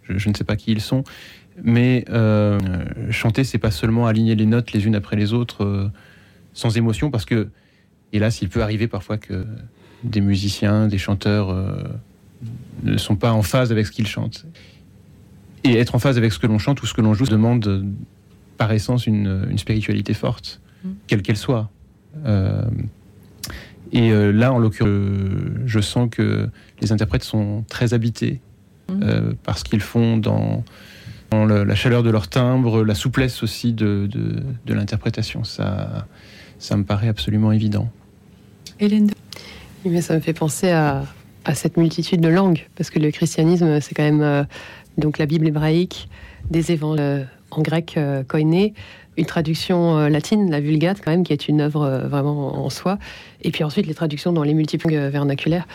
Je, 0.04 0.16
je 0.16 0.28
ne 0.28 0.34
sais 0.34 0.44
pas 0.44 0.54
qui 0.54 0.70
ils 0.70 0.80
sont, 0.80 1.02
mais 1.64 2.04
euh, 2.08 2.60
chanter, 3.10 3.42
c'est 3.42 3.58
pas 3.58 3.72
seulement 3.72 4.06
aligner 4.06 4.36
les 4.36 4.46
notes 4.46 4.72
les 4.72 4.86
unes 4.86 4.94
après 4.94 5.16
les 5.16 5.32
autres 5.32 5.64
euh, 5.64 5.90
sans 6.52 6.76
émotion, 6.76 7.10
parce 7.10 7.24
que, 7.24 7.48
hélas, 8.12 8.42
il 8.42 8.48
peut 8.48 8.62
arriver 8.62 8.86
parfois 8.86 9.18
que 9.18 9.44
des 10.04 10.20
musiciens, 10.20 10.86
des 10.86 10.98
chanteurs 10.98 11.50
euh, 11.50 11.82
ne 12.84 12.96
sont 12.96 13.16
pas 13.16 13.32
en 13.32 13.42
phase 13.42 13.72
avec 13.72 13.86
ce 13.86 13.92
qu'ils 13.92 14.06
chantent. 14.06 14.46
Et 15.64 15.76
être 15.78 15.94
en 15.94 15.98
phase 15.98 16.16
avec 16.18 16.32
ce 16.32 16.38
que 16.38 16.46
l'on 16.46 16.58
chante 16.58 16.82
ou 16.82 16.86
ce 16.86 16.94
que 16.94 17.00
l'on 17.00 17.14
joue 17.14 17.24
demande 17.26 17.66
euh, 17.66 17.82
par 18.56 18.72
essence 18.72 19.06
une, 19.06 19.46
une 19.50 19.58
spiritualité 19.58 20.14
forte, 20.14 20.60
quelle 21.06 21.22
qu'elle 21.22 21.36
soit. 21.36 21.68
Euh, 22.24 22.62
et 23.92 24.10
euh, 24.12 24.30
là, 24.32 24.52
en 24.52 24.58
l'occurrence, 24.58 24.90
euh, 24.90 25.62
je 25.66 25.80
sens 25.80 26.08
que 26.10 26.48
les 26.80 26.92
interprètes 26.92 27.24
sont 27.24 27.64
très 27.68 27.94
habités 27.94 28.40
euh, 28.90 29.32
par 29.42 29.58
ce 29.58 29.64
qu'ils 29.64 29.80
font 29.80 30.16
dans, 30.16 30.64
dans 31.30 31.44
le- 31.44 31.64
la 31.64 31.74
chaleur 31.74 32.02
de 32.02 32.10
leur 32.10 32.28
timbre, 32.28 32.84
la 32.84 32.94
souplesse 32.94 33.42
aussi 33.42 33.72
de, 33.72 34.08
de, 34.10 34.42
de 34.66 34.74
l'interprétation. 34.74 35.44
Ça, 35.44 36.06
ça 36.58 36.76
me 36.76 36.84
paraît 36.84 37.08
absolument 37.08 37.52
évident. 37.52 37.90
Hélène 38.80 39.10
mais 39.84 40.02
ça 40.02 40.14
me 40.14 40.20
fait 40.20 40.32
penser 40.34 40.70
à, 40.70 41.04
à 41.44 41.54
cette 41.54 41.76
multitude 41.76 42.20
de 42.20 42.28
langues, 42.28 42.66
parce 42.74 42.90
que 42.90 42.98
le 42.98 43.10
christianisme, 43.10 43.80
c'est 43.80 43.94
quand 43.94 44.02
même 44.02 44.20
euh, 44.22 44.44
donc 44.98 45.18
la 45.18 45.26
Bible 45.26 45.46
hébraïque, 45.46 46.08
des 46.50 46.72
évangiles 46.72 47.00
euh, 47.00 47.24
en 47.50 47.62
grec 47.62 47.94
euh, 47.96 48.22
koiné, 48.24 48.74
une 49.16 49.24
traduction 49.24 49.96
euh, 49.96 50.08
latine, 50.08 50.50
la 50.50 50.60
Vulgate, 50.60 51.00
quand 51.02 51.10
même, 51.10 51.24
qui 51.24 51.32
est 51.32 51.48
une 51.48 51.60
œuvre 51.60 52.02
vraiment 52.06 52.64
en 52.64 52.68
soi, 52.68 52.98
et 53.42 53.50
puis 53.50 53.64
ensuite 53.64 53.86
les 53.86 53.94
traductions 53.94 54.32
dans 54.32 54.42
les 54.42 54.54
multiples 54.54 54.92
langues 54.92 55.10
vernaculaires. 55.10 55.66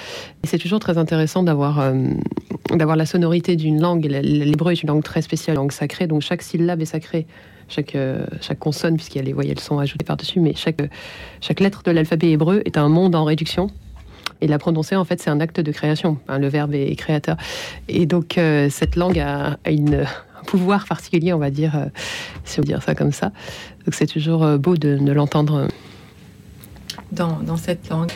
Et 0.43 0.47
c'est 0.47 0.59
toujours 0.59 0.79
très 0.79 0.97
intéressant 0.97 1.41
d'avoir 1.43 1.81
la 2.69 3.05
sonorité 3.05 3.55
d'une 3.55 3.81
langue. 3.81 4.05
L'hébreu 4.05 4.73
est 4.73 4.83
une 4.83 4.89
langue 4.89 5.03
très 5.03 5.21
spéciale, 5.21 5.55
une 5.55 5.63
langue 5.63 5.71
sacrée, 5.71 6.07
donc 6.07 6.21
chaque 6.21 6.41
syllabe 6.41 6.81
est 6.81 6.85
sacrée. 6.85 7.25
Chaque, 7.69 7.97
consonne, 8.59 8.97
puisqu'il 8.97 9.17
y 9.17 9.21
a 9.21 9.23
les 9.23 9.33
voyelles 9.33 9.59
sont 9.59 9.79
ajoutées 9.79 10.05
par-dessus, 10.05 10.39
mais 10.39 10.53
chaque, 10.53 10.81
chaque 11.41 11.59
lettre 11.59 11.81
de 11.83 11.91
l'alphabet 11.91 12.29
hébreu 12.29 12.61
est 12.65 12.77
un 12.77 12.87
monde 12.87 13.15
en 13.15 13.23
réduction. 13.23 13.71
Et 14.43 14.47
la 14.47 14.59
prononcer, 14.59 14.97
en 14.97 15.05
fait, 15.05 15.21
c'est 15.21 15.29
un 15.29 15.39
acte 15.39 15.61
de 15.61 15.71
création. 15.71 16.17
Le 16.27 16.47
verbe 16.47 16.73
est 16.73 16.93
créateur. 16.95 17.37
Et 17.87 18.05
donc, 18.05 18.37
euh, 18.37 18.69
cette 18.69 18.97
langue 18.97 19.17
a, 19.17 19.57
un 19.65 20.43
pouvoir 20.45 20.85
particulier, 20.85 21.31
on 21.31 21.37
va 21.37 21.49
dire, 21.49 21.77
euh, 21.77 21.85
si 22.43 22.59
on 22.59 22.63
veut 22.63 22.67
dire 22.67 22.83
ça 22.83 22.93
comme 22.93 23.13
ça. 23.13 23.31
Donc, 23.85 23.93
c'est 23.93 24.05
toujours 24.05 24.43
euh, 24.43 24.57
beau 24.57 24.75
de, 24.75 24.97
de 24.97 25.11
l'entendre. 25.13 25.69
dans, 27.13 27.55
cette 27.55 27.89
langue. 27.89 28.11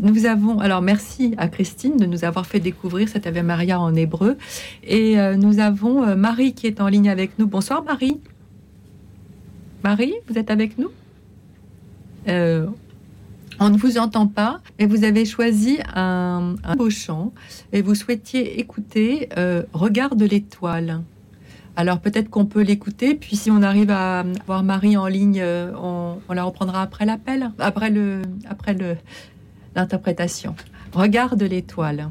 Nous 0.00 0.24
avons, 0.24 0.58
alors 0.58 0.80
merci 0.80 1.34
à 1.36 1.48
Christine 1.48 1.98
de 1.98 2.06
nous 2.06 2.24
avoir 2.24 2.46
fait 2.46 2.60
découvrir 2.60 3.10
cette 3.10 3.26
Ave 3.26 3.42
Maria 3.42 3.78
en 3.78 3.94
hébreu. 3.94 4.38
Et 4.84 5.16
nous 5.36 5.58
avons 5.58 6.16
Marie 6.16 6.54
qui 6.54 6.66
est 6.66 6.80
en 6.80 6.86
ligne 6.86 7.10
avec 7.10 7.38
nous. 7.38 7.48
Bonsoir 7.48 7.82
Marie. 7.82 8.20
Marie, 9.82 10.14
vous 10.28 10.38
êtes 10.38 10.50
avec 10.52 10.78
nous? 10.78 10.90
On 13.60 13.70
ne 13.70 13.76
vous 13.76 13.98
entend 13.98 14.28
pas, 14.28 14.60
mais 14.78 14.86
vous 14.86 15.04
avez 15.04 15.24
choisi 15.24 15.78
un, 15.94 16.54
beau 16.76 16.90
chant 16.90 17.32
et 17.72 17.82
vous 17.82 17.94
souhaitiez 17.96 18.60
écouter 18.60 19.28
euh, 19.36 19.64
Regarde 19.72 20.22
l'étoile. 20.22 21.02
Alors 21.74 22.00
peut-être 22.00 22.30
qu'on 22.30 22.46
peut 22.46 22.62
l'écouter, 22.62 23.14
puis 23.14 23.36
si 23.36 23.50
on 23.50 23.62
arrive 23.62 23.90
à 23.90 24.24
voir 24.46 24.62
Marie 24.62 24.96
en 24.96 25.06
ligne, 25.06 25.40
euh, 25.40 25.72
on, 25.76 26.18
la 26.32 26.44
reprendra 26.44 26.82
après 26.82 27.06
l'interprétation. 29.74 30.54
Regarde 30.92 31.42
l'étoile. 31.42 32.08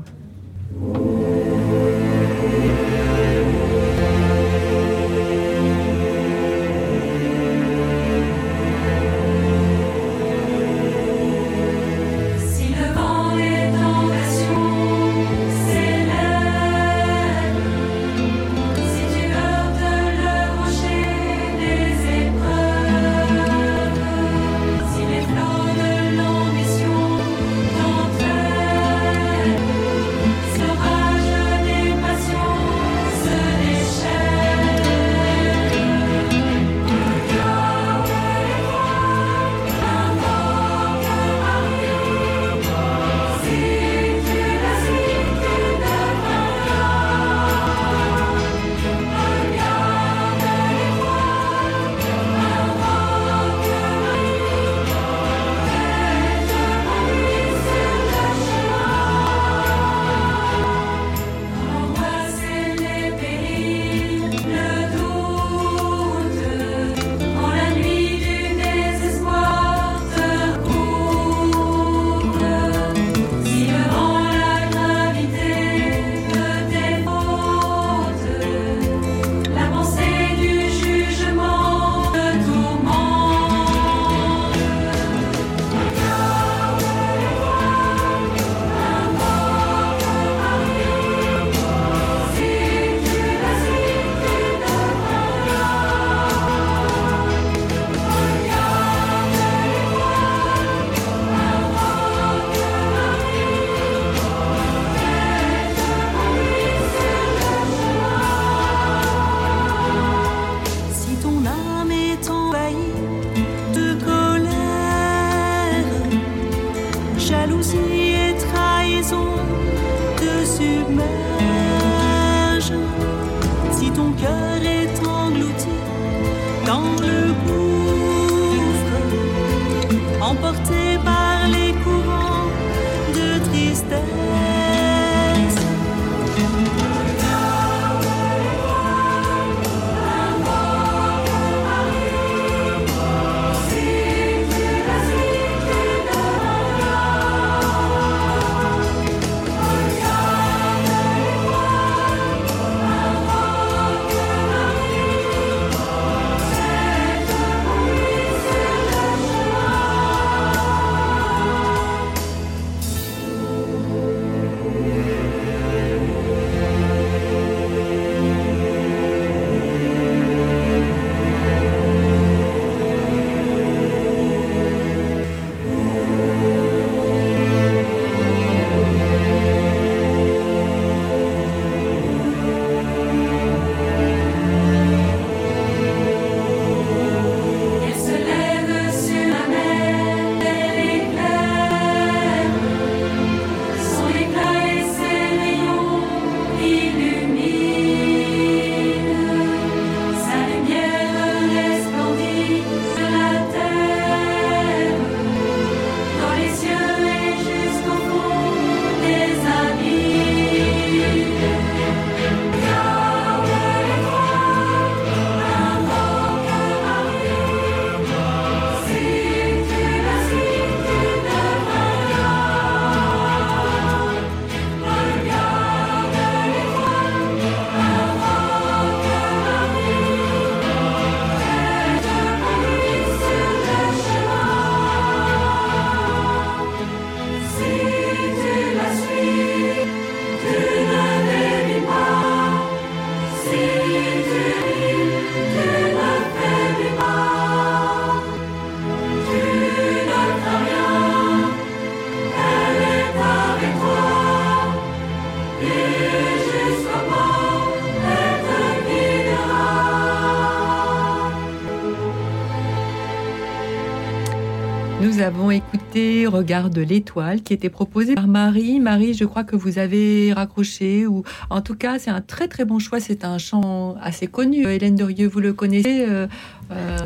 Regarde 266.27 266.77
l'étoile 266.77 267.41
qui 267.41 267.53
était 267.53 267.69
proposé 267.69 268.15
par 268.15 268.27
Marie. 268.27 268.79
Marie, 268.79 269.13
je 269.13 269.25
crois 269.25 269.43
que 269.43 269.55
vous 269.55 269.79
avez 269.79 270.31
raccroché 270.33 271.07
ou 271.07 271.23
en 271.49 271.61
tout 271.61 271.75
cas 271.75 271.99
c'est 271.99 272.11
un 272.11 272.21
très 272.21 272.47
très 272.47 272.65
bon 272.65 272.79
choix. 272.79 272.99
C'est 272.99 273.25
un 273.25 273.37
chant 273.37 273.95
assez 274.01 274.27
connu. 274.27 274.67
Hélène 274.67 274.95
Dorieux, 274.95 275.27
vous 275.27 275.39
le 275.39 275.53
connaissez 275.53 276.05
euh, 276.07 276.27
euh, 276.71 276.96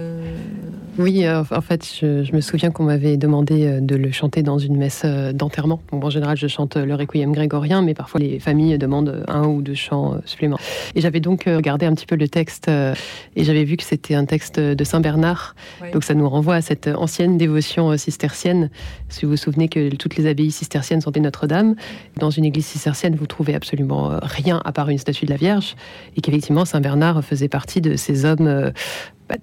Oui, 0.98 1.26
euh, 1.26 1.44
en 1.52 1.62
fait, 1.62 1.88
je, 2.00 2.24
je 2.24 2.34
me 2.34 2.42
souviens 2.42 2.70
qu'on 2.70 2.84
m'avait 2.84 3.16
demandé 3.16 3.66
euh, 3.66 3.80
de 3.80 3.96
le 3.96 4.12
chanter 4.12 4.44
dans 4.44 4.58
une 4.58 4.76
messe 4.76 5.04
euh, 5.06 5.32
d'enterrement. 5.32 5.82
En 5.94 6.10
général, 6.10 6.36
je 6.36 6.48
chante 6.48 6.76
le 6.76 6.94
requiem 6.96 7.32
grégorien, 7.32 7.82
mais 7.82 7.94
parfois 7.94 8.20
les 8.20 8.40
familles 8.40 8.78
demandent 8.78 9.24
un 9.30 9.48
ou 9.48 9.62
deux 9.62 9.74
chants 9.74 10.20
supplémentaires. 10.26 10.66
Et 10.96 11.02
j'avais 11.02 11.22
donc 11.22 11.46
regardé 11.46 11.86
un 11.86 11.94
petit 11.94 12.06
peu 12.06 12.16
le 12.16 12.28
texte 12.28 12.70
et 12.70 13.44
j'avais 13.44 13.64
vu 13.64 13.78
que 13.78 13.84
c'était 13.84 14.16
un 14.16 14.26
texte 14.26 14.60
de 14.60 14.84
Saint 14.84 15.00
Bernard. 15.00 15.56
Donc 15.94 16.04
ça 16.04 16.14
nous 16.14 16.28
renvoie 16.28 16.56
à 16.56 16.62
cette 16.62 16.88
ancienne 16.88 17.38
dévotion 17.38 17.96
cistercienne. 17.98 18.70
Si 19.10 19.26
vous 19.26 19.32
vous 19.32 19.38
souvenez 19.38 19.70
que 19.70 19.96
toutes 19.96 20.18
les 20.18 20.28
abbayes 20.28 20.52
cisterciennes 20.52 21.02
sont 21.02 21.12
des 21.12 21.20
Notre-Dame, 21.20 21.76
dans 22.18 22.30
une 22.30 22.46
église 22.46 22.66
cistercienne, 22.66 23.16
vous 23.16 23.28
trouvez 23.28 23.56
absolument 23.56 24.20
rien 24.22 24.62
à 24.66 24.72
part 24.72 24.90
une 24.90 24.98
statue 24.98 25.26
de 25.26 25.32
la 25.32 25.38
Vierge, 25.38 25.76
et 26.18 26.22
qu'effectivement 26.22 26.66
Saint 26.66 26.82
Bernard 26.82 27.24
faisait 27.24 27.50
partie 27.50 27.82
de 27.82 27.96
ces 27.96 28.26
hommes. 28.26 28.72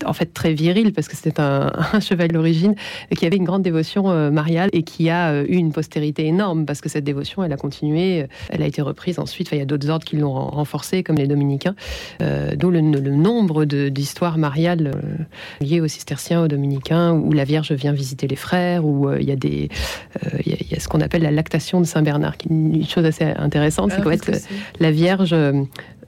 En 0.04 0.12
fait 0.12 0.32
très 0.32 0.52
viril 0.52 0.92
parce 0.92 1.08
que 1.08 1.16
c'était 1.16 1.40
un, 1.40 1.70
un 1.92 2.00
cheval 2.00 2.28
d'origine 2.28 2.74
qui 3.16 3.26
avait 3.26 3.36
une 3.36 3.44
grande 3.44 3.62
dévotion 3.62 4.10
euh, 4.10 4.30
mariale 4.30 4.68
et 4.72 4.82
qui 4.82 5.10
a 5.10 5.30
euh, 5.30 5.44
eu 5.48 5.56
une 5.56 5.72
postérité 5.72 6.26
énorme 6.26 6.66
parce 6.66 6.80
que 6.80 6.88
cette 6.88 7.04
dévotion 7.04 7.42
elle 7.44 7.52
a 7.52 7.56
continué, 7.56 8.22
euh, 8.22 8.26
elle 8.50 8.62
a 8.62 8.66
été 8.66 8.82
reprise 8.82 9.18
ensuite. 9.18 9.48
Enfin, 9.48 9.56
il 9.56 9.60
y 9.60 9.62
a 9.62 9.66
d'autres 9.66 9.88
ordres 9.90 10.04
qui 10.04 10.16
l'ont 10.16 10.32
ren- 10.32 10.50
renforcée 10.50 11.02
comme 11.02 11.16
les 11.16 11.26
dominicains, 11.26 11.74
euh, 12.22 12.54
d'où 12.56 12.70
le, 12.70 12.80
le 12.80 13.10
nombre 13.16 13.64
d'histoires 13.64 14.38
mariales 14.38 14.92
euh, 14.94 15.64
liées 15.64 15.80
aux 15.80 15.88
cisterciens, 15.88 16.42
aux 16.42 16.48
dominicains, 16.48 17.12
où 17.12 17.32
la 17.32 17.44
Vierge 17.44 17.72
vient 17.72 17.92
visiter 17.92 18.26
les 18.28 18.36
frères, 18.36 18.84
où 18.84 19.10
il 19.12 19.24
y 19.26 19.32
a 19.32 19.36
des, 19.36 19.68
il 20.44 20.50
y 20.50 20.54
a- 20.54 20.56
il 20.60 20.72
y 20.72 20.74
a 20.74 20.80
ce 20.80 20.88
qu'on 20.88 21.00
appelle 21.00 21.22
la 21.22 21.30
lactation 21.30 21.80
de 21.80 21.86
Saint 21.86 22.02
Bernard, 22.02 22.36
qui 22.36 22.48
est 22.48 22.50
une 22.50 22.86
chose 22.86 23.04
assez 23.04 23.24
intéressante, 23.24 23.90
c'est 23.90 23.98
Ah, 24.00 24.02
qu'en 24.02 24.10
qu'est-ce 24.10 24.24
fait, 24.24 24.32
que 24.32 24.38
c'est 24.38 24.48
la 24.80 24.90
Vierge 24.90 25.34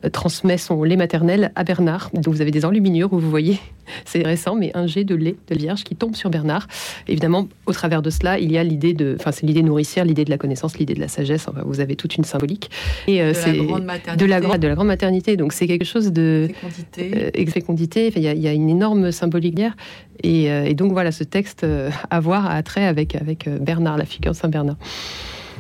transmet 0.09 0.57
son 0.59 0.83
lait 0.83 0.97
maternel 0.97 1.53
à 1.57 1.65
Bernard. 1.65 2.11
Donc 2.15 2.29
vous 2.29 2.41
avez 2.41 2.51
des 2.51 2.65
enluminures 2.65 3.13
où 3.13 3.19
vous 3.19 3.29
voyez, 3.31 3.59
c'est 4.05 4.23
récent, 4.25 4.55
mais 4.55 4.71
un 4.75 4.87
jet 4.87 5.05
de 5.05 5.15
lait 5.15 5.37
de 5.49 5.55
Vierge 5.55 5.85
qui 5.85 5.95
tombe 5.97 6.15
sur 6.17 6.31
Bernard. 6.31 6.67
Évidemment, 7.09 7.49
au 7.67 7.73
travers 7.73 8.01
de 8.03 8.09
cela, 8.11 8.39
il 8.39 8.51
y 8.51 8.57
a 8.59 8.65
l'idée 8.65 8.95
de, 8.95 9.17
enfin 9.19 9.33
c'est 9.33 9.45
l'idée 9.47 9.63
nourricière, 9.63 10.05
l'idée 10.05 10.25
de 10.25 10.31
la 10.31 10.39
connaissance, 10.39 10.79
l'idée 10.79 10.95
de 10.95 11.01
la 11.01 11.09
sagesse. 11.09 11.47
Enfin, 11.49 11.63
vous 11.67 11.81
avez 11.81 11.97
toute 11.97 12.17
une 12.17 12.25
symbolique. 12.25 12.71
Et 13.07 13.21
euh, 13.21 13.33
De 13.33 13.35
la 13.37 13.43
c'est 13.43 13.57
grande 13.57 13.81
de 13.81 13.87
maternité. 13.87 14.27
la 14.27 14.41
grande, 14.41 14.59
de 14.61 14.69
la 14.69 14.75
grande 14.75 14.87
maternité. 14.87 15.37
Donc 15.37 15.53
c'est 15.53 15.67
quelque 15.67 15.85
chose 15.85 16.13
de 16.13 16.49
Fécondité. 16.49 17.31
euh, 17.37 17.47
fécondité. 17.51 18.07
Enfin, 18.09 18.21
Il 18.21 18.25
y, 18.25 18.29
a- 18.29 18.33
il 18.35 18.41
y 18.43 18.49
a 18.49 18.53
une 18.53 18.71
énorme 18.71 19.13
symbolique 19.13 19.55
derrière. 19.55 19.77
Et, 20.23 20.51
euh, 20.51 20.65
et 20.65 20.75
donc 20.75 20.93
voilà, 20.93 21.13
ce 21.13 21.25
texte 21.25 21.65
euh, 21.65 21.91
à 22.11 22.21
voir 22.21 22.51
à 22.51 22.63
trait 22.63 22.87
avec 22.87 23.15
avec 23.17 23.47
euh, 23.49 23.59
Bernard, 23.59 23.97
la 23.99 24.05
figure 24.05 24.33
de 24.33 24.37
Saint 24.37 24.49
Bernard. 24.49 24.77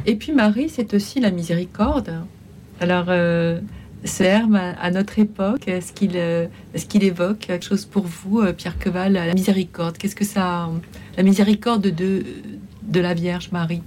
Et 0.07 0.15
puis 0.17 0.33
Marie, 0.33 0.69
c'est 0.69 0.95
aussi 0.95 1.19
la 1.21 1.31
miséricorde. 1.31 2.11
Alors, 2.81 3.07
euh, 3.09 3.61
ce 4.05 4.23
à, 4.25 4.91
notre 4.91 5.19
époque, 5.19 5.69
est-ce 5.69 5.93
qu'il 5.93 6.13
euh, 6.15 6.47
est-ce 6.75 6.87
qu'il 6.87 7.05
évoque 7.05 7.39
quelque 7.39 7.65
chose 7.65 7.85
pour 7.85 8.05
vous, 8.05 8.41
euh, 8.41 8.53
Pierre 8.53 8.79
Queval, 8.79 9.13
la 9.13 9.35
miséricorde? 9.35 9.99
Qu'est-ce 9.99 10.17
que 10.17 10.25
ça, 10.25 10.71
la 11.17 11.23
miséricorde 11.23 11.83
de 11.83 12.25
de 12.83 13.01
la 13.01 13.15
Vierge 13.15 13.51
Marie? 13.53 13.83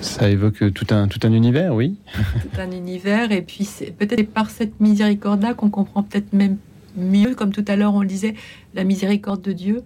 Ça 0.00 0.28
évoque 0.28 0.72
tout 0.72 0.86
un, 0.90 1.08
tout 1.08 1.20
un 1.24 1.32
univers, 1.32 1.74
oui. 1.74 1.96
Tout 2.14 2.60
un 2.60 2.70
univers, 2.70 3.32
et 3.32 3.42
puis 3.42 3.64
c'est 3.64 3.90
peut-être 3.90 4.30
par 4.30 4.50
cette 4.50 4.78
miséricorde-là 4.80 5.54
qu'on 5.54 5.68
comprend 5.68 6.02
peut-être 6.02 6.32
même 6.32 6.58
mieux, 6.96 7.34
comme 7.34 7.52
tout 7.52 7.64
à 7.66 7.76
l'heure 7.76 7.94
on 7.94 8.02
le 8.02 8.06
disait, 8.06 8.34
la 8.74 8.84
miséricorde 8.84 9.42
de 9.42 9.52
Dieu. 9.52 9.82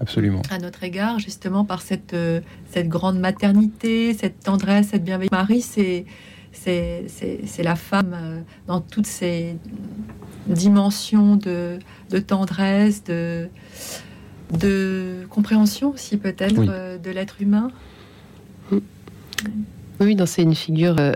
Absolument. 0.00 0.42
à 0.50 0.58
notre 0.58 0.82
égard, 0.84 1.18
justement 1.18 1.64
par 1.64 1.80
cette, 1.82 2.12
euh, 2.14 2.40
cette 2.70 2.88
grande 2.88 3.18
maternité, 3.18 4.12
cette 4.14 4.40
tendresse, 4.40 4.88
cette 4.88 5.04
bienveillance. 5.04 5.32
Marie, 5.32 5.62
c'est 5.62 6.04
c'est 6.52 7.04
c'est- 7.08 7.40
c'est 7.46 7.62
la 7.62 7.76
femme 7.76 8.12
euh, 8.14 8.40
dans 8.66 8.80
toutes 8.80 9.06
ses 9.06 9.56
dimensions 10.46 11.36
de, 11.36 11.78
de 12.10 12.18
tendresse, 12.18 13.04
de, 13.04 13.48
de 14.58 15.26
compréhension 15.28 15.92
aussi 15.92 16.16
peut-être 16.18 16.58
Oui. 16.58 16.66
euh, 16.70 16.98
de 16.98 17.10
l'être 17.10 17.40
humain. 17.42 17.70
Oui, 20.00 20.14
non, 20.14 20.26
c'est 20.26 20.42
une 20.42 20.54
figure. 20.54 20.96
euh, 20.98 21.12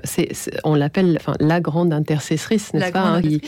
on 0.65 0.75
l'appelle, 0.75 1.17
enfin, 1.21 1.35
la 1.41 1.61
grande 1.61 1.93
intercessrice, 1.93 2.73
n'est-ce 2.75 2.87
pas 2.93 3.01
hein, 3.03 3.23
qui- 3.23 3.41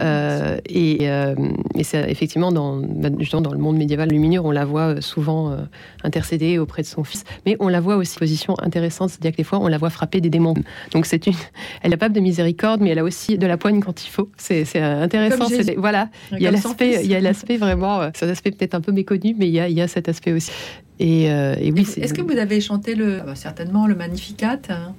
euh, 0.00 0.58
Et, 0.68 0.98
euh, 1.10 1.34
et 1.74 1.84
c'est 1.84 2.10
effectivement 2.10 2.52
dans, 2.52 2.76
bah, 2.76 3.08
justement 3.18 3.42
dans 3.42 3.52
le 3.52 3.58
monde 3.58 3.76
médiéval 3.76 4.08
lumineux, 4.08 4.40
on 4.40 4.50
la 4.50 4.64
voit 4.64 4.94
euh, 4.96 5.00
souvent 5.00 5.56
intercéder 6.04 6.58
auprès 6.58 6.82
de 6.82 6.86
son 6.86 7.04
fils, 7.04 7.24
mais 7.44 7.56
on 7.60 7.68
la 7.68 7.80
voit 7.80 7.96
aussi 7.96 8.16
en 8.16 8.20
position 8.20 8.54
intéressante, 8.62 9.10
c'est-à-dire 9.10 9.32
que 9.32 9.36
des 9.38 9.44
fois, 9.44 9.58
on 9.60 9.68
la 9.68 9.78
voit 9.78 9.90
frapper 9.90 10.20
des 10.20 10.30
démons. 10.30 10.54
Donc 10.92 11.06
c'est 11.06 11.26
une, 11.26 11.34
elle 11.82 11.92
est 11.92 11.96
capable 11.96 12.14
de 12.14 12.20
miséricorde, 12.20 12.80
mais 12.80 12.90
elle 12.90 12.98
a 12.98 13.04
aussi 13.04 13.38
de 13.38 13.46
la 13.46 13.56
poigne 13.56 13.80
quand 13.80 14.04
il 14.04 14.10
faut. 14.10 14.28
C'est, 14.36 14.64
intéressant. 14.78 15.48
Voilà, 15.76 16.08
il 16.32 16.42
y 16.42 16.46
a 16.46 16.50
l'aspect, 16.50 17.56
vraiment, 17.56 18.00
un 18.00 18.10
aspect 18.28 18.50
peut-être 18.50 18.74
un 18.74 18.80
peu 18.80 18.92
méconnu, 18.92 19.34
mais 19.38 19.46
il 19.48 19.52
y 19.52 19.60
a, 19.60 19.68
il 19.68 19.76
y 19.76 19.80
a 19.80 19.88
cet 19.88 20.08
aspect 20.08 20.32
aussi. 20.32 20.50
Et, 20.98 21.30
euh, 21.30 21.54
et 21.60 21.72
oui, 21.72 21.84
c'est 21.84 22.00
Est-ce 22.00 22.14
que 22.14 22.22
vous 22.22 22.38
avez 22.38 22.60
chanté 22.60 22.94
le, 22.94 23.18
ah 23.20 23.24
bah, 23.26 23.34
certainement 23.34 23.86
le 23.86 23.94
Magnificat 23.94 24.58
hein 24.70 24.94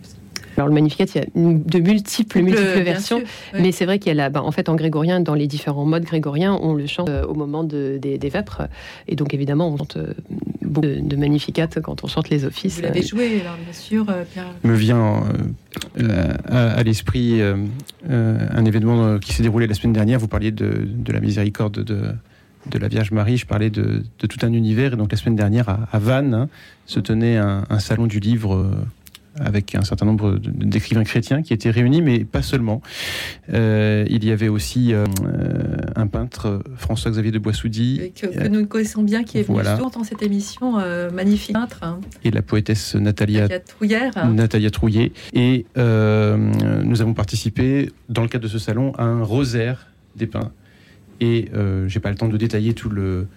alors 0.56 0.70
le 0.70 0.74
Magnificat, 0.74 1.06
il 1.14 1.22
y 1.22 1.24
a 1.24 1.54
de 1.54 1.80
multiples, 1.80 2.42
versions, 2.42 3.20
sûr, 3.20 3.28
ouais. 3.54 3.62
mais 3.62 3.72
c'est 3.72 3.86
vrai 3.86 4.00
qu'il 4.00 4.08
y 4.08 4.12
a 4.12 4.16
là, 4.16 4.30
bah, 4.32 4.42
en 4.42 4.52
fait, 4.52 4.70
en 4.70 4.76
grégorien, 4.76 5.20
dans 5.20 5.36
les 5.36 5.46
différents 5.46 5.86
modes 5.86 6.02
grégoriens, 6.04 6.58
on 6.60 6.74
le 6.74 6.88
chante 6.88 7.10
euh, 7.10 7.24
au 7.28 7.36
moment 7.36 7.64
de- 7.64 8.00
des, 8.02 8.18
des 8.18 8.30
vêpres, 8.30 8.64
et 9.08 9.16
donc 9.16 9.36
évidemment, 9.36 9.70
on 9.70 9.78
chante 9.78 9.98
euh, 9.98 10.14
beaucoup 10.64 10.82
de, 10.88 10.96
de 11.00 11.16
Magnificat 11.16 11.68
quand 11.84 12.04
on 12.04 12.08
chante 12.08 12.30
les 12.32 12.44
offices. 12.44 12.78
Vous 12.78 12.82
l'avez 12.82 13.02
Euh, 13.02 13.08
joué, 13.08 13.42
alors 13.42 13.56
bien 13.64 13.72
sûr, 13.72 14.08
euh, 14.10 14.24
Pierre. 14.34 14.46
me 14.64 14.74
vient 14.74 15.22
euh, 16.00 16.34
à, 16.50 16.72
à 16.72 16.82
l'esprit 16.82 17.40
euh, 17.40 17.58
euh, 18.10 18.40
un 18.52 18.66
événement 18.66 19.20
qui 19.20 19.34
s'est 19.34 19.44
déroulé 19.44 19.68
la 19.68 19.76
semaine 19.76 19.94
dernière. 19.94 20.18
Vous 20.18 20.28
parliez 20.28 20.50
de, 20.52 20.88
de 20.88 21.12
la 21.14 21.20
miséricorde 21.20 21.84
de, 21.84 22.00
de 22.72 22.80
la 22.80 22.88
Vierge 22.88 23.12
Marie. 23.12 23.38
Je 23.38 23.46
parlais 23.46 23.70
de, 23.70 24.04
de 24.20 24.28
tout 24.28 24.46
un 24.46 24.54
univers. 24.54 24.94
Et 24.94 24.96
donc 24.98 25.12
la 25.12 25.18
semaine 25.18 25.36
dernière, 25.36 25.70
à, 25.70 25.88
à 25.92 26.00
Vannes, 26.00 26.34
hein, 26.34 26.50
se 26.86 27.00
tenait 27.00 27.38
un, 27.38 27.64
un 27.70 27.80
salon 27.80 28.08
du 28.08 28.20
livre. 28.20 28.56
euh, 28.56 28.72
avec 29.40 29.76
un 29.76 29.84
certain 29.84 30.08
nombre 30.08 30.40
d'écrivains 30.42 31.04
chrétiens 31.04 31.44
qui 31.44 31.54
étaient 31.54 31.70
réunis, 31.70 32.02
mais 32.02 32.24
pas 32.26 32.42
seulement. 32.42 32.82
Euh, 33.54 34.04
il 34.10 34.26
y 34.26 34.32
avait 34.32 34.48
aussi 34.48 34.96
euh, 34.96 35.06
un 35.96 36.08
peintre, 36.08 36.64
François-Xavier 36.76 37.30
de 37.30 37.38
Boissoudy, 37.38 38.14
que, 38.20 38.26
que 38.26 38.48
nous 38.48 38.66
connaissons 38.66 39.04
bien, 39.04 39.24
qui 39.24 39.38
est 39.38 39.44
venu 39.44 39.54
Voilà. 39.54 39.76
souvent 39.78 39.92
dans 39.92 40.04
cette 40.04 40.24
émission 40.24 40.80
euh, 40.80 41.12
magnifique 41.12 41.54
peintre, 41.54 41.78
hein, 41.84 42.00
et 42.24 42.32
la 42.32 42.42
poétesse 42.42 42.96
Natalia. 42.96 43.48
Natalia 44.34 44.72
Trouillet. 44.72 45.12
Et 45.34 45.68
nous 45.76 47.02
avons 47.04 47.14
participé, 47.14 47.92
dans 48.10 48.24
le 48.24 48.30
cadre 48.30 48.46
de 48.46 48.50
ce 48.50 48.58
salon, 48.58 48.92
à 48.98 49.04
un 49.04 49.22
rosaire 49.24 49.86
des 50.16 50.26
pins. 50.26 50.52
Et 51.20 51.50
euh, 51.54 51.88
j'ai 51.88 52.00
pas 52.00 52.10
le 52.10 52.16
temps 52.16 52.28
de 52.28 52.38
détailler 52.38 52.74
tout 52.74 52.90
le, 52.90 53.28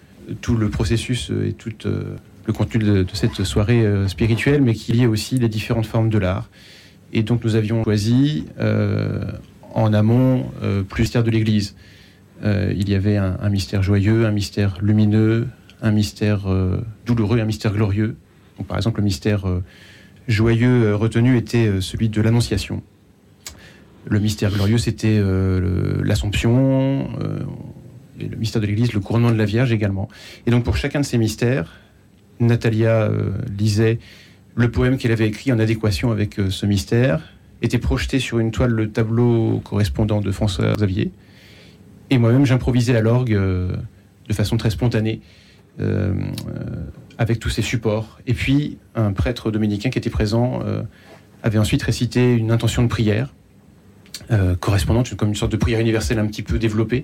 tout 0.41 0.55
le 0.55 0.69
processus 0.69 1.31
et 1.45 1.53
tout 1.53 1.71
euh, 1.85 2.15
le 2.45 2.53
contenu 2.53 2.83
de, 2.83 3.05
cette 3.13 3.43
soirée 3.43 3.85
euh, 3.85 4.07
spirituelle, 4.07 4.61
mais 4.61 4.73
qui 4.73 4.93
liait 4.93 5.07
aussi 5.07 5.37
les 5.39 5.49
différentes 5.49 5.87
formes 5.87 6.09
de 6.09 6.17
l'art. 6.17 6.49
Et 7.13 7.23
donc 7.23 7.43
nous 7.43 7.55
avions 7.55 7.83
choisi 7.83 8.45
euh, 8.59 9.25
en 9.73 9.93
amont 9.93 10.51
euh, 10.63 10.83
plus 10.83 11.03
mystère 11.03 11.23
de 11.23 11.31
l'Église. 11.31 11.75
Euh, 12.43 12.73
il 12.75 12.89
y 12.89 12.95
avait 12.95 13.17
un, 13.17 13.49
mystère 13.49 13.83
joyeux, 13.83 14.25
un 14.25 14.31
mystère 14.31 14.77
lumineux, 14.81 15.47
un 15.81 15.91
mystère 15.91 16.51
euh, 16.51 16.81
douloureux, 17.05 17.39
un 17.39 17.45
mystère 17.45 17.73
glorieux. 17.73 18.15
Par 18.67 18.77
exemple, 18.77 18.99
le 18.99 19.05
mystère 19.05 19.47
euh, 19.47 19.63
joyeux 20.27 20.85
euh, 20.85 20.95
retenu 20.95 21.37
était 21.37 21.67
euh, 21.67 21.81
celui 21.81 22.09
de 22.09 22.21
l'Annonciation. 22.21 22.81
Le 24.05 24.19
mystère 24.19 24.51
glorieux, 24.51 24.77
c'était 24.77 25.17
euh, 25.19 26.01
l'Assomption, 26.03 27.09
euh, 27.21 27.39
le 28.19 28.35
mystère 28.35 28.61
de 28.61 28.67
l'Église, 28.67 28.93
le 28.93 28.99
couronnement 28.99 29.31
de 29.31 29.37
la 29.37 29.45
Vierge 29.45 29.71
également. 29.71 30.09
Et 30.47 30.51
donc 30.51 30.63
pour 30.63 30.75
chacun 30.75 30.99
de 31.01 31.05
ces 31.05 31.17
mystères, 31.17 31.79
Natalia 32.39 33.03
euh, 33.03 33.31
lisait 33.57 33.99
le 34.55 34.71
poème 34.71 34.97
qu'elle 34.97 35.11
avait 35.11 35.27
écrit 35.27 35.51
en 35.51 35.59
adéquation 35.59 36.11
avec 36.11 36.35
ce 36.49 36.65
mystère, 36.65 37.21
était 37.61 37.77
projeté 37.77 38.19
sur 38.19 38.39
une 38.39 38.51
toile 38.51 38.71
le 38.71 38.89
tableau 38.89 39.61
correspondant 39.63 40.19
de 40.19 40.31
François 40.31 40.73
Xavier, 40.73 41.11
et 42.09 42.17
moi-même 42.17 42.45
j'improvisais 42.45 42.95
à 42.95 43.01
l'orgue 43.01 43.33
de 43.33 44.33
façon 44.33 44.57
très 44.57 44.71
spontanée. 44.71 45.21
avec 47.17 47.39
tous 47.39 47.49
ces 47.49 47.61
supports. 47.61 48.19
Et 48.27 48.33
puis, 48.33 48.77
un 48.93 49.13
prêtre 49.13 49.51
dominicain 49.51 49.89
qui 49.89 49.99
était 49.99 50.09
présent 50.09 50.61
avait 51.43 51.59
ensuite 51.59 51.81
récité 51.83 52.33
une 52.33 52.51
intention 52.51 52.83
de 52.83 52.87
prière, 52.89 53.33
euh, 54.31 54.55
correspondante 54.55 55.13
comme 55.15 55.29
une 55.29 55.35
sorte 55.35 55.51
de 55.51 55.57
prière 55.57 55.79
universelle 55.79 56.19
un 56.19 56.27
petit 56.27 56.43
peu 56.43 56.59
développée. 56.59 57.03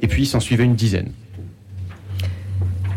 Et 0.00 0.06
puis, 0.08 0.22
il 0.22 0.26
s'en 0.26 0.40
suivait 0.40 0.64
une 0.64 0.74
dizaine. 0.76 1.10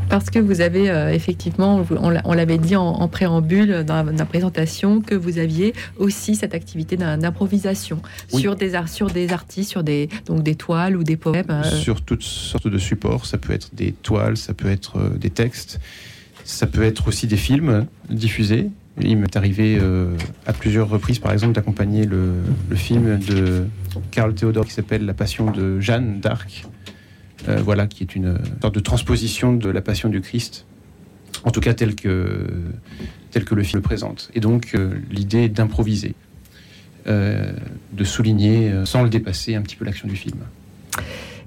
Parce 0.10 0.30
que 0.30 0.40
vous 0.40 0.60
avez 0.60 0.90
euh, 0.90 1.14
effectivement, 1.14 1.86
on 1.90 2.10
l'a- 2.10 2.22
on 2.26 2.34
l'avait 2.34 2.58
dit 2.58 2.76
en, 2.76 2.84
en 2.86 3.08
préambule 3.08 3.86
dans 3.86 3.96
la, 3.96 4.04
dans 4.04 4.12
la 4.18 4.26
présentation, 4.26 5.00
que 5.00 5.16
vous 5.16 5.38
aviez 5.38 5.74
aussi 5.98 6.36
cette 6.36 6.54
activité 6.54 6.98
d'im- 6.98 7.18
d'improvisation 7.18 8.02
Oui. 8.34 8.42
sur 8.42 8.58
des 8.58 8.74
sur 8.88 9.08
des 9.10 9.32
artistes, 9.32 9.70
sur 9.70 9.84
des 9.84 10.10
donc 10.26 10.44
des 10.44 10.56
toiles 10.56 10.98
ou 10.98 11.06
des 11.06 11.16
poèmes. 11.16 11.46
euh, 11.50 11.64
sur 11.64 12.02
toutes 12.02 12.24
sortes 12.24 12.68
de 12.68 12.78
supports. 12.78 13.26
Ça 13.26 13.38
peut 13.38 13.54
être 13.54 13.74
des 13.74 13.94
toiles, 13.94 14.36
ça 14.36 14.54
peut 14.54 14.70
être 14.70 15.00
des 15.18 15.30
textes, 15.30 15.80
ça 16.44 16.68
peut 16.68 16.84
être 16.84 17.08
aussi 17.08 17.26
des 17.26 17.38
films 17.38 17.86
diffusés. 18.10 18.68
Il 19.04 19.18
m'est 19.18 19.36
arrivé 19.36 19.78
euh, 19.80 20.16
à 20.46 20.54
plusieurs 20.54 20.90
reprises, 20.90 21.20
par 21.20 21.32
exemple, 21.32 21.54
d'accompagner 21.54 22.06
le, 22.06 22.36
film 22.76 23.20
de 23.20 23.66
Karl 24.12 24.34
Théodore 24.34 24.66
qui 24.66 24.74
s'appelle 24.74 25.06
La 25.06 25.14
Passion 25.14 25.52
de 25.52 25.80
Jeanne 25.80 26.20
d'Arc. 26.20 26.66
Euh, 27.48 27.62
voilà, 27.64 27.88
qui 27.88 28.04
est 28.04 28.16
une 28.16 28.38
sorte 28.62 28.76
de 28.76 28.80
transposition 28.80 29.54
de 29.54 29.70
la 29.70 29.82
Passion 29.82 30.10
du 30.10 30.22
Christ, 30.22 30.68
en 31.44 31.50
tout 31.50 31.60
cas 31.60 31.74
tel 31.74 31.96
que, 31.96 32.46
que 33.40 33.56
le 33.56 33.64
film 33.64 33.80
le 33.80 33.82
présente. 33.82 34.30
Et 34.36 34.40
donc, 34.40 34.74
euh, 34.76 34.94
l'idée 35.10 35.50
d'improviser, 35.50 36.14
euh, 37.08 37.52
de 37.94 38.04
souligner, 38.04 38.70
euh, 38.70 38.86
sans 38.86 39.02
le 39.02 39.10
dépasser, 39.10 39.56
un 39.56 39.62
petit 39.62 39.76
peu 39.76 39.86
l'action 39.86 40.08
du 40.08 40.16
film. 40.16 40.38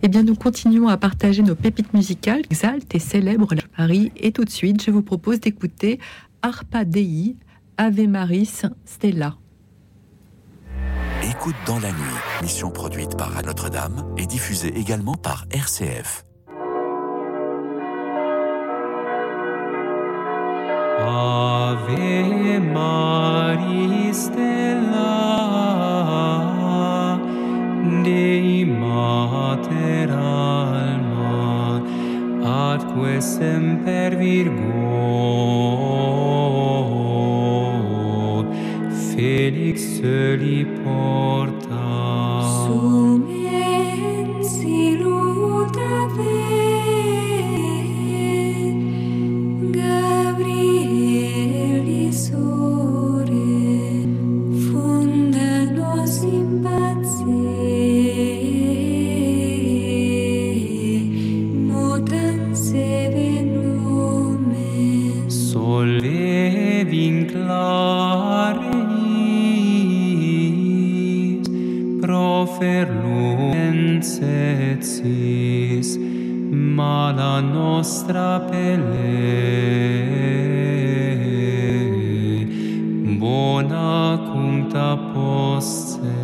Eh 0.03 0.09
bien, 0.09 0.23
nous 0.23 0.35
continuons 0.35 0.89
à 0.89 0.97
partager 0.97 1.43
nos 1.43 1.55
pépites 1.55 1.95
musicales, 1.95 2.43
exalte 2.51 2.93
et 2.95 2.99
célèbre 2.99 3.55
la 3.55 3.63
Paris. 3.77 4.11
Et 4.17 4.33
tout 4.33 4.45
de 4.45 4.51
suite, 4.51 4.83
je 4.83 4.91
vous 4.91 5.03
propose 5.03 5.41
d'écouter 5.41 6.01
Arpa 6.43 6.85
Dei, 6.85 7.37
Ave 7.77 8.07
Maris, 8.07 8.63
Stella. 8.85 9.35
Écoute 11.29 11.57
dans 11.67 11.81
la 11.81 11.91
nuit, 11.91 12.21
mission 12.41 12.71
produite 12.71 13.17
par 13.17 13.43
Notre-Dame 13.43 14.15
et 14.17 14.27
diffusée 14.27 14.73
également 14.79 15.15
par 15.15 15.47
RCF. 15.51 16.25
Ave 21.01 22.61
Maris 22.61 24.15
Stella 24.15 25.19
Dei 28.05 28.65
Mater 28.65 30.13
Alma 30.13 31.83
Atque 32.45 33.21
semper 33.21 34.15
Virgo 34.17 36.24
Felix 39.15 40.01
soli 40.01 40.67
porta 40.83 41.64
princetis 74.05 75.97
mala 76.51 77.41
nostra 77.41 78.39
pelle 78.51 79.17
bona 83.19 84.21
cum 84.29 84.69
ta 84.73 84.91
posce 85.13 86.24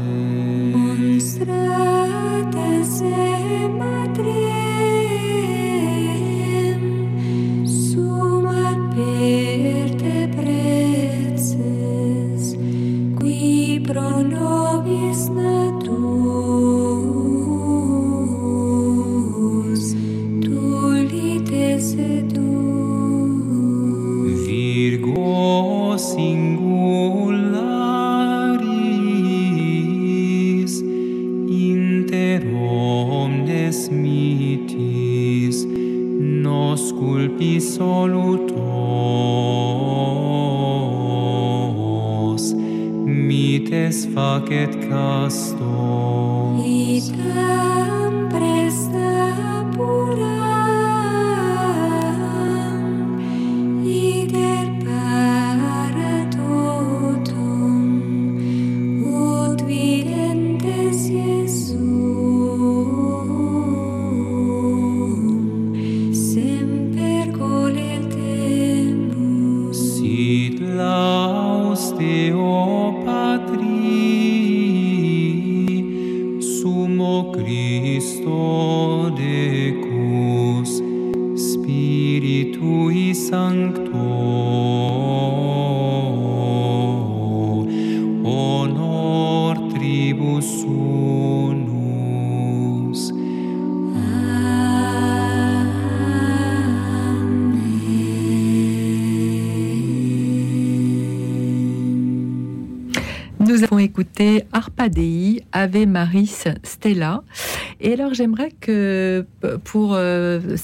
it. 44.51 44.80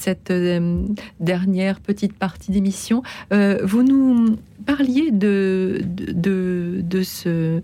Cette 0.07 0.31
euh, 0.31 0.83
dernière 1.19 1.81
petite 1.81 2.13
partie 2.13 2.51
d'émission, 2.51 3.03
euh, 3.33 3.57
vous 3.61 3.83
nous 3.83 4.37
parliez 4.65 5.11
de, 5.11 5.81
de, 5.83 6.79
de, 6.81 7.03
ce, 7.03 7.59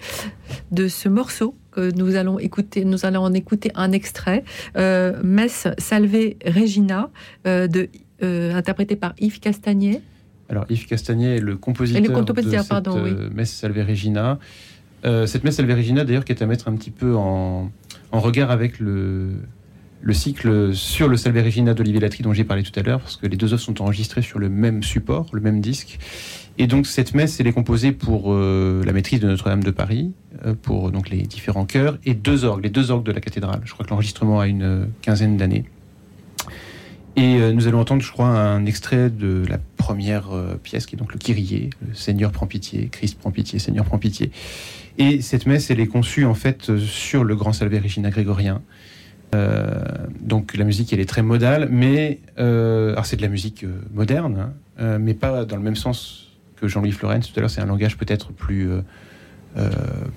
de 0.71 0.89
ce 0.89 1.07
morceau 1.07 1.55
que 1.71 1.95
nous 1.95 2.17
allons 2.17 2.39
écouter. 2.39 2.83
Nous 2.83 3.05
allons 3.05 3.21
en 3.21 3.31
écouter 3.31 3.71
un 3.75 3.93
extrait. 3.93 4.43
Euh, 4.75 5.21
Mess 5.23 5.69
Salve 5.77 6.33
Regina, 6.45 7.09
euh, 7.47 7.67
de, 7.67 7.87
euh, 8.23 8.53
interprété 8.53 8.97
par 8.97 9.13
Yves 9.19 9.39
Castagnet. 9.39 10.01
Alors 10.49 10.65
Yves 10.69 10.87
Castagnet 10.87 11.37
est 11.37 11.39
le 11.39 11.55
compositeur, 11.55 12.03
Et 12.03 12.05
le 12.05 12.13
compositeur, 12.13 12.51
de 12.51 12.57
cette 12.57 12.67
pardon, 12.67 13.01
oui. 13.01 13.13
messe 13.33 13.53
Salve 13.53 13.87
Regina. 13.87 14.37
Cette 15.05 15.45
messe 15.45 15.55
Salve 15.55 15.71
Regina, 15.71 16.03
d'ailleurs, 16.03 16.25
qui 16.25 16.33
est 16.33 16.43
à 16.43 16.45
mettre 16.45 16.67
un 16.67 16.75
petit 16.75 16.91
peu 16.91 17.15
en, 17.15 17.71
en 18.11 18.19
regard 18.19 18.51
avec 18.51 18.79
le, 18.79 19.31
le 20.03 20.13
cycle 20.13 20.75
sur 20.75 21.07
le 21.07 21.15
Salve 21.15 21.37
Regina 21.37 21.73
d'Olivier 21.73 22.01
Latry 22.01 22.23
dont 22.23 22.33
j'ai 22.33 22.43
parlé 22.43 22.63
tout 22.63 22.77
à 22.77 22.83
l'heure, 22.83 22.99
parce 22.99 23.15
que 23.15 23.25
les 23.25 23.37
deux 23.37 23.53
œuvres 23.53 23.61
sont 23.61 23.81
enregistrées 23.81 24.21
sur 24.21 24.37
le 24.37 24.49
même 24.49 24.83
support, 24.83 25.27
le 25.31 25.39
même 25.39 25.61
disque. 25.61 25.97
Et 26.57 26.67
donc 26.67 26.87
cette 26.87 27.15
messe, 27.15 27.39
elle 27.39 27.47
est 27.47 27.53
composée 27.53 27.93
pour 27.93 28.33
euh, 28.33 28.83
la 28.85 28.91
maîtrise 28.91 29.21
de 29.21 29.27
Notre-Dame 29.27 29.63
de 29.63 29.71
Paris, 29.71 30.11
euh, 30.45 30.53
pour 30.61 30.91
donc 30.91 31.09
les 31.09 31.21
différents 31.21 31.65
chœurs, 31.65 31.97
et 32.05 32.13
deux 32.13 32.43
orgues, 32.43 32.63
les 32.63 32.69
deux 32.69 32.91
orgues 32.91 33.05
de 33.05 33.13
la 33.13 33.21
cathédrale. 33.21 33.61
Je 33.63 33.73
crois 33.73 33.85
que 33.85 33.91
l'enregistrement 33.91 34.41
a 34.41 34.47
une 34.47 34.63
euh, 34.63 34.85
quinzaine 35.01 35.37
d'années. 35.37 35.63
Et 37.15 37.53
nous 37.53 37.67
allons 37.67 37.79
entendre, 37.79 38.01
je 38.01 38.11
crois, 38.11 38.25
un 38.25 38.65
extrait 38.65 39.11
de 39.11 39.43
la 39.47 39.59
première 39.77 40.29
pièce, 40.63 40.87
qui 40.87 40.95
est 40.95 40.97
donc 40.97 41.13
le 41.13 41.19
Kyrie, 41.19 41.69
le 41.87 41.93
Seigneur 41.93 42.31
prend 42.31 42.47
pitié, 42.47 42.89
Christ 42.91 43.19
prend 43.19 43.29
pitié, 43.29 43.59
Seigneur 43.59 43.85
prend 43.85 43.99
pitié. 43.99 44.31
Et 44.97 45.21
cette 45.21 45.45
messe, 45.45 45.69
elle 45.69 45.79
est 45.79 45.85
conçue 45.85 46.25
en 46.25 46.33
fait 46.33 46.75
sur 46.79 47.23
le 47.23 47.35
grand 47.35 47.53
Salve 47.53 47.79
Regina 47.83 48.09
grégorien, 48.09 48.63
donc 50.19 50.55
la 50.55 50.63
musique, 50.63 50.93
elle 50.93 50.99
est 50.99 51.09
très 51.09 51.21
modale, 51.21 51.67
mais 51.71 52.19
euh, 52.39 52.95
c'est 53.03 53.17
de 53.17 53.21
la 53.21 53.27
musique 53.27 53.63
euh, 53.63 53.81
moderne, 53.93 54.37
hein, 54.39 54.53
euh, 54.79 54.97
mais 54.99 55.13
pas 55.13 55.45
dans 55.45 55.55
le 55.55 55.61
même 55.61 55.75
sens 55.75 56.31
que 56.55 56.67
Jean-Louis 56.67 56.91
Florence. 56.91 57.31
Tout 57.31 57.39
à 57.39 57.41
l'heure, 57.41 57.49
c'est 57.49 57.61
un 57.61 57.65
langage 57.65 57.97
peut-être 57.97 58.31
plus 58.31 58.69
euh, 58.69 58.81
euh, 59.57 59.69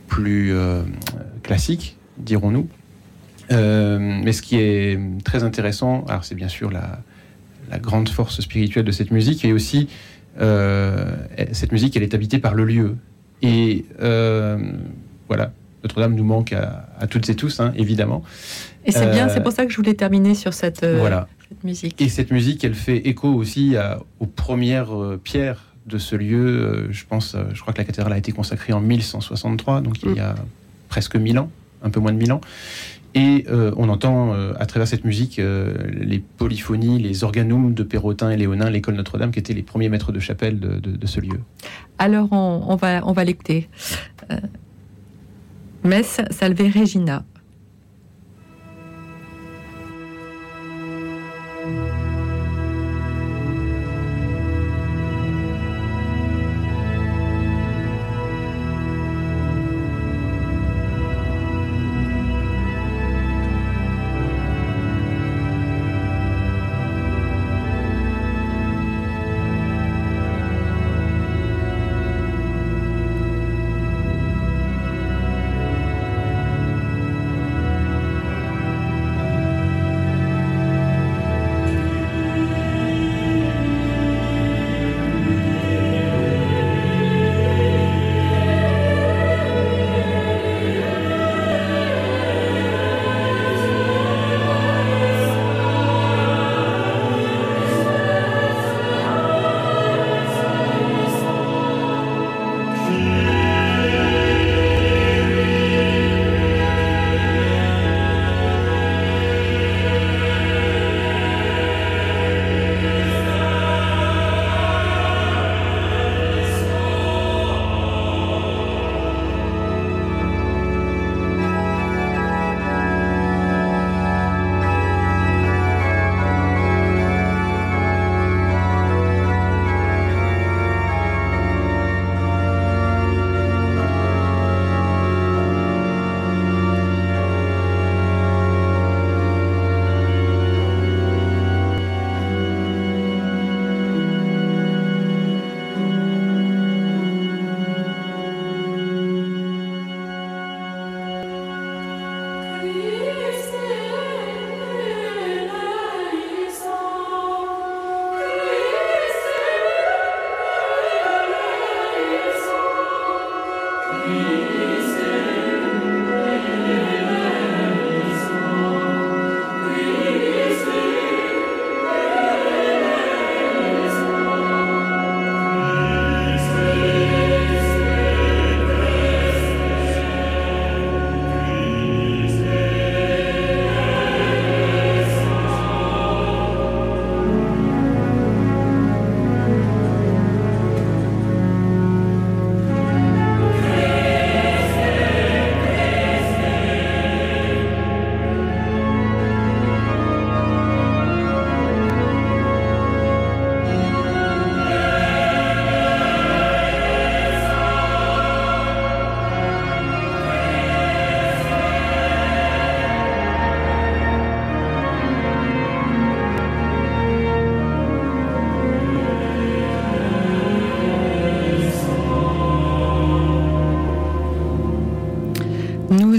plus 0.08 0.54
euh, 0.54 0.82
classique, 1.42 1.96
dirons-nous. 2.18 2.68
Euh, 3.52 3.98
mais 3.98 4.32
ce 4.32 4.42
qui 4.42 4.56
est 4.56 4.98
très 5.24 5.44
intéressant, 5.44 6.04
c'est 6.22 6.34
bien 6.34 6.48
sûr 6.48 6.70
la, 6.70 7.00
grande 7.80 8.08
force 8.08 8.40
spirituelle 8.40 8.84
de 8.84 8.92
cette 8.92 9.10
musique, 9.10 9.44
et 9.44 9.52
aussi 9.52 9.88
euh, 10.40 11.16
cette 11.52 11.72
musique, 11.72 11.96
elle 11.96 12.02
est 12.02 12.14
habitée 12.14 12.38
par 12.38 12.54
le 12.54 12.64
lieu. 12.64 12.96
Et 13.42 13.84
euh, 14.00 14.58
voilà, 15.28 15.52
Notre-Dame 15.82 16.14
nous 16.14 16.24
manque 16.24 16.52
à, 16.52 16.88
à 16.98 17.06
toutes 17.06 17.28
et 17.28 17.34
tous, 17.34 17.60
hein, 17.60 17.72
évidemment. 17.76 18.22
Et 18.86 18.92
c'est 18.92 19.10
bien, 19.10 19.26
Euh, 19.26 19.30
c'est 19.32 19.42
pour 19.42 19.52
ça 19.52 19.66
que 19.66 19.72
je 19.72 19.76
voulais 19.76 19.94
terminer 19.94 20.34
sur 20.34 20.54
cette, 20.54 20.82
euh, 20.84 20.98
Voilà. 20.98 21.28
cette 21.48 21.64
musique. 21.64 22.00
Et 22.00 22.08
cette 22.08 22.30
musique, 22.30 22.64
elle 22.64 22.74
fait 22.74 22.98
écho 23.08 23.28
aussi 23.28 23.76
à- 23.76 23.98
aux 24.20 24.26
premières 24.26 24.94
euh, 24.96 25.20
pierres 25.22 25.62
de 25.86 25.98
ce 25.98 26.16
lieu. 26.16 26.46
Euh, 26.46 26.92
je 26.92 27.04
pense, 27.04 27.34
euh, 27.34 27.44
je 27.52 27.60
crois 27.60 27.72
que 27.72 27.78
la 27.78 27.84
cathédrale 27.84 28.12
a 28.12 28.18
été 28.18 28.32
consacrée 28.32 28.72
en 28.72 28.80
1163, 28.80 29.80
donc 29.80 30.02
il 30.02 30.14
y 30.14 30.20
a 30.20 30.34
presque 30.88 31.16
1000 31.16 31.38
ans, 31.38 31.50
un 31.82 31.90
peu 31.90 32.00
moins 32.00 32.12
de 32.12 32.18
1000 32.18 32.32
ans. 32.32 32.40
Et 33.14 33.46
euh, 33.48 33.72
on 33.78 33.88
entend 33.88 34.34
euh, 34.34 34.52
à 34.60 34.66
travers 34.66 34.86
cette 34.86 35.04
musique 35.04 35.38
euh, 35.38 35.74
les 35.90 36.18
polyphonies, 36.18 36.98
les 37.00 37.24
organums 37.24 37.72
de 37.72 37.82
Perrotin 37.82 38.28
et 38.30 38.36
Léonin, 38.36 38.68
l'école 38.68 38.94
Notre-Dame, 38.94 39.30
qui 39.30 39.38
étaient 39.38 39.54
les 39.54 39.62
premiers 39.62 39.88
maîtres 39.88 40.12
de 40.12 40.20
chapelle 40.20 40.60
de, 40.60 40.78
de- 40.78 40.96
de 40.96 41.06
ce 41.06 41.20
lieu. 41.20 41.40
Alors, 41.98 42.28
on, 42.30 42.64
on 42.68 42.76
va, 42.76 43.00
on 43.06 43.12
va 43.12 43.24
l'écouter. 43.24 43.68
Euh, 44.30 44.36
Messe 45.82 46.20
Salve 46.30 46.60
Regina. 46.74 47.24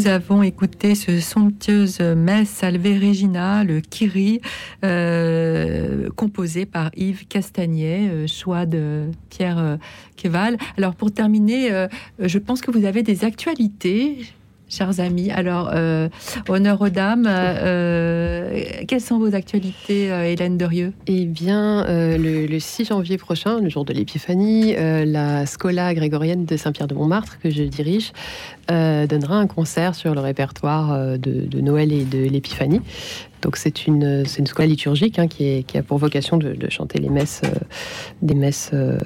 Nous 0.08 0.14
avons 0.14 0.42
écouté 0.42 0.96
ce 0.96 1.20
somptueuse 1.20 2.00
messe 2.00 2.48
Salve 2.48 2.86
Regina, 2.86 3.66
le 3.66 3.82
Kyrie, 3.82 4.40
euh, 4.86 6.08
composé 6.16 6.66
par 6.66 6.92
Yves 6.96 7.28
Castagnet, 7.28 8.08
euh, 8.08 8.26
choix 8.26 8.66
de 8.66 9.12
Pierre 9.30 9.58
euh, 9.58 9.76
Keval. 10.16 10.56
Alors 10.78 10.96
pour 10.96 11.12
terminer, 11.12 11.74
euh, 11.74 11.90
je 12.20 12.40
pense 12.40 12.62
que 12.62 12.72
vous 12.72 12.86
avez 12.86 13.04
des 13.04 13.26
actualités. 13.26 14.20
Chers 14.70 15.00
amis, 15.00 15.32
alors 15.32 15.72
euh, 15.74 16.10
honneur 16.50 16.82
aux 16.82 16.90
dames. 16.90 17.26
euh, 17.28 18.62
quelles 18.86 19.00
sont 19.02 19.18
vos 19.18 19.34
actualités, 19.34 20.12
euh, 20.12 20.26
Hélène 20.26 20.58
Derieux? 20.58 20.92
Eh 21.08 21.24
bien, 21.26 21.86
le, 21.88 22.46
le 22.46 22.60
6 22.60 22.86
janvier 22.86 23.18
prochain, 23.18 23.62
le 23.62 23.70
jour 23.70 23.86
de 23.86 23.94
l'Épiphanie, 23.94 24.76
la 24.76 25.46
Scola 25.46 25.94
grégorienne 25.94 26.44
de 26.46 26.58
Saint-Pierre-de-Montmartre, 26.58 27.40
que 27.40 27.50
je 27.50 27.64
dirige, 27.64 28.12
donnera 28.68 29.38
un 29.38 29.48
concert 29.48 29.96
sur 29.96 30.14
le 30.14 30.20
répertoire 30.20 31.18
de, 31.18 31.46
de 31.46 31.62
Noël 31.62 31.94
et 31.94 32.04
de 32.04 32.20
l'Épiphanie. 32.28 32.82
Donc 33.42 33.58
c'est 33.58 33.88
une, 33.88 34.26
c'est 34.26 34.40
une 34.40 34.48
scola 34.48 34.68
liturgique 34.68 35.20
hein, 35.20 35.28
qui, 35.28 35.46
est- 35.46 35.64
qui 35.64 35.78
a 35.78 35.84
pour 35.84 35.98
vocation 35.98 36.38
de, 36.38 36.54
de 36.54 36.70
chanter 36.70 37.00
les 37.00 37.10
messes, 37.10 37.42
euh, 37.46 37.50
des 38.22 38.36
messes 38.36 38.72
euh, 38.74 38.98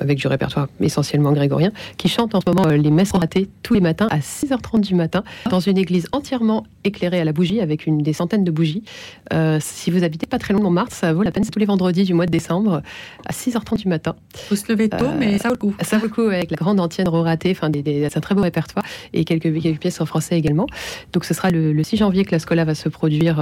avec 0.00 0.18
du 0.18 0.26
répertoire 0.26 0.68
essentiellement 0.80 1.32
grégorien, 1.32 1.72
qui 1.96 2.08
chante 2.08 2.34
en 2.34 2.40
ce 2.40 2.48
moment 2.50 2.66
les 2.68 2.90
messes 2.90 3.12
ratées 3.12 3.48
tous 3.62 3.74
les 3.74 3.80
matins 3.80 4.08
à 4.10 4.18
6h30 4.18 4.80
du 4.80 4.94
matin 4.94 5.24
dans 5.50 5.60
une 5.60 5.78
église 5.78 6.06
entièrement 6.12 6.64
éclairée 6.84 7.20
à 7.20 7.24
la 7.24 7.32
bougie 7.32 7.60
avec 7.60 7.86
une 7.86 7.98
des 7.98 8.12
centaines 8.12 8.44
de 8.44 8.50
bougies. 8.50 8.82
si 9.60 9.90
vous 9.90 10.04
habitez 10.04 10.26
pas 10.26 10.38
très 10.38 10.52
loin 10.54 10.60
de 10.60 10.64
Montmartre, 10.64 10.94
ça 10.94 11.12
vaut 11.12 11.22
la 11.22 11.30
peine. 11.30 11.44
C'est 11.44 11.50
tous 11.50 11.58
les 11.58 11.66
vendredis 11.66 12.04
du 12.04 12.14
mois 12.14 12.26
de 12.26 12.30
décembre 12.30 12.82
à 13.26 13.32
6h30 13.32 13.78
du 13.78 13.88
matin. 13.88 14.14
Faut 14.34 14.56
se 14.56 14.70
lever 14.70 14.88
tôt, 14.88 15.06
mais 15.18 15.38
ça 15.38 15.48
vaut 15.48 15.54
le 15.54 15.58
coup. 15.58 15.74
Ça 15.82 15.98
vaut 15.98 16.06
le 16.06 16.12
coup 16.12 16.22
avec 16.22 16.50
la 16.50 16.56
grande 16.56 16.80
antienne 16.80 17.08
ratée, 17.08 17.50
enfin 17.50 17.70
c'est 17.74 18.16
un 18.16 18.20
très 18.20 18.34
beau 18.34 18.42
répertoire 18.42 18.84
et 19.12 19.24
quelques, 19.24 19.60
quelques, 19.60 19.80
pièces 19.80 20.00
en 20.00 20.06
français 20.06 20.36
également. 20.38 20.66
Donc 21.12 21.24
ce 21.24 21.34
sera 21.34 21.50
le, 21.50 21.82
6 21.82 21.96
janvier 21.96 22.24
que 22.24 22.32
la 22.32 22.38
Scola 22.38 22.64
va 22.64 22.74
se 22.74 22.88
produire 22.88 23.38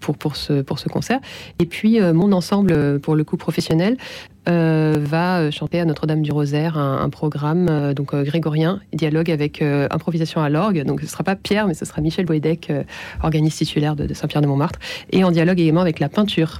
pour, 0.00 0.16
pour, 0.16 0.36
ce, 0.36 0.62
pour 0.62 0.78
ce 0.78 0.88
concert. 0.88 1.20
Et 1.58 1.66
puis 1.66 2.00
mon 2.00 2.32
ensemble, 2.32 3.00
pour 3.00 3.14
le 3.14 3.24
coup 3.24 3.36
professionnel, 3.36 3.96
euh, 4.48 4.96
va 4.98 5.52
chanter 5.52 5.78
à 5.78 5.84
Notre-Dame 5.84 6.22
du 6.22 6.32
Rosaire 6.32 6.76
un, 6.76 7.08
programme 7.10 7.68
euh, 7.68 7.94
donc 7.94 8.12
euh, 8.12 8.24
grégorien, 8.24 8.80
dialogue 8.92 9.30
avec 9.30 9.62
improvisation 9.62 10.40
à 10.40 10.48
l'orgue. 10.48 10.82
Donc 10.84 11.00
ce 11.00 11.04
ne 11.04 11.10
sera 11.10 11.22
pas 11.22 11.36
Pierre, 11.36 11.68
mais 11.68 11.74
ce 11.74 11.84
sera 11.84 12.02
Michel 12.02 12.26
Boédec, 12.26 12.72
organiste 13.22 13.58
titulaire 13.58 13.94
de, 13.94 14.12
Saint-Pierre 14.12 14.42
de 14.42 14.48
Montmartre, 14.48 14.80
et 15.10 15.22
en 15.22 15.30
dialogue 15.30 15.60
également 15.60 15.80
avec 15.80 16.00
la 16.00 16.08
peinture. 16.08 16.58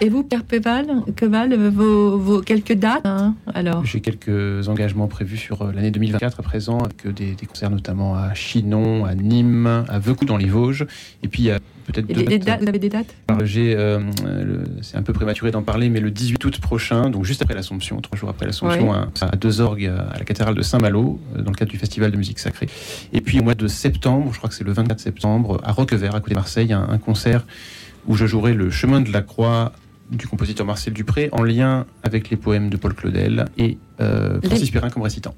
Et 0.00 0.08
vous, 0.08 0.24
Pierre 0.24 0.44
Péval, 0.44 0.88
Queval, 1.14 1.54
vos, 1.54 2.18
vos, 2.18 2.40
quelques 2.40 2.72
dates 2.72 3.06
hein, 3.06 3.36
alors? 3.54 3.84
J'ai 3.84 4.00
quelques 4.00 4.68
engagements 4.68 5.06
prévus 5.06 5.36
sur 5.36 5.64
l'année 5.72 5.92
2024 5.92 6.40
à 6.40 6.42
présent, 6.42 6.78
avec 6.78 7.06
des, 7.14 7.34
des, 7.34 7.46
concerts 7.46 7.70
notamment 7.70 8.16
à 8.16 8.34
Chinon, 8.34 9.04
à 9.04 9.14
Nîmes, 9.14 9.84
à 9.88 9.98
Vecou 10.00 10.24
dans 10.24 10.36
les 10.36 10.48
Vosges, 10.48 10.86
et 11.22 11.28
puis 11.28 11.44
il 11.44 11.46
y 11.46 11.50
a 11.52 11.60
peut-être 11.84 12.06
deux 12.06 12.38
dates. 12.38 12.62
Vous 12.62 12.68
avez 12.68 12.78
des 12.78 12.88
dates? 12.88 13.14
J'ai, 13.44 13.74
euh, 13.76 14.00
c'est 14.82 14.96
un 14.96 15.02
peu 15.02 15.12
prématuré 15.12 15.50
d'en 15.50 15.62
parler, 15.62 15.88
mais 15.88 16.00
le 16.00 16.10
18 16.10 16.44
août 16.44 16.60
prochain, 16.60 17.10
donc 17.10 17.24
juste 17.24 17.42
après 17.42 17.54
l'Assomption, 17.54 18.00
trois 18.00 18.18
jours 18.18 18.28
après 18.28 18.46
l'Assomption, 18.46 18.92
à, 18.92 19.36
deux 19.36 19.60
orgues 19.60 19.86
à 19.86 20.18
la 20.18 20.24
cathédrale 20.24 20.54
de 20.54 20.62
Saint-Malo, 20.62 21.20
euh, 21.36 21.42
dans 21.42 21.50
le 21.50 21.56
cadre 21.56 21.70
du 21.70 21.78
festival 21.78 22.10
de 22.10 22.16
musique 22.16 22.38
sacrée. 22.38 22.68
Et 23.12 23.20
puis 23.20 23.40
au 23.40 23.42
mois 23.42 23.54
de 23.54 23.66
septembre, 23.66 24.30
je 24.32 24.38
crois 24.38 24.48
que 24.48 24.54
c'est 24.54 24.64
le 24.64 24.72
24 24.72 25.00
septembre, 25.00 25.60
à 25.64 25.72
Roquevert, 25.72 26.14
à 26.14 26.20
côté 26.20 26.34
de 26.34 26.38
Marseille, 26.38 26.72
un, 26.72 26.88
un 26.88 26.98
concert 26.98 27.44
où 28.06 28.16
je 28.16 28.26
jouerai 28.26 28.54
le 28.54 28.70
chemin 28.70 29.00
de 29.00 29.12
la 29.12 29.22
croix 29.22 29.72
du 30.12 30.26
compositeur 30.26 30.66
Marcel 30.66 30.92
Dupré 30.92 31.28
en 31.32 31.42
lien 31.42 31.86
avec 32.02 32.30
les 32.30 32.36
poèmes 32.36 32.70
de 32.70 32.76
Paul 32.76 32.94
Claudel 32.94 33.46
et 33.56 33.78
euh, 34.00 34.40
Francis 34.42 34.70
Perrin 34.70 34.90
comme 34.90 35.02
récitant. 35.02 35.34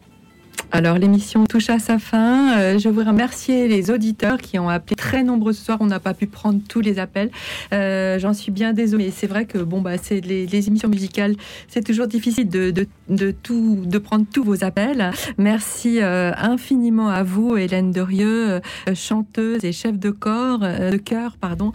Alors 0.74 0.98
l'émission 0.98 1.44
touche 1.44 1.70
à 1.70 1.78
sa 1.78 2.00
fin. 2.00 2.58
Euh, 2.58 2.80
je 2.80 2.88
voudrais 2.88 3.10
remercier 3.10 3.68
les 3.68 3.92
auditeurs 3.92 4.38
qui 4.38 4.58
ont 4.58 4.68
appelé 4.68 4.96
très 4.96 5.22
nombreux 5.22 5.52
ce 5.52 5.64
soir. 5.64 5.78
On 5.80 5.86
n'a 5.86 6.00
pas 6.00 6.14
pu 6.14 6.26
prendre 6.26 6.58
tous 6.68 6.80
les 6.80 6.98
appels. 6.98 7.30
Euh, 7.72 8.18
j'en 8.18 8.34
suis 8.34 8.50
bien 8.50 8.72
désolée. 8.72 9.12
C'est 9.12 9.28
vrai 9.28 9.44
que 9.44 9.58
bon 9.58 9.80
bah 9.80 9.98
c'est 10.02 10.20
les, 10.20 10.66
émissions 10.66 10.88
musicales, 10.88 11.36
c'est 11.68 11.84
toujours 11.84 12.08
difficile 12.08 12.48
de, 12.48 12.72
de, 13.08 13.30
tout 13.30 13.84
de 13.86 13.98
prendre 13.98 14.26
tous 14.32 14.42
vos 14.42 14.64
appels. 14.64 15.12
Merci 15.38 16.00
euh, 16.02 16.32
infiniment 16.36 17.08
à 17.08 17.22
vous, 17.22 17.56
Hélène 17.56 17.92
Derieux, 17.92 18.60
chanteuse 18.94 19.64
et 19.64 19.70
chef 19.70 19.96
de 19.96 20.10
corps 20.10 20.58
de 20.58 20.96
chœur, 20.96 21.36
pardon, 21.40 21.72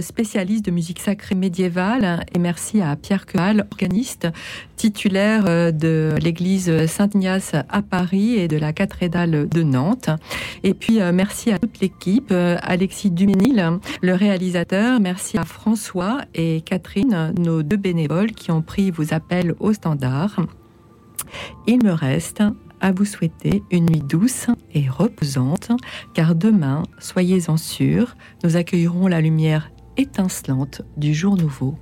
spécialiste 0.00 0.64
de 0.64 0.72
musique 0.72 0.98
sacrée 0.98 1.36
médiévale. 1.36 2.24
Et 2.34 2.40
merci 2.40 2.80
à 2.80 2.96
Pierre 2.96 3.26
Queval, 3.26 3.68
organiste 3.70 4.26
titulaire 4.76 5.44
de 5.72 6.14
l'église 6.20 6.86
Saint-Ignace 6.86 7.52
à 7.68 7.82
Paris 7.82 8.31
et 8.36 8.48
de 8.48 8.56
la 8.56 8.72
cathédrale 8.72 9.48
de 9.48 9.62
Nantes. 9.62 10.10
Et 10.62 10.74
puis 10.74 11.00
euh, 11.00 11.12
merci 11.12 11.52
à 11.52 11.58
toute 11.58 11.80
l'équipe, 11.80 12.30
euh, 12.30 12.56
Alexis 12.62 13.10
Duménil, 13.10 13.78
le 14.00 14.14
réalisateur, 14.14 15.00
merci 15.00 15.38
à 15.38 15.44
François 15.44 16.20
et 16.34 16.60
Catherine, 16.62 17.32
nos 17.38 17.62
deux 17.62 17.76
bénévoles 17.76 18.32
qui 18.32 18.50
ont 18.50 18.62
pris 18.62 18.90
vos 18.90 19.14
appels 19.14 19.54
au 19.60 19.72
standard. 19.72 20.40
Il 21.66 21.84
me 21.84 21.92
reste 21.92 22.42
à 22.80 22.92
vous 22.92 23.04
souhaiter 23.04 23.62
une 23.70 23.86
nuit 23.86 24.02
douce 24.02 24.48
et 24.74 24.88
reposante, 24.88 25.70
car 26.14 26.34
demain, 26.34 26.82
soyez-en 26.98 27.56
sûrs, 27.56 28.16
nous 28.44 28.56
accueillerons 28.56 29.06
la 29.06 29.20
lumière 29.20 29.70
étincelante 29.96 30.82
du 30.96 31.14
jour 31.14 31.36
nouveau. 31.36 31.76